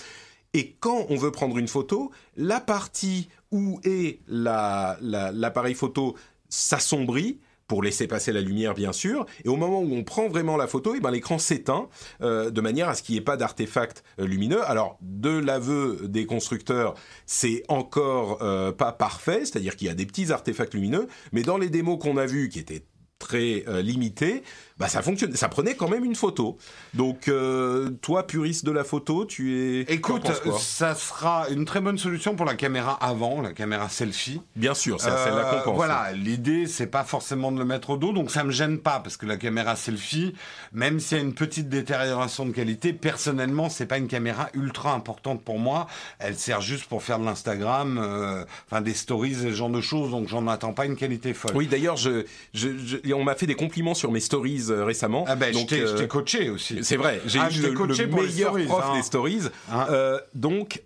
Et 0.54 0.76
quand 0.80 1.06
on 1.10 1.16
veut 1.16 1.30
prendre 1.30 1.58
une 1.58 1.68
photo, 1.68 2.10
la 2.36 2.60
partie 2.60 3.28
où 3.50 3.80
est 3.84 4.20
l'appareil 4.28 5.74
la, 5.74 5.78
photo 5.78 6.16
s'assombrit 6.48 7.38
pour 7.68 7.82
laisser 7.82 8.08
passer 8.08 8.32
la 8.32 8.40
lumière 8.40 8.74
bien 8.74 8.92
sûr. 8.92 9.26
Et 9.44 9.48
au 9.48 9.56
moment 9.56 9.80
où 9.80 9.94
on 9.94 10.02
prend 10.02 10.26
vraiment 10.28 10.56
la 10.56 10.66
photo, 10.66 10.94
et 10.94 10.98
eh 10.98 11.00
ben 11.00 11.10
l'écran 11.10 11.38
s'éteint 11.38 11.88
euh, 12.22 12.50
de 12.50 12.60
manière 12.60 12.88
à 12.88 12.94
ce 12.94 13.02
qu'il 13.02 13.14
n'y 13.14 13.20
ait 13.20 13.24
pas 13.24 13.36
d'artefact 13.36 14.02
euh, 14.18 14.26
lumineux. 14.26 14.68
Alors 14.68 14.98
de 15.02 15.38
l'aveu 15.38 16.00
des 16.04 16.26
constructeurs, 16.26 16.94
c'est 17.26 17.62
encore 17.68 18.42
euh, 18.42 18.72
pas 18.72 18.92
parfait, 18.92 19.40
c'est-à-dire 19.44 19.76
qu'il 19.76 19.86
y 19.86 19.90
a 19.90 19.94
des 19.94 20.06
petits 20.06 20.32
artefacts 20.32 20.74
lumineux, 20.74 21.06
mais 21.32 21.42
dans 21.42 21.58
les 21.58 21.68
démos 21.68 21.98
qu'on 22.00 22.16
a 22.16 22.26
vus 22.26 22.48
qui 22.48 22.58
étaient 22.58 22.84
très 23.18 23.64
limités, 23.82 24.44
bah 24.78 24.88
ça 24.88 25.02
fonctionne, 25.02 25.34
ça 25.34 25.48
prenait 25.48 25.74
quand 25.74 25.88
même 25.88 26.04
une 26.04 26.14
photo. 26.14 26.56
Donc 26.94 27.28
euh, 27.28 27.90
toi, 28.00 28.26
puriste 28.26 28.64
de 28.64 28.70
la 28.70 28.84
photo, 28.84 29.24
tu 29.24 29.58
es. 29.58 29.80
Écoute, 29.92 30.30
ça 30.58 30.94
sera 30.94 31.48
une 31.50 31.64
très 31.64 31.80
bonne 31.80 31.98
solution 31.98 32.36
pour 32.36 32.46
la 32.46 32.54
caméra 32.54 32.92
avant, 32.92 33.40
la 33.40 33.52
caméra 33.52 33.88
selfie. 33.88 34.40
Bien 34.56 34.74
sûr, 34.74 35.00
c'est 35.00 35.10
celle-là 35.10 35.62
pense. 35.64 35.74
Voilà, 35.74 36.12
l'idée 36.12 36.66
c'est 36.66 36.86
pas 36.86 37.04
forcément 37.04 37.50
de 37.52 37.58
le 37.58 37.64
mettre 37.64 37.90
au 37.90 37.96
dos, 37.96 38.12
donc 38.12 38.30
ça 38.30 38.44
me 38.44 38.50
gêne 38.50 38.78
pas 38.78 39.00
parce 39.00 39.16
que 39.16 39.26
la 39.26 39.36
caméra 39.36 39.76
selfie, 39.76 40.34
même 40.72 41.00
s'il 41.00 41.18
y 41.18 41.20
a 41.20 41.24
une 41.24 41.34
petite 41.34 41.68
détérioration 41.68 42.46
de 42.46 42.52
qualité, 42.52 42.92
personnellement 42.92 43.68
c'est 43.68 43.86
pas 43.86 43.98
une 43.98 44.08
caméra 44.08 44.48
ultra 44.54 44.94
importante 44.94 45.42
pour 45.42 45.58
moi. 45.58 45.86
Elle 46.18 46.36
sert 46.36 46.60
juste 46.60 46.84
pour 46.84 47.02
faire 47.02 47.18
de 47.18 47.24
l'Instagram, 47.24 47.98
euh, 47.98 48.44
enfin 48.66 48.80
des 48.80 48.94
stories, 48.94 49.34
ce 49.34 49.50
genre 49.52 49.70
de 49.70 49.80
choses, 49.80 50.10
donc 50.10 50.28
j'en 50.28 50.46
attends 50.46 50.72
pas 50.72 50.86
une 50.86 50.96
qualité 50.96 51.34
folle. 51.34 51.52
Oui, 51.54 51.66
d'ailleurs, 51.66 51.96
je, 51.96 52.24
je, 52.54 52.68
on 53.12 53.24
m'a 53.24 53.34
fait 53.34 53.46
des 53.46 53.54
compliments 53.54 53.94
sur 53.94 54.12
mes 54.12 54.20
stories 54.20 54.67
euh, 54.70 54.84
récemment. 54.84 55.24
Ah 55.28 55.36
ben, 55.36 55.52
donc, 55.52 55.70
je 55.70 55.76
t'ai 55.76 56.04
euh, 56.04 56.06
coaché 56.06 56.50
aussi. 56.50 56.82
C'est 56.82 56.96
vrai, 56.96 57.20
j'ai 57.26 57.38
ah, 57.38 57.48
eu 57.50 57.60
le, 57.60 57.70
le 57.70 58.06
meilleur 58.06 58.52
prof 58.66 58.84
hein. 58.84 58.96
des 58.96 59.02
stories. 59.02 59.42
Hein. 59.72 59.86
Euh, 59.90 60.20
donc, 60.34 60.82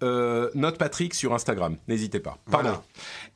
note 0.54 0.78
Patrick 0.78 1.14
sur 1.14 1.34
Instagram, 1.34 1.76
n'hésitez 1.88 2.20
pas. 2.20 2.38
Pardon. 2.50 2.78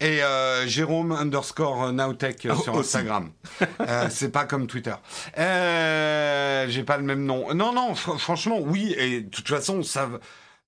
Et 0.00 0.20
Jérôme 0.66 1.12
underscore 1.12 1.92
Nowtech 1.92 2.46
oh, 2.50 2.54
sur 2.56 2.78
Instagram. 2.78 3.30
c'est 4.10 4.32
pas 4.32 4.44
comme 4.44 4.66
Twitter. 4.66 4.94
j'ai 5.36 6.82
pas 6.84 6.96
le 6.96 7.04
même 7.04 7.24
nom. 7.24 7.54
Non, 7.54 7.72
non, 7.72 7.94
franchement, 7.94 8.58
oui. 8.60 8.94
Et 8.98 9.22
de 9.22 9.30
toute 9.30 9.48
façon, 9.48 9.82
ça... 9.82 10.08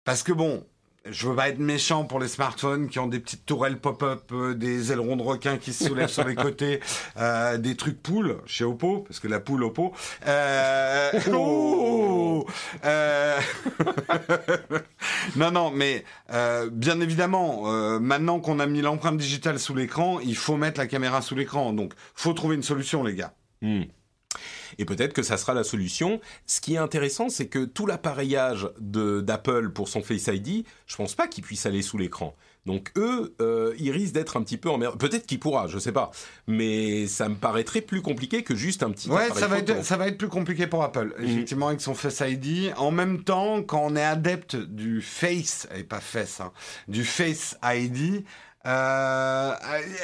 Parce 0.04 0.22
que 0.22 0.32
bon, 0.32 0.64
je 1.10 1.28
veux 1.28 1.34
pas 1.34 1.48
être 1.48 1.58
méchant 1.58 2.04
pour 2.04 2.20
les 2.20 2.28
smartphones 2.28 2.88
qui 2.88 2.98
ont 2.98 3.06
des 3.06 3.20
petites 3.20 3.46
tourelles 3.46 3.78
pop-up, 3.78 4.30
euh, 4.32 4.54
des 4.54 4.92
ailerons 4.92 5.16
de 5.16 5.22
requin 5.22 5.56
qui 5.58 5.72
se 5.72 5.84
soulèvent 5.84 6.08
sur 6.08 6.26
les 6.26 6.34
côtés, 6.36 6.80
euh, 7.16 7.58
des 7.58 7.76
trucs 7.76 8.02
poules 8.02 8.38
chez 8.46 8.64
Oppo, 8.64 9.04
parce 9.06 9.20
que 9.20 9.28
la 9.28 9.40
poule 9.40 9.64
Oppo. 9.64 9.92
Euh, 10.26 11.10
oh 11.32 12.46
Euh, 12.84 13.40
non, 15.36 15.50
non, 15.50 15.70
mais 15.70 16.04
euh, 16.32 16.68
bien 16.70 17.00
évidemment, 17.00 17.72
euh, 17.72 17.98
maintenant 17.98 18.40
qu'on 18.40 18.60
a 18.60 18.66
mis 18.66 18.80
l'empreinte 18.80 19.16
digitale 19.16 19.58
sous 19.58 19.74
l'écran, 19.74 20.20
il 20.20 20.36
faut 20.36 20.56
mettre 20.56 20.78
la 20.78 20.86
caméra 20.86 21.22
sous 21.22 21.34
l'écran. 21.34 21.72
Donc, 21.72 21.92
faut 22.14 22.32
trouver 22.32 22.56
une 22.56 22.62
solution, 22.62 23.02
les 23.02 23.14
gars. 23.14 23.32
Hmm. 23.62 23.82
Et 24.78 24.84
peut-être 24.84 25.12
que 25.12 25.22
ça 25.22 25.36
sera 25.36 25.54
la 25.54 25.64
solution. 25.64 26.20
Ce 26.46 26.60
qui 26.60 26.74
est 26.74 26.78
intéressant, 26.78 27.28
c'est 27.28 27.46
que 27.46 27.64
tout 27.64 27.86
l'appareillage 27.86 28.68
d'Apple 28.78 29.70
pour 29.70 29.88
son 29.88 30.02
Face 30.02 30.26
ID, 30.26 30.64
je 30.86 30.96
pense 30.96 31.14
pas 31.14 31.26
qu'il 31.28 31.44
puisse 31.44 31.66
aller 31.66 31.82
sous 31.82 31.98
l'écran. 31.98 32.36
Donc 32.68 32.92
eux, 32.98 33.34
euh, 33.40 33.74
ils 33.78 33.90
risquent 33.90 34.12
d'être 34.12 34.36
un 34.36 34.42
petit 34.42 34.58
peu 34.58 34.68
emmerdés. 34.68 34.98
Peut-être 34.98 35.26
qu'il 35.26 35.40
pourra, 35.40 35.68
je 35.68 35.78
sais 35.78 35.90
pas. 35.90 36.10
Mais 36.46 37.06
ça 37.06 37.30
me 37.30 37.34
paraîtrait 37.34 37.80
plus 37.80 38.02
compliqué 38.02 38.42
que 38.42 38.54
juste 38.54 38.82
un 38.82 38.90
petit. 38.90 39.08
Ouais, 39.08 39.30
ça 39.34 39.46
va 39.46 39.58
être 39.58 39.82
ça 39.82 39.96
va 39.96 40.06
être 40.06 40.18
plus 40.18 40.28
compliqué 40.28 40.66
pour 40.66 40.84
Apple. 40.84 41.14
Mhm. 41.18 41.24
Effectivement, 41.24 41.68
avec 41.68 41.80
son 41.80 41.94
Face 41.94 42.22
ID. 42.26 42.74
En 42.76 42.90
même 42.90 43.24
temps, 43.24 43.62
quand 43.62 43.80
on 43.82 43.96
est 43.96 44.04
adepte 44.04 44.54
du 44.56 45.00
Face 45.00 45.66
et 45.74 45.82
pas 45.82 46.00
Face, 46.00 46.40
hein, 46.40 46.52
du 46.88 47.04
Face 47.04 47.56
ID, 47.64 48.24
euh, 48.66 49.54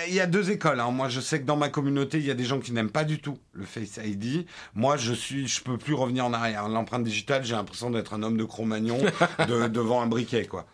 il 0.08 0.14
y 0.14 0.20
a 0.20 0.26
deux 0.26 0.50
écoles. 0.50 0.80
Hein. 0.80 0.90
Moi, 0.90 1.08
je 1.08 1.20
sais 1.20 1.40
que 1.40 1.44
dans 1.44 1.56
ma 1.56 1.68
communauté, 1.68 2.18
il 2.18 2.24
y 2.24 2.30
a 2.30 2.34
des 2.34 2.44
gens 2.44 2.60
qui 2.60 2.72
n'aiment 2.72 2.90
pas 2.90 3.04
du 3.04 3.18
tout 3.18 3.38
le 3.52 3.64
Face 3.64 3.98
ID. 4.02 4.46
Moi, 4.74 4.96
je 4.96 5.12
suis, 5.12 5.48
je 5.48 5.62
peux 5.62 5.76
plus 5.76 5.94
revenir 5.94 6.24
en 6.24 6.32
arrière. 6.32 6.68
L'empreinte 6.68 7.04
digitale, 7.04 7.44
j'ai 7.44 7.54
l'impression 7.54 7.90
d'être 7.90 8.14
un 8.14 8.22
homme 8.22 8.36
de 8.36 8.44
Cro-Magnon 8.44 8.98
devant 9.48 10.02
un 10.02 10.06
briquet, 10.06 10.46
quoi. 10.46 10.66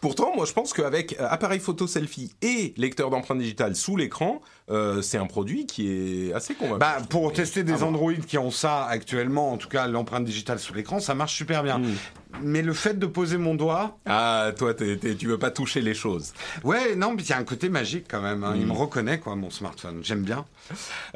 Pourtant, 0.00 0.34
moi, 0.34 0.46
je 0.46 0.52
pense 0.52 0.72
qu'avec 0.72 1.18
euh, 1.20 1.26
appareil 1.28 1.60
photo 1.60 1.86
selfie 1.86 2.34
et 2.42 2.72
lecteur 2.76 3.10
d'empreinte 3.10 3.38
digitale 3.38 3.76
sous 3.76 3.96
l'écran, 3.96 4.40
euh, 4.70 5.02
c'est 5.02 5.18
un 5.18 5.26
produit 5.26 5.66
qui 5.66 5.88
est 5.88 6.32
assez 6.32 6.54
convaincant. 6.54 6.78
Bah, 6.78 6.98
pour 7.08 7.32
tester 7.32 7.62
des 7.62 7.82
Android 7.82 8.14
qui 8.14 8.38
ont 8.38 8.50
ça 8.50 8.86
actuellement, 8.86 9.52
en 9.52 9.56
tout 9.58 9.68
cas 9.68 9.86
l'empreinte 9.86 10.24
digitale 10.24 10.58
sous 10.58 10.74
l'écran, 10.74 11.00
ça 11.00 11.14
marche 11.14 11.36
super 11.36 11.62
bien. 11.62 11.78
Hmm. 11.78 11.94
Mais 12.42 12.62
le 12.62 12.72
fait 12.72 12.98
de 12.98 13.06
poser 13.06 13.38
mon 13.38 13.54
doigt. 13.54 13.98
Ah, 14.06 14.52
toi, 14.56 14.74
tu 14.74 15.26
veux 15.26 15.38
pas 15.38 15.50
toucher 15.50 15.80
les 15.80 15.94
choses. 15.94 16.32
Ouais, 16.64 16.94
non, 16.96 17.14
mais 17.14 17.22
il 17.22 17.28
y 17.28 17.32
a 17.32 17.38
un 17.38 17.44
côté 17.44 17.68
magique 17.68 18.06
quand 18.08 18.20
même. 18.20 18.44
Hein. 18.44 18.54
Il 18.56 18.64
hmm. 18.64 18.68
me 18.68 18.72
reconnaît, 18.72 19.18
quoi, 19.18 19.36
mon 19.36 19.50
smartphone. 19.50 20.00
J'aime 20.02 20.22
bien. 20.22 20.44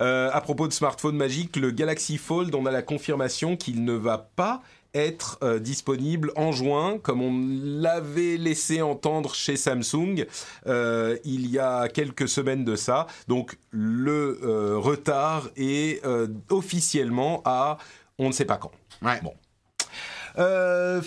Euh, 0.01 0.30
à 0.32 0.40
propos 0.40 0.68
de 0.68 0.72
smartphone 0.72 1.16
magique, 1.16 1.56
le 1.56 1.70
Galaxy 1.70 2.18
Fold, 2.18 2.55
on 2.55 2.66
a 2.66 2.70
la 2.70 2.82
confirmation 2.82 3.56
qu'il 3.56 3.84
ne 3.84 3.92
va 3.92 4.18
pas 4.18 4.62
être 4.94 5.38
euh, 5.42 5.59
disponible 5.59 6.32
en 6.36 6.52
juin, 6.52 6.98
comme 6.98 7.22
on 7.22 7.32
l'avait 7.80 8.36
laissé 8.36 8.82
entendre 8.82 9.34
chez 9.34 9.56
Samsung 9.56 10.26
euh, 10.66 11.16
il 11.24 11.48
y 11.48 11.59
a 11.59 11.88
quelques 11.88 12.28
semaines 12.28 12.64
de 12.64 12.76
ça. 12.76 13.06
Donc 13.28 13.59
le 13.70 14.40
euh, 14.42 14.76
retard 14.78 15.48
est 15.56 16.02
officiellement 16.48 17.42
à 17.44 17.78
on 18.18 18.28
ne 18.28 18.32
sait 18.32 18.44
pas 18.44 18.56
quand. 18.56 18.72
Ouais. 19.02 19.20
Bon 19.22 19.34
euh, 20.39 21.02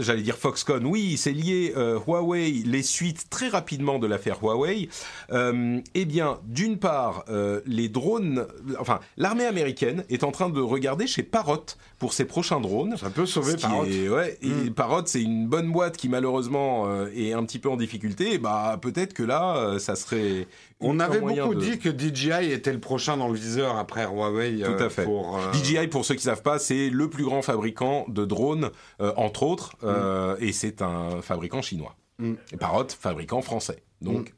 j'allais 0.00 0.22
dire 0.22 0.36
Foxconn, 0.36 0.86
oui, 0.86 1.16
c'est 1.16 1.32
lié 1.32 1.72
euh, 1.76 1.98
Huawei, 2.06 2.62
les 2.64 2.82
suites 2.82 3.28
très 3.30 3.48
rapidement 3.48 3.98
de 3.98 4.06
l'affaire 4.06 4.42
Huawei. 4.42 4.88
Euh, 5.32 5.80
eh 5.94 6.04
bien, 6.04 6.38
d'une 6.44 6.78
part, 6.78 7.24
euh, 7.28 7.60
les 7.66 7.88
drones, 7.88 8.46
enfin, 8.78 9.00
l'armée 9.16 9.46
américaine 9.46 10.04
est 10.10 10.24
en 10.24 10.30
train 10.30 10.50
de 10.50 10.60
regarder 10.60 11.06
chez 11.06 11.22
Parrot 11.22 11.64
pour 11.98 12.12
ses 12.12 12.24
prochains 12.24 12.60
drones. 12.60 12.96
Ça 12.96 13.10
peut 13.10 13.26
sauver 13.26 13.56
Parrot. 13.56 13.84
ouais, 13.84 14.38
et 14.42 14.48
hmm. 14.48 14.74
Parrot, 14.74 15.02
c'est 15.06 15.22
une 15.22 15.46
bonne 15.46 15.70
boîte 15.70 15.96
qui 15.96 16.08
malheureusement 16.08 16.88
est 17.14 17.32
un 17.32 17.44
petit 17.44 17.58
peu 17.58 17.68
en 17.68 17.76
difficulté. 17.76 18.38
bah, 18.38 18.78
peut-être 18.80 19.14
que 19.14 19.22
là, 19.22 19.78
ça 19.78 19.96
serait 19.96 20.46
on 20.82 20.98
avait 20.98 21.20
beaucoup 21.20 21.54
dit 21.54 21.78
que 21.78 21.88
DJI 21.88 22.50
était 22.50 22.72
le 22.72 22.80
prochain 22.80 23.16
dans 23.16 23.28
le 23.28 23.34
viseur 23.34 23.76
après 23.76 24.04
Huawei. 24.04 24.62
Tout 24.64 24.82
à 24.82 24.90
fait. 24.90 25.04
Pour, 25.04 25.38
DJI, 25.52 25.86
pour 25.86 26.04
ceux 26.04 26.14
qui 26.14 26.26
ne 26.26 26.34
savent 26.34 26.42
pas, 26.42 26.58
c'est 26.58 26.90
le 26.90 27.08
plus 27.08 27.24
grand 27.24 27.42
fabricant 27.42 28.04
de 28.08 28.24
drones, 28.24 28.70
entre 28.98 29.44
autres. 29.44 29.76
Euh, 29.84 30.36
et 30.38 30.52
c'est 30.52 30.82
un 30.82 31.22
fabricant 31.22 31.62
chinois. 31.62 31.96
Mm. 32.18 32.34
Parrot, 32.58 32.88
fabricant 32.88 33.42
français. 33.42 33.82
Donc, 34.00 34.32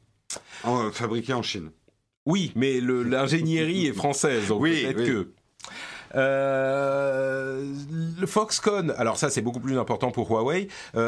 mm. 0.65 0.69
euh, 0.69 0.91
fabriqué 0.91 1.33
en 1.33 1.41
Chine. 1.41 1.71
Oui, 2.25 2.51
mais 2.55 2.79
l'ingénierie 2.81 3.85
est 3.87 3.93
française, 3.93 4.47
donc 4.47 4.63
peut-être 4.63 5.03
que. 5.05 5.33
Euh, 6.15 7.65
le 8.19 8.25
Foxconn, 8.25 8.93
alors 8.97 9.17
ça 9.17 9.29
c'est 9.29 9.41
beaucoup 9.41 9.59
plus 9.59 9.77
important 9.77 10.11
pour 10.11 10.29
Huawei, 10.31 10.67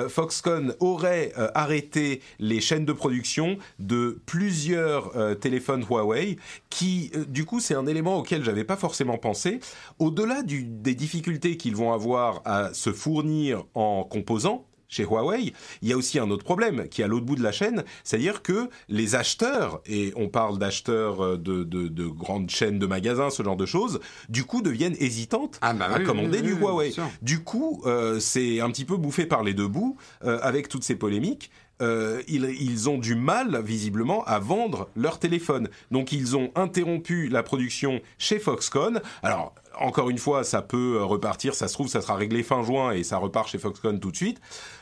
Foxconn 0.09 0.73
aurait 0.79 1.31
arrêté 1.55 2.21
les 2.39 2.59
chaînes 2.59 2.85
de 2.85 2.93
production 2.93 3.57
de 3.79 4.21
plusieurs 4.25 5.13
téléphones 5.39 5.85
Huawei, 5.89 6.37
qui 6.69 7.11
du 7.27 7.45
coup 7.45 7.59
c'est 7.59 7.73
un 7.73 7.87
élément 7.87 8.17
auquel 8.17 8.43
j'avais 8.43 8.63
pas 8.63 8.75
forcément 8.75 9.17
pensé. 9.17 9.59
Au-delà 9.99 10.43
des 10.43 10.95
difficultés 10.95 11.57
qu'ils 11.57 11.75
vont 11.75 11.93
avoir 11.93 12.41
à 12.45 12.73
se 12.73 12.91
fournir 12.91 13.63
en 13.73 14.03
composants, 14.03 14.66
chez 14.87 15.03
Huawei, 15.03 15.53
il 15.81 15.89
y 15.89 15.93
a 15.93 15.97
aussi 15.97 16.19
un 16.19 16.29
autre 16.29 16.43
problème 16.43 16.87
qui 16.89 17.01
est 17.01 17.05
à 17.05 17.07
l'autre 17.07 17.25
bout 17.25 17.35
de 17.35 17.43
la 17.43 17.51
chaîne, 17.51 17.83
c'est-à-dire 18.03 18.41
que 18.41 18.69
les 18.87 19.15
acheteurs, 19.15 19.81
et 19.85 20.13
on 20.15 20.29
parle 20.29 20.57
d'acheteurs 20.57 21.23
euh, 21.23 21.37
de, 21.37 22.07
grandes 22.07 22.49
chaînes 22.49 22.79
de 22.79 22.85
magasins, 22.85 23.29
ce 23.29 23.43
genre 23.43 23.57
de 23.57 23.65
choses, 23.65 23.99
du 24.29 24.43
coup 24.45 24.61
deviennent 24.61 24.95
hésitantes 24.99 25.57
ah 25.61 25.73
bah 25.73 25.89
à 25.93 25.99
commander 25.99 26.41
du 26.41 26.53
Huawei. 26.53 26.93
Du 27.21 27.43
coup, 27.43 27.81
euh, 27.85 28.19
c'est 28.19 28.59
un 28.61 28.69
petit 28.69 28.85
peu 28.85 28.97
bouffé 28.97 29.25
par 29.25 29.43
les 29.43 29.53
deux 29.53 29.67
bouts 29.67 29.97
euh, 30.23 30.39
avec 30.41 30.69
toutes 30.69 30.83
ces 30.83 30.95
polémiques. 30.95 31.51
ils, 31.81 32.89
ont 32.89 32.97
du 32.97 33.15
mal, 33.15 33.61
visiblement, 33.63 34.23
à 34.25 34.39
vendre 34.39 34.89
leur 34.95 35.19
téléphone. 35.19 35.69
Donc, 35.91 36.11
ils 36.11 36.35
ont 36.35 36.51
interrompu 36.55 37.27
la 37.27 37.43
production 37.43 38.01
chez 38.17 38.39
Foxconn. 38.39 39.01
Alors, 39.21 39.53
encore 39.79 40.09
une 40.09 40.17
fois, 40.17 40.43
ça 40.43 40.61
peut 40.61 41.03
repartir, 41.03 41.55
ça 41.55 41.67
se 41.67 41.73
trouve, 41.73 41.87
ça 41.87 42.01
sera 42.01 42.15
réglé 42.15 42.43
fin 42.43 42.63
juin 42.63 42.91
et 42.91 43.03
ça 43.03 43.17
repart 43.17 43.47
chez 43.49 43.57
Foxconn 43.57 43.99
tout 43.99 44.11
de 44.11 44.15
suite. 44.15 44.39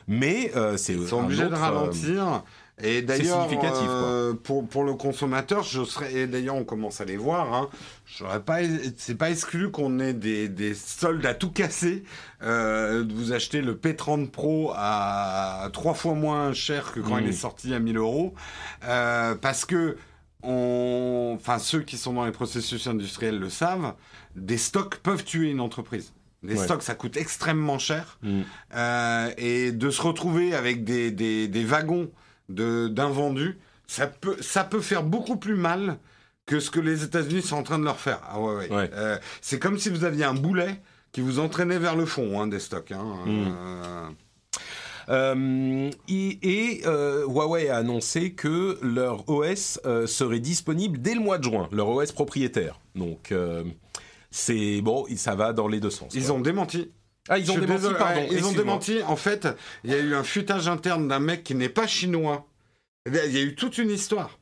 Mais 0.08 0.52
euh, 0.56 0.78
c'est 0.78 0.94
Ils 0.94 1.08
sont 1.08 1.24
obligés 1.24 1.46
de 1.46 1.54
euh, 1.54 1.58
ralentir. 1.58 2.44
Et 2.84 3.02
d'ailleurs, 3.02 3.48
euh, 3.54 4.34
pour, 4.34 4.68
pour 4.68 4.84
le 4.84 4.96
consommateur, 4.96 5.64
je 5.64 5.86
serais, 5.86 6.14
et 6.14 6.28
d'ailleurs 6.28 6.56
on 6.56 6.66
commence 6.66 7.00
à 7.00 7.06
les 7.06 7.16
voir, 7.16 7.54
hein, 7.54 7.70
j'aurais 8.06 8.42
pas, 8.42 8.58
c'est 8.98 9.16
pas 9.16 9.30
exclu 9.30 9.72
qu'on 9.72 10.00
ait 10.02 10.14
des, 10.14 10.50
des 10.50 10.74
soldes 10.74 11.26
à 11.26 11.34
tout 11.34 11.52
casser, 11.52 12.04
euh, 12.44 13.06
vous 13.10 13.32
achetez 13.32 13.62
le 13.62 13.76
P30 13.76 14.30
Pro 14.30 14.74
à 14.76 15.70
trois 15.72 15.94
fois 15.94 16.16
moins 16.16 16.52
cher 16.52 16.92
que 16.92 17.00
quand 17.00 17.18
il 17.18 17.28
mmh. 17.28 17.30
est 17.30 17.34
sorti 17.34 17.74
à 17.74 17.80
1000 17.80 17.96
euros, 17.96 18.34
euh, 18.84 19.36
parce 19.36 19.64
que 19.64 19.96
on, 20.46 21.34
enfin 21.36 21.60
ceux 21.60 21.82
qui 21.82 21.98
sont 21.98 22.14
dans 22.14 22.26
les 22.26 22.32
processus 22.32 22.88
industriels 22.88 23.40
le 23.40 23.50
savent, 23.50 23.96
des 24.36 24.58
stocks 24.58 24.98
peuvent 24.98 25.24
tuer 25.24 25.50
une 25.50 25.60
entreprise. 25.60 26.14
Les 26.44 26.58
stocks, 26.58 26.84
ça 26.84 26.94
coûte 26.94 27.18
extrêmement 27.18 27.80
cher. 27.80 28.20
Mm. 28.22 28.42
Euh, 28.76 29.32
et 29.38 29.72
de 29.72 29.90
se 29.90 30.02
retrouver 30.02 30.54
avec 30.54 30.84
des, 30.84 31.10
des, 31.10 31.48
des 31.48 31.64
wagons 31.64 32.12
d'invendus, 32.50 33.58
ça 33.88 34.06
peut, 34.06 34.38
ça 34.42 34.64
peut 34.64 34.82
faire 34.82 35.04
beaucoup 35.04 35.38
plus 35.38 35.56
mal 35.56 35.98
que 36.46 36.60
ce 36.60 36.70
que 36.70 36.80
les 36.80 37.04
États-Unis 37.04 37.42
sont 37.42 37.56
en 37.56 37.64
train 37.64 37.80
de 37.80 37.84
leur 37.84 38.00
faire. 38.00 38.20
Ah 38.30 38.40
ouais, 38.40 38.70
ouais. 38.70 38.92
Euh, 38.94 39.18
c'est 39.42 39.58
comme 39.58 39.80
si 39.80 39.90
vous 39.90 40.04
aviez 40.04 40.26
un 40.26 40.36
boulet 40.36 40.80
qui 41.12 41.22
vous 41.22 41.40
entraînait 41.40 41.80
vers 41.80 41.96
le 41.96 42.06
fond 42.06 42.40
hein, 42.40 42.46
des 42.46 42.60
stocks. 42.60 42.92
Hein. 42.92 43.16
Mm. 43.26 43.46
Euh... 43.48 44.10
Euh, 45.10 45.92
et, 46.08 46.82
euh, 46.86 47.26
Huawei 47.26 47.70
a 47.70 47.78
annoncé 47.78 48.34
que 48.34 48.80
leur 48.82 49.28
OS 49.30 49.80
euh, 49.86 50.08
serait 50.08 50.40
disponible 50.40 51.00
dès 51.00 51.14
le 51.14 51.20
mois 51.20 51.38
de 51.38 51.44
juin, 51.44 51.70
leur 51.72 51.90
OS 51.90 52.12
propriétaire. 52.12 52.80
Donc 52.96 53.34
c'est 54.32 54.82
bon, 54.82 55.06
ça 55.16 55.36
va 55.36 55.54
dans 55.54 55.68
les 55.68 55.80
deux 55.80 55.90
sens. 55.90 56.14
Ils 56.16 56.32
ont 56.32 56.40
démenti. 56.40 56.92
Ah, 57.28 57.40
ils 57.40 57.52
ont 57.52 57.58
démenti, 57.58 57.88
pardon. 57.98 58.28
ils 58.30 58.46
ont 58.46 58.52
démenti. 58.52 59.02
En 59.08 59.16
fait, 59.16 59.48
il 59.84 59.92
y 59.92 59.94
a 59.94 59.98
eu 59.98 60.14
un 60.14 60.24
futage 60.24 60.68
interne 60.68 61.08
d'un 61.08 61.20
mec 61.20 61.44
qui 61.44 61.56
n'est 61.56 61.70
pas 61.70 61.88
chinois. 61.88 62.48
Il 63.08 63.16
y 63.16 63.38
a 63.38 63.42
eu 63.42 63.56
toute 63.56 63.78
une 63.78 63.92
histoire 63.92 64.40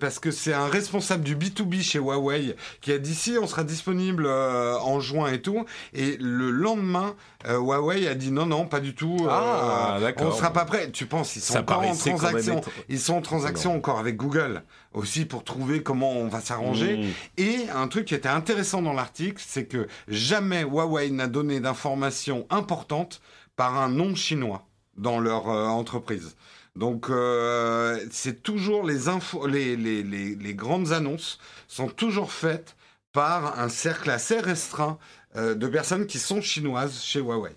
parce 0.00 0.18
que 0.18 0.30
c'est 0.30 0.52
un 0.52 0.66
responsable 0.66 1.24
du 1.24 1.36
B2B 1.36 1.82
chez 1.82 1.98
Huawei 1.98 2.56
qui 2.80 2.92
a 2.92 2.98
dit 2.98 3.14
si 3.14 3.36
on 3.40 3.46
sera 3.46 3.64
disponible 3.64 4.26
euh, 4.26 4.78
en 4.78 5.00
juin 5.00 5.30
et 5.32 5.40
tout. 5.40 5.64
Et 5.92 6.16
le 6.18 6.50
lendemain, 6.50 7.14
euh, 7.46 7.58
Huawei 7.58 8.06
a 8.08 8.14
dit 8.14 8.30
non, 8.30 8.46
non, 8.46 8.66
pas 8.66 8.80
du 8.80 8.94
tout. 8.94 9.16
Euh, 9.22 9.28
ah, 9.30 9.98
on 10.18 10.32
sera 10.32 10.52
pas 10.52 10.64
prêt. 10.64 10.90
Tu 10.90 11.06
penses, 11.06 11.36
ils 11.36 11.42
sont 11.42 11.58
encore 11.58 11.82
en 11.82 11.94
transaction. 11.94 12.60
Ils 12.88 13.00
sont 13.00 13.14
en 13.14 13.22
transaction 13.22 13.74
encore 13.74 13.98
avec 13.98 14.16
Google 14.16 14.62
aussi 14.92 15.24
pour 15.24 15.44
trouver 15.44 15.82
comment 15.82 16.12
on 16.12 16.28
va 16.28 16.40
s'arranger. 16.40 16.98
Hmm. 16.98 17.10
Et 17.36 17.68
un 17.74 17.88
truc 17.88 18.06
qui 18.06 18.14
était 18.14 18.28
intéressant 18.28 18.82
dans 18.82 18.94
l'article, 18.94 19.42
c'est 19.44 19.66
que 19.66 19.86
jamais 20.08 20.62
Huawei 20.62 21.10
n'a 21.10 21.26
donné 21.26 21.60
d'informations 21.60 22.46
importantes 22.50 23.20
par 23.56 23.78
un 23.78 23.88
nom 23.88 24.14
chinois 24.14 24.66
dans 24.96 25.20
leur 25.20 25.46
entreprise. 25.46 26.34
Donc 26.78 27.10
euh, 27.10 27.98
c'est 28.12 28.44
toujours 28.44 28.86
les 28.86 29.08
infos, 29.08 29.48
les, 29.48 30.54
grandes 30.54 30.92
annonces 30.92 31.40
sont 31.66 31.88
toujours 31.88 32.30
faites 32.30 32.76
par 33.12 33.58
un 33.58 33.68
cercle 33.68 34.10
assez 34.10 34.38
restreint 34.38 34.96
euh, 35.34 35.56
de 35.56 35.66
personnes 35.66 36.06
qui 36.06 36.20
sont 36.20 36.40
chinoises 36.40 37.02
chez 37.02 37.18
Huawei. 37.18 37.56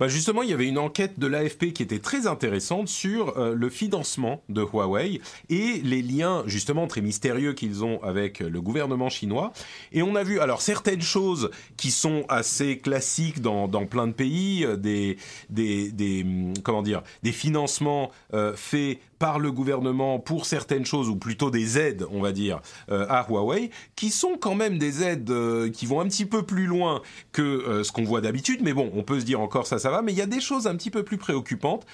Bah 0.00 0.08
justement, 0.08 0.42
il 0.42 0.50
y 0.50 0.52
avait 0.52 0.66
une 0.66 0.78
enquête 0.78 1.18
de 1.18 1.26
l'AFP 1.26 1.72
qui 1.72 1.82
était 1.82 1.98
très 1.98 2.26
intéressante 2.26 2.88
sur 2.88 3.38
euh, 3.38 3.54
le 3.54 3.70
financement 3.70 4.42
de 4.48 4.62
Huawei 4.62 5.20
et 5.48 5.80
les 5.82 6.02
liens 6.02 6.42
justement 6.46 6.86
très 6.86 7.00
mystérieux 7.00 7.52
qu'ils 7.52 7.84
ont 7.84 8.02
avec 8.02 8.40
le 8.40 8.60
gouvernement 8.60 9.08
chinois. 9.08 9.52
Et 9.92 10.02
on 10.02 10.14
a 10.16 10.22
vu 10.22 10.40
alors 10.40 10.62
certaines 10.62 11.02
choses 11.02 11.50
qui 11.76 11.90
sont 11.90 12.24
assez 12.28 12.78
classiques 12.78 13.40
dans, 13.40 13.68
dans 13.68 13.86
plein 13.86 14.06
de 14.06 14.12
pays, 14.12 14.64
euh, 14.64 14.76
des, 14.76 15.16
des, 15.50 15.90
des 15.90 16.22
hum, 16.22 16.54
comment 16.62 16.82
dire, 16.82 17.02
des 17.22 17.32
financements 17.32 18.10
euh, 18.32 18.54
faits 18.56 18.98
par 19.24 19.38
le 19.38 19.50
gouvernement 19.50 20.18
pour 20.18 20.44
certaines 20.44 20.84
choses, 20.84 21.08
ou 21.08 21.16
plutôt 21.16 21.50
des 21.50 21.78
aides, 21.78 22.04
on 22.10 22.20
va 22.20 22.30
dire, 22.30 22.60
euh, 22.90 23.06
à 23.08 23.24
Huawei, 23.26 23.70
qui 23.96 24.10
sont 24.10 24.36
quand 24.38 24.54
même 24.54 24.76
des 24.76 25.02
aides 25.02 25.30
euh, 25.30 25.70
qui 25.70 25.86
vont 25.86 26.02
un 26.02 26.08
petit 26.08 26.26
peu 26.26 26.42
plus 26.42 26.66
loin 26.66 27.00
que 27.32 27.40
euh, 27.40 27.84
ce 27.84 27.90
qu'on 27.90 28.04
voit 28.04 28.20
d'habitude. 28.20 28.60
Mais 28.62 28.74
bon, 28.74 28.92
on 28.94 29.02
peut 29.02 29.18
se 29.20 29.24
dire 29.24 29.40
encore 29.40 29.66
ça, 29.66 29.78
ça 29.78 29.90
va. 29.90 30.02
Mais 30.02 30.12
il 30.12 30.18
y 30.18 30.20
a 30.20 30.26
des 30.26 30.42
choses 30.42 30.66
un 30.66 30.76
petit 30.76 30.90
peu 30.90 31.04
plus 31.04 31.16
préoccupantes. 31.16 31.86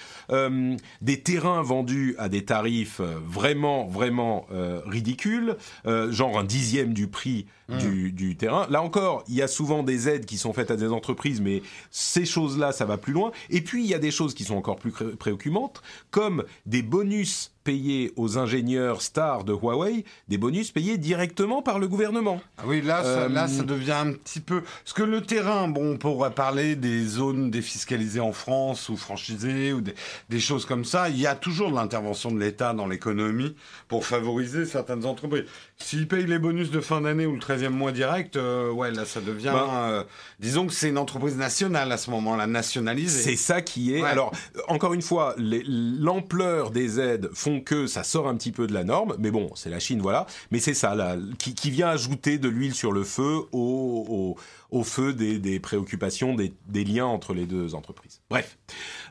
des 1.01 1.21
terrains 1.21 1.61
vendus 1.61 2.15
à 2.17 2.27
des 2.27 2.43
tarifs 2.43 2.99
vraiment, 2.99 3.87
vraiment 3.87 4.47
ridicules, 4.85 5.55
genre 5.85 6.37
un 6.37 6.43
dixième 6.43 6.93
du 6.93 7.07
prix 7.07 7.45
mmh. 7.69 7.77
du, 7.77 8.11
du, 8.11 8.35
terrain. 8.35 8.67
Là 8.69 8.81
encore, 8.81 9.23
il 9.29 9.35
y 9.35 9.41
a 9.41 9.47
souvent 9.47 9.83
des 9.83 10.09
aides 10.09 10.25
qui 10.25 10.37
sont 10.37 10.51
faites 10.51 10.71
à 10.71 10.75
des 10.75 10.89
entreprises, 10.89 11.39
mais 11.39 11.61
ces 11.91 12.25
choses-là, 12.25 12.71
ça 12.73 12.85
va 12.85 12.97
plus 12.97 13.13
loin. 13.13 13.31
Et 13.49 13.61
puis, 13.61 13.83
il 13.83 13.89
y 13.89 13.93
a 13.93 13.99
des 13.99 14.11
choses 14.11 14.33
qui 14.33 14.43
sont 14.43 14.55
encore 14.55 14.77
plus 14.77 14.91
préoccupantes, 14.91 15.81
comme 16.09 16.43
des 16.65 16.81
bonus 16.81 17.20
Tschüss. 17.21 17.51
Payés 17.63 18.11
aux 18.15 18.37
ingénieurs 18.37 19.01
stars 19.01 19.43
de 19.43 19.53
Huawei, 19.53 20.05
des 20.27 20.37
bonus 20.37 20.71
payés 20.71 20.97
directement 20.97 21.61
par 21.61 21.79
le 21.79 21.87
gouvernement. 21.87 22.41
Ah 22.57 22.63
oui, 22.65 22.81
là, 22.81 23.03
ça, 23.03 23.29
là, 23.29 23.47
ça 23.47 23.61
euh, 23.61 23.65
devient 23.65 23.91
un 23.91 24.13
petit 24.13 24.39
peu... 24.39 24.61
Parce 24.61 24.93
que 24.93 25.03
le 25.03 25.21
terrain, 25.21 25.67
bon, 25.67 25.93
on 25.93 25.97
pourrait 25.97 26.31
parler 26.31 26.75
des 26.75 27.03
zones 27.05 27.51
défiscalisées 27.51 28.19
en 28.19 28.31
France 28.31 28.89
ou 28.89 28.97
franchisées 28.97 29.73
ou 29.73 29.81
des, 29.81 30.39
choses 30.39 30.65
comme 30.65 30.85
ça. 30.85 31.09
Il 31.09 31.19
y 31.19 31.27
a 31.27 31.35
toujours 31.35 31.69
de 31.71 31.75
l'intervention 31.75 32.31
de 32.31 32.39
l'État 32.39 32.73
dans 32.73 32.87
l'économie 32.87 33.55
pour 33.87 34.05
favoriser 34.05 34.65
certaines 34.65 35.05
entreprises. 35.05 35.45
S'ils 35.77 36.07
payent 36.07 36.25
les 36.25 36.39
bonus 36.39 36.71
de 36.71 36.79
fin 36.79 37.01
d'année 37.01 37.25
ou 37.25 37.33
le 37.33 37.39
13e 37.39 37.69
mois 37.69 37.91
direct, 37.91 38.37
euh, 38.37 38.71
ouais, 38.71 38.91
là, 38.91 39.05
ça 39.05 39.21
devient... 39.21 39.51
Ben, 39.53 39.69
euh, 39.73 40.03
disons 40.39 40.67
que 40.67 40.73
c'est 40.73 40.89
une 40.89 40.97
entreprise 40.97 41.37
nationale 41.37 41.91
à 41.91 41.97
ce 41.97 42.09
moment-là, 42.11 42.47
nationalisée. 42.47 43.21
C'est 43.21 43.35
ça 43.35 43.61
qui 43.61 43.95
est... 43.95 44.03
Alors, 44.03 44.31
encore 44.67 44.93
une 44.93 45.01
fois, 45.01 45.35
l'ampleur 45.37 46.71
des 46.71 46.99
aides 46.99 47.29
font 47.33 47.50
que 47.59 47.87
ça 47.87 48.03
sort 48.03 48.27
un 48.27 48.35
petit 48.35 48.51
peu 48.51 48.67
de 48.67 48.73
la 48.73 48.83
norme, 48.83 49.15
mais 49.19 49.31
bon, 49.31 49.51
c'est 49.55 49.69
la 49.69 49.79
Chine, 49.79 50.01
voilà. 50.01 50.25
Mais 50.51 50.59
c'est 50.59 50.73
ça, 50.73 50.95
qui, 51.37 51.71
vient 51.71 51.89
ajouter 51.89 52.37
de 52.37 52.49
l'huile 52.49 52.73
sur 52.73 52.91
le 52.91 53.03
feu 53.03 53.41
au, 53.51 54.35
feu 54.83 55.13
des, 55.13 55.59
préoccupations, 55.59 56.35
des, 56.35 56.83
liens 56.83 57.05
entre 57.05 57.33
les 57.33 57.45
deux 57.45 57.75
entreprises. 57.75 58.21
Bref. 58.29 58.57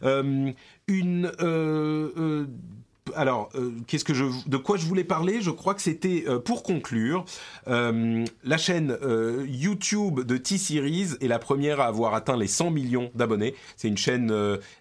Euh, 0.02 0.52
une 0.88 1.26
euh, 1.40 2.10
euh, 2.16 2.46
alors, 3.16 3.50
euh, 3.54 3.72
qu'est-ce 3.86 4.04
que 4.04 4.14
je, 4.14 4.24
de 4.46 4.56
quoi 4.56 4.76
je 4.76 4.86
voulais 4.86 5.04
parler? 5.04 5.40
Je 5.40 5.50
crois 5.50 5.74
que 5.74 5.82
c'était 5.82 6.24
euh, 6.28 6.38
pour 6.38 6.62
conclure 6.62 7.24
euh, 7.68 8.24
la 8.44 8.58
chaîne 8.58 8.96
YouTube 9.46 10.20
de 10.20 10.36
T-Series 10.36 11.16
est 11.20 11.28
la 11.28 11.38
première 11.38 11.80
à 11.80 11.86
avoir 11.86 12.14
atteint 12.14 12.36
les 12.36 12.46
100 12.46 12.70
millions 12.70 13.10
d'abonnés. 13.14 13.54
C'est 13.76 13.88
une 13.88 13.96
chaîne 13.96 14.32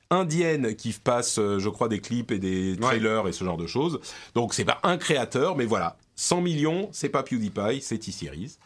indienne 0.09 0.75
qui 0.75 0.93
passe, 0.93 1.35
je 1.35 1.69
crois, 1.69 1.87
des 1.87 1.99
clips 1.99 2.31
et 2.31 2.39
des 2.39 2.77
trailers 2.79 3.27
et 3.27 3.31
ce 3.31 3.43
genre 3.43 3.57
de 3.57 3.67
choses. 3.67 3.99
Donc, 4.35 4.53
c'est 4.53 4.65
pas 4.65 4.79
un 4.83 4.97
créateur, 4.97 5.55
mais 5.55 5.65
voilà, 5.65 5.97
100 6.19 6.41
millions, 6.41 6.89
c'est 6.91 7.07
pas 7.07 7.23
PewDiePie, 7.23 7.81
c'est 7.81 7.97
T-Series. 7.97 8.57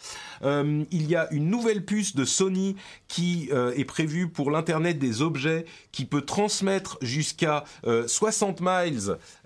Euh, 0.41 0.83
il 0.89 1.07
y 1.07 1.15
a 1.15 1.31
une 1.31 1.51
nouvelle 1.51 1.85
puce 1.85 2.15
de 2.15 2.25
Sony 2.25 2.75
qui 3.07 3.49
euh, 3.51 3.73
est 3.75 3.85
prévue 3.85 4.27
pour 4.27 4.49
l'Internet 4.49 4.97
des 4.97 5.21
objets, 5.21 5.65
qui 5.91 6.05
peut 6.05 6.23
transmettre 6.23 6.97
jusqu'à 7.03 7.63
60 8.07 8.59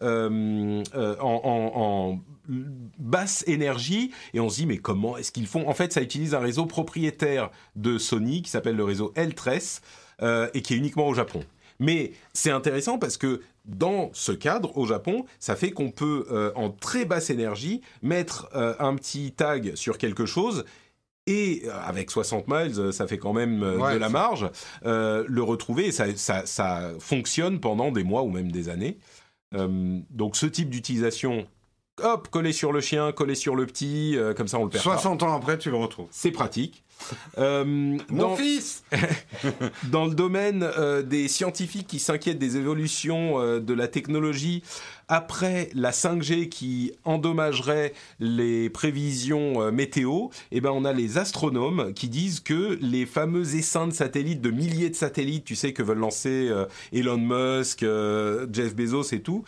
euh, 0.02 0.30
miles 0.30 1.18
en, 1.20 2.20
basse 2.98 3.44
énergie. 3.46 4.12
Et 4.34 4.40
on 4.40 4.48
se 4.48 4.56
dit, 4.56 4.68
mais 4.68 4.78
comment 4.78 5.18
est-ce 5.18 5.34
qu'ils 5.34 5.48
font? 5.48 5.68
En 5.68 5.74
fait, 5.74 5.92
ça 5.92 6.02
utilise 6.02 6.34
un 6.34 6.40
réseau 6.40 6.66
propriétaire 6.66 7.52
de 7.76 7.98
Sony 7.98 8.42
qui 8.42 8.50
s'appelle 8.50 8.78
le 8.78 8.86
réseau 8.86 9.12
L13 9.18 9.82
et 10.54 10.62
qui 10.62 10.74
est 10.74 10.78
uniquement 10.78 11.10
au 11.10 11.14
Japon. 11.14 11.44
Mais 11.80 12.14
c'est 12.34 12.52
intéressant 12.52 12.98
parce 12.98 13.18
que 13.18 13.42
dans 13.68 14.10
ce 14.14 14.32
cadre, 14.32 14.78
au 14.78 14.86
Japon, 14.86 15.26
ça 15.40 15.56
fait 15.56 15.72
qu'on 15.72 15.92
peut, 15.92 16.26
euh, 16.32 16.52
en 16.56 16.70
très 16.70 17.06
basse 17.06 17.30
énergie, 17.30 17.82
mettre 18.02 18.50
euh, 18.56 18.74
un 18.80 18.96
petit 18.96 19.34
tag 19.34 19.76
sur 19.76 19.98
quelque 19.98 20.26
chose 20.26 20.66
et 21.28 21.64
euh, 21.66 21.72
avec 21.84 22.10
60 22.10 22.46
miles, 22.48 22.94
ça 22.94 23.06
fait 23.06 23.18
quand 23.18 23.34
même 23.34 23.60
de 23.60 23.98
la 23.98 24.10
marge, 24.10 24.50
le 24.84 25.42
retrouver, 25.42 25.88
et 25.88 25.92
ça, 25.92 26.16
ça, 26.16 26.92
fonctionne 27.00 27.60
pendant 27.60 27.92
des 27.92 28.04
mois 28.04 28.24
ou 28.24 28.30
même 28.30 28.52
des 28.52 28.70
années. 28.70 28.98
donc 29.52 30.38
ce 30.38 30.46
type 30.46 30.70
d'utilisation, 30.70 31.46
hop, 32.02 32.30
collé 32.30 32.54
sur 32.54 32.72
le 32.72 32.80
chien, 32.80 33.12
collé 33.12 33.36
sur 33.36 33.56
le 33.56 33.66
petit, 33.66 34.18
comme 34.38 34.48
ça 34.48 34.60
on 34.60 34.64
le 34.64 34.70
perd 34.70 34.84
60 34.84 35.24
ans 35.24 35.36
après, 35.36 35.58
tu 35.58 35.70
le 35.70 35.78
retrouves. 35.78 36.08
C'est 36.12 36.32
pratique. 36.32 36.86
Euh, 37.38 37.98
Mon 38.10 38.36
fils 38.36 38.84
Dans 39.92 40.06
le 40.06 40.16
domaine 40.16 40.64
euh, 40.64 41.02
des 41.02 41.28
scientifiques 41.28 41.88
qui 41.88 42.00
s'inquiètent 42.00 42.40
des 42.40 42.58
évolutions 42.58 43.40
euh, 43.40 43.60
de 43.60 43.74
la 43.74 43.88
technologie 43.88 44.64
après 45.08 45.70
la 45.74 45.92
5G 45.92 46.50
qui 46.50 46.92
endommagerait 47.06 47.94
les 48.20 48.70
prévisions 48.70 49.72
météo, 49.72 50.28
eh 50.52 50.60
ben 50.60 50.72
on 50.72 50.84
a 50.84 50.92
les 50.92 51.18
astronomes 51.18 51.94
qui 51.94 52.10
disent 52.10 52.42
que 52.42 52.78
les 52.82 53.06
fameux 53.06 53.56
essaims 53.56 53.88
de 53.88 53.94
satellites, 53.94 54.42
de 54.42 54.52
milliers 54.52 54.90
de 54.90 54.96
satellites, 54.96 55.46
tu 55.46 55.56
sais 55.56 55.72
que 55.72 55.82
veulent 55.82 56.00
lancer 56.00 56.52
Elon 56.92 57.18
Musk, 57.18 57.86
Jeff 58.52 58.76
Bezos 58.76 59.14
et 59.14 59.22
tout, 59.22 59.46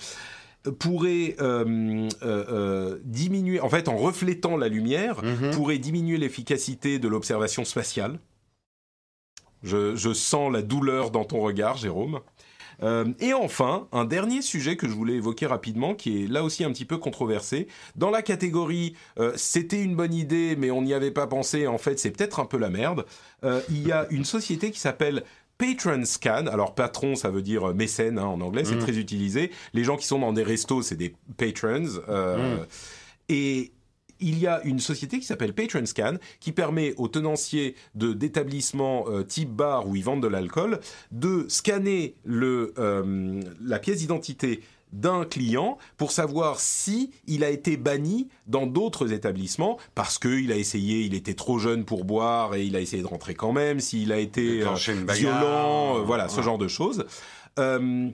pourrait 0.63 1.35
euh, 1.39 2.09
euh, 2.23 2.45
euh, 2.49 2.99
diminuer, 3.03 3.59
en 3.61 3.69
fait, 3.69 3.87
en 3.87 3.97
reflétant 3.97 4.57
la 4.57 4.67
lumière, 4.67 5.23
mhm. 5.23 5.51
pourrait 5.51 5.77
diminuer 5.77 6.17
l'efficacité 6.17 6.99
de 6.99 7.07
l'observation 7.07 7.65
spatiale. 7.65 8.19
Je, 9.63 10.13
sens 10.13 10.51
la 10.51 10.61
douleur 10.61 11.11
dans 11.11 11.25
ton 11.25 11.41
regard, 11.41 11.75
Jérôme. 11.75 12.21
et 13.19 13.33
enfin, 13.33 13.89
un 13.91 14.05
dernier 14.05 14.41
sujet 14.41 14.77
que 14.77 14.87
je 14.87 14.93
voulais 14.93 15.15
évoquer 15.15 15.47
rapidement, 15.47 15.95
qui 15.95 16.23
est 16.23 16.27
là 16.27 16.45
aussi 16.45 16.63
un 16.63 16.71
petit 16.71 16.85
peu 16.85 16.97
controversé. 16.97 17.67
Dans 17.97 18.09
la 18.09 18.21
catégorie 18.21 18.95
c'était 19.35 19.83
une 19.83 19.97
bonne 19.97 20.13
idée, 20.13 20.55
mais 20.57 20.71
on 20.71 20.81
n'y 20.81 20.93
avait 20.93 21.11
pas 21.11 21.27
pensé, 21.27 21.67
en 21.67 21.77
fait 21.77 21.99
c'est 21.99 22.11
peut-être 22.11 22.39
un 22.39 22.45
peu 22.45 22.57
la 22.57 22.69
merde, 22.69 23.05
il 23.43 23.85
y 23.85 23.91
a 23.91 24.07
une 24.11 24.23
société 24.23 24.71
qui 24.71 24.79
s'appelle 24.79 25.25
Patron 25.59 26.05
Scan. 26.05 26.47
Alors 26.47 26.73
patron, 26.73 27.15
ça 27.15 27.29
veut 27.29 27.43
dire 27.43 27.75
mécène 27.75 28.17
hein, 28.17 28.25
en 28.25 28.41
anglais, 28.41 28.65
c'est 28.65 28.75
mm. 28.75 28.79
très 28.79 28.97
utilisé. 28.97 29.51
Les 29.73 29.83
gens 29.83 29.97
qui 29.97 30.07
sont 30.07 30.17
dans 30.17 30.33
des 30.33 30.43
restos, 30.43 30.81
c'est 30.81 30.95
des 30.95 31.13
patrons. 31.37 31.99
Euh, 32.07 32.57
mm. 32.57 32.65
Et 33.29 33.71
il 34.19 34.39
y 34.39 34.47
a 34.47 34.61
une 34.63 34.79
société 34.79 35.19
qui 35.19 35.25
s'appelle 35.25 35.53
Patron 35.53 35.85
Scan 35.85 36.15
qui 36.39 36.51
permet 36.51 36.93
aux 36.97 37.07
tenanciers 37.07 37.75
de 37.95 38.13
d'établissements 38.13 39.05
euh, 39.09 39.23
type 39.23 39.49
bar 39.49 39.87
où 39.87 39.95
ils 39.95 40.03
vendent 40.03 40.23
de 40.23 40.27
l'alcool 40.27 40.79
de 41.11 41.45
scanner 41.47 42.15
le, 42.25 42.73
euh, 42.77 43.41
la 43.61 43.79
pièce 43.79 43.99
d'identité 43.99 44.61
d'un 44.91 45.25
client 45.25 45.77
pour 45.97 46.11
savoir 46.11 46.59
si 46.59 47.11
il 47.27 47.43
a 47.43 47.49
été 47.49 47.77
banni 47.77 48.27
dans 48.47 48.65
d'autres 48.65 49.13
établissements 49.13 49.77
parce 49.95 50.17
qu'il 50.17 50.51
a 50.51 50.55
essayé, 50.55 51.01
il 51.01 51.13
était 51.13 51.35
trop 51.35 51.59
jeune 51.59 51.85
pour 51.85 52.05
boire 52.05 52.55
et 52.55 52.63
il 52.63 52.75
a 52.75 52.81
essayé 52.81 53.01
de 53.01 53.07
rentrer 53.07 53.35
quand 53.35 53.53
même, 53.53 53.79
s'il 53.79 54.11
a 54.11 54.17
été 54.17 54.63
euh, 54.63 54.73
violent, 55.07 55.97
euh, 55.97 56.01
voilà, 56.01 56.27
ce 56.27 56.41
genre 56.41 56.57
de 56.57 56.67
choses. 56.67 57.05
Euh, 57.59 58.09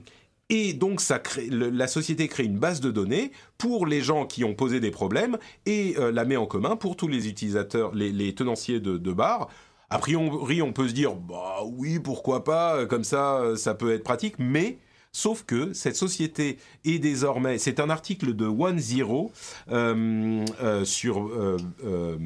et 0.48 0.74
donc, 0.74 1.00
ça 1.00 1.18
crée, 1.18 1.48
la 1.50 1.88
société 1.88 2.28
crée 2.28 2.44
une 2.44 2.58
base 2.58 2.80
de 2.80 2.90
données 2.90 3.32
pour 3.58 3.86
les 3.86 4.00
gens 4.00 4.26
qui 4.26 4.44
ont 4.44 4.54
posé 4.54 4.78
des 4.78 4.92
problèmes 4.92 5.38
et 5.64 5.96
la 5.98 6.24
met 6.24 6.36
en 6.36 6.46
commun 6.46 6.76
pour 6.76 6.94
tous 6.94 7.08
les 7.08 7.26
utilisateurs, 7.28 7.92
les, 7.94 8.32
tenanciers 8.32 8.78
de, 8.78 8.96
de 8.96 9.12
bars. 9.12 9.48
A 9.90 9.98
priori, 9.98 10.62
on 10.62 10.72
peut 10.72 10.86
se 10.86 10.92
dire, 10.92 11.14
bah 11.14 11.62
oui, 11.64 11.98
pourquoi 11.98 12.44
pas, 12.44 12.86
comme 12.86 13.02
ça, 13.02 13.56
ça 13.56 13.74
peut 13.74 13.92
être 13.92 14.04
pratique, 14.04 14.36
mais 14.38 14.78
Sauf 15.16 15.44
que 15.44 15.72
cette 15.72 15.96
société 15.96 16.58
est 16.84 16.98
désormais, 16.98 17.56
c'est 17.56 17.80
un 17.80 17.88
article 17.88 18.36
de 18.36 18.44
One 18.44 18.78
Zero 18.78 19.32
euh, 19.70 20.44
euh, 20.60 20.84
sur 20.84 21.28
euh, 21.28 22.18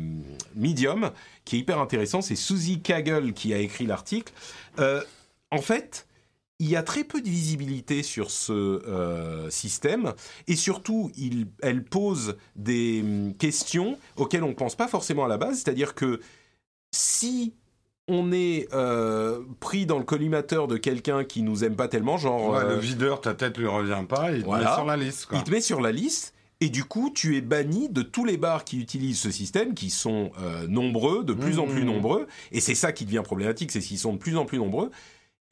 Medium 0.57 1.13
qui 1.45 1.55
est 1.55 1.59
hyper 1.61 1.79
intéressant. 1.79 2.21
C'est 2.21 2.35
Suzy 2.35 2.81
Kagel 2.81 3.33
qui 3.33 3.55
a 3.55 3.59
écrit 3.59 3.87
l'article. 3.87 4.33
en 4.77 5.63
fait, 5.63 6.09
il 6.59 6.69
y 6.69 6.75
a 6.75 6.83
très 6.83 7.05
peu 7.05 7.21
de 7.21 7.29
visibilité 7.29 8.03
sur 8.03 8.33
ce 8.33 9.47
système 9.51 10.13
et 10.49 10.57
surtout, 10.57 11.13
elle 11.63 11.85
pose 11.85 12.39
des 12.57 13.03
hum, 13.03 13.35
questions 13.37 14.01
auxquelles 14.17 14.43
on 14.43 14.49
ne 14.49 14.55
pense 14.55 14.75
pas 14.75 14.89
forcément 14.89 15.27
à 15.27 15.29
la 15.29 15.39
base. 15.39 15.59
C'est-à-dire 15.61 15.95
que 15.95 16.21
si 16.91 17.55
on 18.11 18.33
est 18.33 18.69
euh, 18.75 19.41
pris 19.61 19.87
dans 19.87 19.99
le 19.99 20.05
collimateur 20.05 20.67
de 20.67 20.77
quelqu'un 20.77 21.25
qui 21.25 21.43
nous 21.43 21.65
aime 21.65 21.77
pas 21.77 21.89
tellement, 21.89 22.19
genre 22.19 22.61
le 22.61 22.73
euh, 22.73 22.79
videur, 22.79 23.21
ta 23.21 23.35
tête 23.35 23.57
lui 23.57 23.69
revient 23.69 24.05
pas, 24.07 24.33
il 24.33 24.43
te 24.43 24.51
met 24.51 24.75
sur 24.75 24.85
la 24.85 24.97
liste. 24.97 25.29
Il 25.33 25.43
te 25.45 25.51
met 25.51 25.61
sur 25.61 25.81
la 25.81 25.93
liste. 25.93 26.35
Et 26.63 26.69
du 26.69 26.85
coup, 26.85 27.11
tu 27.15 27.39
es 27.39 27.41
banni 27.41 27.89
de 27.89 28.03
tous 28.03 28.27
les 28.27 28.37
bars 28.37 28.65
qui 28.65 28.79
utilisent 28.79 29.21
ce 29.21 29.31
système, 29.31 29.73
qui 29.73 29.89
sont 29.89 30.31
euh, 30.43 30.67
nombreux, 30.67 31.25
de 31.25 31.33
plus 31.33 31.59
en 31.59 31.67
plus 31.67 31.85
mmh. 31.85 31.87
nombreux. 31.87 32.27
Et 32.53 32.61
c'est 32.61 32.75
ça 32.75 32.93
qui 32.93 33.07
devient 33.07 33.23
problématique, 33.25 33.73
c'est 33.73 33.81
qu'ils 33.81 33.99
sont 33.99 34.13
de 34.13 34.19
plus 34.19 34.37
en 34.37 34.45
plus 34.45 34.59
nombreux. 34.59 34.91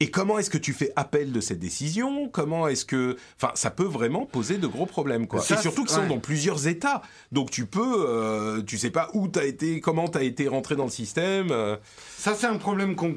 Et 0.01 0.09
comment 0.11 0.39
est-ce 0.39 0.49
que 0.49 0.57
tu 0.57 0.71
fais 0.71 0.93
appel 0.95 1.33
de 1.33 1.41
cette 1.41 1.59
décision? 1.59 2.29
Comment 2.29 2.69
est-ce 2.69 2.85
que, 2.85 3.17
enfin, 3.35 3.51
ça 3.55 3.69
peut 3.69 3.83
vraiment 3.83 4.25
poser 4.25 4.57
de 4.57 4.65
gros 4.65 4.85
problèmes, 4.85 5.27
quoi. 5.27 5.41
Ça, 5.41 5.55
et 5.55 5.61
surtout 5.61 5.83
qu'ils 5.83 5.93
sont 5.93 6.03
ouais. 6.03 6.07
dans 6.07 6.19
plusieurs 6.19 6.67
États, 6.67 7.01
donc 7.33 7.51
tu 7.51 7.65
peux, 7.65 8.05
euh, 8.07 8.61
tu 8.61 8.77
sais 8.77 8.91
pas 8.91 9.09
où 9.13 9.27
t'as 9.27 9.43
été, 9.43 9.81
comment 9.81 10.07
t'as 10.07 10.23
été 10.23 10.47
rentré 10.47 10.77
dans 10.77 10.85
le 10.85 10.89
système. 10.89 11.49
euh. 11.51 11.75
Ça, 12.17 12.33
c'est 12.33 12.47
un 12.47 12.55
problème 12.55 12.95
qu'on 12.95 13.13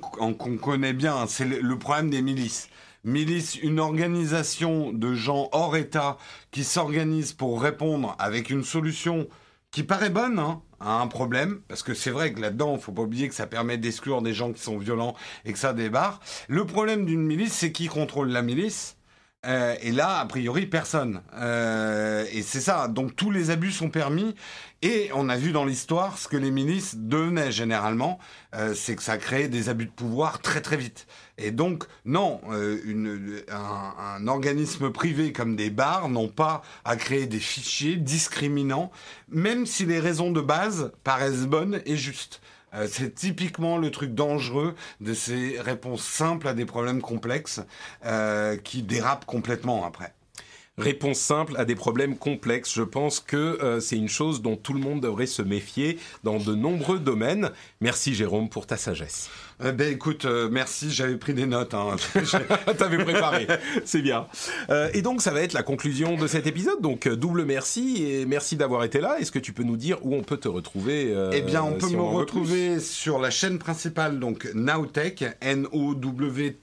connaît 0.56 0.92
bien. 0.92 1.26
C'est 1.28 1.44
le, 1.44 1.60
le 1.60 1.78
problème 1.78 2.10
des 2.10 2.20
milices. 2.20 2.68
Milice, 3.04 3.54
une 3.62 3.78
organisation 3.78 4.92
de 4.92 5.14
gens 5.14 5.50
hors 5.52 5.76
État 5.76 6.18
qui 6.50 6.64
s'organisent 6.64 7.32
pour 7.32 7.62
répondre 7.62 8.16
avec 8.18 8.50
une 8.50 8.64
solution 8.64 9.28
qui 9.70 9.84
paraît 9.84 10.10
bonne 10.10 10.38
hein, 10.38 10.60
un 10.90 11.06
problème, 11.06 11.60
parce 11.68 11.82
que 11.82 11.94
c'est 11.94 12.10
vrai 12.10 12.32
que 12.32 12.40
là-dedans, 12.40 12.78
faut 12.78 12.92
pas 12.92 13.02
oublier 13.02 13.28
que 13.28 13.34
ça 13.34 13.46
permet 13.46 13.78
d'exclure 13.78 14.22
des 14.22 14.34
gens 14.34 14.52
qui 14.52 14.62
sont 14.62 14.78
violents 14.78 15.14
et 15.44 15.52
que 15.52 15.58
ça 15.58 15.72
débarre. 15.72 16.20
Le 16.48 16.64
problème 16.64 17.06
d'une 17.06 17.22
milice, 17.22 17.52
c'est 17.52 17.72
qui 17.72 17.86
contrôle 17.86 18.28
la 18.28 18.42
milice? 18.42 18.96
Euh, 19.44 19.74
et 19.82 19.90
là, 19.90 20.20
a 20.20 20.26
priori, 20.26 20.66
personne. 20.66 21.20
Euh, 21.34 22.24
et 22.32 22.42
c'est 22.42 22.60
ça. 22.60 22.86
Donc 22.86 23.16
tous 23.16 23.30
les 23.30 23.50
abus 23.50 23.72
sont 23.72 23.90
permis. 23.90 24.34
Et 24.82 25.10
on 25.14 25.28
a 25.28 25.36
vu 25.36 25.52
dans 25.52 25.64
l'histoire 25.64 26.18
ce 26.18 26.28
que 26.28 26.36
les 26.36 26.50
milices 26.50 26.96
devenaient 26.96 27.52
généralement, 27.52 28.18
euh, 28.54 28.74
c'est 28.74 28.96
que 28.96 29.02
ça 29.02 29.16
créait 29.16 29.48
des 29.48 29.68
abus 29.68 29.86
de 29.86 29.90
pouvoir 29.90 30.40
très 30.40 30.60
très 30.60 30.76
vite. 30.76 31.06
Et 31.42 31.50
donc 31.50 31.84
non, 32.04 32.40
euh, 32.50 33.42
un 33.48 34.26
organisme 34.28 34.90
privé 34.90 35.32
comme 35.32 35.56
des 35.56 35.70
bars 35.70 36.08
n'ont 36.08 36.28
pas 36.28 36.62
à 36.84 36.96
créer 36.96 37.26
des 37.26 37.40
fichiers 37.40 37.96
discriminants, 37.96 38.92
même 39.28 39.66
si 39.66 39.84
les 39.84 39.98
raisons 39.98 40.30
de 40.30 40.40
base 40.40 40.92
paraissent 41.02 41.46
bonnes 41.46 41.82
et 41.84 41.96
justes. 41.96 42.40
Euh, 42.74 42.86
c'est 42.90 43.14
typiquement 43.14 43.76
le 43.76 43.90
truc 43.90 44.14
dangereux 44.14 44.74
de 45.00 45.14
ces 45.14 45.60
réponses 45.60 46.04
simples 46.04 46.48
à 46.48 46.54
des 46.54 46.64
problèmes 46.64 47.02
complexes 47.02 47.60
euh, 48.06 48.56
qui 48.56 48.82
dérapent 48.82 49.26
complètement 49.26 49.84
après. 49.84 50.14
Réponse 50.82 51.18
simple 51.18 51.54
à 51.56 51.64
des 51.64 51.76
problèmes 51.76 52.16
complexes. 52.16 52.74
Je 52.74 52.82
pense 52.82 53.20
que 53.20 53.36
euh, 53.36 53.78
c'est 53.78 53.96
une 53.96 54.08
chose 54.08 54.42
dont 54.42 54.56
tout 54.56 54.72
le 54.72 54.80
monde 54.80 55.00
devrait 55.00 55.26
se 55.26 55.42
méfier 55.42 55.98
dans 56.24 56.38
de 56.38 56.54
nombreux 56.56 56.98
domaines. 56.98 57.50
Merci 57.80 58.14
Jérôme 58.14 58.48
pour 58.48 58.66
ta 58.66 58.76
sagesse. 58.76 59.30
Euh, 59.64 59.72
ben 59.72 59.92
écoute, 59.92 60.24
euh, 60.24 60.48
merci, 60.50 60.90
j'avais 60.90 61.16
pris 61.16 61.34
des 61.34 61.46
notes. 61.46 61.74
Hein. 61.74 61.94
T'avais 62.78 62.98
préparé, 63.04 63.46
c'est 63.84 64.02
bien. 64.02 64.26
Euh, 64.70 64.88
et 64.92 65.02
donc 65.02 65.22
ça 65.22 65.30
va 65.30 65.40
être 65.42 65.52
la 65.52 65.62
conclusion 65.62 66.16
de 66.16 66.26
cet 66.26 66.48
épisode. 66.48 66.80
Donc 66.80 67.06
double 67.08 67.44
merci 67.44 68.04
et 68.04 68.26
merci 68.26 68.56
d'avoir 68.56 68.82
été 68.84 69.00
là. 69.00 69.18
Est-ce 69.20 69.30
que 69.30 69.38
tu 69.38 69.52
peux 69.52 69.62
nous 69.62 69.76
dire 69.76 69.98
où 70.02 70.14
on 70.14 70.22
peut 70.22 70.38
te 70.38 70.48
retrouver 70.48 71.14
Eh 71.32 71.42
bien, 71.42 71.62
on 71.62 71.74
peut 71.74 71.88
si 71.88 71.96
me 71.96 72.02
retrouver 72.02 72.80
sur 72.80 73.20
la 73.20 73.30
chaîne 73.30 73.58
principale, 73.58 74.18
donc 74.18 74.48
Nowtech, 74.54 75.24
N-O-W-T-E-C-H, 75.40 76.54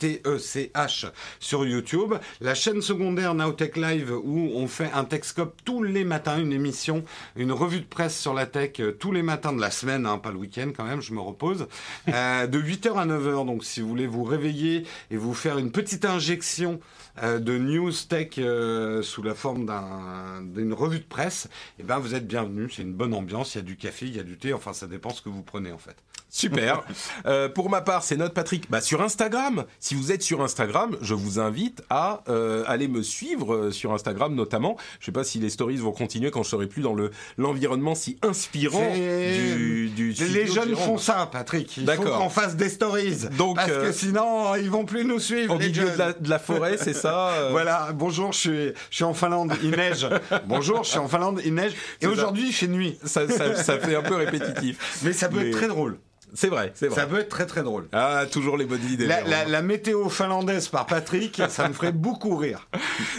sur 1.40 1.66
YouTube. 1.66 2.16
La 2.42 2.54
chaîne 2.56 2.82
secondaire 2.82 3.34
Nowtech 3.34 3.78
Live, 3.78 4.09
où 4.12 4.52
on 4.56 4.68
fait 4.68 4.92
un 4.94 5.04
Techscope 5.06 5.56
tous 5.66 5.84
les 5.84 6.04
matins, 6.04 6.40
une 6.40 6.52
émission, 6.54 7.04
une 7.36 7.52
revue 7.52 7.80
de 7.80 7.86
presse 7.86 8.20
sur 8.20 8.34
la 8.34 8.46
tech 8.46 8.80
euh, 8.80 8.92
tous 8.92 9.12
les 9.12 9.22
matins 9.24 9.54
de 9.54 9.62
la 9.62 9.72
semaine, 9.72 10.06
hein, 10.06 10.18
pas 10.18 10.32
le 10.32 10.38
week-end 10.38 10.72
quand 10.76 10.84
même, 10.86 11.02
je 11.02 11.14
me 11.14 11.20
repose, 11.22 11.68
euh, 12.10 12.48
de 12.48 12.60
8h 12.60 12.94
à 12.98 13.06
9h. 13.06 13.46
Donc, 13.46 13.64
si 13.64 13.82
vous 13.82 13.88
voulez 13.90 14.08
vous 14.08 14.24
réveiller 14.24 14.86
et 15.12 15.18
vous 15.18 15.34
faire 15.34 15.58
une 15.58 15.72
petite 15.72 16.06
injection 16.06 16.80
euh, 17.24 17.40
de 17.40 17.58
news 17.58 17.92
tech 18.08 18.30
euh, 18.38 19.02
sous 19.02 19.24
la 19.24 19.34
forme 19.36 19.66
d'un- 19.66 20.42
d'une 20.44 20.74
revue 20.74 21.00
de 21.00 21.04
presse, 21.06 21.50
eh 21.80 21.84
ben, 21.84 22.00
vous 22.00 22.16
êtes 22.16 22.28
bienvenus. 22.28 22.74
C'est 22.76 22.82
une 22.84 22.94
bonne 22.94 23.14
ambiance. 23.14 23.56
Il 23.56 23.58
y 23.58 23.62
a 23.62 23.64
du 23.64 23.76
café, 23.76 24.06
il 24.06 24.16
y 24.16 24.20
a 24.20 24.24
du 24.24 24.38
thé. 24.38 24.54
Enfin, 24.54 24.74
ça 24.74 24.88
dépend 24.88 25.10
ce 25.10 25.22
que 25.22 25.30
vous 25.30 25.42
prenez, 25.44 25.72
en 25.72 25.78
fait. 25.78 25.96
Super. 26.30 26.84
Euh, 27.26 27.50
pour 27.50 27.70
ma 27.70 27.82
part, 27.82 28.04
c'est 28.04 28.16
notre 28.16 28.34
Patrick. 28.34 28.70
Bah, 28.70 28.82
sur 28.82 29.02
Instagram. 29.02 29.66
Si 29.80 29.96
vous 29.96 30.12
êtes 30.12 30.22
sur 30.22 30.42
Instagram, 30.42 30.96
je 31.02 31.14
vous 31.16 31.40
invite 31.40 31.82
à 31.90 32.22
euh, 32.30 32.64
aller 32.68 32.88
me 32.88 33.02
suivre 33.02 33.54
euh, 33.56 33.72
sur 33.72 33.94
Instagram 33.94 34.36
notamment. 34.36 34.78
Je 35.00 35.08
sais 35.08 35.12
pas 35.12 35.24
si 35.24 35.40
les 35.40 35.50
stories 35.50 35.78
vont 35.78 35.92
continuer 35.92 36.30
quand 36.32 36.44
je 36.44 36.50
serai 36.50 36.68
plus 36.68 36.82
dans 36.84 36.94
le 36.94 37.12
l'environnement 37.38 37.96
si 37.96 38.18
inspirant 38.22 38.94
du, 38.94 39.90
du 39.90 40.12
Les 40.14 40.46
jeunes 40.48 40.76
font 40.76 40.98
ça, 40.98 41.28
Patrick. 41.32 41.78
Il 41.78 41.90
faut 41.90 42.04
qu'on 42.04 42.30
fasse 42.30 42.56
des 42.56 42.70
stories. 42.70 43.28
Donc, 43.38 43.56
parce 43.56 43.72
euh, 43.72 43.88
que 43.88 43.92
sinon, 43.92 44.56
ils 44.56 44.70
vont 44.70 44.86
plus 44.86 45.06
nous 45.06 45.20
suivre. 45.20 45.56
Au 45.56 45.58
les 45.58 45.70
milieu 45.70 45.90
de 45.92 45.98
la, 45.98 46.14
de 46.14 46.30
la 46.30 46.40
forêt, 46.40 46.78
c'est 46.78 46.94
ça 46.94 47.48
Voilà, 47.52 47.90
bonjour, 47.94 48.34
je 48.34 48.38
suis, 48.40 48.68
je 48.90 48.96
suis 48.96 49.04
en 49.04 49.14
Finlande, 49.14 49.54
il 49.64 49.72
neige. 49.72 50.08
bonjour, 50.46 50.84
je 50.84 50.90
suis 50.92 51.00
en 51.00 51.08
Finlande, 51.08 51.42
il 51.44 51.54
neige. 51.56 51.74
Et 52.02 52.08
aujourd'hui, 52.08 52.48
il 52.50 52.54
fait 52.54 52.68
nuit. 52.68 52.98
ça, 53.04 53.28
ça, 53.28 53.56
ça 53.56 53.80
fait 53.80 53.96
un 53.96 54.04
peu 54.04 54.16
répétitif. 54.16 55.00
Mais 55.04 55.14
ça 55.14 55.28
peut 55.30 55.38
Mais- 55.40 55.50
être 55.50 55.58
très 55.58 55.68
drôle. 55.68 55.98
C'est 56.34 56.48
vrai, 56.48 56.72
c'est 56.76 56.88
vrai. 56.88 56.96
Ça 57.02 57.08
peut 57.08 57.20
être 57.20 57.30
très 57.30 57.46
très 57.46 57.64
drôle. 57.64 57.88
Ah, 57.92 58.26
toujours 58.32 58.58
les 58.58 58.66
bonnes 58.66 58.84
idées. 58.90 59.06
La, 59.06 59.22
la- 59.22 59.46
la 59.46 59.62
météo 59.62 60.10
finlandaise 60.10 60.68
par 60.68 60.86
Patrick, 60.86 61.42
ça 61.50 61.68
me 61.68 61.74
ferait 61.74 61.92
beaucoup 61.92 62.36
rire. 62.36 62.68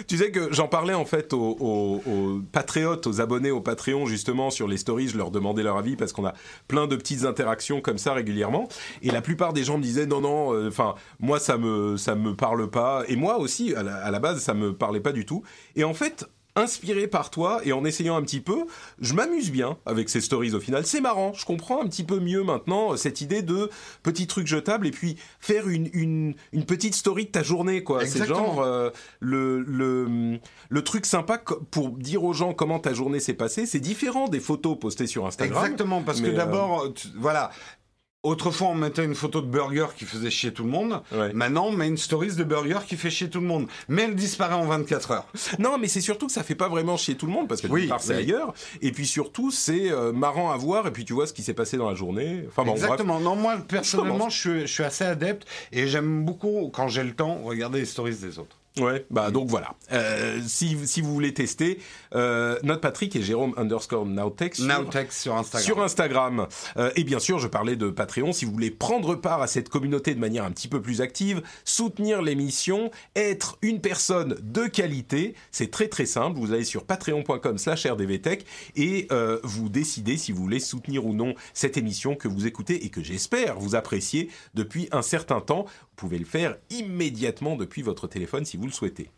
Tu 0.07 0.17
sais 0.19 0.31
que 0.31 0.53
j'en 0.53 0.69
parlais 0.69 0.95
en 0.95 1.05
fait 1.05 1.33
aux, 1.33 1.57
aux- 1.61 2.03
aux 2.11 2.41
patriotes, 2.53 3.07
aux 3.07 3.21
abonnés 3.21 3.51
au 3.51 3.61
Patreon 3.61 4.07
justement 4.07 4.51
sur 4.51 4.69
les 4.69 4.77
stories, 4.77 5.09
je 5.09 5.17
leur 5.19 5.31
demandais 5.31 5.63
leur 5.63 5.77
avis 5.77 5.97
parce 5.97 6.13
qu'on 6.13 6.27
a 6.27 6.35
plein 6.69 6.87
de 6.87 6.97
petites 6.97 7.25
interactions 7.25 7.81
comme 7.81 7.99
ça 7.99 8.13
régulièrement 8.13 8.69
et 9.03 9.11
la 9.11 9.23
plupart 9.23 9.53
des 9.53 9.65
gens 9.65 9.79
me 9.79 9.83
disaient 9.83 10.07
non 10.07 10.21
non, 10.21 10.55
euh, 10.55 10.69
enfin 10.69 10.95
moi 11.19 11.39
ça 11.39 11.59
me 11.59 11.97
ça 11.97 12.15
me 12.15 12.35
parle 12.35 12.71
pas 12.71 13.03
et 13.09 13.17
moi 13.17 13.39
aussi 13.39 13.75
à 13.75 13.83
la, 13.83 13.97
à 13.97 14.11
la 14.11 14.19
base 14.21 14.41
ça 14.41 14.55
me 14.55 14.73
parlait 14.75 15.01
pas 15.01 15.13
du 15.13 15.25
tout 15.27 15.43
et 15.77 15.85
en 15.85 15.95
fait 15.95 16.27
inspiré 16.57 17.07
par 17.07 17.31
toi 17.31 17.61
et 17.65 17.73
en 17.73 17.85
essayant 17.85 18.17
un 18.17 18.23
petit 18.23 18.41
peu, 18.41 18.67
je 19.01 19.15
m'amuse 19.15 19.51
bien 19.51 19.79
avec 19.87 20.09
ces 20.09 20.21
stories 20.21 20.55
au 20.55 20.61
final. 20.61 20.85
C'est 20.85 21.01
marrant, 21.01 21.33
je 21.33 21.45
comprends 21.45 21.83
un 21.83 21.87
petit 21.87 22.05
peu 22.05 22.19
mieux 22.21 22.43
maintenant 22.43 22.93
euh, 22.93 22.97
cette 22.97 23.21
idée 23.21 23.43
de 23.43 23.71
petits 24.03 24.27
trucs 24.27 24.47
jetables 24.47 24.87
et 24.87 24.91
puis 24.91 25.17
faire 25.39 25.69
une, 25.69 25.89
une, 25.93 26.35
une 26.53 26.65
petite 26.65 26.95
story 26.95 27.27
de 27.27 27.31
ta 27.31 27.43
journée, 27.43 27.85
quoi. 27.85 28.05
C'est 28.07 28.27
genre 28.27 28.61
euh, 28.61 28.91
le, 29.21 29.61
le, 29.61 30.39
le 30.69 30.85
truc 30.85 31.07
sympa 31.07 31.39
pour 31.71 31.91
dire 31.91 32.25
aux 32.25 32.33
gens 32.33 32.53
comment 32.53 32.79
ta 32.81 32.93
journée 32.95 33.21
s'est 33.21 33.35
passée. 33.35 33.67
C'est 33.67 33.81
différent 33.81 34.29
des 34.29 34.41
photos 34.41 34.79
postées 34.79 35.07
sur 35.07 35.27
Instagram. 35.27 35.57
Exactement, 35.63 36.03
parce 36.03 36.21
que 36.21 36.29
euh, 36.29 36.37
d'abord, 36.37 36.89
voilà. 37.17 37.51
Autrefois, 38.23 38.69
on 38.69 38.75
mettait 38.75 39.07
une 39.07 39.15
photo 39.15 39.41
de 39.41 39.47
burger 39.47 39.87
qui 39.97 40.05
faisait 40.05 40.29
chier 40.29 40.53
tout 40.53 40.65
le 40.65 40.69
monde. 40.69 41.01
Ouais. 41.11 41.33
Maintenant, 41.33 41.69
on 41.69 41.73
met 41.73 41.89
une 41.89 41.97
stories 41.97 42.35
de 42.35 42.45
burger 42.45 42.81
qui 42.87 42.97
fait 42.97 43.09
chier 43.09 43.31
tout 43.31 43.41
le 43.41 43.47
monde. 43.47 43.67
Mais 43.89 44.03
elle 44.03 44.15
disparaît 44.15 44.55
en 44.55 44.67
24 44.67 45.11
heures. 45.13 45.27
Non, 45.59 45.79
mais 45.79 45.89
c'est 45.89 46.03
surtout 46.03 46.27
que 46.27 46.33
ça 46.33 46.43
fait 46.43 46.55
pas 46.55 46.69
vraiment 46.69 46.99
chier 46.99 47.15
tout 47.15 47.25
le 47.27 47.33
monde 47.33 47.49
parce 47.49 47.63
que 47.63 47.67
Oui, 47.69 47.91
c'est 47.99 48.15
oui. 48.15 48.19
ailleurs 48.21 48.53
et 48.83 48.93
puis 48.93 49.07
surtout 49.07 49.51
c'est 49.51 49.91
euh, 49.91 50.13
marrant 50.13 50.51
à 50.51 50.57
voir 50.57 50.87
et 50.87 50.91
puis 50.91 51.05
tu 51.05 51.13
vois 51.15 51.27
ce 51.27 51.33
qui 51.33 51.43
s'est 51.43 51.55
passé 51.55 51.77
dans 51.79 51.89
la 51.89 51.95
journée. 51.95 52.45
Enfin 52.49 52.63
bon, 52.65 52.73
bref. 52.73 52.85
Exactement. 52.85 53.21
Non, 53.21 53.37
moi, 53.37 53.57
personnellement, 53.67 54.29
je 54.29 54.61
je 54.61 54.67
suis 54.67 54.85
assez 54.85 55.05
adepte 55.05 55.47
et 55.73 55.87
j'aime 55.89 56.25
beaucoup, 56.25 56.71
quand 56.75 56.89
j'ai 56.89 57.03
le 57.05 57.13
temps, 57.15 57.41
regarder 57.43 57.81
les 57.81 57.87
stories 57.87 58.17
des 58.17 58.39
autres. 58.39 58.57
Ouais, 58.79 59.05
bah 59.11 59.31
donc 59.31 59.49
voilà. 59.49 59.75
Euh, 59.93 60.41
si, 60.47 60.77
si 60.87 61.01
vous 61.01 61.13
voulez 61.13 61.35
tester, 61.35 61.81
euh, 62.15 62.57
notre 62.63 62.81
Patrick 62.81 63.15
et 63.17 63.23
Jérôme 63.23 63.53
underscore 63.57 64.07
Nowtech 64.07 64.55
sur, 64.55 64.67
Nowtech 64.67 65.13
sur 65.13 65.35
Instagram. 65.35 65.65
sur 65.65 65.83
Instagram. 65.83 66.47
Euh, 66.77 66.91
et 66.95 67.03
bien 67.03 67.19
sûr, 67.19 67.41
je 67.41 67.49
parlais 67.49 67.75
de 67.75 67.91
Patreon. 67.91 68.33
Si 68.33 68.45
vous 68.45 68.53
voulez 68.53 68.71
prendre 68.71 69.17
part 69.17 69.43
à 69.43 69.49
cette 69.49 69.69
communauté 69.69 70.15
de 70.15 70.21
manière 70.21 70.45
un 70.45 70.53
petit 70.53 70.69
peu 70.69 70.81
plus 70.81 71.01
active, 71.01 71.43
soutenir 71.65 72.23
l'émission, 72.23 72.93
être 73.17 73.59
une 73.63 73.81
personne 73.81 74.37
de 74.41 74.67
qualité, 74.67 75.35
c'est 75.51 75.71
très 75.71 75.89
très 75.89 76.07
simple. 76.07 76.39
Vous 76.39 76.53
allez 76.53 76.65
sur 76.65 76.85
patreon.com 76.85 77.59
slash 77.59 77.87
rdvtech 77.87 78.47
et 78.77 79.09
vous 79.43 79.69
décidez 79.69 80.17
si 80.17 80.33
vous 80.33 80.43
voulez 80.43 80.61
soutenir 80.61 81.07
ou 81.07 81.13
non 81.13 81.35
cette 81.55 81.77
émission 81.77 82.15
que 82.15 82.29
vous 82.29 82.47
écoutez 82.47 82.85
et 82.85 82.89
que 82.89 83.03
j'espère 83.03 83.59
vous 83.59 83.75
appréciez 83.75 84.31
depuis 84.55 84.89
un 84.93 85.03
certain 85.03 85.41
temps. 85.41 85.67
Vous 86.01 86.07
pouvez 86.07 86.19
le 86.19 86.25
faire 86.25 86.57
immédiatement 86.71 87.57
depuis 87.57 87.83
votre 87.83 88.07
téléphone 88.07 88.47
si 88.47 88.57
vous 88.57 88.65
le 88.65 88.73
souhaitez. 88.73 89.11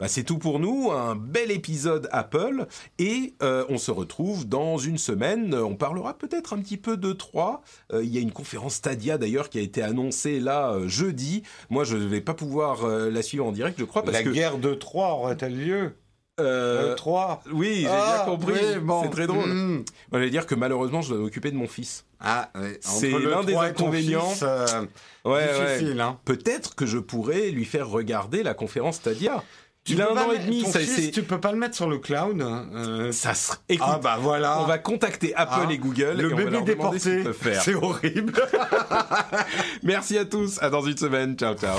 Bah, 0.00 0.08
c'est 0.08 0.24
tout 0.24 0.38
pour 0.38 0.58
nous, 0.58 0.90
un 0.90 1.14
bel 1.14 1.52
épisode 1.52 2.08
Apple 2.10 2.66
et 2.98 3.34
euh, 3.40 3.64
on 3.68 3.78
se 3.78 3.92
retrouve 3.92 4.48
dans 4.48 4.76
une 4.76 4.98
semaine. 4.98 5.54
On 5.54 5.76
parlera 5.76 6.18
peut-être 6.18 6.52
un 6.52 6.58
petit 6.58 6.76
peu 6.76 6.96
de 6.96 7.12
3. 7.12 7.62
il 7.92 8.12
y 8.12 8.18
a 8.18 8.20
une 8.20 8.32
conférence 8.32 8.74
Stadia 8.74 9.16
d'ailleurs 9.16 9.48
qui 9.48 9.58
a 9.58 9.62
été 9.62 9.80
annoncée 9.80 10.40
là 10.40 10.72
euh, 10.72 10.88
jeudi. 10.88 11.44
Moi 11.70 11.84
je 11.84 11.96
ne 11.96 12.06
vais 12.06 12.20
pas 12.20 12.34
pouvoir 12.34 12.84
euh, 12.84 13.10
la 13.10 13.22
suivre 13.22 13.46
en 13.46 13.52
direct 13.52 13.78
je 13.78 13.84
crois 13.84 14.02
parce 14.02 14.16
La 14.16 14.24
que... 14.24 14.30
guerre 14.30 14.58
de 14.58 14.74
Troie 14.74 15.12
aurait-elle 15.12 15.56
lieu? 15.56 15.92
Euh, 16.40 16.92
Euh, 16.92 16.94
Troie 16.94 17.40
oui, 17.52 17.80
j'ai 17.82 17.88
Ah, 17.88 18.22
bien 18.24 18.32
compris. 18.34 18.52
oui, 18.54 18.78
bon. 18.80 19.02
C'est 19.02 19.10
très 19.10 19.26
drôle. 19.26 19.48
Moi, 19.48 19.82
je 20.14 20.18
vais 20.18 20.30
dire 20.30 20.46
que 20.46 20.54
malheureusement, 20.54 21.00
je 21.02 21.10
dois 21.10 21.18
m'occuper 21.18 21.50
de 21.50 21.56
mon 21.56 21.68
fils. 21.68 22.04
Ah. 22.20 22.50
Entre 22.54 22.66
C'est 22.80 23.10
l'un 23.10 23.44
des 23.44 23.54
inconvénients. 23.54 24.28
fils, 24.30 24.42
euh, 24.42 24.86
Ouais, 25.24 25.46
difficile, 25.76 26.00
hein. 26.00 26.18
Peut-être 26.24 26.74
que 26.74 26.86
je 26.86 26.98
pourrais 26.98 27.50
lui 27.50 27.64
faire 27.64 27.88
regarder 27.88 28.42
la 28.42 28.54
conférence 28.54 28.96
Stadia. 28.96 29.42
Il 29.86 29.96
Tu 29.96 30.02
a 30.02 30.06
peux 30.06 30.12
un 30.18 30.22
an 30.22 30.32
et 30.32 30.38
demi, 30.38 30.62
ton 30.62 30.70
ça, 30.72 30.78
fils, 30.80 31.10
tu 31.10 31.22
peux 31.22 31.38
pas 31.40 31.52
le 31.52 31.58
mettre 31.58 31.74
sur 31.76 31.90
le 31.90 31.98
cloud. 31.98 32.40
euh, 32.40 33.12
ça 33.12 33.34
serait. 33.34 33.58
Écoute, 33.68 33.86
ah 33.90 34.00
bah 34.02 34.16
voilà. 34.18 34.58
on 34.62 34.64
va 34.64 34.78
contacter 34.78 35.34
Apple 35.36 35.66
Ah, 35.68 35.70
et 35.72 35.76
Google 35.76 36.14
le 36.16 36.30
et 36.30 36.32
on 36.32 36.36
va 36.36 36.36
bébé 36.44 36.50
leur 36.52 36.64
déporté, 36.64 36.98
c'est 36.98 37.74
horrible. 37.74 38.32
Merci 39.82 40.16
à 40.16 40.24
tous. 40.24 40.58
À 40.62 40.70
dans 40.70 40.80
une 40.82 40.96
semaine. 40.96 41.36
Ciao, 41.36 41.54
ciao. 41.54 41.78